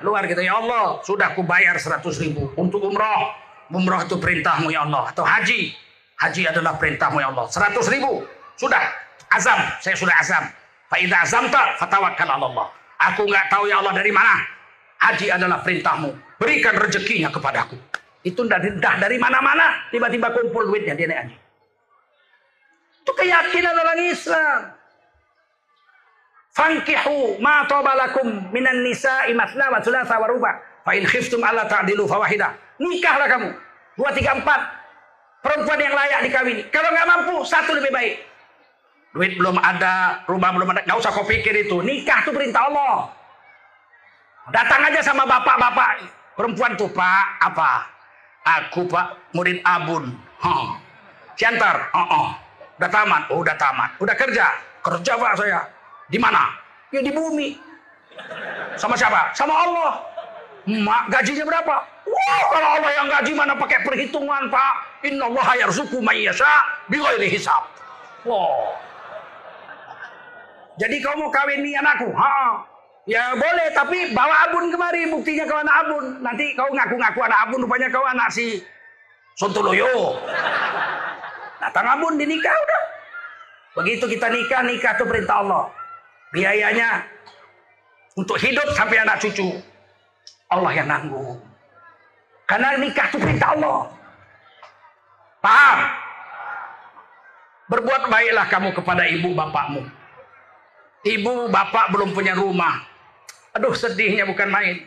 Keluar 0.00 0.24
gitu 0.24 0.40
ya 0.40 0.56
Allah. 0.56 1.04
Sudah 1.04 1.36
ku 1.36 1.44
bayar 1.44 1.76
100 1.76 2.00
ribu 2.16 2.48
untuk 2.56 2.80
umroh. 2.80 3.36
Umroh 3.68 4.00
itu 4.08 4.16
perintahmu 4.16 4.72
ya 4.72 4.88
Allah. 4.88 5.12
Atau 5.12 5.28
haji. 5.28 5.76
Haji 6.16 6.42
adalah 6.48 6.80
perintahmu 6.80 7.20
ya 7.20 7.28
Allah. 7.28 7.44
100 7.44 7.76
ribu. 7.92 8.24
Sudah. 8.56 8.88
Azam. 9.36 9.60
Saya 9.84 10.00
sudah 10.00 10.16
azam. 10.16 10.48
Fa'idha 10.88 11.28
azamta 11.28 11.76
fatawakkal 11.76 12.40
Allah. 12.40 12.72
Aku 13.12 13.28
nggak 13.28 13.52
tahu 13.52 13.68
ya 13.68 13.84
Allah 13.84 13.92
dari 13.92 14.16
mana. 14.16 14.40
Haji 14.96 15.28
adalah 15.28 15.60
perintahmu. 15.60 16.40
Berikan 16.40 16.72
rezekinya 16.80 17.28
kepadaku. 17.28 17.89
Itu 18.20 18.44
tidak 18.44 19.00
dari 19.00 19.16
mana-mana. 19.16 19.88
Tiba-tiba 19.88 20.28
kumpul 20.36 20.68
duitnya 20.68 20.92
dia 20.92 21.08
naik 21.08 21.20
haji. 21.24 21.36
Itu 23.00 23.12
keyakinan 23.16 23.74
orang 23.74 24.00
Islam. 24.12 24.60
Fankihu 26.52 27.40
ma 27.40 27.64
tobalakum 27.64 28.52
minan 28.52 28.84
nisa 28.84 29.24
imasna 29.32 29.72
wa 29.72 29.80
sulasa 29.80 30.20
wa 30.20 30.28
ruba. 30.28 30.52
Fa 30.84 30.92
in 30.92 31.08
khiftum 31.08 31.40
alla 31.40 31.64
ta'dilu 31.64 32.04
fawahida. 32.04 32.52
Nikahlah 32.80 33.28
kamu. 33.28 33.48
Dua, 33.96 34.10
tiga, 34.16 34.36
empat. 34.36 34.60
Perempuan 35.40 35.80
yang 35.80 35.92
layak 35.96 36.20
dikawini. 36.28 36.62
Kalau 36.68 36.88
nggak 36.92 37.08
mampu, 37.08 37.36
satu 37.44 37.76
lebih 37.76 37.92
baik. 37.92 38.14
Duit 39.16 39.32
belum 39.36 39.56
ada, 39.60 40.24
rumah 40.28 40.52
belum 40.52 40.68
ada. 40.72 40.80
Nggak 40.84 40.98
usah 41.00 41.12
kau 41.12 41.24
pikir 41.24 41.52
itu. 41.64 41.80
Nikah 41.80 42.24
itu 42.24 42.30
perintah 42.32 42.68
Allah. 42.68 43.08
Datang 44.50 44.80
aja 44.88 45.00
sama 45.04 45.28
bapak-bapak 45.28 46.04
perempuan 46.34 46.72
tuh 46.74 46.88
pak 46.90 47.24
apa? 47.44 47.99
Aku 48.44 48.88
pak 48.88 49.16
murid 49.36 49.60
abun. 49.62 50.16
Huh. 50.40 50.76
Siantar. 51.36 51.92
Oh, 51.92 52.00
oh. 52.00 52.28
Udah 52.80 52.90
tamat. 52.90 53.22
Oh, 53.28 53.44
udah 53.44 53.56
tamat. 53.60 53.90
Udah 54.00 54.16
kerja. 54.16 54.46
Kerja 54.80 55.12
pak 55.16 55.32
saya. 55.36 55.60
Di 56.08 56.16
mana? 56.16 56.48
Ya 56.90 57.04
di 57.04 57.12
bumi. 57.12 57.54
Sama 58.80 58.96
siapa? 58.96 59.30
Sama 59.36 59.52
Allah. 59.52 59.92
Mak 60.68 61.08
gajinya 61.08 61.44
berapa? 61.48 61.76
Wah, 62.10 62.40
kalau 62.52 62.68
Allah 62.76 62.92
yang 62.92 63.08
gaji 63.08 63.32
mana 63.32 63.54
pakai 63.56 63.80
perhitungan, 63.86 64.50
Pak. 64.50 64.72
Inna 65.06 65.30
Allah 65.30 65.48
yarzuku 65.66 66.02
yasha 66.20 66.52
bighairi 66.90 67.30
hisab. 67.32 67.64
Wow. 68.26 68.76
Jadi 70.76 71.00
kau 71.00 71.16
mau 71.16 71.32
kawin 71.32 71.64
nih 71.64 71.80
anakku? 71.80 72.08
Ha. 72.12 72.60
Ya 73.08 73.32
boleh, 73.32 73.68
tapi 73.72 74.12
bawa 74.12 74.50
abun 74.50 74.68
kemari, 74.68 75.08
buktinya 75.08 75.48
kau 75.48 75.56
anak 75.56 75.76
abun. 75.86 76.04
Nanti 76.20 76.52
kau 76.52 76.68
ngaku-ngaku 76.68 77.20
anak 77.24 77.40
abun, 77.48 77.64
rupanya 77.64 77.88
kau 77.88 78.04
anak 78.04 78.28
si 78.28 78.60
Sontoloyo. 79.40 80.20
Datang 81.60 81.86
abun 81.96 82.20
dinikah 82.20 82.52
udah. 82.52 82.82
Begitu 83.80 84.04
kita 84.04 84.28
nikah, 84.28 84.60
nikah 84.66 84.92
itu 84.98 85.04
perintah 85.08 85.40
Allah. 85.40 85.64
Biayanya 86.34 87.06
untuk 88.20 88.36
hidup 88.36 88.68
sampai 88.76 89.00
anak 89.00 89.22
cucu. 89.22 89.48
Allah 90.50 90.72
yang 90.74 90.90
nanggung. 90.90 91.38
Karena 92.44 92.74
nikah 92.76 93.06
itu 93.08 93.16
perintah 93.22 93.54
Allah. 93.54 93.86
Paham? 95.38 95.78
Berbuat 97.70 98.10
baiklah 98.10 98.46
kamu 98.50 98.74
kepada 98.74 99.06
ibu 99.06 99.30
bapakmu. 99.30 99.86
Ibu 101.06 101.48
bapak 101.48 101.94
belum 101.94 102.10
punya 102.10 102.34
rumah. 102.34 102.89
Aduh 103.58 103.74
sedihnya 103.74 104.26
bukan 104.30 104.46
main. 104.46 104.86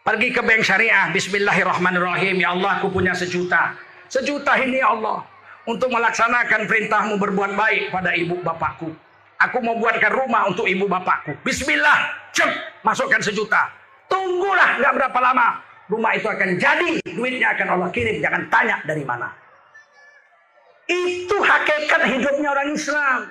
Pergi 0.00 0.32
ke 0.32 0.40
bank 0.40 0.64
syariah. 0.64 1.12
Bismillahirrahmanirrahim. 1.12 2.40
Ya 2.40 2.56
Allah 2.56 2.80
aku 2.80 2.88
punya 2.88 3.12
sejuta. 3.12 3.76
Sejuta 4.08 4.56
ini 4.56 4.80
ya 4.80 4.96
Allah. 4.96 5.20
Untuk 5.68 5.92
melaksanakan 5.92 6.64
perintahmu 6.64 7.20
berbuat 7.20 7.52
baik 7.52 7.92
pada 7.92 8.16
ibu 8.16 8.40
bapakku. 8.40 8.88
Aku 9.38 9.60
mau 9.60 9.76
buatkan 9.76 10.08
rumah 10.08 10.48
untuk 10.48 10.64
ibu 10.64 10.88
bapakku. 10.88 11.36
Bismillah. 11.44 12.32
Cep, 12.32 12.48
masukkan 12.80 13.20
sejuta. 13.20 13.68
Tunggulah 14.08 14.80
nggak 14.80 14.92
berapa 14.96 15.18
lama. 15.20 15.60
Rumah 15.92 16.16
itu 16.16 16.24
akan 16.24 16.56
jadi. 16.56 17.04
Duitnya 17.04 17.52
akan 17.52 17.76
Allah 17.76 17.88
kirim. 17.92 18.24
Jangan 18.24 18.48
tanya 18.48 18.80
dari 18.88 19.04
mana. 19.04 19.28
Itu 20.88 21.36
hakikat 21.36 22.08
hidupnya 22.08 22.48
orang 22.48 22.72
Islam. 22.72 23.28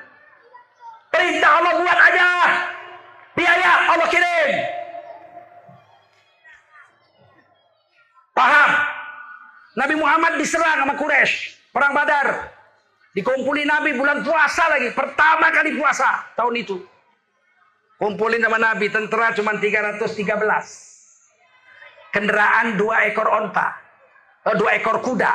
Perintah 1.09 1.51
Allah 1.57 1.73
buat 1.81 1.99
aja. 2.13 2.29
Biaya 3.37 3.93
Allah 3.93 4.09
kirim. 4.09 4.49
Paham? 8.33 8.71
Nabi 9.77 9.93
Muhammad 9.93 10.41
diserang 10.41 10.81
sama 10.81 10.97
Quraisy, 10.97 11.53
perang 11.69 11.93
Badar. 11.93 12.49
Dikumpulin 13.13 13.69
Nabi 13.69 13.93
bulan 13.93 14.25
puasa 14.25 14.65
lagi, 14.73 14.89
pertama 14.93 15.53
kali 15.53 15.77
puasa 15.77 16.25
tahun 16.33 16.65
itu. 16.65 16.81
Kumpulin 17.97 18.41
sama 18.41 18.57
Nabi, 18.57 18.89
tentara 18.89 19.33
cuma 19.37 19.53
313. 19.57 22.13
Kendaraan 22.13 22.77
dua 22.77 23.05
ekor 23.09 23.29
onta, 23.29 23.73
oh, 24.49 24.55
dua 24.57 24.73
ekor 24.77 25.01
kuda, 25.01 25.33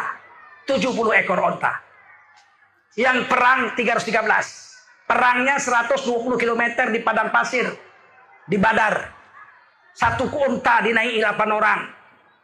70 0.67 1.23
ekor 1.23 1.39
onta. 1.43 1.83
Yang 2.99 3.27
perang 3.31 3.75
313. 3.79 5.07
Perangnya 5.07 5.59
120 5.59 6.39
km 6.39 6.63
di 6.95 7.03
padang 7.03 7.35
pasir 7.35 7.67
di 8.53 8.61
Badar. 8.61 9.09
Satu 9.97 10.29
unta 10.29 10.85
dinaiki 10.85 11.25
8 11.25 11.49
orang. 11.49 11.81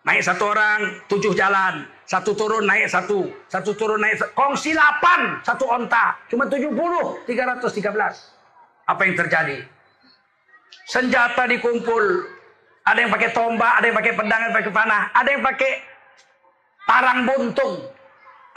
Naik 0.09 0.25
satu 0.25 0.57
orang, 0.57 1.05
tujuh 1.05 1.37
jalan. 1.37 1.85
Satu 2.09 2.33
turun, 2.33 2.65
naik 2.65 2.89
satu. 2.89 3.29
Satu 3.45 3.77
turun, 3.77 4.01
naik 4.01 4.17
satu. 4.17 4.33
Kongsi 4.33 4.73
8, 4.73 5.45
satu 5.45 5.69
onta. 5.69 6.17
Cuma 6.33 6.49
70, 6.49 6.73
313. 7.29 8.89
Apa 8.89 9.05
yang 9.05 9.21
terjadi? 9.21 9.69
Senjata 10.89 11.45
dikumpul. 11.45 12.25
Ada 12.89 13.05
yang 13.05 13.13
pakai 13.13 13.31
tombak, 13.37 13.73
ada 13.77 13.85
yang 13.85 13.97
pakai 14.01 14.15
pedang, 14.17 14.41
ada 14.41 14.49
yang 14.49 14.57
pakai 14.57 14.73
panah. 14.73 15.03
Ada 15.13 15.29
yang 15.29 15.43
pakai 15.45 15.73
parang 16.89 17.19
buntung. 17.29 17.75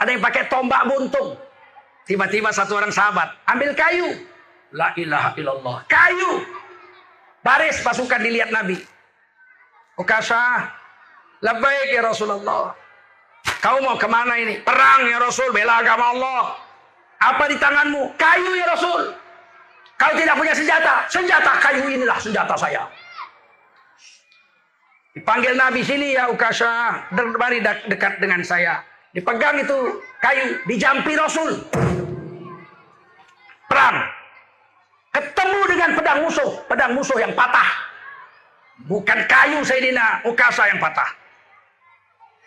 Ada 0.00 0.08
yang 0.16 0.22
pakai 0.24 0.42
tombak 0.48 0.82
buntung. 0.88 1.28
Tiba-tiba 2.08 2.48
satu 2.48 2.80
orang 2.80 2.88
sahabat 2.88 3.28
ambil 3.44 3.76
kayu. 3.76 4.08
La 4.72 4.96
ilaha 4.96 5.36
illallah. 5.36 5.76
Kayu. 5.84 6.61
Baris 7.42 7.82
pasukan 7.82 8.22
dilihat 8.22 8.54
Nabi. 8.54 8.78
Ukasha. 9.98 10.70
Labbaik 11.42 11.90
ya 11.90 12.06
Rasulullah. 12.06 12.70
Kau 13.58 13.78
mau 13.82 13.98
ke 13.98 14.06
mana 14.06 14.38
ini? 14.38 14.62
Perang 14.62 15.10
ya 15.10 15.18
Rasul. 15.18 15.50
Bela 15.50 15.82
agama 15.82 16.14
Allah. 16.14 16.42
Apa 17.18 17.50
di 17.50 17.58
tanganmu? 17.58 18.14
Kayu 18.14 18.52
ya 18.54 18.66
Rasul. 18.70 19.10
Kau 19.98 20.12
tidak 20.14 20.38
punya 20.38 20.54
senjata. 20.54 21.06
Senjata 21.10 21.52
kayu 21.58 21.82
inilah 21.90 22.18
senjata 22.22 22.54
saya. 22.54 22.86
Dipanggil 25.18 25.58
Nabi 25.58 25.82
sini 25.82 26.14
ya 26.14 26.30
Ukasha. 26.30 27.10
Mari 27.10 27.58
dekat 27.90 28.22
dengan 28.22 28.46
saya. 28.46 28.86
Dipegang 29.10 29.58
itu 29.58 29.98
kayu. 30.22 30.62
Dijampi 30.70 31.18
Rasul. 31.18 31.58
Perang. 33.66 34.11
Ketemu 35.12 35.60
dengan 35.68 35.90
pedang 35.92 36.18
musuh. 36.24 36.50
Pedang 36.66 36.92
musuh 36.96 37.18
yang 37.20 37.36
patah. 37.36 37.68
Bukan 38.88 39.18
kayu 39.28 39.60
Sayyidina 39.60 40.24
Ukasa 40.26 40.66
yang 40.72 40.80
patah. 40.80 41.06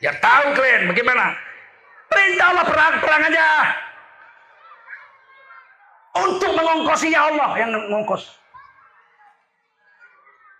Ya 0.03 0.11
tahu 0.19 0.57
kalian 0.57 0.91
bagaimana? 0.91 1.37
Perintah 2.11 2.45
Allah 2.51 2.65
perang, 2.67 2.93
perang 2.99 3.21
aja. 3.31 3.47
Untuk 6.15 6.51
mengongkosinya 6.51 7.19
Allah 7.31 7.49
yang 7.59 7.69
mengongkos. 7.71 8.23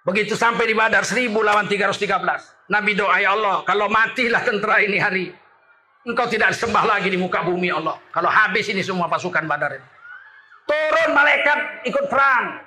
Begitu 0.06 0.38
sampai 0.38 0.70
di 0.70 0.76
Badar 0.78 1.02
1000 1.02 1.34
lawan 1.34 1.66
313. 1.66 2.70
Nabi 2.70 2.92
doa 2.94 3.18
ya 3.18 3.34
Allah, 3.34 3.66
kalau 3.66 3.90
matilah 3.90 4.42
tentara 4.46 4.82
ini 4.86 5.02
hari. 5.02 5.26
Engkau 6.06 6.30
tidak 6.30 6.54
sembah 6.54 6.86
lagi 6.86 7.10
di 7.10 7.18
muka 7.18 7.42
bumi 7.42 7.74
Allah. 7.74 7.98
Kalau 8.14 8.30
habis 8.30 8.70
ini 8.70 8.86
semua 8.86 9.10
pasukan 9.10 9.42
Badar 9.50 9.82
ini. 9.82 9.95
Turun 10.66 11.10
malaikat 11.14 11.60
ikut 11.86 12.06
perang. 12.10 12.60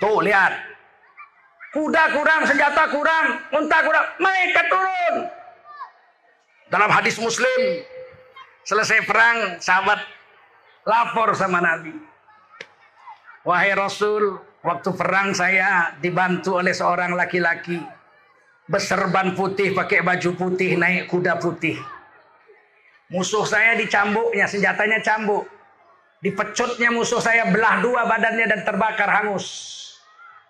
Tuh 0.00 0.20
lihat. 0.24 0.52
Kuda 1.68 2.16
kurang, 2.16 2.48
senjata 2.48 2.88
kurang, 2.88 3.26
unta 3.52 3.78
kurang. 3.84 4.06
Malaikat 4.16 4.66
turun. 4.72 5.14
Dalam 6.72 6.88
hadis 6.88 7.20
muslim. 7.20 7.84
Selesai 8.64 9.04
perang, 9.04 9.60
sahabat 9.60 10.00
lapor 10.84 11.32
sama 11.36 11.60
Nabi. 11.60 11.92
Wahai 13.44 13.72
Rasul, 13.72 14.36
waktu 14.60 14.92
perang 14.92 15.32
saya 15.32 15.96
dibantu 16.04 16.60
oleh 16.60 16.76
seorang 16.76 17.16
laki-laki. 17.16 17.80
Berserban 18.68 19.32
putih, 19.32 19.72
pakai 19.72 20.04
baju 20.04 20.36
putih, 20.36 20.76
naik 20.76 21.08
kuda 21.08 21.40
putih. 21.40 21.80
Musuh 23.08 23.48
saya 23.48 23.72
dicambuknya, 23.80 24.44
senjatanya 24.44 25.00
cambuk. 25.00 25.48
Dipecutnya 26.18 26.90
musuh 26.90 27.22
saya 27.22 27.46
belah 27.46 27.78
dua 27.78 28.02
badannya 28.06 28.46
dan 28.50 28.60
terbakar 28.66 29.06
hangus. 29.06 29.46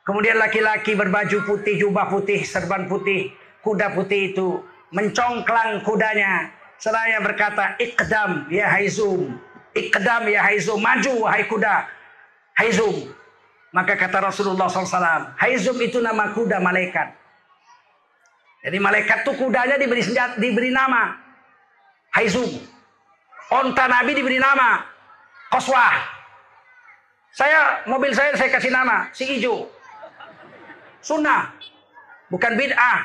Kemudian 0.09 0.41
laki-laki 0.41 0.97
berbaju 0.97 1.45
putih, 1.45 1.77
jubah 1.77 2.09
putih, 2.09 2.41
serban 2.41 2.89
putih, 2.89 3.29
kuda 3.61 3.93
putih 3.93 4.33
itu 4.33 4.65
mencongklang 4.89 5.85
kudanya. 5.85 6.49
Seraya 6.81 7.21
berkata, 7.21 7.77
Ikdam 7.77 8.49
ya 8.49 8.73
Haizum. 8.73 9.37
Ikdam 9.77 10.25
ya 10.33 10.41
Haizum. 10.49 10.81
Maju 10.81 11.29
wahai 11.29 11.45
kuda. 11.45 11.85
Haizum. 12.57 13.13
Maka 13.69 14.01
kata 14.01 14.33
Rasulullah 14.33 14.73
SAW, 14.73 15.37
Haizum 15.37 15.77
itu 15.85 16.01
nama 16.01 16.33
kuda 16.33 16.57
malaikat. 16.57 17.13
Jadi 18.65 18.79
malaikat 18.81 19.29
itu 19.29 19.33
kudanya 19.37 19.77
diberi 19.77 20.01
senjata, 20.01 20.41
diberi 20.41 20.73
nama. 20.73 21.15
Haizum. 22.17 22.49
Onta 23.53 23.85
Nabi 23.93 24.17
diberi 24.17 24.41
nama. 24.41 24.83
Koswah. 25.49 25.95
Saya, 27.33 27.85
mobil 27.89 28.13
saya 28.13 28.37
saya 28.37 28.51
kasih 28.53 28.73
nama. 28.73 29.09
Si 29.17 29.25
Ijo. 29.39 29.69
Sunnah. 31.01 31.49
Bukan 32.29 32.53
bid'ah. 32.59 32.99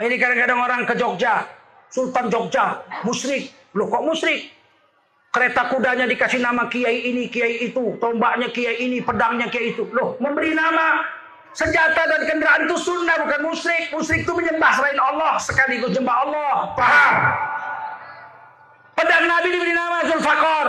Ini 0.00 0.16
kadang-kadang 0.16 0.58
orang 0.58 0.80
ke 0.88 0.94
Jogja. 0.98 1.46
Sultan 1.92 2.26
Jogja. 2.32 2.82
Musrik. 3.06 3.52
Loh 3.76 3.86
kok 3.86 4.02
musrik? 4.02 4.50
Kereta 5.30 5.70
kudanya 5.70 6.10
dikasih 6.10 6.42
nama 6.42 6.66
kiai 6.66 7.06
ini, 7.14 7.30
kiai 7.30 7.70
itu. 7.70 7.94
Tombaknya 8.02 8.50
kiai 8.50 8.82
ini, 8.82 8.98
pedangnya 8.98 9.46
kiai 9.46 9.70
itu. 9.70 9.86
Loh, 9.94 10.18
memberi 10.18 10.58
nama 10.58 11.06
senjata 11.54 12.02
dan 12.06 12.22
kendaraan 12.26 12.66
itu 12.66 12.76
sunnah 12.82 13.14
bukan 13.22 13.40
musrik. 13.46 13.94
Musrik 13.94 14.26
itu 14.26 14.32
menyembah 14.34 14.72
selain 14.74 14.98
Allah 14.98 15.38
sekaligus 15.38 15.94
menyembah 15.94 16.16
Allah. 16.26 16.54
Paham? 16.74 17.14
Pedang 18.98 19.24
Nabi 19.30 19.48
diberi 19.54 19.74
nama 19.74 19.98
Zulfakor. 20.10 20.68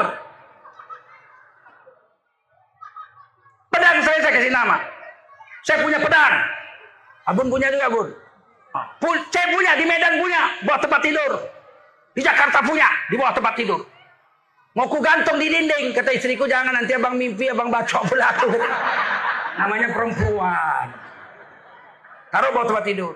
Pedang 3.72 3.98
saya 4.04 4.20
saya 4.20 4.34
kasih 4.36 4.52
nama. 4.52 4.78
Saya 5.64 5.78
punya 5.80 6.00
pedang. 6.04 6.36
Abun 7.32 7.48
punya 7.48 7.72
juga, 7.72 7.88
Bun. 7.88 8.10
Pun, 9.00 9.18
saya 9.32 9.48
punya 9.52 9.72
di 9.76 9.86
Medan 9.88 10.20
punya, 10.20 10.42
buat 10.64 10.80
tempat 10.80 11.02
tidur. 11.04 11.32
Di 12.12 12.22
Jakarta 12.24 12.60
punya, 12.64 12.88
di 13.08 13.16
bawah 13.16 13.36
tempat 13.36 13.56
tidur. 13.56 13.82
Mau 14.72 14.88
ku 14.88 15.04
gantung 15.04 15.36
di 15.36 15.52
dinding, 15.52 15.92
kata 15.92 16.16
istriku 16.16 16.48
jangan 16.48 16.72
nanti 16.72 16.96
abang 16.96 17.20
mimpi, 17.20 17.52
abang 17.52 17.68
baca 17.68 18.00
pelaku. 18.08 18.56
Namanya 19.60 19.88
perempuan. 19.92 20.86
Taruh 22.32 22.50
bawah 22.56 22.68
tempat 22.72 22.86
tidur. 22.88 23.14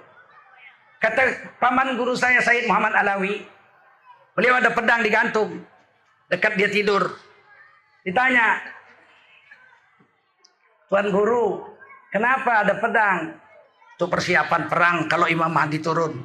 Kata 1.00 1.22
paman 1.64 1.96
guru 1.96 2.16
saya 2.16 2.44
Said 2.44 2.68
Muhammad 2.68 2.92
Alawi, 3.00 3.48
beliau 4.36 4.60
ada 4.60 4.72
pedang 4.76 5.00
digantung 5.00 5.64
dekat 6.28 6.60
dia 6.60 6.68
tidur. 6.68 7.16
Ditanya, 8.04 8.60
Tuan 10.96 11.12
guru, 11.12 11.76
Kenapa 12.16 12.64
ada 12.64 12.80
pedang? 12.80 13.36
Itu 14.00 14.08
persiapan 14.08 14.72
perang 14.72 14.98
kalau 15.12 15.28
Imam 15.28 15.52
Mahdi 15.52 15.84
turun. 15.84 16.16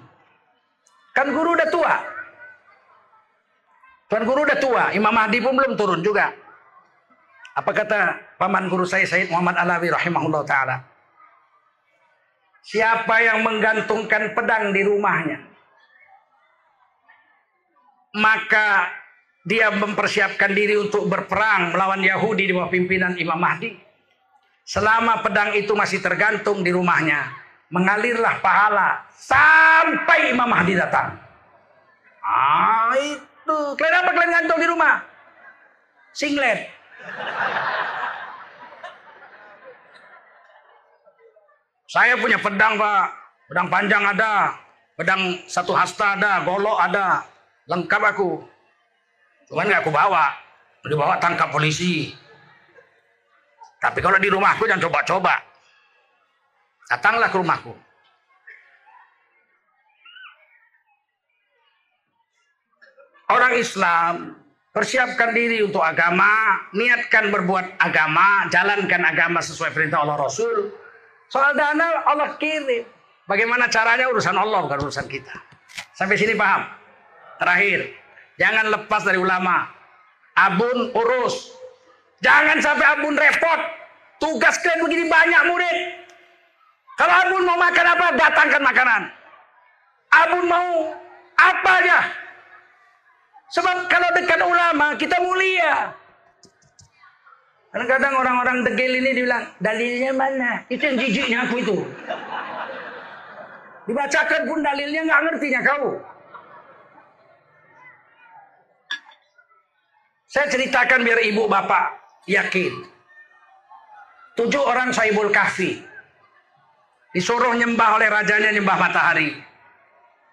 Kan 1.10 1.34
guru 1.34 1.58
udah 1.58 1.66
tua. 1.66 1.94
Tuan 4.06 4.22
guru 4.22 4.46
udah 4.46 4.58
tua, 4.62 4.94
Imam 4.94 5.10
Mahdi 5.10 5.42
pun 5.42 5.58
belum 5.58 5.74
turun 5.74 5.98
juga. 6.06 6.30
Apa 7.58 7.74
kata 7.74 8.22
paman 8.38 8.70
guru 8.70 8.86
saya 8.86 9.02
Said 9.02 9.34
Muhammad 9.34 9.58
Alawi 9.58 9.90
rahimahullah 9.90 10.46
taala? 10.46 10.78
Siapa 12.62 13.26
yang 13.26 13.42
menggantungkan 13.42 14.30
pedang 14.38 14.70
di 14.70 14.86
rumahnya, 14.86 15.42
maka 18.14 18.94
dia 19.42 19.74
mempersiapkan 19.74 20.54
diri 20.54 20.78
untuk 20.78 21.10
berperang 21.10 21.74
melawan 21.74 21.98
Yahudi 21.98 22.46
di 22.46 22.54
bawah 22.54 22.70
pimpinan 22.70 23.18
Imam 23.18 23.34
Mahdi. 23.34 23.89
Selama 24.70 25.18
pedang 25.18 25.50
itu 25.58 25.74
masih 25.74 25.98
tergantung 25.98 26.62
di 26.62 26.70
rumahnya, 26.70 27.26
mengalirlah 27.74 28.38
pahala 28.38 29.02
sampai 29.18 30.30
Imam 30.30 30.46
Mahdi 30.46 30.78
datang. 30.78 31.18
Ah, 32.22 32.94
itu. 32.94 33.58
Kalian 33.74 33.98
apa 33.98 34.10
kalian 34.14 34.30
gantung 34.30 34.62
di 34.62 34.68
rumah? 34.70 35.02
Singlet. 36.14 36.70
Saya 41.90 42.14
punya 42.14 42.38
pedang, 42.38 42.78
Pak. 42.78 43.06
Pedang 43.50 43.66
panjang 43.66 44.06
ada. 44.06 44.54
Pedang 44.94 45.42
satu 45.50 45.74
hasta 45.74 46.14
ada. 46.14 46.46
Golok 46.46 46.78
ada. 46.78 47.26
Lengkap 47.66 48.02
aku. 48.14 48.38
Cuman 49.50 49.66
nggak 49.66 49.82
aku 49.82 49.90
bawa. 49.90 50.30
Dibawa 50.86 51.18
tangkap 51.18 51.50
polisi. 51.50 52.14
Tapi 53.80 53.98
kalau 54.04 54.20
di 54.20 54.28
rumahku 54.28 54.68
jangan 54.68 54.84
coba-coba. 54.84 55.34
Datanglah 56.92 57.32
ke 57.32 57.36
rumahku. 57.40 57.72
Orang 63.30 63.54
Islam 63.56 64.34
persiapkan 64.74 65.30
diri 65.30 65.62
untuk 65.62 65.80
agama, 65.80 66.58
niatkan 66.74 67.30
berbuat 67.30 67.78
agama, 67.78 68.50
jalankan 68.50 69.02
agama 69.06 69.38
sesuai 69.38 69.70
perintah 69.70 70.02
Allah 70.02 70.18
Rasul. 70.18 70.74
Soal 71.30 71.54
dana 71.54 72.04
Allah 72.10 72.34
kirim. 72.42 72.82
Bagaimana 73.30 73.70
caranya 73.70 74.10
urusan 74.10 74.34
Allah 74.34 74.66
bukan 74.66 74.90
urusan 74.90 75.06
kita. 75.06 75.30
Sampai 75.94 76.18
sini 76.18 76.34
paham? 76.34 76.66
Terakhir, 77.38 77.94
jangan 78.34 78.66
lepas 78.74 79.06
dari 79.06 79.22
ulama. 79.22 79.70
Abun 80.34 80.90
urus. 80.90 81.59
Jangan 82.20 82.58
sampai 82.60 82.86
abun 82.96 83.16
repot. 83.16 83.60
Tugas 84.20 84.60
kalian 84.60 84.84
begini 84.84 85.04
banyak 85.08 85.42
murid. 85.48 85.78
Kalau 87.00 87.14
abun 87.16 87.42
mau 87.48 87.56
makan 87.56 87.86
apa, 87.96 88.06
datangkan 88.12 88.62
makanan. 88.62 89.02
Abun 90.12 90.44
mau 90.44 90.68
apa 91.40 91.70
aja, 91.80 91.98
Sebab 93.50 93.90
kalau 93.90 94.08
dekat 94.14 94.40
ulama 94.44 94.94
kita 94.94 95.18
mulia. 95.24 95.90
Kadang-kadang 97.70 98.14
orang-orang 98.18 98.56
degil 98.66 98.92
ini 98.98 99.10
dibilang, 99.14 99.46
dalilnya 99.62 100.10
mana? 100.14 100.50
Itu 100.66 100.90
yang 100.90 100.98
jijiknya 100.98 101.38
aku 101.46 101.54
itu. 101.62 101.76
Dibacakan 103.86 104.42
pun 104.46 104.58
dalilnya 104.62 105.00
nggak 105.06 105.22
ngertinya 105.22 105.60
kau. 105.66 105.86
Saya 110.30 110.46
ceritakan 110.46 111.02
biar 111.02 111.18
ibu 111.26 111.50
bapak 111.50 112.09
yakin. 112.30 112.86
Tujuh 114.38 114.62
orang 114.62 114.94
Saibul 114.94 115.34
Kahfi. 115.34 115.82
Disuruh 117.10 117.58
nyembah 117.58 117.98
oleh 117.98 118.06
rajanya 118.06 118.54
nyembah 118.54 118.78
matahari. 118.78 119.34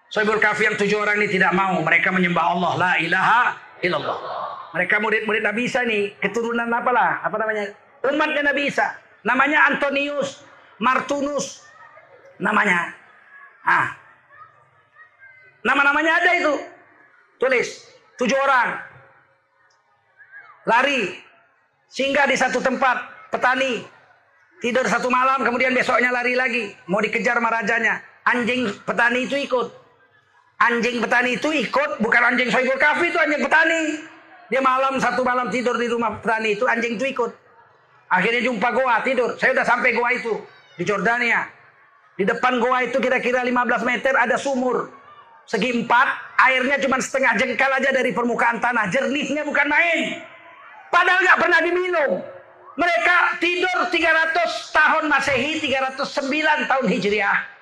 Sohibul 0.08 0.40
Kafi 0.40 0.72
yang 0.72 0.76
tujuh 0.78 1.04
orang 1.04 1.20
ini 1.20 1.28
tidak 1.28 1.52
mau. 1.52 1.76
Mereka 1.84 2.08
menyembah 2.14 2.44
Allah. 2.54 2.72
La 2.80 2.92
ilaha 2.96 3.40
illallah. 3.84 4.18
Mereka 4.72 4.94
murid-murid 5.04 5.42
Nabi 5.44 5.68
Isa 5.68 5.84
nih. 5.84 6.16
Keturunan 6.22 6.70
apalah? 6.72 7.20
Apa 7.26 7.36
namanya? 7.36 7.74
Umatnya 8.08 8.42
Nabi 8.48 8.72
Isa. 8.72 8.96
Namanya 9.26 9.68
Antonius. 9.68 10.40
Martunus. 10.80 11.66
Namanya. 12.40 12.94
Ah. 13.66 13.92
Nama-namanya 15.66 16.12
ada 16.24 16.30
itu. 16.40 16.54
Tulis. 17.36 17.68
Tujuh 18.16 18.38
orang. 18.38 18.80
Lari. 20.64 21.27
Singgah 21.88 22.28
di 22.28 22.36
satu 22.36 22.60
tempat. 22.60 22.96
Petani. 23.32 23.84
Tidur 24.60 24.84
satu 24.88 25.08
malam. 25.08 25.44
Kemudian 25.44 25.72
besoknya 25.72 26.12
lari 26.12 26.36
lagi. 26.36 26.72
Mau 26.88 27.00
dikejar 27.00 27.40
sama. 27.40 27.50
Anjing 28.28 28.68
petani 28.84 29.24
itu 29.24 29.36
ikut. 29.40 29.88
Anjing 30.58 30.98
petani 30.98 31.38
itu 31.38 31.48
ikut, 31.54 32.02
bukan 32.02 32.34
anjing 32.34 32.50
Soibul 32.50 32.76
Kafi 32.82 33.14
itu 33.14 33.18
anjing 33.18 33.46
petani. 33.46 34.02
Dia 34.50 34.58
malam 34.58 34.98
satu 34.98 35.22
malam 35.22 35.54
tidur 35.54 35.78
di 35.78 35.86
rumah 35.86 36.18
petani 36.18 36.58
itu 36.58 36.66
anjing 36.66 36.98
itu 36.98 37.06
ikut. 37.14 37.30
Akhirnya 38.10 38.42
jumpa 38.42 38.68
goa 38.74 39.00
tidur. 39.06 39.38
Saya 39.38 39.54
udah 39.54 39.62
sampai 39.62 39.94
goa 39.94 40.10
itu 40.12 40.34
di 40.74 40.82
Jordania. 40.82 41.46
Di 42.18 42.26
depan 42.26 42.58
goa 42.58 42.82
itu 42.82 42.98
kira-kira 42.98 43.46
15 43.46 43.86
meter 43.86 44.18
ada 44.18 44.34
sumur. 44.34 44.90
Segi 45.46 45.70
empat, 45.72 46.36
airnya 46.50 46.76
cuma 46.82 46.98
setengah 46.98 47.38
jengkal 47.38 47.70
aja 47.72 47.94
dari 47.94 48.10
permukaan 48.10 48.58
tanah. 48.58 48.90
Jernihnya 48.90 49.46
bukan 49.46 49.66
main. 49.70 50.20
Padahal 50.88 51.20
nggak 51.24 51.40
pernah 51.40 51.60
diminum. 51.60 52.10
Mereka 52.78 53.16
tidur 53.42 53.78
300 53.90 54.76
tahun 54.76 55.04
Masehi, 55.10 55.58
309 55.58 56.70
tahun 56.70 56.86
Hijriah 56.86 57.58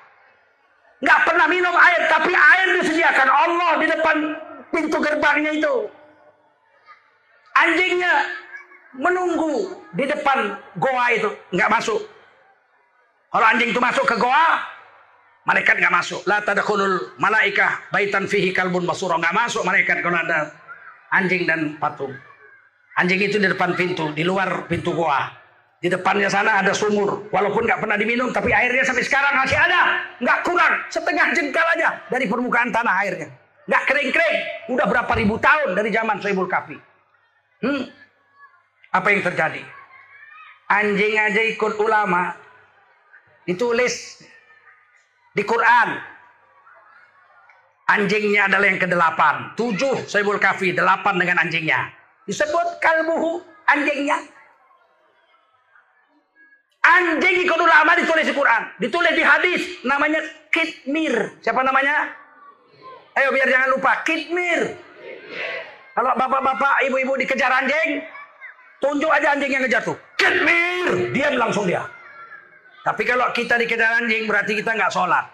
nggak 0.97 1.20
pernah 1.28 1.47
minum 1.48 1.74
air, 1.77 2.09
tapi 2.09 2.32
air 2.32 2.69
disediakan 2.81 3.28
Allah 3.28 3.70
di 3.77 3.86
depan 3.89 4.16
pintu 4.73 4.98
gerbangnya 5.01 5.53
itu. 5.53 5.74
Anjingnya 7.57 8.12
menunggu 8.97 9.81
di 9.97 10.05
depan 10.09 10.57
goa 10.81 11.07
itu, 11.12 11.31
nggak 11.53 11.73
masuk. 11.73 12.01
Kalau 13.32 13.47
anjing 13.53 13.70
itu 13.77 13.81
masuk 13.81 14.05
ke 14.09 14.16
goa, 14.16 14.65
malaikat 15.44 15.77
nggak 15.77 15.93
masuk. 15.93 16.20
La 16.24 16.40
tadkhulul 16.40 17.16
malaikah 17.20 17.85
baitan 17.93 18.24
fihi 18.24 18.53
kalbun 18.57 18.89
basura 18.89 19.20
nggak 19.20 19.36
masuk 19.36 19.65
malaikat 19.69 20.01
kalau 20.01 20.16
ada 20.16 20.53
anjing 21.12 21.44
dan 21.44 21.77
patung. 21.77 22.16
Anjing 22.97 23.20
itu 23.20 23.36
di 23.36 23.48
depan 23.52 23.77
pintu, 23.77 24.09
di 24.16 24.24
luar 24.24 24.64
pintu 24.64 24.97
goa. 24.97 25.28
Di 25.77 25.93
depannya 25.93 26.32
sana 26.32 26.64
ada 26.64 26.73
sumur. 26.73 27.28
Walaupun 27.28 27.68
nggak 27.68 27.85
pernah 27.85 28.01
diminum, 28.01 28.32
tapi 28.32 28.48
airnya 28.56 28.81
sampai 28.89 29.05
sekarang 29.05 29.36
masih 29.36 29.60
ada. 29.60 30.01
Nggak 30.24 30.39
kurang, 30.48 30.74
setengah 30.89 31.27
jengkal 31.36 31.66
aja 31.77 32.01
dari 32.09 32.24
permukaan 32.24 32.73
tanah 32.73 32.94
airnya. 33.05 33.28
Nggak 33.68 33.82
kering-kering. 33.85 34.36
Udah 34.73 34.86
berapa 34.89 35.12
ribu 35.12 35.36
tahun 35.36 35.77
dari 35.77 35.93
zaman 35.93 36.16
Soebul 36.24 36.48
Kafi. 36.48 36.77
Hmm. 37.60 37.85
Apa 38.97 39.12
yang 39.12 39.20
terjadi? 39.20 39.62
Anjing 40.73 41.14
aja 41.20 41.40
ikut 41.52 41.77
ulama. 41.77 42.32
Ditulis 43.44 44.24
di 45.36 45.44
Quran. 45.44 46.01
Anjingnya 47.86 48.48
adalah 48.51 48.66
yang 48.66 48.81
ke-8. 48.81 49.20
Tujuh 49.55 50.09
Soebul 50.09 50.40
Kafi, 50.40 50.73
delapan 50.73 51.14
dengan 51.20 51.44
anjingnya. 51.44 51.95
Disebut 52.27 52.82
kalbuhu, 52.82 53.39
anjingnya. 53.70 54.19
Anjing 56.86 57.43
ikut 57.43 57.59
ulama 57.59 57.98
ditulis 57.98 58.27
di 58.27 58.35
Quran. 58.35 58.62
Ditulis 58.78 59.15
di 59.15 59.24
hadis. 59.27 59.62
Namanya 59.82 60.23
kitmir. 60.55 61.35
Siapa 61.43 61.62
namanya? 61.62 62.15
Ayo 63.19 63.35
biar 63.35 63.48
jangan 63.51 63.69
lupa. 63.74 64.03
Kitmir. 64.07 64.74
Kalau 65.97 66.12
bapak-bapak, 66.15 66.85
ibu-ibu 66.86 67.16
dikejar 67.16 67.48
anjing, 67.48 68.05
tunjuk 68.78 69.09
aja 69.09 69.32
anjing 69.32 69.51
yang 69.51 69.65
ngejar 69.65 69.82
tuh. 69.82 69.97
Kitmir. 70.20 71.11
Diam 71.11 71.35
langsung 71.40 71.66
dia. 71.66 71.82
Tapi 72.86 73.03
kalau 73.03 73.32
kita 73.35 73.59
dikejar 73.59 74.05
anjing 74.05 74.31
berarti 74.31 74.55
kita 74.55 74.77
nggak 74.77 74.93
sholat. 74.94 75.27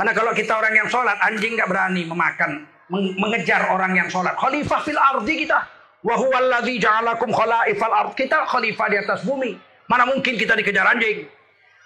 Karena 0.00 0.16
kalau 0.16 0.32
kita 0.32 0.56
orang 0.56 0.72
yang 0.72 0.88
sholat, 0.88 1.18
anjing 1.20 1.60
nggak 1.60 1.68
berani 1.68 2.08
memakan, 2.08 2.64
mengejar 2.90 3.70
orang 3.70 3.94
yang 3.94 4.08
sholat. 4.10 4.34
Khalifah 4.34 4.80
fil 4.82 4.98
ardi 4.98 5.46
kita. 5.46 5.58
Wahuwaladzi 6.00 6.80
ja'alakum 6.80 7.30
khalaifal 7.30 7.92
ard. 7.92 8.12
Kita 8.18 8.48
khalifah 8.48 8.86
di 8.90 8.96
atas 8.98 9.20
bumi. 9.22 9.54
Mana 9.86 10.08
mungkin 10.08 10.34
kita 10.34 10.58
dikejar 10.58 10.86
anjing? 10.86 11.28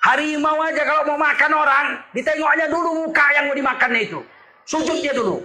Harimau 0.04 0.60
aja 0.60 0.84
kalau 0.84 1.16
mau 1.16 1.18
makan 1.24 1.52
orang, 1.56 1.86
ditengoknya 2.12 2.68
dulu 2.68 3.08
muka 3.08 3.24
yang 3.32 3.48
mau 3.48 3.56
dimakannya 3.56 4.00
itu. 4.04 4.20
Sujudnya 4.68 5.16
dulu. 5.16 5.40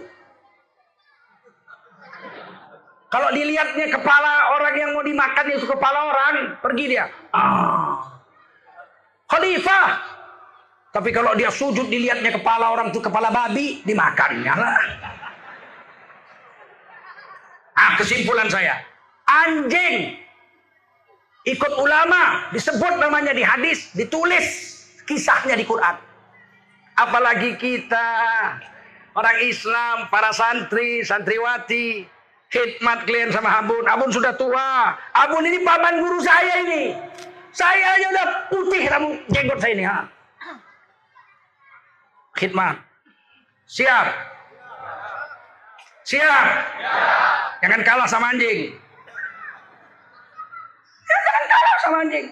Kalau 3.09 3.29
dilihatnya 3.33 3.87
kepala 3.89 4.33
orang 4.53 4.75
yang 4.77 4.89
mau 4.93 5.01
dimakan 5.01 5.45
itu 5.49 5.65
kepala 5.65 5.99
orang, 6.13 6.35
pergi 6.61 6.85
dia. 6.93 7.09
Ah. 7.33 8.05
Khalifah. 9.31 9.87
Tapi 10.89 11.09
kalau 11.13 11.33
dia 11.37 11.49
sujud 11.53 11.85
dilihatnya 11.89 12.37
kepala 12.37 12.73
orang 12.73 12.89
itu 12.93 12.99
kepala 13.01 13.29
babi, 13.29 13.81
dimakannya 13.85 14.53
lah. 14.53 14.77
Ah, 17.79 17.95
kesimpulan 17.95 18.51
saya. 18.51 18.75
Anjing 19.29 20.19
Ikut 21.47 21.73
ulama, 21.79 22.51
disebut 22.51 22.99
namanya 22.99 23.31
di 23.31 23.41
hadis, 23.41 23.95
ditulis 23.95 24.75
kisahnya 25.07 25.55
di 25.55 25.63
Quran. 25.63 25.95
Apalagi 26.99 27.55
kita 27.55 28.07
orang 29.15 29.37
Islam, 29.47 30.11
para 30.11 30.35
santri, 30.35 30.99
santriwati, 30.99 32.03
khidmat 32.51 33.07
klien 33.07 33.31
sama 33.31 33.63
Abun. 33.63 33.87
Abun 33.87 34.11
sudah 34.11 34.35
tua. 34.35 34.99
Abun 35.15 35.47
ini 35.47 35.63
paman 35.63 36.03
guru 36.03 36.19
saya 36.19 36.59
ini. 36.67 36.91
Saya 37.55 37.97
aja 37.97 38.07
udah 38.13 38.27
putih 38.51 38.83
rambut 38.91 39.17
jenggot 39.31 39.57
saya 39.63 39.73
ini. 39.73 39.85
Ha. 39.87 39.97
Khidmat. 42.35 42.75
Siap. 43.63 44.05
Siap. 46.09 46.45
Jangan 47.61 47.81
kalah 47.85 48.07
sama 48.09 48.33
anjing. 48.33 48.73
Ya, 51.05 51.17
jangan 51.21 51.43
kalah 51.45 51.77
sama 51.85 51.97
anjing. 52.01 52.25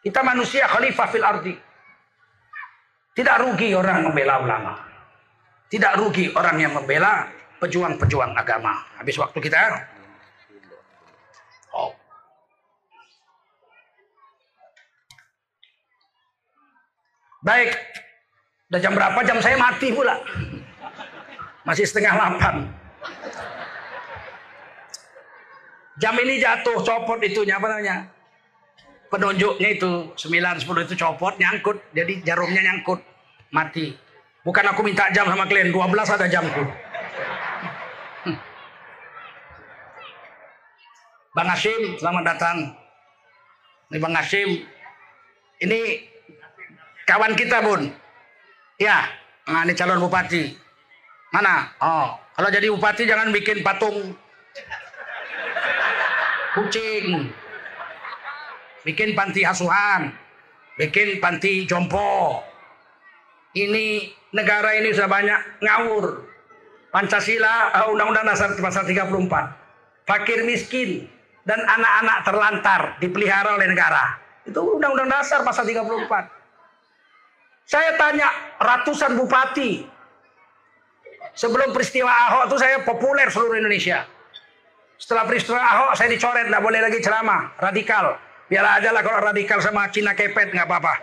Kita 0.00 0.20
manusia 0.24 0.64
khalifah 0.64 1.08
fil 1.12 1.26
ardi. 1.28 1.54
Tidak 3.12 3.36
rugi 3.44 3.76
orang 3.76 4.08
membela 4.08 4.40
ulama. 4.40 4.72
Tidak 5.68 5.92
rugi 6.00 6.32
orang 6.32 6.56
yang 6.56 6.72
membela 6.72 7.28
pejuang-pejuang 7.60 8.32
agama. 8.32 8.80
Habis 8.96 9.20
waktu 9.20 9.38
kita. 9.44 9.60
Oh. 11.76 11.92
Baik. 17.44 17.76
Udah 18.72 18.80
jam 18.80 18.96
berapa? 18.96 19.20
Jam 19.20 19.38
saya 19.44 19.56
mati 19.60 19.92
pula. 19.92 20.16
Masih 21.64 21.88
setengah 21.88 22.12
delapan. 22.12 22.68
Jam 25.96 26.12
ini 26.20 26.36
jatuh, 26.36 26.84
copot 26.84 27.16
itunya 27.24 27.56
apa 27.56 27.72
namanya? 27.72 28.04
Penunjuknya 29.08 29.78
itu 29.78 30.12
9 30.12 30.60
10 30.60 30.84
itu 30.84 30.94
copot, 31.00 31.38
nyangkut. 31.40 31.80
Jadi 31.96 32.20
jarumnya 32.20 32.60
nyangkut, 32.60 33.00
mati. 33.48 33.96
Bukan 34.44 34.64
aku 34.68 34.84
minta 34.84 35.08
jam 35.14 35.24
sama 35.24 35.48
klien, 35.48 35.72
12 35.72 35.80
ada 36.04 36.26
jamku. 36.28 36.60
Bang 41.38 41.48
Hashim, 41.48 41.96
selamat 41.96 42.24
datang. 42.28 42.76
Ini 43.88 43.98
Bang 44.02 44.12
Hashim. 44.12 44.68
Ini 45.64 45.80
kawan 47.08 47.32
kita, 47.38 47.64
Bun. 47.64 47.88
Ya, 48.76 49.08
nah 49.48 49.64
ini 49.64 49.72
calon 49.72 50.02
bupati. 50.02 50.63
Mana? 51.34 51.66
Oh, 51.82 52.14
kalau 52.38 52.46
jadi 52.54 52.70
bupati 52.70 53.10
jangan 53.10 53.34
bikin 53.34 53.66
patung 53.66 54.14
kucing. 56.54 57.34
Bikin 58.86 59.18
panti 59.18 59.42
asuhan. 59.42 60.14
Bikin 60.78 61.18
panti 61.18 61.66
jompo. 61.66 62.38
Ini 63.54 64.10
negara 64.34 64.78
ini 64.78 64.94
sudah 64.94 65.10
banyak 65.10 65.40
ngawur. 65.62 66.06
Pancasila, 66.94 67.74
uh, 67.74 67.90
Undang-Undang 67.90 68.26
Dasar 68.30 68.54
pasal 68.54 68.86
34. 68.86 70.06
Fakir 70.06 70.46
miskin 70.46 71.10
dan 71.42 71.58
anak-anak 71.58 72.18
terlantar 72.22 72.80
dipelihara 73.02 73.58
oleh 73.58 73.66
negara. 73.66 74.14
Itu 74.46 74.78
Undang-Undang 74.78 75.10
Dasar 75.10 75.42
pasal 75.42 75.66
34. 75.66 76.30
Saya 77.66 77.98
tanya 77.98 78.30
ratusan 78.62 79.18
bupati. 79.18 79.93
Sebelum 81.34 81.74
peristiwa 81.74 82.10
Ahok 82.10 82.50
itu 82.50 82.56
saya 82.62 82.78
populer 82.86 83.26
seluruh 83.26 83.58
Indonesia. 83.58 84.06
Setelah 84.94 85.26
peristiwa 85.26 85.58
Ahok 85.58 85.98
saya 85.98 86.08
dicoret, 86.10 86.46
nggak 86.46 86.62
boleh 86.62 86.80
lagi 86.80 86.98
ceramah, 87.02 87.50
radikal. 87.58 88.14
Biar 88.46 88.62
aja 88.78 88.94
lah 88.94 89.02
kalau 89.02 89.18
radikal 89.18 89.58
sama 89.58 89.90
Cina 89.90 90.14
kepet 90.14 90.54
nggak 90.54 90.66
apa-apa. 90.70 90.94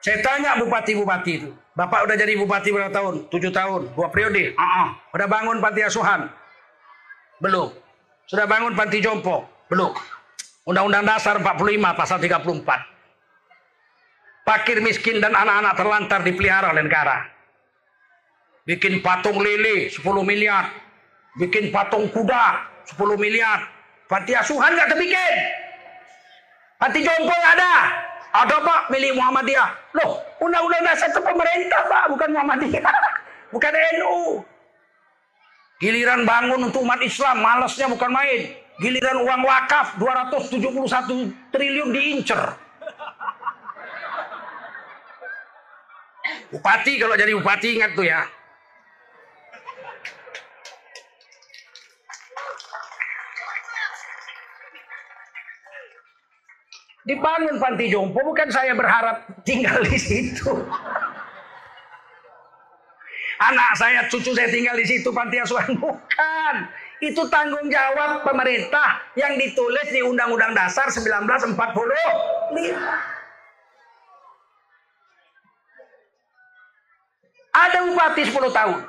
Saya 0.00 0.16
tanya 0.24 0.56
bupati-bupati 0.56 1.32
itu, 1.44 1.50
bapak 1.76 2.08
udah 2.08 2.16
jadi 2.16 2.32
bupati 2.40 2.72
berapa 2.72 2.88
tahun? 2.88 3.28
Tujuh 3.28 3.52
tahun, 3.52 3.92
dua 3.92 4.08
periode. 4.08 4.56
Uh 4.56 4.62
-uh. 4.64 4.88
Udah 5.12 5.28
bangun 5.28 5.60
panti 5.60 5.84
asuhan? 5.84 6.24
Belum. 7.36 7.68
Sudah 8.24 8.48
bangun 8.48 8.72
panti 8.72 9.02
jompo? 9.04 9.44
Belum. 9.68 9.92
Undang-Undang 10.64 11.04
Dasar 11.04 11.36
45 11.42 11.98
pasal 11.98 12.16
34. 12.16 12.99
Fakir 14.50 14.82
miskin 14.82 15.22
dan 15.22 15.30
anak-anak 15.30 15.78
terlantar 15.78 16.26
dipelihara 16.26 16.74
oleh 16.74 16.82
negara. 16.82 17.22
Bikin 18.66 18.98
patung 18.98 19.38
lele 19.38 19.86
10 19.86 20.02
miliar. 20.26 20.74
Bikin 21.38 21.70
patung 21.70 22.10
kuda 22.10 22.58
10 22.90 22.98
miliar. 23.14 23.70
Panti 24.10 24.34
asuhan 24.34 24.74
nggak 24.74 24.90
terbikin. 24.90 25.34
Panti 26.82 26.98
jompo 26.98 27.30
ada. 27.30 27.94
Ada 28.42 28.58
pak 28.58 28.90
milik 28.90 29.14
Muhammadiyah. 29.14 29.70
Loh, 29.94 30.18
undang-undang 30.42 30.82
dasar 30.82 31.14
itu 31.14 31.22
pemerintah 31.22 31.82
pak, 31.86 32.04
bukan 32.10 32.28
Muhammadiyah. 32.34 32.82
Bukan 33.54 33.74
NU. 33.74 34.46
Giliran 35.82 36.22
bangun 36.22 36.70
untuk 36.70 36.86
umat 36.86 37.02
Islam, 37.02 37.42
malasnya 37.42 37.90
bukan 37.90 38.14
main. 38.14 38.54
Giliran 38.78 39.26
uang 39.26 39.42
wakaf 39.42 39.98
271 39.98 41.34
triliun 41.50 41.90
diincer. 41.90 42.38
Bupati 46.50 46.98
kalau 46.98 47.14
jadi 47.14 47.32
bupati 47.38 47.78
ingat 47.78 47.94
tuh 47.94 48.06
ya. 48.06 48.26
Dibangun 57.00 57.56
panti 57.58 57.90
jompo 57.90 58.20
bukan 58.22 58.48
saya 58.52 58.76
berharap 58.76 59.24
tinggal 59.42 59.82
di 59.82 59.98
situ. 59.98 60.52
Anak 63.40 63.72
saya, 63.72 64.04
cucu 64.04 64.36
saya 64.36 64.52
tinggal 64.52 64.76
di 64.76 64.84
situ 64.84 65.08
panti 65.16 65.40
asuhan 65.40 65.72
bukan. 65.80 66.54
Itu 67.00 67.24
tanggung 67.32 67.72
jawab 67.72 68.20
pemerintah 68.20 69.00
yang 69.16 69.40
ditulis 69.40 69.88
di 69.88 70.04
Undang-Undang 70.04 70.52
Dasar 70.52 70.92
1945. 70.92 71.56
Ada 77.50 77.78
bupati 77.90 78.22
10 78.30 78.50
tahun. 78.54 78.80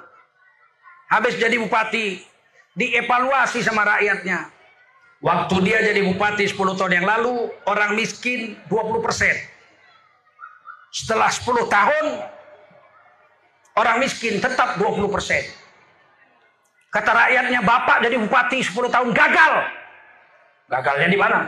Habis 1.12 1.34
jadi 1.36 1.58
bupati, 1.60 2.24
dievaluasi 2.78 3.60
sama 3.66 3.84
rakyatnya. 3.84 4.48
Waktu 5.22 5.56
dia 5.62 5.86
jadi 5.86 6.02
bupati 6.02 6.50
10 6.50 6.78
tahun 6.78 6.94
yang 7.02 7.06
lalu, 7.06 7.50
orang 7.70 7.94
miskin 7.94 8.58
20 8.70 9.06
persen. 9.06 9.34
Setelah 10.90 11.30
10 11.30 11.68
tahun, 11.70 12.06
orang 13.78 13.98
miskin 14.02 14.42
tetap 14.42 14.82
20 14.82 15.14
persen. 15.14 15.46
Kata 16.92 17.12
rakyatnya, 17.16 17.64
Bapak 17.64 18.04
jadi 18.04 18.18
bupati 18.18 18.60
10 18.66 18.92
tahun 18.92 19.10
gagal. 19.14 19.54
Gagalnya 20.72 21.08
di 21.08 21.20
mana? 21.20 21.40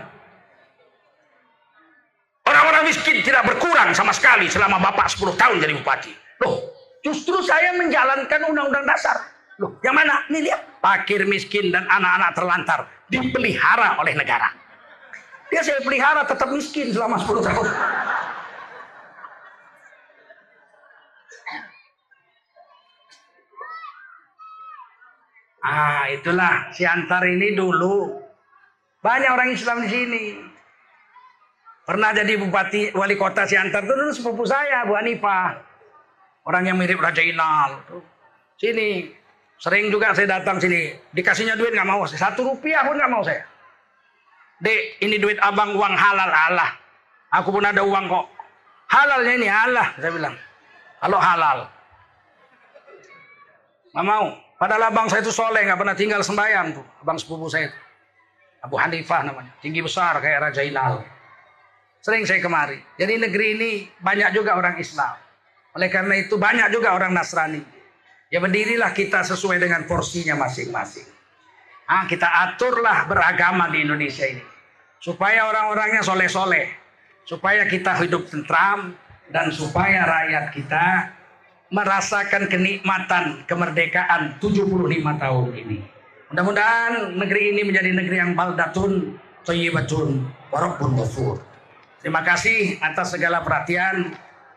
Orang-orang 2.43 2.83
miskin 2.91 3.23
tidak 3.23 3.47
berkurang 3.47 3.95
sama 3.95 4.11
sekali 4.11 4.51
selama 4.51 4.79
Bapak 4.79 5.07
10 5.07 5.33
tahun 5.39 5.63
jadi 5.63 5.73
bupati. 5.79 6.11
Loh, 6.43 6.59
justru 7.03 7.37
saya 7.43 7.75
menjalankan 7.75 8.41
undang-undang 8.47 8.87
dasar. 8.87 9.19
Loh, 9.61 9.77
yang 9.85 9.93
mana? 9.93 10.25
Nih 10.31 10.49
lihat. 10.49 10.81
Fakir, 10.81 11.27
miskin, 11.29 11.69
dan 11.69 11.85
anak-anak 11.85 12.31
terlantar 12.33 12.79
dipelihara 13.11 14.01
oleh 14.01 14.17
negara. 14.17 14.49
Dia 15.53 15.61
saya 15.61 15.83
pelihara 15.85 16.25
tetap 16.25 16.49
miskin 16.49 16.89
selama 16.89 17.21
10 17.21 17.45
tahun. 17.45 17.67
Ah, 25.63 26.11
itulah 26.11 26.73
si 26.73 26.83
Antar 26.83 27.23
ini 27.29 27.53
dulu. 27.53 28.19
Banyak 28.99 29.29
orang 29.31 29.49
Islam 29.53 29.85
di 29.85 29.89
sini. 29.93 30.23
Pernah 31.83 32.15
jadi 32.15 32.35
bupati 32.39 32.95
wali 32.95 33.15
kota 33.15 33.47
si 33.47 33.55
Antar 33.55 33.85
itu 33.85 33.93
dulu 33.93 34.11
sepupu 34.11 34.43
saya, 34.43 34.83
Bu 34.83 34.97
Hanifah. 34.97 35.72
Orang 36.43 36.67
yang 36.67 36.75
mirip 36.75 36.99
Raja 36.99 37.23
Inal. 37.23 37.79
Sini. 38.59 39.07
Sering 39.63 39.87
juga 39.87 40.11
saya 40.11 40.39
datang 40.39 40.59
sini. 40.59 40.91
Dikasihnya 41.15 41.55
duit 41.55 41.71
nggak 41.71 41.87
mau. 41.87 42.03
Satu 42.03 42.43
rupiah 42.43 42.83
pun 42.83 42.99
nggak 42.99 43.11
mau 43.11 43.23
saya. 43.23 43.47
Dek, 44.59 44.99
ini 45.03 45.19
duit 45.19 45.39
abang 45.39 45.75
uang 45.75 45.95
halal 45.95 46.31
Allah. 46.31 46.75
Aku 47.39 47.51
pun 47.51 47.63
ada 47.63 47.79
uang 47.79 48.11
kok. 48.11 48.25
Halalnya 48.91 49.33
ini 49.39 49.47
Allah, 49.47 49.87
saya 49.95 50.11
bilang. 50.11 50.35
Kalau 50.99 51.19
halal. 51.19 51.57
Nggak 53.95 54.05
mau. 54.05 54.25
Padahal 54.59 54.83
abang 54.91 55.07
saya 55.07 55.23
itu 55.23 55.31
soleh, 55.31 55.63
nggak 55.63 55.79
pernah 55.79 55.95
tinggal 55.95 56.21
sembahyang 56.23 56.75
tuh. 56.75 56.85
Abang 57.03 57.19
sepupu 57.19 57.47
saya 57.47 57.71
itu. 57.71 57.79
Abu 58.63 58.75
Hanifah 58.79 59.27
namanya. 59.27 59.51
Tinggi 59.59 59.83
besar 59.83 60.19
kayak 60.23 60.51
Raja 60.51 60.63
Inal. 60.63 61.03
Sering 62.03 62.27
saya 62.27 62.39
kemari. 62.43 62.79
Jadi 62.99 63.15
negeri 63.15 63.47
ini 63.59 63.71
banyak 63.99 64.35
juga 64.35 64.55
orang 64.59 64.75
Islam. 64.79 65.22
Oleh 65.73 65.89
karena 65.89 66.13
itu 66.21 66.37
banyak 66.37 66.69
juga 66.69 66.93
orang 66.93 67.13
Nasrani. 67.13 67.61
Ya 68.29 68.41
berdirilah 68.41 68.93
kita 68.93 69.21
sesuai 69.25 69.61
dengan 69.61 69.85
porsinya 69.85 70.37
masing-masing. 70.37 71.05
Ah, 71.85 72.09
kita 72.09 72.25
aturlah 72.25 73.05
beragama 73.05 73.69
di 73.69 73.85
Indonesia 73.85 74.25
ini. 74.25 74.41
Supaya 74.97 75.49
orang-orangnya 75.49 76.01
soleh-soleh. 76.01 76.69
Supaya 77.25 77.65
kita 77.69 77.93
hidup 78.01 78.29
tentram. 78.29 78.97
Dan 79.29 79.49
supaya 79.49 80.05
rakyat 80.05 80.45
kita 80.53 80.85
merasakan 81.73 82.45
kenikmatan 82.53 83.49
kemerdekaan 83.49 84.37
75 84.37 85.17
tahun 85.17 85.47
ini. 85.57 85.77
Mudah-mudahan 86.29 87.17
negeri 87.17 87.53
ini 87.53 87.61
menjadi 87.65 87.89
negeri 87.93 88.17
yang 88.21 88.33
baldatun, 88.37 89.17
thayyibatun, 89.45 90.25
warabbun 90.53 90.97
ghafur. 90.97 91.41
Terima 92.01 92.21
kasih 92.21 92.77
atas 92.77 93.17
segala 93.17 93.41
perhatian. 93.41 94.13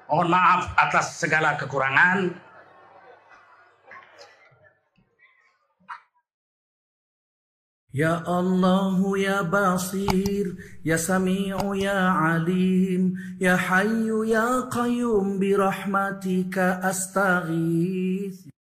Mohon 0.07 0.29
maaf 0.31 0.63
atas 0.79 1.19
segala 1.19 1.59
kekurangan. 1.59 2.47
Ya 7.97 8.21
Allah 8.29 9.01
ya 9.17 9.41
Basir 9.41 10.53
ya 10.85 11.01
Sami'u 11.01 11.73
ya 11.73 12.13
Alim 12.37 13.17
ya 13.41 13.57
Hayyu 13.57 14.21
ya 14.29 14.69
Qayyum 14.69 15.41
bi 15.41 15.57
rahmatika 15.57 16.77
astaghith 16.85 18.53